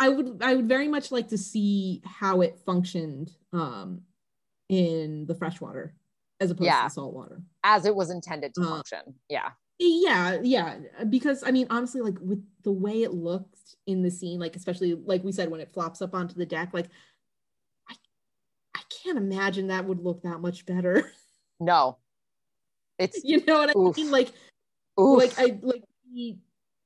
I 0.00 0.08
would, 0.08 0.38
I 0.42 0.56
would 0.56 0.68
very 0.68 0.88
much 0.88 1.12
like 1.12 1.28
to 1.28 1.38
see 1.38 2.02
how 2.04 2.40
it 2.40 2.58
functioned 2.66 3.30
um, 3.52 4.00
in 4.68 5.26
the 5.26 5.36
freshwater 5.36 5.94
as 6.44 6.50
opposed 6.50 6.66
Yeah. 6.66 6.82
to 6.82 6.86
the 6.88 6.90
saltwater. 6.90 7.42
as 7.64 7.86
it 7.86 7.94
was 7.96 8.10
intended 8.10 8.54
to 8.54 8.60
Uh, 8.62 8.68
function. 8.68 9.18
Yeah. 9.28 9.50
Yeah, 9.80 10.38
yeah, 10.42 10.78
because 11.10 11.42
I 11.42 11.50
mean, 11.50 11.66
honestly, 11.68 12.00
like 12.00 12.16
with 12.20 12.44
the 12.62 12.70
way 12.70 13.02
it 13.02 13.12
looked 13.12 13.74
in 13.88 14.02
the 14.02 14.10
scene, 14.10 14.38
like 14.38 14.54
especially 14.54 14.94
like 14.94 15.24
we 15.24 15.32
said 15.32 15.50
when 15.50 15.60
it 15.60 15.72
flops 15.72 16.00
up 16.00 16.14
onto 16.14 16.34
the 16.36 16.46
deck, 16.46 16.72
like 16.72 16.86
I, 17.88 17.94
I 18.76 18.80
can't 19.02 19.18
imagine 19.18 19.66
that 19.68 19.84
would 19.86 19.98
look 20.00 20.22
that 20.22 20.40
much 20.40 20.64
better. 20.66 21.10
No. 21.60 21.98
It's 22.98 23.22
you 23.24 23.44
know 23.46 23.58
what 23.58 23.70
I 23.70 24.00
mean? 24.00 24.10
Like, 24.10 24.32
oof. 25.00 25.18
like 25.18 25.38
I 25.38 25.58
like 25.62 25.84
the, 26.12 26.36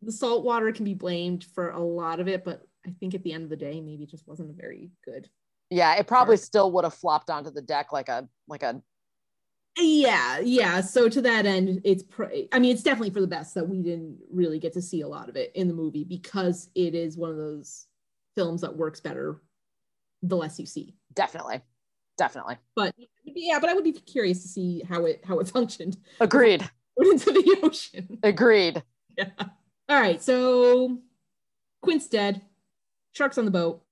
the 0.03 0.13
salt 0.13 0.45
water 0.45 0.71
can 0.73 0.85
be 0.85 0.93
blamed 0.95 1.45
for 1.45 1.71
a 1.71 1.81
lot 1.83 2.21
of 2.21 2.29
it, 2.29 2.45
but 2.45 2.63
I 2.87 2.91
think 3.01 3.15
at 3.15 3.23
the 3.23 3.33
end 3.33 3.45
of 3.45 3.51
the 3.51 3.57
day, 3.57 3.81
maybe 3.81 4.05
it 4.05 4.11
just 4.11 4.29
wasn't 4.29 4.51
a 4.51 4.53
very 4.53 4.91
good. 5.05 5.29
yeah, 5.71 5.95
it 5.97 6.07
probably 6.07 6.37
Sure. 6.37 6.45
still 6.45 6.73
would 6.73 6.85
have 6.85 6.95
flopped 6.95 7.29
onto 7.31 7.51
the 7.51 7.63
deck 7.63 7.93
like 7.93 8.09
a 8.11 8.29
like 8.47 8.63
a 8.63 8.81
Yeah, 9.81 10.41
yeah. 10.41 10.81
So 10.81 11.09
to 11.09 11.21
that 11.23 11.47
end, 11.47 11.81
it's 11.85 12.03
pr- 12.03 12.25
I 12.53 12.59
mean, 12.59 12.73
it's 12.73 12.83
definitely 12.83 13.11
for 13.11 13.21
the 13.21 13.27
best 13.29 13.55
that 13.55 13.69
we 13.69 13.83
didn't 13.83 14.19
really 14.31 14.59
get 14.59 14.73
to 14.73 14.83
see 14.83 15.03
a 15.03 15.09
lot 15.09 15.29
of 15.29 15.37
it 15.37 15.53
in 15.55 15.69
the 15.69 15.75
movie 15.75 16.05
because 16.05 16.69
it 16.75 16.95
is 16.95 17.17
one 17.17 17.31
of 17.31 17.37
those 17.37 17.87
films 18.35 18.61
that 18.63 18.77
works 18.77 19.01
better 19.01 19.41
the 20.23 20.37
less 20.37 20.59
you 20.59 20.67
see. 20.67 20.95
definitely. 21.15 21.61
Definitely. 22.17 22.57
But 22.75 22.93
yeah, 23.25 23.61
but 23.61 23.71
I 23.71 23.75
would 23.75 23.85
be 23.85 23.93
curious 23.93 24.43
to 24.43 24.49
see 24.49 24.83
how 24.89 25.05
it 25.05 25.23
how 25.25 25.39
it 25.39 25.47
functioned 25.57 25.97
Agreed. 26.21 26.69
into 26.97 27.31
the 27.31 27.59
ocean. 27.63 28.19
Agreed. 28.23 28.83
Yeah. 29.17 29.31
All 29.89 30.01
right. 30.01 30.23
So 30.23 30.99
Quint's 31.83 32.07
dead. 32.09 32.41
Shark's 33.13 33.37
on 33.39 33.45
the 33.47 33.51
boat. 33.53 33.83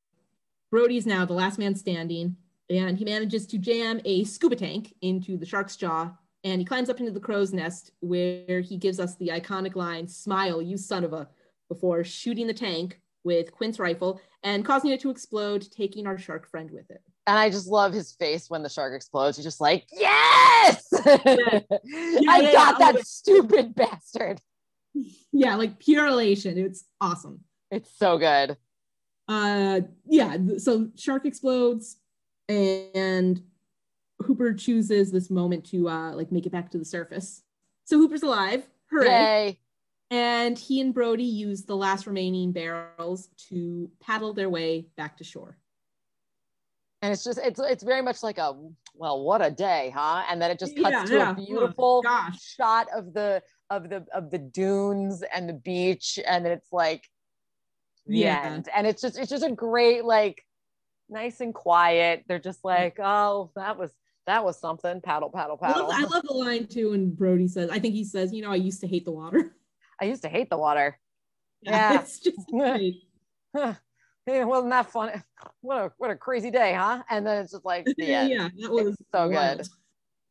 brody's 0.70 1.04
now 1.06 1.24
the 1.24 1.32
last 1.32 1.58
man 1.58 1.74
standing, 1.74 2.36
and 2.70 2.98
he 2.98 3.04
manages 3.04 3.46
to 3.48 3.58
jam 3.58 4.00
a 4.04 4.24
scuba 4.24 4.56
tank 4.56 4.94
into 5.02 5.36
the 5.36 5.46
shark's 5.46 5.76
jaw. 5.76 6.10
And 6.44 6.60
he 6.60 6.64
climbs 6.64 6.88
up 6.88 7.00
into 7.00 7.12
the 7.12 7.20
crow's 7.20 7.52
nest, 7.52 7.90
where 8.00 8.60
he 8.60 8.76
gives 8.76 9.00
us 9.00 9.16
the 9.16 9.28
iconic 9.28 9.74
line, 9.74 10.06
Smile, 10.06 10.62
you 10.62 10.76
son 10.76 11.02
of 11.02 11.12
a, 11.12 11.28
before 11.68 12.04
shooting 12.04 12.46
the 12.46 12.54
tank 12.54 13.00
with 13.24 13.50
Quint's 13.50 13.80
rifle 13.80 14.20
and 14.44 14.64
causing 14.64 14.90
it 14.92 15.00
to 15.00 15.10
explode, 15.10 15.66
taking 15.72 16.06
our 16.06 16.16
shark 16.18 16.48
friend 16.48 16.70
with 16.70 16.88
it. 16.90 17.02
And 17.26 17.36
I 17.36 17.50
just 17.50 17.66
love 17.66 17.92
his 17.92 18.12
face 18.12 18.48
when 18.48 18.62
the 18.62 18.68
shark 18.68 18.94
explodes. 18.94 19.36
He's 19.36 19.44
just 19.44 19.60
like, 19.60 19.86
yes, 19.92 20.86
I 21.04 21.60
yeah, 21.82 22.52
got 22.52 22.78
yeah. 22.78 22.92
that 22.92 22.98
stupid 23.04 23.74
bastard. 23.74 24.40
Yeah, 25.32 25.56
like 25.56 25.80
pure 25.80 26.06
elation. 26.06 26.56
It's 26.56 26.84
awesome. 27.00 27.40
It's 27.72 27.90
so 27.98 28.18
good. 28.18 28.56
uh 29.28 29.80
yeah 30.06 30.36
so 30.58 30.88
shark 30.96 31.26
explodes 31.26 31.96
and 32.48 33.42
hooper 34.22 34.52
chooses 34.54 35.10
this 35.10 35.30
moment 35.30 35.64
to 35.64 35.88
uh 35.88 36.12
like 36.12 36.32
make 36.32 36.46
it 36.46 36.52
back 36.52 36.70
to 36.70 36.78
the 36.78 36.84
surface 36.84 37.42
so 37.84 37.98
hooper's 37.98 38.22
alive 38.22 38.66
hooray 38.90 39.08
Yay. 39.08 39.58
and 40.10 40.58
he 40.58 40.80
and 40.80 40.94
brody 40.94 41.24
use 41.24 41.64
the 41.64 41.76
last 41.76 42.06
remaining 42.06 42.52
barrels 42.52 43.28
to 43.48 43.90
paddle 44.00 44.32
their 44.32 44.48
way 44.48 44.86
back 44.96 45.16
to 45.18 45.24
shore 45.24 45.58
And 47.02 47.12
it's 47.12 47.24
just 47.24 47.38
it's 47.38 47.60
it's 47.60 47.84
very 47.84 48.02
much 48.02 48.22
like 48.22 48.38
a 48.38 48.54
well, 48.94 49.22
what 49.22 49.44
a 49.44 49.50
day, 49.50 49.92
huh? 49.94 50.24
And 50.30 50.40
then 50.40 50.50
it 50.50 50.58
just 50.58 50.74
cuts 50.74 50.88
Yeah, 50.90 51.04
to 51.04 51.16
yeah. 51.18 51.30
a 51.30 51.32
Oh, 51.32 51.44
beautiful 51.44 52.02
gosh 52.02 52.40
shot 52.56 52.86
of 52.96 53.12
the 53.12 53.42
of 53.68 53.90
the 53.90 54.06
of 54.14 54.30
the 54.30 54.38
dunes 54.38 55.22
and 55.34 55.46
the 55.46 55.52
beach, 55.52 56.18
and 56.26 56.42
then 56.44 56.52
it's 56.52 56.72
like 56.72 57.04
the 58.06 58.24
Yeah. 58.24 58.40
end. 58.42 58.68
And 58.74 58.86
it's 58.86 59.02
just 59.02 59.18
it's 59.18 59.28
just 59.28 59.44
a 59.44 59.52
great 59.52 60.04
like 60.06 60.42
nice 61.08 61.40
and 61.40 61.54
quiet. 61.54 62.24
They're 62.28 62.38
just 62.38 62.64
like, 62.64 62.98
oh, 63.02 63.50
that 63.56 63.78
was 63.78 63.92
that 64.26 64.44
was 64.44 64.58
something. 64.58 65.00
Paddle, 65.00 65.30
paddle, 65.30 65.58
I 65.62 65.66
paddle. 65.68 65.88
love, 65.88 65.96
I 65.98 66.02
love 66.04 66.22
the 66.26 66.34
line 66.34 66.66
too 66.66 66.92
and 66.94 67.16
brody 67.16 67.46
says 67.46 67.70
i 67.70 67.78
think 67.78 67.94
he 67.94 68.02
says 68.04 68.32
you 68.32 68.42
know 68.42 68.50
i 68.50 68.56
used 68.56 68.80
to 68.80 68.86
hate 68.88 69.04
the 69.04 69.12
water 69.12 69.54
I 70.00 70.04
used 70.04 70.22
to 70.22 70.28
hate 70.28 70.50
the 70.50 70.58
water. 70.58 70.98
Yeah. 71.62 72.00
it's 72.00 72.18
just 72.20 72.46
great. 72.50 72.96
Huh. 73.56 73.72
Hey, 74.26 74.44
wasn't 74.44 74.70
that 74.72 74.90
funny? 74.90 75.14
What 75.62 75.78
a 75.78 75.92
what 75.96 76.10
a 76.10 76.16
crazy 76.16 76.50
day, 76.50 76.74
huh? 76.74 77.02
And 77.08 77.26
then 77.26 77.42
it's 77.42 77.52
just 77.52 77.64
like 77.64 77.86
end. 77.98 78.30
yeah 78.30 78.48
that 78.60 78.70
was 78.70 78.88
It's 78.88 79.10
so 79.10 79.28
wild. 79.30 79.58
good. 79.58 79.68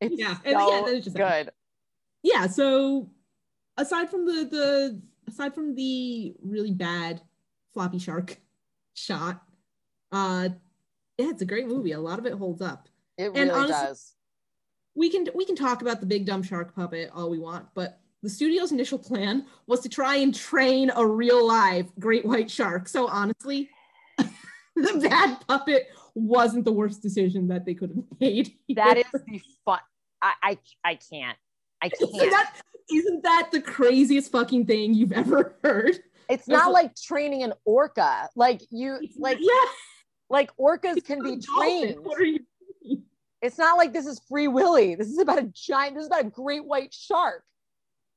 It's 0.02 0.16
Yeah, 0.20 0.36
so 0.36 0.42
yeah, 0.46 0.82
then 0.86 0.96
it's 0.98 1.06
just- 1.06 1.16
good. 1.18 1.50
yeah 2.22 2.46
so 2.48 3.10
aside 3.78 4.10
from 4.12 4.26
the 4.26 4.46
the 4.46 5.02
aside 5.28 5.56
from 5.56 5.74
the 5.74 6.36
really 6.44 6.72
bad 6.72 7.22
floppy 7.74 7.98
shark 7.98 8.38
shot 8.94 9.42
uh 10.12 10.50
yeah 11.18 11.30
it's 11.30 11.42
a 11.42 11.46
great 11.46 11.68
movie 11.68 11.92
a 11.94 12.00
lot 12.00 12.20
of 12.20 12.26
it 12.26 12.34
holds 12.34 12.62
up 12.62 12.88
It 13.18 13.26
And 13.28 13.36
really 13.36 13.50
honestly- 13.52 13.74
does. 13.88 14.14
we 14.96 15.10
can 15.10 15.28
we 15.36 15.46
can 15.46 15.56
talk 15.56 15.82
about 15.82 16.00
the 16.00 16.06
big 16.06 16.26
dumb 16.26 16.44
shark 16.44 16.76
puppet 16.76 17.10
all 17.14 17.30
we 17.30 17.40
want 17.40 17.68
but 17.74 18.00
the 18.24 18.30
studio's 18.30 18.72
initial 18.72 18.98
plan 18.98 19.46
was 19.68 19.82
to 19.82 19.90
try 19.90 20.16
and 20.16 20.34
train 20.34 20.92
a 20.96 21.06
real 21.06 21.46
live 21.46 21.88
great 22.00 22.26
white 22.26 22.50
shark 22.50 22.88
so 22.88 23.08
honestly 23.08 23.70
the 24.18 25.08
bad 25.10 25.38
puppet 25.48 25.88
wasn't 26.16 26.64
the 26.66 26.72
worst 26.72 27.02
decision 27.02 27.48
that 27.50 27.66
they 27.66 27.74
could 27.74 27.90
have 27.90 28.04
made 28.20 28.54
That 28.76 28.98
is 28.98 29.06
the 29.12 29.42
fun. 29.66 29.80
I 30.22 30.34
I, 30.42 30.58
I 30.84 30.96
can't. 30.96 31.38
I 31.84 31.88
isn't 31.94 32.18
can't. 32.20 32.32
that, 32.32 32.62
isn't 32.92 33.24
that 33.24 33.50
the 33.52 33.62
craziest 33.62 34.32
fucking 34.32 34.66
thing 34.66 34.94
you've 34.94 35.12
ever 35.12 35.56
heard 35.64 36.00
It's 36.30 36.48
not 36.48 36.70
a- 36.70 36.72
like 36.72 36.96
training 36.96 37.44
an 37.44 37.54
orca. 37.66 38.30
Like 38.36 38.62
you 38.72 39.00
like 39.18 39.38
yeah 39.42 39.70
like 40.30 40.52
orcas 40.58 41.04
can 41.04 41.22
be 41.24 41.40
trained. 41.40 42.00
What 42.04 42.20
are 42.20 42.26
you? 42.26 42.40
It's 43.42 43.58
not 43.58 43.78
like 43.78 43.94
this 43.94 44.08
is 44.08 44.20
free 44.28 44.48
willy. 44.48 44.96
This 44.96 45.08
is 45.08 45.20
about 45.20 45.38
a 45.38 45.52
giant, 45.54 45.96
this 45.96 46.04
is 46.04 46.08
about 46.08 46.26
a 46.26 46.30
great 46.30 46.66
white 46.66 46.94
shark. 46.94 47.44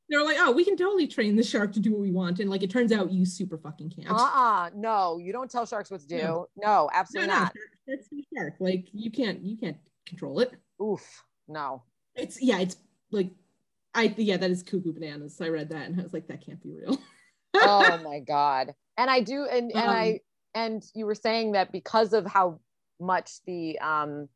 They're 0.08 0.24
like, 0.24 0.38
oh, 0.40 0.52
we 0.52 0.64
can 0.64 0.74
totally 0.74 1.06
train 1.06 1.36
the 1.36 1.42
shark 1.42 1.72
to 1.74 1.80
do 1.80 1.92
what 1.92 2.00
we 2.00 2.10
want, 2.10 2.40
and 2.40 2.48
like 2.48 2.62
it 2.62 2.70
turns 2.70 2.92
out 2.92 3.12
you 3.12 3.26
super 3.26 3.58
fucking 3.58 3.90
can't. 3.90 4.10
Uh-uh. 4.10 4.70
No, 4.74 5.18
you 5.18 5.34
don't 5.34 5.50
tell 5.50 5.66
sharks 5.66 5.90
what 5.90 6.00
to 6.00 6.08
do. 6.08 6.16
No. 6.16 6.46
No, 6.56 6.66
no, 6.66 6.90
absolutely 6.94 7.28
no, 7.28 7.40
not. 7.40 7.52
shark- 7.54 7.98
shark's 8.00 8.08
a 8.12 8.34
shark. 8.34 8.54
Like 8.58 8.86
you 8.94 9.10
can't, 9.10 9.42
you 9.42 9.58
can't 9.58 9.76
control 10.06 10.40
it. 10.40 10.54
Oof. 10.82 11.24
No. 11.46 11.82
It's 12.14 12.40
yeah, 12.40 12.60
it's 12.60 12.76
like, 13.10 13.30
I 13.94 14.14
yeah, 14.16 14.38
that 14.38 14.50
is 14.50 14.62
cuckoo 14.62 14.94
bananas. 14.94 15.38
I 15.42 15.48
read 15.48 15.68
that 15.70 15.86
and 15.86 16.00
I 16.00 16.02
was 16.02 16.14
like, 16.14 16.28
that 16.28 16.44
can't 16.44 16.62
be 16.62 16.72
real. 16.72 16.98
oh 17.54 17.98
my 18.04 18.20
god 18.20 18.74
and 18.98 19.10
i 19.10 19.20
do 19.20 19.46
and 19.46 19.72
and 19.72 19.80
Um, 19.80 19.88
i 19.88 20.20
and 20.54 20.84
you 20.94 21.06
were 21.06 21.14
saying 21.14 21.52
that 21.52 21.72
because 21.72 22.12
of 22.12 22.26
how 22.26 22.60
much 23.00 23.40
the 23.46 23.78
um 23.80 24.28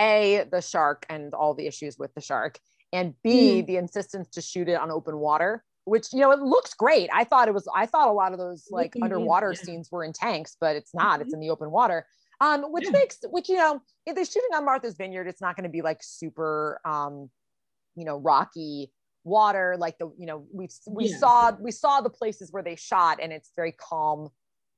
a 0.00 0.44
the 0.50 0.62
shark 0.62 1.04
and 1.08 1.34
all 1.34 1.54
the 1.54 1.66
issues 1.66 1.98
with 1.98 2.14
the 2.14 2.20
shark 2.20 2.58
and 2.92 3.14
b 3.22 3.60
the 3.62 3.76
insistence 3.76 4.28
to 4.28 4.40
shoot 4.40 4.68
it 4.68 4.80
on 4.80 4.90
open 4.90 5.18
water 5.18 5.62
which 5.84 6.06
you 6.12 6.20
know 6.20 6.30
it 6.30 6.40
looks 6.40 6.74
great 6.74 7.10
i 7.12 7.24
thought 7.24 7.48
it 7.48 7.54
was 7.54 7.68
i 7.74 7.84
thought 7.84 8.08
a 8.08 8.12
lot 8.12 8.32
of 8.32 8.38
those 8.38 8.68
like 8.70 8.92
good, 8.92 9.02
underwater 9.02 9.52
yeah. 9.54 9.60
scenes 9.64 9.90
were 9.90 10.04
in 10.04 10.12
tanks 10.12 10.56
but 10.60 10.76
it's 10.76 10.94
not 10.94 11.20
it's 11.20 11.34
in 11.34 11.40
the 11.40 11.50
open 11.50 11.70
water 11.70 12.06
um 12.40 12.62
which 12.70 12.84
Yeah. 12.84 12.92
makes 13.00 13.18
which 13.30 13.48
you 13.48 13.56
know 13.56 13.80
if 14.06 14.14
they're 14.14 14.24
shooting 14.24 14.54
on 14.54 14.64
martha's 14.64 14.94
vineyard 14.94 15.26
it's 15.26 15.40
not 15.40 15.56
going 15.56 15.64
to 15.64 15.70
be 15.70 15.82
like 15.82 15.98
super 16.02 16.80
um 16.84 17.28
you 17.96 18.04
know 18.04 18.16
rocky 18.16 18.92
water 19.24 19.76
like 19.78 19.98
the 19.98 20.10
you 20.18 20.26
know 20.26 20.46
we 20.52 20.68
we 20.88 21.06
Yeah. 21.08 21.16
saw 21.16 21.52
we 21.60 21.70
saw 21.72 22.00
the 22.00 22.10
places 22.10 22.52
where 22.52 22.62
they 22.62 22.76
shot 22.76 23.18
and 23.20 23.32
it's 23.32 23.50
very 23.56 23.72
calm 23.72 24.28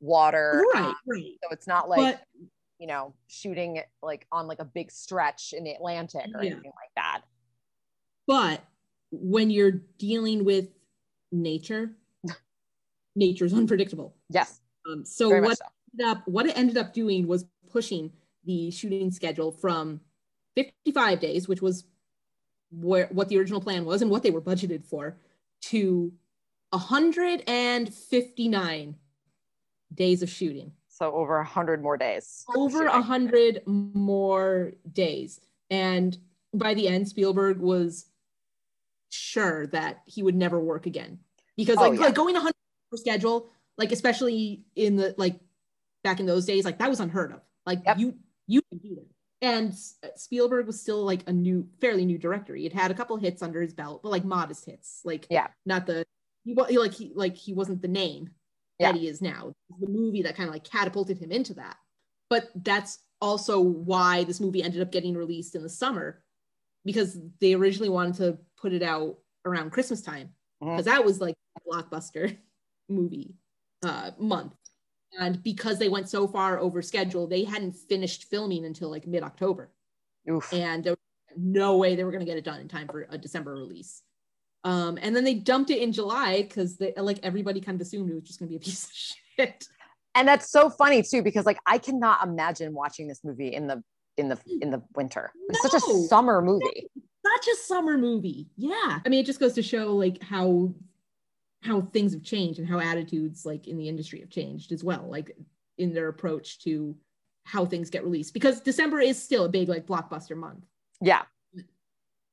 water 0.01 0.64
right, 0.74 0.85
um, 0.86 0.94
right. 1.06 1.32
so 1.43 1.48
it's 1.51 1.66
not 1.66 1.89
like 1.89 2.18
but 2.18 2.22
you 2.78 2.86
know 2.86 3.14
shooting 3.28 3.81
like 4.02 4.27
on 4.32 4.47
like 4.47 4.59
a 4.59 4.64
big 4.64 4.90
stretch 4.90 5.52
in 5.56 5.64
the 5.64 5.72
atlantic 5.72 6.24
or 6.35 6.43
Yeah. 6.43 6.52
anything 6.52 6.72
like 6.77 6.90
that 6.97 7.22
but 8.27 8.62
when 9.12 9.51
you're 9.51 9.72
dealing 9.98 10.44
with 10.44 10.68
nature, 11.32 11.90
nature's 13.16 13.52
unpredictable. 13.52 14.14
yes 14.28 14.60
Um, 14.90 15.05
so 15.05 15.28
very 15.28 15.40
what 15.43 15.59
so 15.59 15.64
ended 15.93 16.06
up 16.16 16.27
what 16.28 16.47
it 16.47 16.56
ended 16.56 16.78
up 16.78 16.94
doing 16.94 17.27
was 17.27 17.44
pushing 17.70 18.12
the 18.44 18.70
shooting 18.70 19.10
schedule 19.10 19.51
from 19.52 20.01
55 20.56 21.20
days 21.20 21.48
which 21.48 21.60
was 21.60 21.85
where 22.70 23.09
what 23.12 23.28
the 23.28 23.39
original 23.39 23.60
plan 23.60 23.85
was 23.85 24.01
and 24.01 24.10
what 24.10 24.22
they 24.22 24.31
were 24.31 24.40
budgeted 24.40 24.85
for 24.85 25.18
to 25.62 26.12
159 26.70 28.94
days 29.95 30.23
of 30.23 30.31
shooting 30.31 30.73
so 30.89 31.12
over 31.12 31.39
a 31.39 31.45
hundred 31.45 31.83
more 31.83 31.97
days 31.97 32.45
over 32.57 32.87
a 32.87 33.03
hundred 33.03 33.62
more 33.67 34.73
days 34.93 35.41
and 35.71 36.19
by 36.55 36.75
the 36.75 36.87
end 36.89 37.09
spielberg 37.09 37.59
was 37.59 38.07
sure 39.11 39.67
that 39.69 40.03
he 40.07 40.23
would 40.23 40.35
never 40.37 40.61
work 40.61 40.87
again 40.87 41.19
because 41.57 41.77
Oh, 41.79 41.83
like, 41.83 41.95
yeah. 41.99 42.07
like 42.07 42.15
going 42.15 42.35
100 42.35 42.53
per 42.91 42.97
schedule 42.97 43.49
like 43.77 43.93
especially 43.93 44.62
in 44.77 44.97
the 44.97 45.15
like 45.19 45.41
back 46.05 46.21
in 46.21 46.27
those 46.27 46.47
days, 46.47 46.65
like 46.65 46.79
that 46.79 46.89
was 46.89 47.01
unheard 47.01 47.33
of. 47.33 47.41
Like 47.67 47.81
Yep. 47.85 47.99
you 47.99 48.15
you 48.47 48.62
can 48.71 48.79
do 48.79 48.95
that. 48.97 49.07
And 49.43 49.75
Spielberg 50.17 50.67
was 50.67 50.79
still 50.81 51.03
like 51.05 51.27
a 51.27 51.33
new, 51.33 51.67
fairly 51.81 52.05
new 52.05 52.19
director. 52.19 52.55
He 52.55 52.65
had 52.65 52.73
had 52.75 52.91
a 52.91 52.95
couple 52.95 53.17
hits 53.17 53.43
under 53.43 53.62
his 53.62 53.73
belt, 53.73 54.03
but 54.03 54.11
like 54.11 54.25
modest 54.25 54.67
hits, 54.67 55.01
like 55.05 55.27
Yeah. 55.31 55.49
not 55.65 55.87
the 55.87 56.05
he 56.45 56.55
like 56.55 56.93
he 56.93 57.12
like 57.15 57.37
he 57.37 57.53
wasn't 57.55 57.81
the 57.83 57.89
name 57.89 58.31
Yeah. 58.81 58.93
that 58.93 58.98
he 58.98 59.09
is 59.09 59.20
now. 59.20 59.52
The 59.78 59.89
movie 59.89 60.23
that 60.23 60.36
kind 60.36 60.48
of 60.48 60.55
like 60.55 60.65
catapulted 60.65 61.19
him 61.19 61.31
into 61.31 61.55
that. 61.55 61.77
But 62.28 62.48
that's 62.55 62.98
also 63.20 63.61
why 63.61 64.24
this 64.24 64.40
movie 64.40 64.62
ended 64.62 64.81
up 64.81 64.90
getting 64.90 65.15
released 65.16 65.55
in 65.55 65.62
the 65.62 65.69
summer 65.69 66.23
because 66.85 67.19
they 67.40 67.55
originally 67.55 67.90
wanted 67.90 68.15
to 68.15 68.39
put 68.57 68.73
it 68.73 68.82
out 68.82 69.19
around 69.44 69.70
Christmas 69.70 70.01
time 70.01 70.31
because 70.61 70.85
that 70.86 71.05
was 71.05 71.20
like 71.20 71.35
a 71.57 71.61
blockbuster 71.69 72.36
movie 72.89 73.35
uh, 73.82 74.11
month. 74.19 74.55
And 75.19 75.43
because 75.43 75.78
they 75.78 75.89
went 75.89 76.09
so 76.09 76.27
far 76.28 76.59
over 76.59 76.82
schedule, 76.82 77.27
they 77.27 77.44
hadn't 77.44 77.73
finished 77.73 78.24
filming 78.31 78.65
until 78.65 78.90
like 78.90 79.07
mid 79.07 79.23
October. 79.23 79.73
And 80.52 80.85
there 80.85 80.93
was 80.93 80.98
no 81.36 81.77
way 81.77 81.97
they 81.97 82.05
were 82.05 82.12
going 82.12 82.24
to 82.24 82.27
get 82.27 82.39
it 82.39 82.44
done 82.44 82.61
in 82.61 82.69
time 82.69 82.86
for 82.89 83.07
a 83.11 83.19
December 83.19 83.52
release. 83.52 84.02
Um, 84.65 84.99
and 85.01 85.16
then 85.16 85.24
they 85.24 85.35
dumped 85.35 85.70
it 85.70 85.82
in 85.82 85.93
July 85.93 86.43
because 86.43 86.77
they 86.77 86.93
like 86.97 87.19
everybody 87.23 87.61
kind 87.61 87.81
of 87.81 87.87
assumed 87.87 88.11
it 88.11 88.15
was 88.15 88.24
just 88.24 88.39
going 88.39 88.49
to 88.49 88.51
be 88.51 88.57
a 88.57 88.61
piece 88.61 88.85
of 88.85 88.91
shit. 89.39 89.65
and 90.15 90.28
that's 90.28 90.51
so 90.51 90.69
funny 90.69 91.03
too 91.03 91.23
because 91.23 91.47
like 91.47 91.59
I 91.66 91.78
cannot 91.78 92.23
imagine 92.27 92.74
watching 92.74 93.09
this 93.09 93.24
movie 93.24 93.55
in 93.55 93.66
the 93.66 93.82
in 94.16 94.28
the 94.28 94.39
in 94.61 94.70
the 94.70 94.82
winter. 94.95 95.32
It's 95.49 95.62
such 95.62 95.74
a 95.74 95.81
summer 95.81 96.43
movie. 96.43 96.91
Such 97.24 97.49
a 97.49 97.57
summer 97.65 97.99
movie. 97.99 98.49
Yeah. 98.57 98.99
I 99.05 99.09
mean, 99.09 99.20
it 99.20 99.27
just 99.27 99.41
goes 99.41 99.55
to 99.55 99.62
show 99.62 99.95
like 99.97 100.23
how 100.23 100.74
how 101.62 101.82
things 101.82 102.12
have 102.12 102.23
changed 102.23 102.59
and 102.59 102.69
how 102.69 102.81
attitudes 102.81 103.45
like 103.45 103.69
in 103.69 103.77
the 103.77 103.89
industry 103.89 104.20
have 104.20 104.31
changed 104.31 104.73
as 104.73 104.85
well, 104.85 105.07
like 105.09 105.37
in 105.78 105.93
their 105.93 106.09
approach 106.09 106.61
to 106.65 106.97
how 107.45 107.65
things 107.65 107.91
get 107.91 108.05
released. 108.05 108.35
Because 108.35 108.61
December 108.61 109.01
is 109.01 109.23
still 109.23 109.45
a 109.45 109.49
big 109.49 109.69
like 109.69 109.87
blockbuster 109.87 110.37
month. 110.37 110.65
Yeah. 111.01 111.23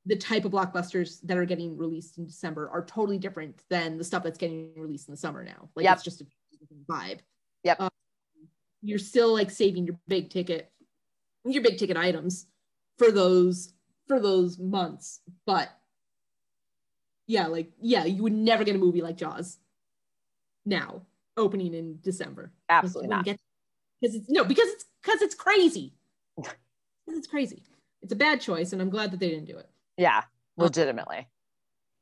The 0.06 0.16
type 0.16 0.44
of 0.44 0.52
blockbusters 0.52 1.20
that 1.24 1.36
are 1.36 1.44
getting 1.44 1.76
released 1.76 2.18
in 2.18 2.24
December 2.24 2.68
are 2.70 2.84
totally 2.84 3.18
different 3.18 3.62
than 3.68 3.98
the 3.98 4.04
stuff 4.04 4.22
that's 4.22 4.38
getting 4.38 4.72
released 4.76 5.08
in 5.08 5.12
the 5.12 5.18
summer 5.18 5.44
now. 5.44 5.68
Like 5.76 5.84
Yep. 5.84 5.94
it's 5.96 6.04
just 6.04 6.20
a 6.22 6.26
vibe. 6.90 7.18
Yep. 7.64 7.80
Um, 7.80 7.90
you're 8.82 8.98
still 8.98 9.32
like 9.32 9.50
saving 9.50 9.86
your 9.86 9.98
big 10.06 10.30
ticket, 10.30 10.72
your 11.44 11.62
big 11.62 11.78
ticket 11.78 11.96
items 11.96 12.46
for 12.96 13.10
those 13.10 13.72
for 14.06 14.18
those 14.20 14.58
months, 14.58 15.20
but 15.44 15.68
yeah, 17.26 17.46
like 17.46 17.70
yeah, 17.80 18.04
you 18.04 18.22
would 18.22 18.32
never 18.32 18.64
get 18.64 18.74
a 18.74 18.78
movie 18.78 19.02
like 19.02 19.16
Jaws 19.16 19.58
now 20.64 21.02
opening 21.36 21.74
in 21.74 21.98
December. 22.00 22.52
Absolutely 22.68 23.08
not. 23.08 23.24
Because 23.24 24.14
it's 24.14 24.30
no, 24.30 24.44
because 24.44 24.68
it's 24.68 24.86
because 25.02 25.22
it's 25.22 25.34
crazy. 25.34 25.94
it's 27.06 27.26
crazy. 27.26 27.62
It's 28.02 28.12
a 28.12 28.16
bad 28.16 28.40
choice, 28.40 28.72
and 28.72 28.80
I'm 28.80 28.90
glad 28.90 29.10
that 29.10 29.20
they 29.20 29.28
didn't 29.28 29.46
do 29.46 29.58
it. 29.58 29.68
Yeah, 29.98 30.22
legitimately. 30.56 31.28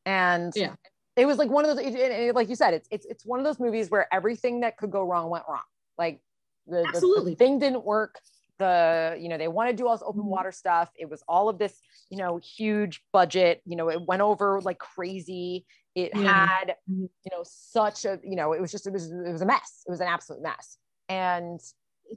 And 0.05 0.53
Yeah. 0.55 0.75
it 1.17 1.27
was 1.27 1.39
like 1.39 1.51
one 1.51 1.65
of 1.65 1.75
those, 1.77 1.85
it, 1.85 1.95
it- 1.95 2.13
it- 2.29 2.35
like 2.35 2.49
you 2.49 2.55
said, 2.55 2.75
it's 2.75 2.87
it's 2.93 3.07
it's 3.07 3.25
one 3.27 3.41
of 3.41 3.45
those 3.45 3.59
movies 3.59 3.91
where 3.91 4.07
everything 4.15 4.61
that 4.61 4.77
could 4.77 4.91
go 4.93 5.03
wrong 5.03 5.31
went 5.31 5.45
wrong. 5.49 5.63
Like 5.99 6.21
the, 6.67 6.77
the- 6.77 6.83
the, 6.83 6.89
Absolutely. 6.89 7.35
thing 7.35 7.59
didn't 7.59 7.85
work. 7.85 8.21
The 8.59 9.17
you 9.21 9.29
know 9.29 9.37
they 9.37 9.49
want 9.49 9.69
to 9.71 9.77
do 9.77 9.87
all 9.87 9.95
this 9.95 10.03
open 10.07 10.23
Mhm. 10.23 10.27
water 10.27 10.53
stuff. 10.53 10.91
It 10.95 11.11
was 11.11 11.23
all 11.29 11.49
of 11.49 11.59
this 11.59 11.79
you 12.11 12.17
know 12.19 12.37
huge 12.39 13.03
budget. 13.13 13.61
You 13.67 13.77
know 13.77 13.91
it 13.91 14.01
went 14.07 14.23
over 14.23 14.61
like 14.63 14.79
crazy. 14.79 15.67
It 15.95 16.13
Yeah. 16.15 16.47
had 16.47 16.77
Mhm. 16.91 17.09
you 17.25 17.31
know 17.33 17.43
such 17.45 18.05
a 18.05 18.19
you 18.23 18.37
know 18.37 18.53
it 18.55 18.61
was 18.61 18.71
just 18.71 18.87
it 18.87 18.93
was 18.93 19.11
it 19.11 19.33
was 19.33 19.43
a 19.43 19.47
mess. 19.47 19.83
It 19.87 19.91
was 19.91 20.01
an 20.01 20.09
absolute 20.09 20.43
mess. 20.43 20.79
And 21.09 21.61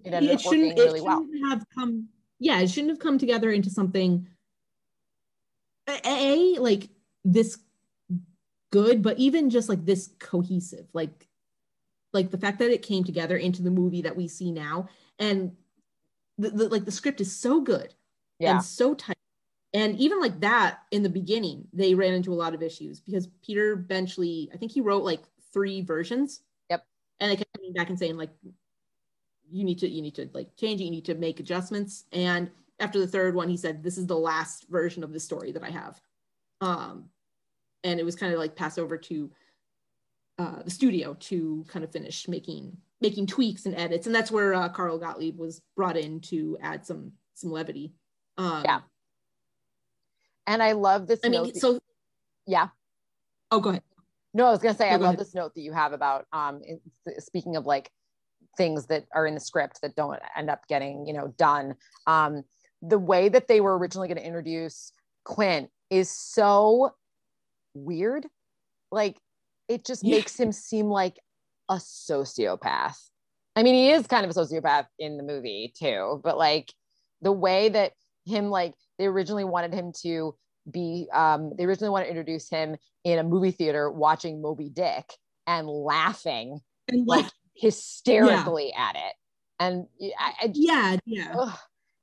It 0.06 0.14
up 0.14 0.46
working 0.46 0.76
really 0.78 1.02
well. 1.02 1.22
shouldn't 1.24 1.50
have 1.52 1.66
come. 1.78 2.08
Yeah, 2.40 2.60
it 2.62 2.70
shouldn't 2.70 2.92
have 2.92 3.00
come 3.00 3.18
together 3.18 3.52
into 3.52 3.70
something. 3.70 4.28
A, 6.06 6.58
like 6.60 6.90
this 7.24 7.58
good, 8.72 9.02
but 9.02 9.18
even 9.18 9.50
just 9.50 9.70
like 9.70 9.86
this 9.86 10.12
cohesive, 10.20 10.88
like 10.94 11.28
like 12.12 12.32
the 12.32 12.38
fact 12.38 12.60
that 12.60 12.72
it 12.72 12.82
came 12.82 13.04
together 13.04 13.38
into 13.38 13.62
the 13.62 13.72
movie 13.72 14.02
that 14.02 14.16
we 14.16 14.28
see 14.28 14.52
now, 14.52 14.88
and 15.20 15.52
the, 16.38 16.50
the 16.50 16.70
like 16.70 16.86
the 16.86 16.92
script 16.92 17.22
is 17.22 17.36
so 17.36 17.62
good 17.62 17.94
yeah, 18.40 18.54
and 18.54 18.64
so 18.64 18.94
tight. 18.94 19.16
And 19.74 19.96
even 19.98 20.20
like 20.20 20.40
that 20.40 20.80
in 20.92 21.04
the 21.04 21.10
beginning, 21.10 21.68
they 21.74 21.94
ran 21.94 22.14
into 22.14 22.34
a 22.34 22.36
lot 22.36 22.56
of 22.56 22.64
issues 22.64 23.00
because 23.00 23.28
Peter 23.46 23.76
Benchley, 23.76 24.50
I 24.54 24.58
think 24.58 24.72
he 24.72 24.82
wrote 24.82 25.04
like 25.04 25.22
three 25.54 25.82
versions. 25.82 26.42
Yep. 26.70 26.84
And 27.20 27.32
they 27.32 27.36
kept 27.36 27.54
coming 27.56 27.74
back 27.74 27.90
and 27.90 28.00
saying 28.00 28.18
like, 28.18 28.32
you 29.52 29.64
need 29.64 29.80
to, 29.80 29.88
you 29.88 30.02
need 30.02 30.16
to 30.16 30.30
like 30.34 30.56
change 30.56 30.82
it, 30.82 30.86
you 30.86 30.92
need 30.92 31.06
to 31.06 31.16
make 31.16 31.40
adjustments. 31.40 32.06
And 32.12 32.50
after 32.80 33.00
the 33.00 33.08
third 33.08 33.36
one, 33.36 33.50
he 33.50 33.58
said, 33.58 33.84
this 33.84 33.98
is 33.98 34.08
the 34.08 34.18
last 34.18 34.68
version 34.70 35.04
of 35.04 35.12
the 35.14 35.20
story 35.20 35.52
that 35.52 35.64
I 35.64 35.70
have. 35.70 36.00
Um, 36.62 37.06
and 37.84 38.00
it 38.00 38.04
was 38.04 38.16
kind 38.16 38.34
of 38.34 38.40
like 38.40 38.56
passed 38.56 38.80
over 38.80 38.98
to 38.98 39.30
uh, 40.38 40.64
the 40.64 40.70
studio 40.72 41.16
to 41.20 41.66
kind 41.68 41.84
of 41.84 41.92
finish 41.92 42.28
making 42.28 42.78
making 43.02 43.26
tweaks 43.28 43.66
and 43.66 43.76
edits, 43.76 44.08
and 44.08 44.16
that's 44.16 44.30
where 44.32 44.54
uh, 44.54 44.68
Carl 44.68 44.98
Gottlieb 44.98 45.38
was 45.38 45.62
brought 45.78 45.96
in 45.96 46.20
to 46.22 46.58
add 46.62 46.86
some 46.86 47.14
some 47.34 47.50
levity. 47.52 47.94
Um, 48.38 48.64
Yeah. 48.66 48.82
and 50.48 50.62
I 50.62 50.74
love 50.74 51.08
this. 51.08 51.20
I 51.24 51.30
note 51.30 51.44
mean, 51.44 51.54
that- 51.54 51.60
so 51.60 51.80
yeah. 52.46 52.70
oh, 53.52 53.60
go 53.62 53.70
ahead. 53.70 53.84
No, 54.34 54.46
I 54.48 54.52
was 54.52 54.60
gonna 54.60 54.78
say 54.78 54.90
No, 54.90 54.96
I 54.96 54.98
go 54.98 55.04
love 55.06 55.14
ahead. 55.16 55.20
this 55.26 55.34
note 55.36 55.54
that 55.56 55.62
you 55.62 55.72
have 55.74 55.94
about 55.94 56.26
um 56.34 56.62
in, 56.64 56.80
speaking 57.20 57.56
of 57.56 57.66
like 57.66 57.90
things 58.58 58.86
that 58.88 59.06
are 59.14 59.26
in 59.26 59.34
the 59.36 59.40
script 59.40 59.80
that 59.82 59.96
don't 59.96 60.20
end 60.36 60.50
up 60.50 60.68
getting 60.68 61.06
you 61.06 61.14
know 61.14 61.34
done. 61.38 61.76
Um, 62.08 62.44
the 62.82 63.00
way 63.00 63.30
that 63.30 63.48
they 63.48 63.62
were 63.62 63.78
originally 63.78 64.08
going 64.08 64.18
to 64.18 64.26
introduce 64.26 64.92
Quint 65.26 65.70
is 65.90 66.10
so 66.10 66.92
weird. 67.74 68.26
Like 68.92 69.18
it 69.68 69.86
just 69.86 70.04
Yeah. 70.04 70.16
makes 70.16 70.40
him 70.40 70.52
seem 70.52 70.88
like 70.88 71.18
a 71.70 71.76
sociopath. 71.76 72.98
I 73.56 73.64
mean, 73.64 73.76
he 73.76 73.92
is 73.92 74.08
kind 74.08 74.26
of 74.26 74.32
a 74.32 74.40
sociopath 74.40 74.88
in 74.98 75.18
the 75.18 75.24
movie 75.24 75.74
too, 75.78 76.22
but 76.24 76.38
like 76.38 76.74
the 77.22 77.32
way 77.32 77.70
that 77.70 77.94
him 78.26 78.50
like 78.50 78.74
they 78.98 79.06
originally 79.06 79.44
wanted 79.44 79.74
him 79.74 79.92
to 80.02 80.36
be 80.70 81.08
um 81.14 81.52
they 81.58 81.66
originally 81.66 81.90
wanted 81.90 82.06
to 82.06 82.10
introduce 82.12 82.50
him 82.50 82.76
in 83.04 83.18
a 83.18 83.24
movie 83.24 83.52
theater 83.52 83.90
watching 83.92 84.42
Moby 84.42 84.70
Dick 84.70 85.06
and 85.48 85.68
laughing 85.68 86.60
And 86.88 87.08
like 87.08 87.24
like, 87.26 87.32
hysterically 87.56 88.74
at 88.74 88.96
it. 88.96 89.14
And 89.60 89.88
I, 90.20 90.34
I 90.42 90.52
yeah, 90.54 90.98
yeah, 91.06 91.36
ugh. 91.38 91.58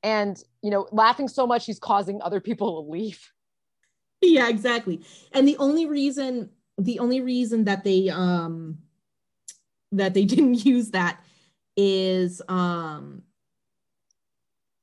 And 0.07 0.41
you 0.63 0.71
know, 0.71 0.89
laughing 0.93 1.27
so 1.27 1.47
much 1.49 1.67
he's 1.67 1.81
causing 1.81 2.23
other 2.23 2.41
people 2.41 2.83
to 2.83 2.91
leave. 2.91 3.33
yeah, 4.23 4.49
exactly. 4.49 5.03
And 5.33 5.47
the 5.47 5.57
only 5.59 5.85
reason, 5.87 6.51
the 6.79 7.01
only 7.01 7.21
reason 7.21 7.65
that 7.65 7.83
they 7.83 8.09
um 8.09 8.79
that 9.93 10.15
they 10.15 10.25
didn't 10.35 10.65
use 10.65 10.93
that 10.93 11.21
is 11.77 12.41
um 12.49 13.23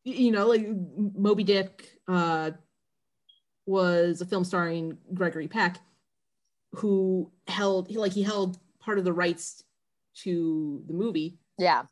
you 0.03 0.31
know 0.31 0.47
like 0.47 0.67
Moby 0.97 1.43
Dick 1.43 1.99
uh 2.07 2.51
was 3.65 4.19
a 4.19 4.25
film 4.25 4.43
starring 4.43 4.97
Gregory 5.13 5.47
Peck 5.47 5.79
who 6.73 7.31
held 7.47 7.89
like 7.95 8.11
he 8.11 8.23
held 8.23 8.59
part 8.79 8.99
of 8.99 9.05
the 9.05 9.13
rights 9.13 9.63
to 10.15 10.83
the 10.87 10.93
movie 10.93 11.39
Yeah. 11.57 11.83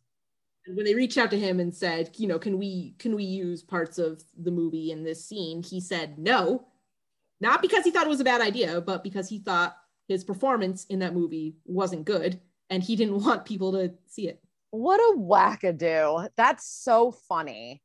And 0.66 0.76
when 0.76 0.86
they 0.86 0.96
reached 0.96 1.18
out 1.18 1.32
to 1.32 1.40
him 1.40 1.60
and 1.60 1.74
said 1.74 2.10
you 2.18 2.28
know 2.28 2.40
can 2.40 2.58
we 2.58 2.96
can 3.00 3.16
we 3.16 3.24
use 3.24 3.62
parts 3.62 3.98
of 3.98 4.24
the 4.38 4.52
movie 4.52 4.92
in 4.92 5.04
this 5.04 5.26
scene 5.26 5.64
he 5.64 5.80
said 5.80 6.18
no 6.18 6.68
not 7.40 7.62
because 7.62 7.84
he 7.84 7.92
thought 7.92 8.06
it 8.06 8.10
was 8.10 8.20
a 8.20 8.26
bad 8.26 8.42
idea 8.42 8.82
but 8.82 9.04
because 9.04 9.28
he 9.30 9.40
thought 9.40 9.78
his 10.08 10.24
performance 10.24 10.86
in 10.86 11.00
that 11.00 11.14
movie 11.14 11.56
wasn't 11.66 12.06
good 12.06 12.40
and 12.70 12.84
he 12.84 12.96
didn't 12.96 13.24
want 13.24 13.46
people 13.46 13.72
to 13.72 13.94
see 14.08 14.28
it 14.28 14.42
What 14.72 15.00
a 15.00 15.18
wackadoo. 15.18 16.30
That's 16.38 16.66
so 16.66 17.12
funny. 17.12 17.82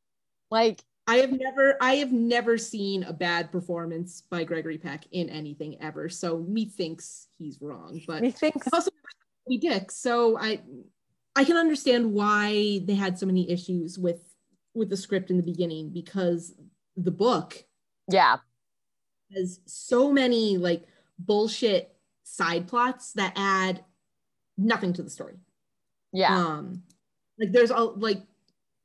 Like, 0.51 0.83
i 1.09 1.17
have 1.17 1.31
never 1.31 1.77
i 1.81 1.95
have 1.95 2.11
never 2.11 2.59
seen 2.59 3.05
a 3.05 3.13
bad 3.13 3.53
performance 3.53 4.23
by 4.29 4.43
gregory 4.43 4.77
peck 4.77 5.05
in 5.13 5.31
anything 5.31 5.81
ever 5.81 6.09
so 6.09 6.45
methinks 6.49 7.29
he's 7.39 7.59
wrong 7.61 8.01
but 8.09 8.25
he 8.25 8.33
thinks 8.33 8.67
also 8.73 8.91
Moby 9.47 9.59
Dick. 9.59 9.91
So 9.91 10.39
I 10.39 10.61
I 11.37 11.45
can 11.45 11.59
understand 11.59 12.13
why 12.15 12.81
they 12.85 12.95
had 12.95 13.19
so 13.19 13.27
many 13.27 13.49
issues 13.51 13.99
with 13.99 14.23
with 14.75 14.89
the 14.89 14.97
script 14.97 15.31
in 15.31 15.37
the 15.37 15.43
beginning 15.43 15.91
because 15.91 16.55
the 16.97 17.11
book 17.11 17.65
yeah, 18.11 18.39
has 19.35 19.61
so 19.67 20.11
many 20.13 20.57
like 20.57 20.85
bullshit 21.19 21.95
side 22.25 22.67
plots 22.67 23.13
that 23.13 23.33
add 23.37 23.85
nothing 24.57 24.93
to 24.95 25.03
the 25.03 25.11
story. 25.11 25.37
yeah, 26.13 26.35
Um 26.35 26.83
like 27.39 27.53
there's 27.53 27.71
a 27.71 27.77
like 27.77 28.23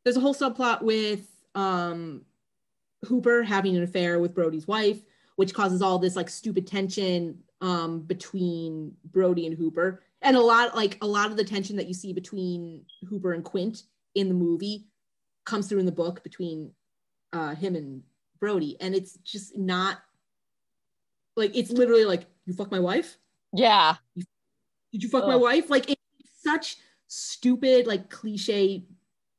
there's 0.03 0.17
a 0.17 0.21
whole 0.21 0.35
subplot 0.35 0.81
with 0.81 1.27
um 1.55 2.21
Hooper 3.05 3.43
having 3.43 3.75
an 3.77 3.83
affair 3.83 4.19
with 4.19 4.35
Brody's 4.35 4.67
wife, 4.67 5.01
which 5.37 5.53
causes 5.53 5.81
all 5.81 5.99
this 5.99 6.15
like 6.15 6.29
stupid 6.29 6.67
tension 6.67 7.39
um 7.61 8.01
between 8.01 8.93
Brody 9.05 9.47
and 9.47 9.57
Hooper. 9.57 10.03
And 10.21 10.37
a 10.37 10.41
lot 10.41 10.75
like 10.75 10.97
a 11.01 11.07
lot 11.07 11.31
of 11.31 11.37
the 11.37 11.43
tension 11.43 11.75
that 11.77 11.87
you 11.87 11.93
see 11.93 12.13
between 12.13 12.85
Hooper 13.09 13.33
and 13.33 13.43
Quint 13.43 13.83
in 14.15 14.27
the 14.27 14.33
movie 14.33 14.87
comes 15.45 15.67
through 15.67 15.79
in 15.79 15.85
the 15.85 15.91
book 15.91 16.23
between 16.23 16.71
uh, 17.33 17.55
him 17.55 17.75
and 17.75 18.03
Brody, 18.39 18.77
and 18.79 18.93
it's 18.95 19.17
just 19.23 19.57
not 19.57 19.99
like 21.35 21.55
it's 21.55 21.71
literally 21.71 22.05
like 22.05 22.25
you 22.45 22.53
fuck 22.53 22.71
my 22.71 22.79
wife. 22.79 23.17
Yeah. 23.53 23.95
Did 24.15 25.03
you 25.03 25.09
fuck 25.09 25.25
my 25.25 25.35
wife? 25.35 25.69
Like 25.69 25.89
it's 25.89 26.01
such 26.43 26.77
stupid, 27.07 27.87
like 27.87 28.09
cliche 28.09 28.83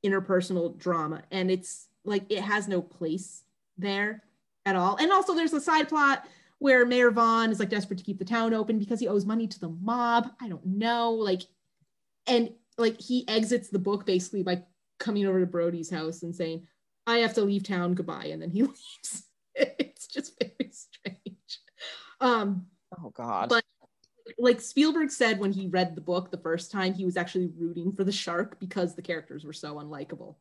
interpersonal 0.04 0.76
drama, 0.78 1.22
and 1.30 1.50
it's 1.50 1.88
like 2.04 2.24
it 2.30 2.40
has 2.40 2.68
no 2.68 2.82
place 2.82 3.42
there 3.78 4.22
at 4.66 4.76
all. 4.76 4.96
And 4.96 5.12
also, 5.12 5.34
there's 5.34 5.52
a 5.52 5.60
side 5.60 5.88
plot 5.88 6.26
where 6.62 6.86
Mayor 6.86 7.10
Vaughn 7.10 7.50
is 7.50 7.58
like 7.58 7.70
desperate 7.70 7.98
to 7.98 8.04
keep 8.04 8.20
the 8.20 8.24
town 8.24 8.54
open 8.54 8.78
because 8.78 9.00
he 9.00 9.08
owes 9.08 9.26
money 9.26 9.48
to 9.48 9.58
the 9.58 9.68
mob. 9.68 10.30
I 10.40 10.48
don't 10.48 10.64
know, 10.64 11.10
like, 11.10 11.42
and 12.28 12.50
like 12.78 13.00
he 13.00 13.26
exits 13.26 13.68
the 13.68 13.80
book 13.80 14.06
basically 14.06 14.44
by 14.44 14.62
coming 15.00 15.26
over 15.26 15.40
to 15.40 15.46
Brody's 15.46 15.90
house 15.90 16.22
and 16.22 16.32
saying, 16.32 16.68
"I 17.04 17.18
have 17.18 17.34
to 17.34 17.42
leave 17.42 17.64
town. 17.64 17.94
Goodbye," 17.94 18.26
and 18.26 18.40
then 18.40 18.50
he 18.50 18.62
leaves. 18.62 19.24
it's 19.56 20.06
just 20.06 20.38
very 20.40 20.70
strange. 20.70 21.60
Um, 22.20 22.66
Oh 22.96 23.10
God. 23.10 23.48
But- 23.48 23.64
like 24.38 24.60
Spielberg 24.60 25.10
said 25.10 25.40
when 25.40 25.52
he 25.52 25.66
read 25.66 25.96
the 25.96 26.00
book 26.00 26.30
the 26.30 26.38
first 26.38 26.70
time, 26.70 26.94
he 26.94 27.04
was 27.04 27.16
actually 27.16 27.50
rooting 27.58 27.92
for 27.92 28.04
the 28.04 28.12
shark 28.12 28.58
because 28.60 28.94
the 28.94 29.02
characters 29.02 29.44
were 29.44 29.52
so 29.52 29.74
unlikable. 29.74 30.36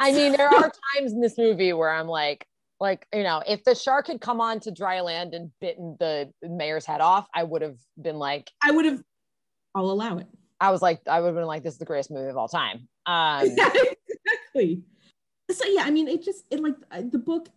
I 0.00 0.10
mean, 0.12 0.32
there 0.32 0.48
are 0.48 0.72
times 0.94 1.12
in 1.12 1.20
this 1.20 1.38
movie 1.38 1.72
where 1.72 1.90
I'm 1.90 2.08
like, 2.08 2.44
like 2.82 3.06
you 3.14 3.22
know, 3.22 3.42
if 3.46 3.62
the 3.62 3.76
shark 3.76 4.08
had 4.08 4.20
come 4.20 4.40
on 4.40 4.58
to 4.60 4.72
dry 4.72 5.00
land 5.00 5.34
and 5.34 5.52
bitten 5.60 5.96
the 6.00 6.30
mayor's 6.42 6.84
head 6.84 7.00
off, 7.00 7.28
I 7.32 7.44
would 7.44 7.62
have 7.62 7.78
been 7.96 8.16
like, 8.16 8.50
I 8.62 8.72
would 8.72 8.84
have, 8.84 9.00
I'll 9.74 9.90
allow 9.90 10.18
it. 10.18 10.26
I 10.60 10.72
was 10.72 10.82
like, 10.82 11.00
I 11.06 11.20
would 11.20 11.28
have 11.28 11.36
been 11.36 11.46
like, 11.46 11.62
this 11.62 11.74
is 11.74 11.78
the 11.78 11.84
greatest 11.84 12.10
movie 12.10 12.28
of 12.28 12.36
all 12.36 12.48
time. 12.48 12.88
Um, 13.04 13.46
exactly. 13.46 14.84
So 15.50 15.64
yeah, 15.66 15.82
I 15.82 15.90
mean, 15.90 16.06
it 16.06 16.22
just 16.22 16.44
it 16.52 16.60
like 16.60 16.76
uh, 16.92 17.02
the 17.10 17.18
book 17.18 17.48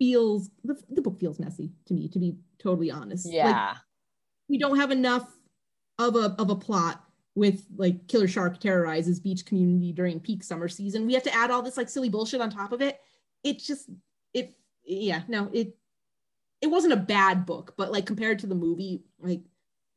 feels 0.00 0.50
the, 0.64 0.76
the 0.90 1.00
book 1.00 1.20
feels 1.20 1.38
messy 1.38 1.70
to 1.86 1.94
me, 1.94 2.08
to 2.08 2.18
be 2.18 2.34
totally 2.58 2.90
honest. 2.90 3.26
Like, 3.26 3.34
yeah, 3.34 3.76
we 4.48 4.58
don't 4.58 4.76
have 4.76 4.90
enough 4.90 5.32
of 6.00 6.16
a 6.16 6.34
of 6.40 6.50
a 6.50 6.56
plot 6.56 7.04
with 7.36 7.64
like 7.76 8.08
killer 8.08 8.26
shark 8.26 8.58
terrorizes 8.58 9.20
beach 9.20 9.46
community 9.46 9.92
during 9.92 10.18
peak 10.18 10.42
summer 10.42 10.66
season. 10.66 11.06
We 11.06 11.14
have 11.14 11.22
to 11.22 11.34
add 11.34 11.52
all 11.52 11.62
this 11.62 11.76
like 11.76 11.88
silly 11.88 12.08
bullshit 12.08 12.40
on 12.40 12.50
top 12.50 12.72
of 12.72 12.82
it. 12.82 12.98
It 13.44 13.60
just 13.60 13.88
it 14.34 14.54
yeah, 14.84 15.22
no, 15.28 15.48
it 15.52 15.76
it 16.60 16.66
wasn't 16.66 16.92
a 16.92 16.96
bad 16.96 17.46
book, 17.46 17.74
but 17.76 17.92
like 17.92 18.06
compared 18.06 18.38
to 18.40 18.46
the 18.46 18.54
movie, 18.54 19.02
like 19.20 19.40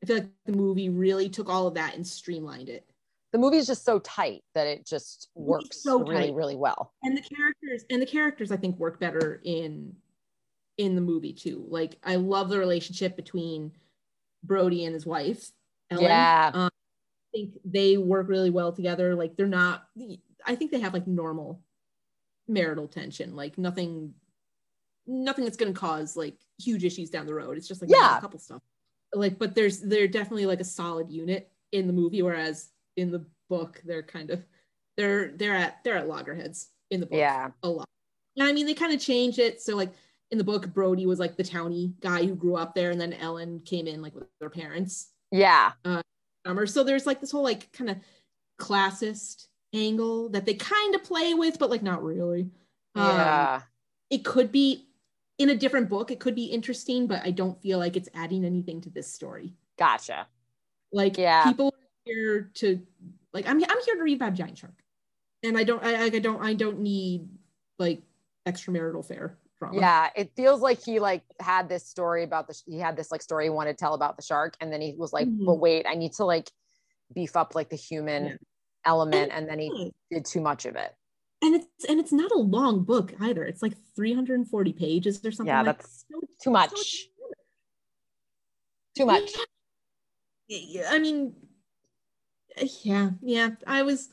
I 0.03 0.05
feel 0.05 0.17
like 0.17 0.29
the 0.45 0.51
movie 0.53 0.89
really 0.89 1.27
took 1.29 1.49
all 1.49 1.67
of 1.67 1.73
that 1.75 1.95
and 1.95 2.05
streamlined 2.05 2.69
it. 2.69 2.85
the 3.33 3.37
movie's 3.37 3.67
just 3.67 3.83
so 3.83 3.99
tight 3.99 4.43
that 4.55 4.67
it 4.67 4.85
just 4.85 5.29
works 5.35 5.83
so 5.83 5.99
really, 6.03 6.27
tight. 6.27 6.35
really 6.35 6.55
well. 6.55 6.93
and 7.03 7.17
the 7.17 7.21
characters 7.21 7.83
and 7.89 8.01
the 8.01 8.05
characters 8.05 8.51
i 8.51 8.57
think 8.57 8.77
work 8.79 8.99
better 8.99 9.41
in 9.43 9.93
in 10.77 10.95
the 10.95 11.01
movie 11.01 11.33
too 11.33 11.65
like 11.69 11.97
i 12.03 12.15
love 12.15 12.49
the 12.49 12.57
relationship 12.59 13.15
between 13.15 13.71
brody 14.43 14.85
and 14.85 14.93
his 14.93 15.05
wife 15.05 15.51
Ellen. 15.89 16.03
Yeah. 16.05 16.51
um, 16.53 16.69
i 16.69 17.37
think 17.37 17.53
they 17.65 17.97
work 17.97 18.27
really 18.29 18.49
well 18.51 18.71
together 18.71 19.15
like 19.15 19.35
they're 19.35 19.47
not 19.47 19.87
i 20.45 20.55
think 20.55 20.71
they 20.71 20.79
have 20.79 20.93
like 20.93 21.07
normal 21.07 21.59
marital 22.47 22.87
tension 22.87 23.35
like 23.35 23.57
nothing 23.57 24.13
nothing 25.07 25.43
that's 25.45 25.57
going 25.57 25.73
to 25.73 25.79
cause 25.79 26.15
like 26.17 26.35
huge 26.59 26.83
issues 26.83 27.09
down 27.09 27.25
the 27.25 27.33
road 27.33 27.57
it's 27.57 27.67
just 27.67 27.81
like 27.81 27.89
Yeah. 27.91 28.17
a 28.17 28.21
couple 28.21 28.39
stuff 28.39 28.61
like 29.13 29.39
but 29.39 29.55
there's 29.55 29.79
they're 29.79 30.07
definitely 30.07 30.45
like 30.45 30.59
a 30.59 30.65
solid 30.65 31.09
unit 31.09 31.49
in 31.71 31.87
the 31.87 31.93
movie 31.93 32.21
whereas 32.21 32.69
in 32.97 33.11
the 33.11 33.25
book 33.49 33.81
they're 33.85 34.03
kind 34.03 34.29
of 34.29 34.45
they're 34.97 35.29
they're 35.37 35.55
at 35.55 35.83
they're 35.83 35.97
at 35.97 36.07
loggerheads 36.07 36.69
in 36.91 36.99
the 36.99 37.05
book 37.05 37.17
Yeah, 37.17 37.49
a 37.63 37.69
lot. 37.69 37.85
And 38.35 38.47
I 38.47 38.51
mean, 38.53 38.65
they 38.65 38.73
kind 38.73 38.93
of 38.93 38.99
change 38.99 39.39
it. 39.39 39.61
So 39.61 39.75
like 39.75 39.91
in 40.31 40.37
the 40.37 40.43
book, 40.43 40.73
Brody 40.73 41.05
was 41.05 41.19
like 41.19 41.37
the 41.37 41.43
towny 41.43 41.93
guy 42.01 42.25
who 42.25 42.35
grew 42.35 42.55
up 42.55 42.73
there, 42.75 42.91
and 42.91 42.99
then 42.99 43.13
Ellen 43.13 43.61
came 43.65 43.87
in 43.87 44.01
like 44.01 44.13
with 44.15 44.25
their 44.39 44.49
parents. 44.49 45.11
yeah, 45.31 45.71
Summer. 46.45 46.65
So 46.65 46.83
there's 46.83 47.05
like 47.05 47.19
this 47.21 47.31
whole 47.31 47.43
like 47.43 47.71
kind 47.73 47.89
of 47.89 47.97
classist 48.59 49.47
angle 49.73 50.29
that 50.29 50.45
they 50.45 50.53
kind 50.53 50.95
of 50.95 51.03
play 51.03 51.33
with, 51.33 51.59
but 51.59 51.69
like 51.69 51.83
not 51.83 52.03
really. 52.03 52.49
Um, 52.95 53.05
yeah. 53.17 53.61
it 54.09 54.25
could 54.25 54.51
be 54.51 54.86
in 55.37 55.49
a 55.49 55.55
different 55.55 55.89
book. 55.89 56.11
It 56.11 56.19
could 56.19 56.35
be 56.35 56.45
interesting, 56.45 57.07
but 57.07 57.23
I 57.23 57.31
don't 57.31 57.61
feel 57.61 57.79
like 57.79 57.95
it's 57.95 58.09
adding 58.13 58.43
anything 58.45 58.81
to 58.81 58.89
this 58.89 59.11
story. 59.11 59.53
Gotcha. 59.77 60.27
Like 60.91 61.17
Yeah. 61.17 61.51
people 61.51 61.67
are 61.67 61.87
here 62.05 62.51
to 62.55 62.81
like 63.33 63.45
I'm 63.47 63.61
I'm 63.63 63.81
here 63.85 63.95
to 63.95 64.03
read 64.03 64.15
about 64.17 64.33
giant 64.33 64.57
shark, 64.57 64.83
and 65.43 65.57
I 65.57 65.63
don't 65.63 65.83
I, 65.83 66.05
I 66.05 66.09
don't 66.09 66.41
I 66.41 66.53
don't 66.53 66.79
need 66.79 67.27
like 67.77 68.01
extramarital 68.47 68.99
affair 69.01 69.37
drama. 69.59 69.81
Yeah, 69.81 70.09
it 70.15 70.31
feels 70.35 70.61
like 70.61 70.83
he 70.83 70.99
like 70.99 71.23
had 71.41 71.67
this 71.69 71.85
story 71.85 72.23
about 72.23 72.47
the 72.47 72.59
he 72.65 72.79
had 72.79 72.95
this 72.95 73.11
like 73.11 73.21
story 73.21 73.45
he 73.45 73.49
wanted 73.49 73.73
to 73.77 73.77
tell 73.77 73.93
about 73.93 74.15
the 74.15 74.23
shark, 74.23 74.55
and 74.61 74.71
then 74.71 74.81
he 74.81 74.95
was 74.97 75.11
like, 75.13 75.27
Mhm. 75.27 75.45
but 75.45 75.55
wait, 75.55 75.85
I 75.87 75.95
need 75.95 76.13
to 76.13 76.25
like 76.25 76.49
beef 77.13 77.35
up 77.35 77.55
like 77.55 77.69
the 77.69 77.75
human 77.75 78.27
Yeah. 78.27 78.37
element, 78.85 79.31
and 79.33 79.47
then 79.49 79.59
he 79.59 79.71
did 80.11 80.25
too 80.25 80.41
much 80.41 80.65
of 80.65 80.75
it. 80.77 80.95
And 81.41 81.55
it's 81.55 81.85
and 81.87 81.99
it's 81.99 82.11
not 82.11 82.31
a 82.31 82.37
long 82.37 82.83
book 82.83 83.13
either. 83.19 83.43
It's 83.43 83.61
like 83.61 83.73
340 83.95 84.73
pages 84.73 85.23
or 85.23 85.31
something. 85.31 85.47
Yeah, 85.47 85.61
like 85.61 85.77
that's 85.77 86.05
so- 86.11 86.19
too 86.43 86.51
much. 86.51 86.71
it's- 86.71 87.07
Too 88.97 89.05
much. 89.05 89.31
Yeah, 90.47 90.87
I 90.89 90.97
mean, 90.99 91.35
yeah, 92.81 93.11
yeah. 93.21 93.49
I 93.67 93.83
was, 93.83 94.09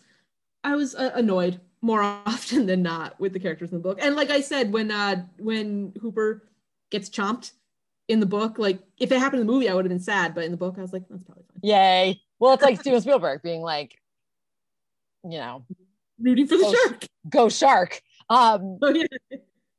I 0.63 0.75
was 0.77 0.95
uh, 0.95 1.13
annoyed 1.15 1.61
more 1.81 2.03
often 2.27 2.67
than 2.67 2.83
not 2.83 3.19
with 3.21 3.33
the 3.33 3.39
characters 3.41 3.71
in 3.73 3.79
the 3.79 3.83
book. 3.83 3.99
And 4.03 4.15
like 4.17 4.31
I 4.31 4.41
said, 4.41 4.73
when 4.73 4.91
uh 4.91 5.25
when 5.39 5.93
Hooper 6.03 6.49
gets 6.91 7.09
chomped 7.09 7.53
in 8.09 8.21
the 8.21 8.27
book, 8.27 8.59
like 8.59 8.81
if 8.99 9.11
it 9.13 9.19
happened 9.19 9.41
in 9.41 9.47
the 9.47 9.53
movie, 9.53 9.69
I 9.69 9.75
would 9.75 9.85
have 9.85 9.91
been 9.91 10.01
sad, 10.01 10.35
but 10.35 10.45
in 10.45 10.51
the 10.51 10.57
book, 10.59 10.75
I 10.77 10.83
was 10.83 10.93
like, 10.93 11.05
that's 11.09 11.23
probably 11.23 11.45
fine. 11.49 11.61
Yay. 11.63 12.21
Well, 12.39 12.53
it's 12.55 12.63
like 12.63 12.81
Steven 12.83 13.01
Spielberg 13.01 13.43
being 13.43 13.63
like, 13.63 13.97
you 15.23 15.39
know, 15.39 15.65
Rooting 16.21 16.47
for 16.47 16.57
the 16.57 16.65
Oh, 16.67 16.73
shark. 16.89 17.07
go 17.29 17.49
shark. 17.49 18.01
Um, 18.31 18.79
Oh 18.83 18.89
yeah, 18.91 19.07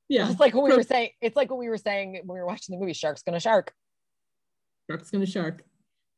yeah. 0.10 0.30
it's 0.30 0.40
like 0.40 0.54
what 0.54 0.64
we 0.66 0.76
were 0.76 0.84
saying. 0.84 1.10
It's 1.22 1.36
like 1.36 1.50
what 1.50 1.58
we 1.60 1.70
were 1.70 1.78
saying 1.78 2.14
when 2.26 2.36
we 2.36 2.40
were 2.40 2.46
watching 2.46 2.76
the 2.76 2.80
movie 2.80 2.94
Shark's 2.94 3.24
Gonna 3.24 3.40
Shark. 3.40 3.74
Shark's 4.90 5.10
gonna 5.10 5.26
shark. 5.26 5.64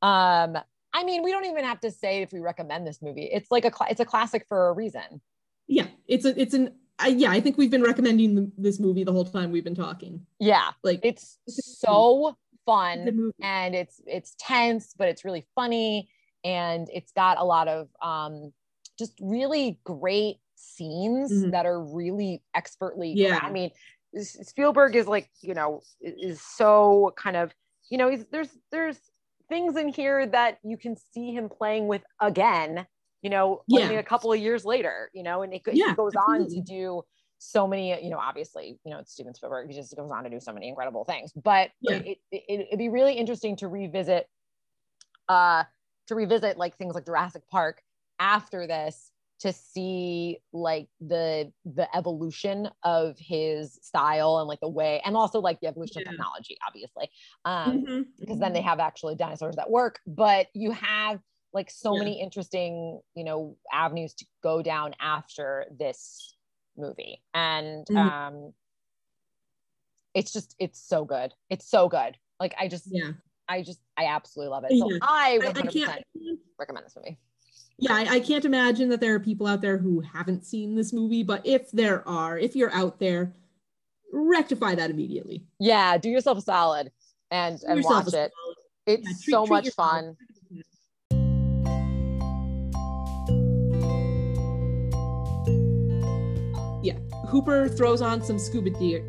Um, 0.02 0.58
I 0.94 1.04
mean, 1.04 1.24
we 1.24 1.32
don't 1.32 1.46
even 1.46 1.64
have 1.64 1.80
to 1.82 1.92
say 1.92 2.22
if 2.22 2.32
we 2.34 2.40
recommend 2.40 2.86
this 2.86 3.02
movie. 3.02 3.24
It's 3.32 3.50
like 3.52 3.66
a 3.66 3.72
cla- 3.72 3.88
it's 3.90 4.00
a 4.02 4.06
classic 4.06 4.46
for 4.48 4.70
a 4.70 4.74
reason. 4.74 5.22
Yeah, 5.68 5.88
it's 6.08 6.26
a 6.26 6.40
it's 6.40 6.54
an 6.54 6.74
I, 7.00 7.10
yeah. 7.10 7.30
I 7.32 7.40
think 7.40 7.58
we've 7.58 7.72
been 7.72 7.84
recommending 7.84 8.36
the, 8.36 8.52
this 8.58 8.80
movie 8.80 9.04
the 9.04 9.12
whole 9.12 9.26
time 9.26 9.52
we've 9.52 9.64
been 9.64 9.76
talking. 9.76 10.26
Yeah, 10.40 10.72
Like 10.84 11.00
it's 11.04 11.38
It's 11.48 11.80
so 11.80 12.36
fun 12.66 13.32
and 13.42 13.76
it's 13.76 14.02
it's 14.06 14.36
tense, 14.40 14.94
but 14.98 15.08
it's 15.08 15.24
really 15.24 15.46
funny 15.56 16.10
and 16.44 16.90
it's 16.92 17.12
got 17.14 17.38
a 17.40 17.44
lot 17.46 17.68
of 17.68 17.88
um 18.02 18.52
just 18.98 19.14
really 19.22 19.80
great 19.84 20.38
scenes 20.56 21.32
Mhm. 21.32 21.52
that 21.52 21.66
are 21.66 21.82
really 21.82 22.44
expertly 22.56 23.14
Yeah. 23.14 23.40
I 23.44 23.52
mean 23.52 23.72
Spielberg 24.24 24.96
is 24.96 25.08
like, 25.08 25.30
you 25.42 25.54
know, 25.54 25.82
is 26.02 26.42
so 26.42 27.14
kind 27.18 27.36
of, 27.36 27.54
you 27.90 27.98
know, 27.98 28.10
he's, 28.10 28.26
there's 28.32 28.50
there's 28.72 29.00
things 29.50 29.76
in 29.78 29.90
here 29.90 30.26
that 30.28 30.60
you 30.64 30.78
can 30.78 30.96
see 31.14 31.32
him 31.32 31.50
playing 31.50 31.88
with 31.88 32.02
again, 32.22 32.86
you 33.22 33.30
know, 33.30 33.64
Yeah. 33.68 33.84
only 33.84 33.96
a 33.96 34.04
couple 34.04 34.32
of 34.32 34.40
years 34.40 34.66
later, 34.66 35.10
you 35.14 35.24
know, 35.24 35.42
and 35.42 35.54
it, 35.54 35.62
Yeah, 35.66 35.96
goes 35.96 36.14
on 36.16 36.48
to 36.50 36.62
do 36.62 37.04
so 37.40 37.68
many, 37.68 38.04
you 38.04 38.10
know, 38.10 38.18
obviously, 38.18 38.80
you 38.84 38.92
know, 38.92 39.00
it's 39.00 39.12
Steven 39.14 39.34
Spielberg, 39.34 39.70
he 39.70 39.76
just 39.76 39.96
goes 39.96 40.12
on 40.12 40.24
to 40.24 40.30
do 40.30 40.40
so 40.40 40.52
many 40.52 40.70
incredible 40.70 41.04
things. 41.04 41.32
But 41.34 41.72
Yeah. 41.82 41.98
it, 41.98 42.18
it, 42.32 42.44
it, 42.48 42.68
would 42.72 42.80
be 42.80 42.90
really 42.90 43.14
interesting 43.14 43.56
to 43.58 43.68
revisit, 43.68 44.28
uh, 45.30 45.64
to 46.08 46.16
revisit 46.16 46.58
like 46.58 46.78
things 46.78 46.96
like 46.96 47.06
Jurassic 47.06 47.44
Park 47.50 47.82
after 48.20 48.68
this 48.68 49.12
to 49.40 49.54
see 49.54 50.40
like 50.52 50.90
the 51.00 51.52
the 51.66 51.88
evolution 51.96 52.70
of 52.84 53.18
his 53.20 53.78
style 53.82 54.40
and 54.40 54.48
like 54.48 54.60
the 54.62 54.70
way 54.70 55.00
and 55.06 55.16
also 55.16 55.40
like 55.40 55.60
the 55.60 55.68
evolution 55.68 56.02
Yeah. 56.02 56.10
of 56.10 56.12
technology 56.12 56.58
obviously 56.68 57.10
um 57.46 57.76
Mhm, 57.76 58.06
because 58.20 58.40
then 58.40 58.52
mhm. 58.52 58.56
they 58.56 58.62
have 58.62 58.80
actually 58.80 59.16
dinosaurs 59.16 59.56
that 59.56 59.70
work 59.70 60.00
but 60.08 60.48
you 60.54 60.72
have 60.72 61.22
like 61.54 61.70
so 61.70 61.94
Yeah. 61.94 62.00
many 62.00 62.20
interesting 62.22 63.00
you 63.16 63.24
know 63.24 63.58
avenues 63.72 64.14
to 64.16 64.26
go 64.42 64.62
down 64.64 64.94
after 65.00 65.66
this 65.78 66.36
movie 66.76 67.22
and 67.34 67.88
Mhm. 67.90 67.98
um 68.00 68.54
it's 70.14 70.34
just 70.34 70.56
it's 70.60 70.80
so 70.80 71.06
good 71.06 71.34
it's 71.50 71.70
so 71.70 71.88
good 71.90 72.18
like 72.40 72.54
i 72.60 72.68
just 72.68 72.88
yeah. 72.92 73.12
i 73.48 73.62
just 73.62 73.80
i 73.98 74.06
absolutely 74.06 74.50
love 74.50 74.64
it 74.64 74.78
so 74.78 74.88
i 75.02 75.38
I, 75.40 75.50
I 75.56 75.66
can't. 75.68 76.04
recommend 76.58 76.86
this 76.86 76.96
movie 76.96 77.20
yeah, 77.80 77.94
I, 77.94 78.16
I, 78.16 78.20
can't 78.20 78.44
imagine 78.44 78.90
that 78.90 79.00
there 79.00 79.14
are 79.14 79.20
people 79.20 79.46
out 79.46 79.62
there 79.62 79.78
who 79.78 80.00
haven't 80.02 80.46
seen 80.46 80.74
this 80.74 80.92
movie, 80.92 81.22
but 81.22 81.46
if 81.46 81.70
there 81.72 82.08
are, 82.08 82.38
if 82.38 82.56
you're 82.56 82.74
out 82.74 83.00
there, 83.00 83.36
rectify 84.12 84.74
that 84.74 84.90
immediately. 84.90 85.44
Yeah, 85.60 85.98
do 85.98 86.10
yourself 86.10 86.40
a 86.40 86.42
solid 86.42 86.92
and, 87.30 87.60
do 87.60 87.68
and 87.68 87.84
watch 87.84 88.14
it. 88.14 88.32
It's 88.88 89.04
yeah, 89.04 89.12
treat, 89.12 89.32
so 89.32 89.46
treat 89.46 89.50
much 89.50 89.66
yourself. 89.66 89.92
fun. 89.92 90.18
Yeah, 96.84 96.98
Hooper 97.28 97.70
throws 97.70 98.02
on 98.02 98.24
some 98.24 98.40
scuba 98.40 98.72
gear. 98.72 99.02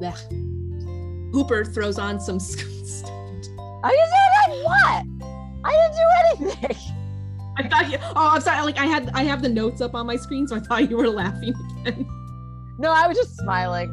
Blech. 0.00 1.32
Hooper 1.34 1.64
throws 1.66 1.98
on 1.98 2.18
some. 2.20 2.40
scuba 2.40 2.72
I 3.84 3.94
just 3.94 4.12
what? 4.64 5.04
I 5.64 5.90
didn't 6.32 6.48
do 6.48 6.54
anything. 6.54 6.94
I 7.56 7.68
thought 7.68 7.90
you. 7.90 7.98
Oh, 8.16 8.30
I'm 8.32 8.40
sorry. 8.40 8.64
Like 8.64 8.78
I 8.78 8.86
had, 8.86 9.10
I 9.14 9.22
have 9.22 9.42
the 9.42 9.48
notes 9.48 9.80
up 9.80 9.94
on 9.94 10.06
my 10.06 10.16
screen, 10.16 10.46
so 10.46 10.56
I 10.56 10.60
thought 10.60 10.90
you 10.90 10.96
were 10.96 11.08
laughing 11.08 11.54
again. 11.86 12.06
No, 12.78 12.90
I 12.90 13.06
was 13.06 13.16
just 13.16 13.36
smiling. 13.36 13.90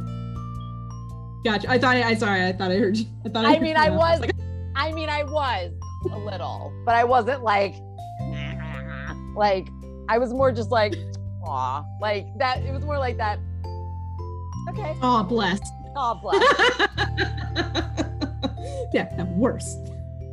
Gotcha. 1.43 1.69
I 1.69 1.77
thought. 1.77 1.95
I, 1.95 2.09
I 2.09 2.13
sorry. 2.15 2.45
I 2.45 2.53
thought 2.53 2.71
I 2.71 2.77
heard 2.77 2.97
you. 2.97 3.05
I 3.25 3.29
thought. 3.29 3.45
I, 3.45 3.49
I 3.49 3.53
heard 3.53 3.61
mean, 3.61 3.75
you 3.75 3.81
I 3.81 3.89
laugh. 3.89 3.99
was, 3.99 4.19
like, 4.21 4.31
I 4.75 4.91
mean, 4.91 5.09
I 5.09 5.23
was 5.23 5.71
a 6.11 6.17
little, 6.17 6.73
but 6.85 6.95
I 6.95 7.03
wasn't 7.03 7.43
like, 7.43 7.75
like, 9.35 9.67
I 10.09 10.17
was 10.17 10.33
more 10.33 10.51
just 10.51 10.71
like, 10.71 10.95
aw, 11.45 11.83
like 11.99 12.25
that. 12.37 12.63
It 12.63 12.71
was 12.71 12.83
more 12.83 12.97
like 12.97 13.17
that. 13.17 13.39
Okay. 14.69 14.95
oh, 15.01 15.23
bless. 15.23 15.59
Oh, 15.95 16.19
bless. 16.21 16.41
yeah, 18.93 19.13
the 19.15 19.25
worst. 19.35 19.77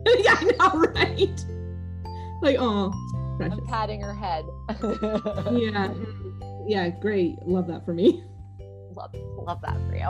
yeah, 0.19 0.37
I 0.39 0.45
know, 0.59 0.81
right? 0.95 1.45
Like, 2.43 2.57
oh, 2.59 2.93
precious. 3.39 3.59
I'm 3.59 3.67
patting 3.67 4.01
her 4.03 4.15
head. 4.15 4.45
Yeah, 5.53 5.95
yeah, 6.67 6.89
great. 6.91 7.39
Love 7.47 7.67
that 7.69 7.85
for 7.85 7.95
me. 7.95 8.23
love, 8.95 9.11
love 9.39 9.61
that 9.63 9.77
for 9.89 9.97
you. 9.97 10.05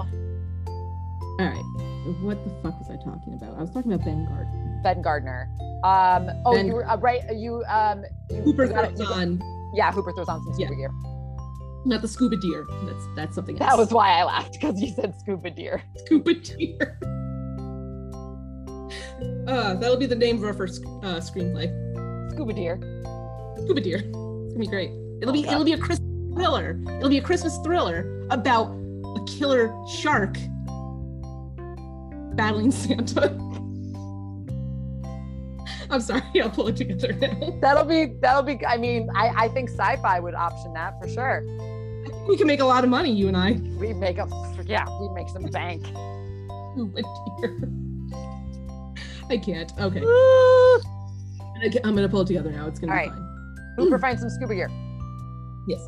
All 1.41 1.47
right, 1.47 2.15
what 2.23 2.43
the 2.45 2.51
fuck 2.63 2.79
was 2.81 2.91
I 2.91 2.97
talking 2.97 3.35
about? 3.35 3.57
I 3.57 3.61
was 3.61 3.71
talking 3.71 3.93
about 3.93 4.05
Ben 4.05 4.25
Gardner. 4.27 4.81
Ben 4.83 5.03
Gardner. 5.03 5.49
Um. 5.85 6.29
Oh, 6.45 6.55
Ben- 6.55 6.67
you 6.67 6.73
were 6.75 6.89
uh, 6.89 6.97
right. 6.97 7.21
You 7.37 7.63
um. 7.69 8.03
You, 8.31 8.37
Hooper 8.43 8.65
you 8.65 8.71
got 8.73 8.85
it- 8.87 8.97
throws 8.97 9.11
on, 9.13 9.41
Yeah, 9.75 9.93
Hooper 9.93 10.13
throws 10.13 10.29
on 10.29 10.43
some 10.43 10.55
scuba 10.55 10.75
gear. 10.75 10.91
not 11.85 12.03
the 12.03 12.09
scuba 12.09 12.37
deer. 12.39 12.67
That's 12.87 13.07
that's 13.15 13.35
something 13.37 13.57
else. 13.61 13.71
That 13.71 13.79
was 13.79 13.93
why 13.93 14.19
I 14.19 14.25
laughed 14.25 14.55
because 14.55 14.81
you 14.81 14.89
said 14.89 15.15
scuba 15.21 15.51
deer. 15.51 15.83
scuba 16.07 16.35
deer. 16.35 16.99
Uh, 19.49 19.75
that'll 19.75 19.97
be 19.97 20.07
the 20.07 20.15
name 20.15 20.37
of 20.37 20.45
our 20.45 20.53
first 20.53 20.85
uh, 21.03 21.17
screenplay. 21.21 21.67
Scuba 22.33 22.53
deer. 22.53 22.77
Scuba 23.63 23.81
deer. 23.81 23.99
It's 23.99 24.13
gonna 24.13 24.59
be 24.59 24.67
great. 24.67 24.91
It'll 25.21 25.33
be 25.33 25.41
Okay. 25.41 25.51
it'll 25.53 25.65
be 25.65 25.73
a 25.73 25.79
Christmas 25.79 26.09
thriller. 26.35 26.81
It'll 26.99 27.09
be 27.09 27.19
a 27.19 27.23
Christmas 27.23 27.57
thriller 27.65 28.27
about 28.31 28.69
a 29.17 29.25
killer 29.27 29.75
shark 29.89 30.37
battling 32.37 32.71
Santa. 32.83 33.37
I'm 35.91 36.01
sorry, 36.03 36.23
I'll 36.43 36.51
pull 36.51 36.69
it 36.69 36.77
together 36.77 37.13
now. 37.15 37.59
That'll 37.63 37.85
be. 37.85 38.07
That'll 38.21 38.43
be. 38.43 38.65
I 38.67 38.77
mean, 38.77 39.09
I 39.15 39.45
I 39.45 39.49
think 39.49 39.71
Syfy 39.71 40.23
would 40.23 40.35
option 40.35 40.73
that 40.75 41.01
for 41.01 41.09
sure. 41.09 41.43
We 42.29 42.37
can 42.37 42.47
make 42.47 42.61
a 42.61 42.65
lot 42.65 42.85
of 42.85 42.91
money, 42.91 43.11
you 43.11 43.27
and 43.29 43.37
I. 43.37 43.53
We 43.81 43.95
make 43.95 44.19
a. 44.19 44.29
Yeah, 44.67 44.85
we 45.01 45.09
make 45.15 45.29
some 45.31 45.45
bank. 45.45 45.87
Scuba 46.73 47.03
deer. 47.03 47.69
I 49.31 49.37
can't. 49.39 49.73
Okay. 49.81 50.01
I'm 51.85 51.95
gonna 51.95 52.09
pull 52.09 52.21
it 52.21 52.27
together 52.27 52.51
now. 52.51 52.67
It's 52.67 52.79
gonna 52.79 52.93
All 52.93 52.99
be 52.99 53.09
right. 53.09 53.11
fine. 53.11 53.28
Hooper 53.79 53.97
hmm. 53.97 54.01
finds 54.01 54.21
some 54.21 54.31
scuba 54.31 54.55
gear. 54.55 54.71
Yes. 55.67 55.87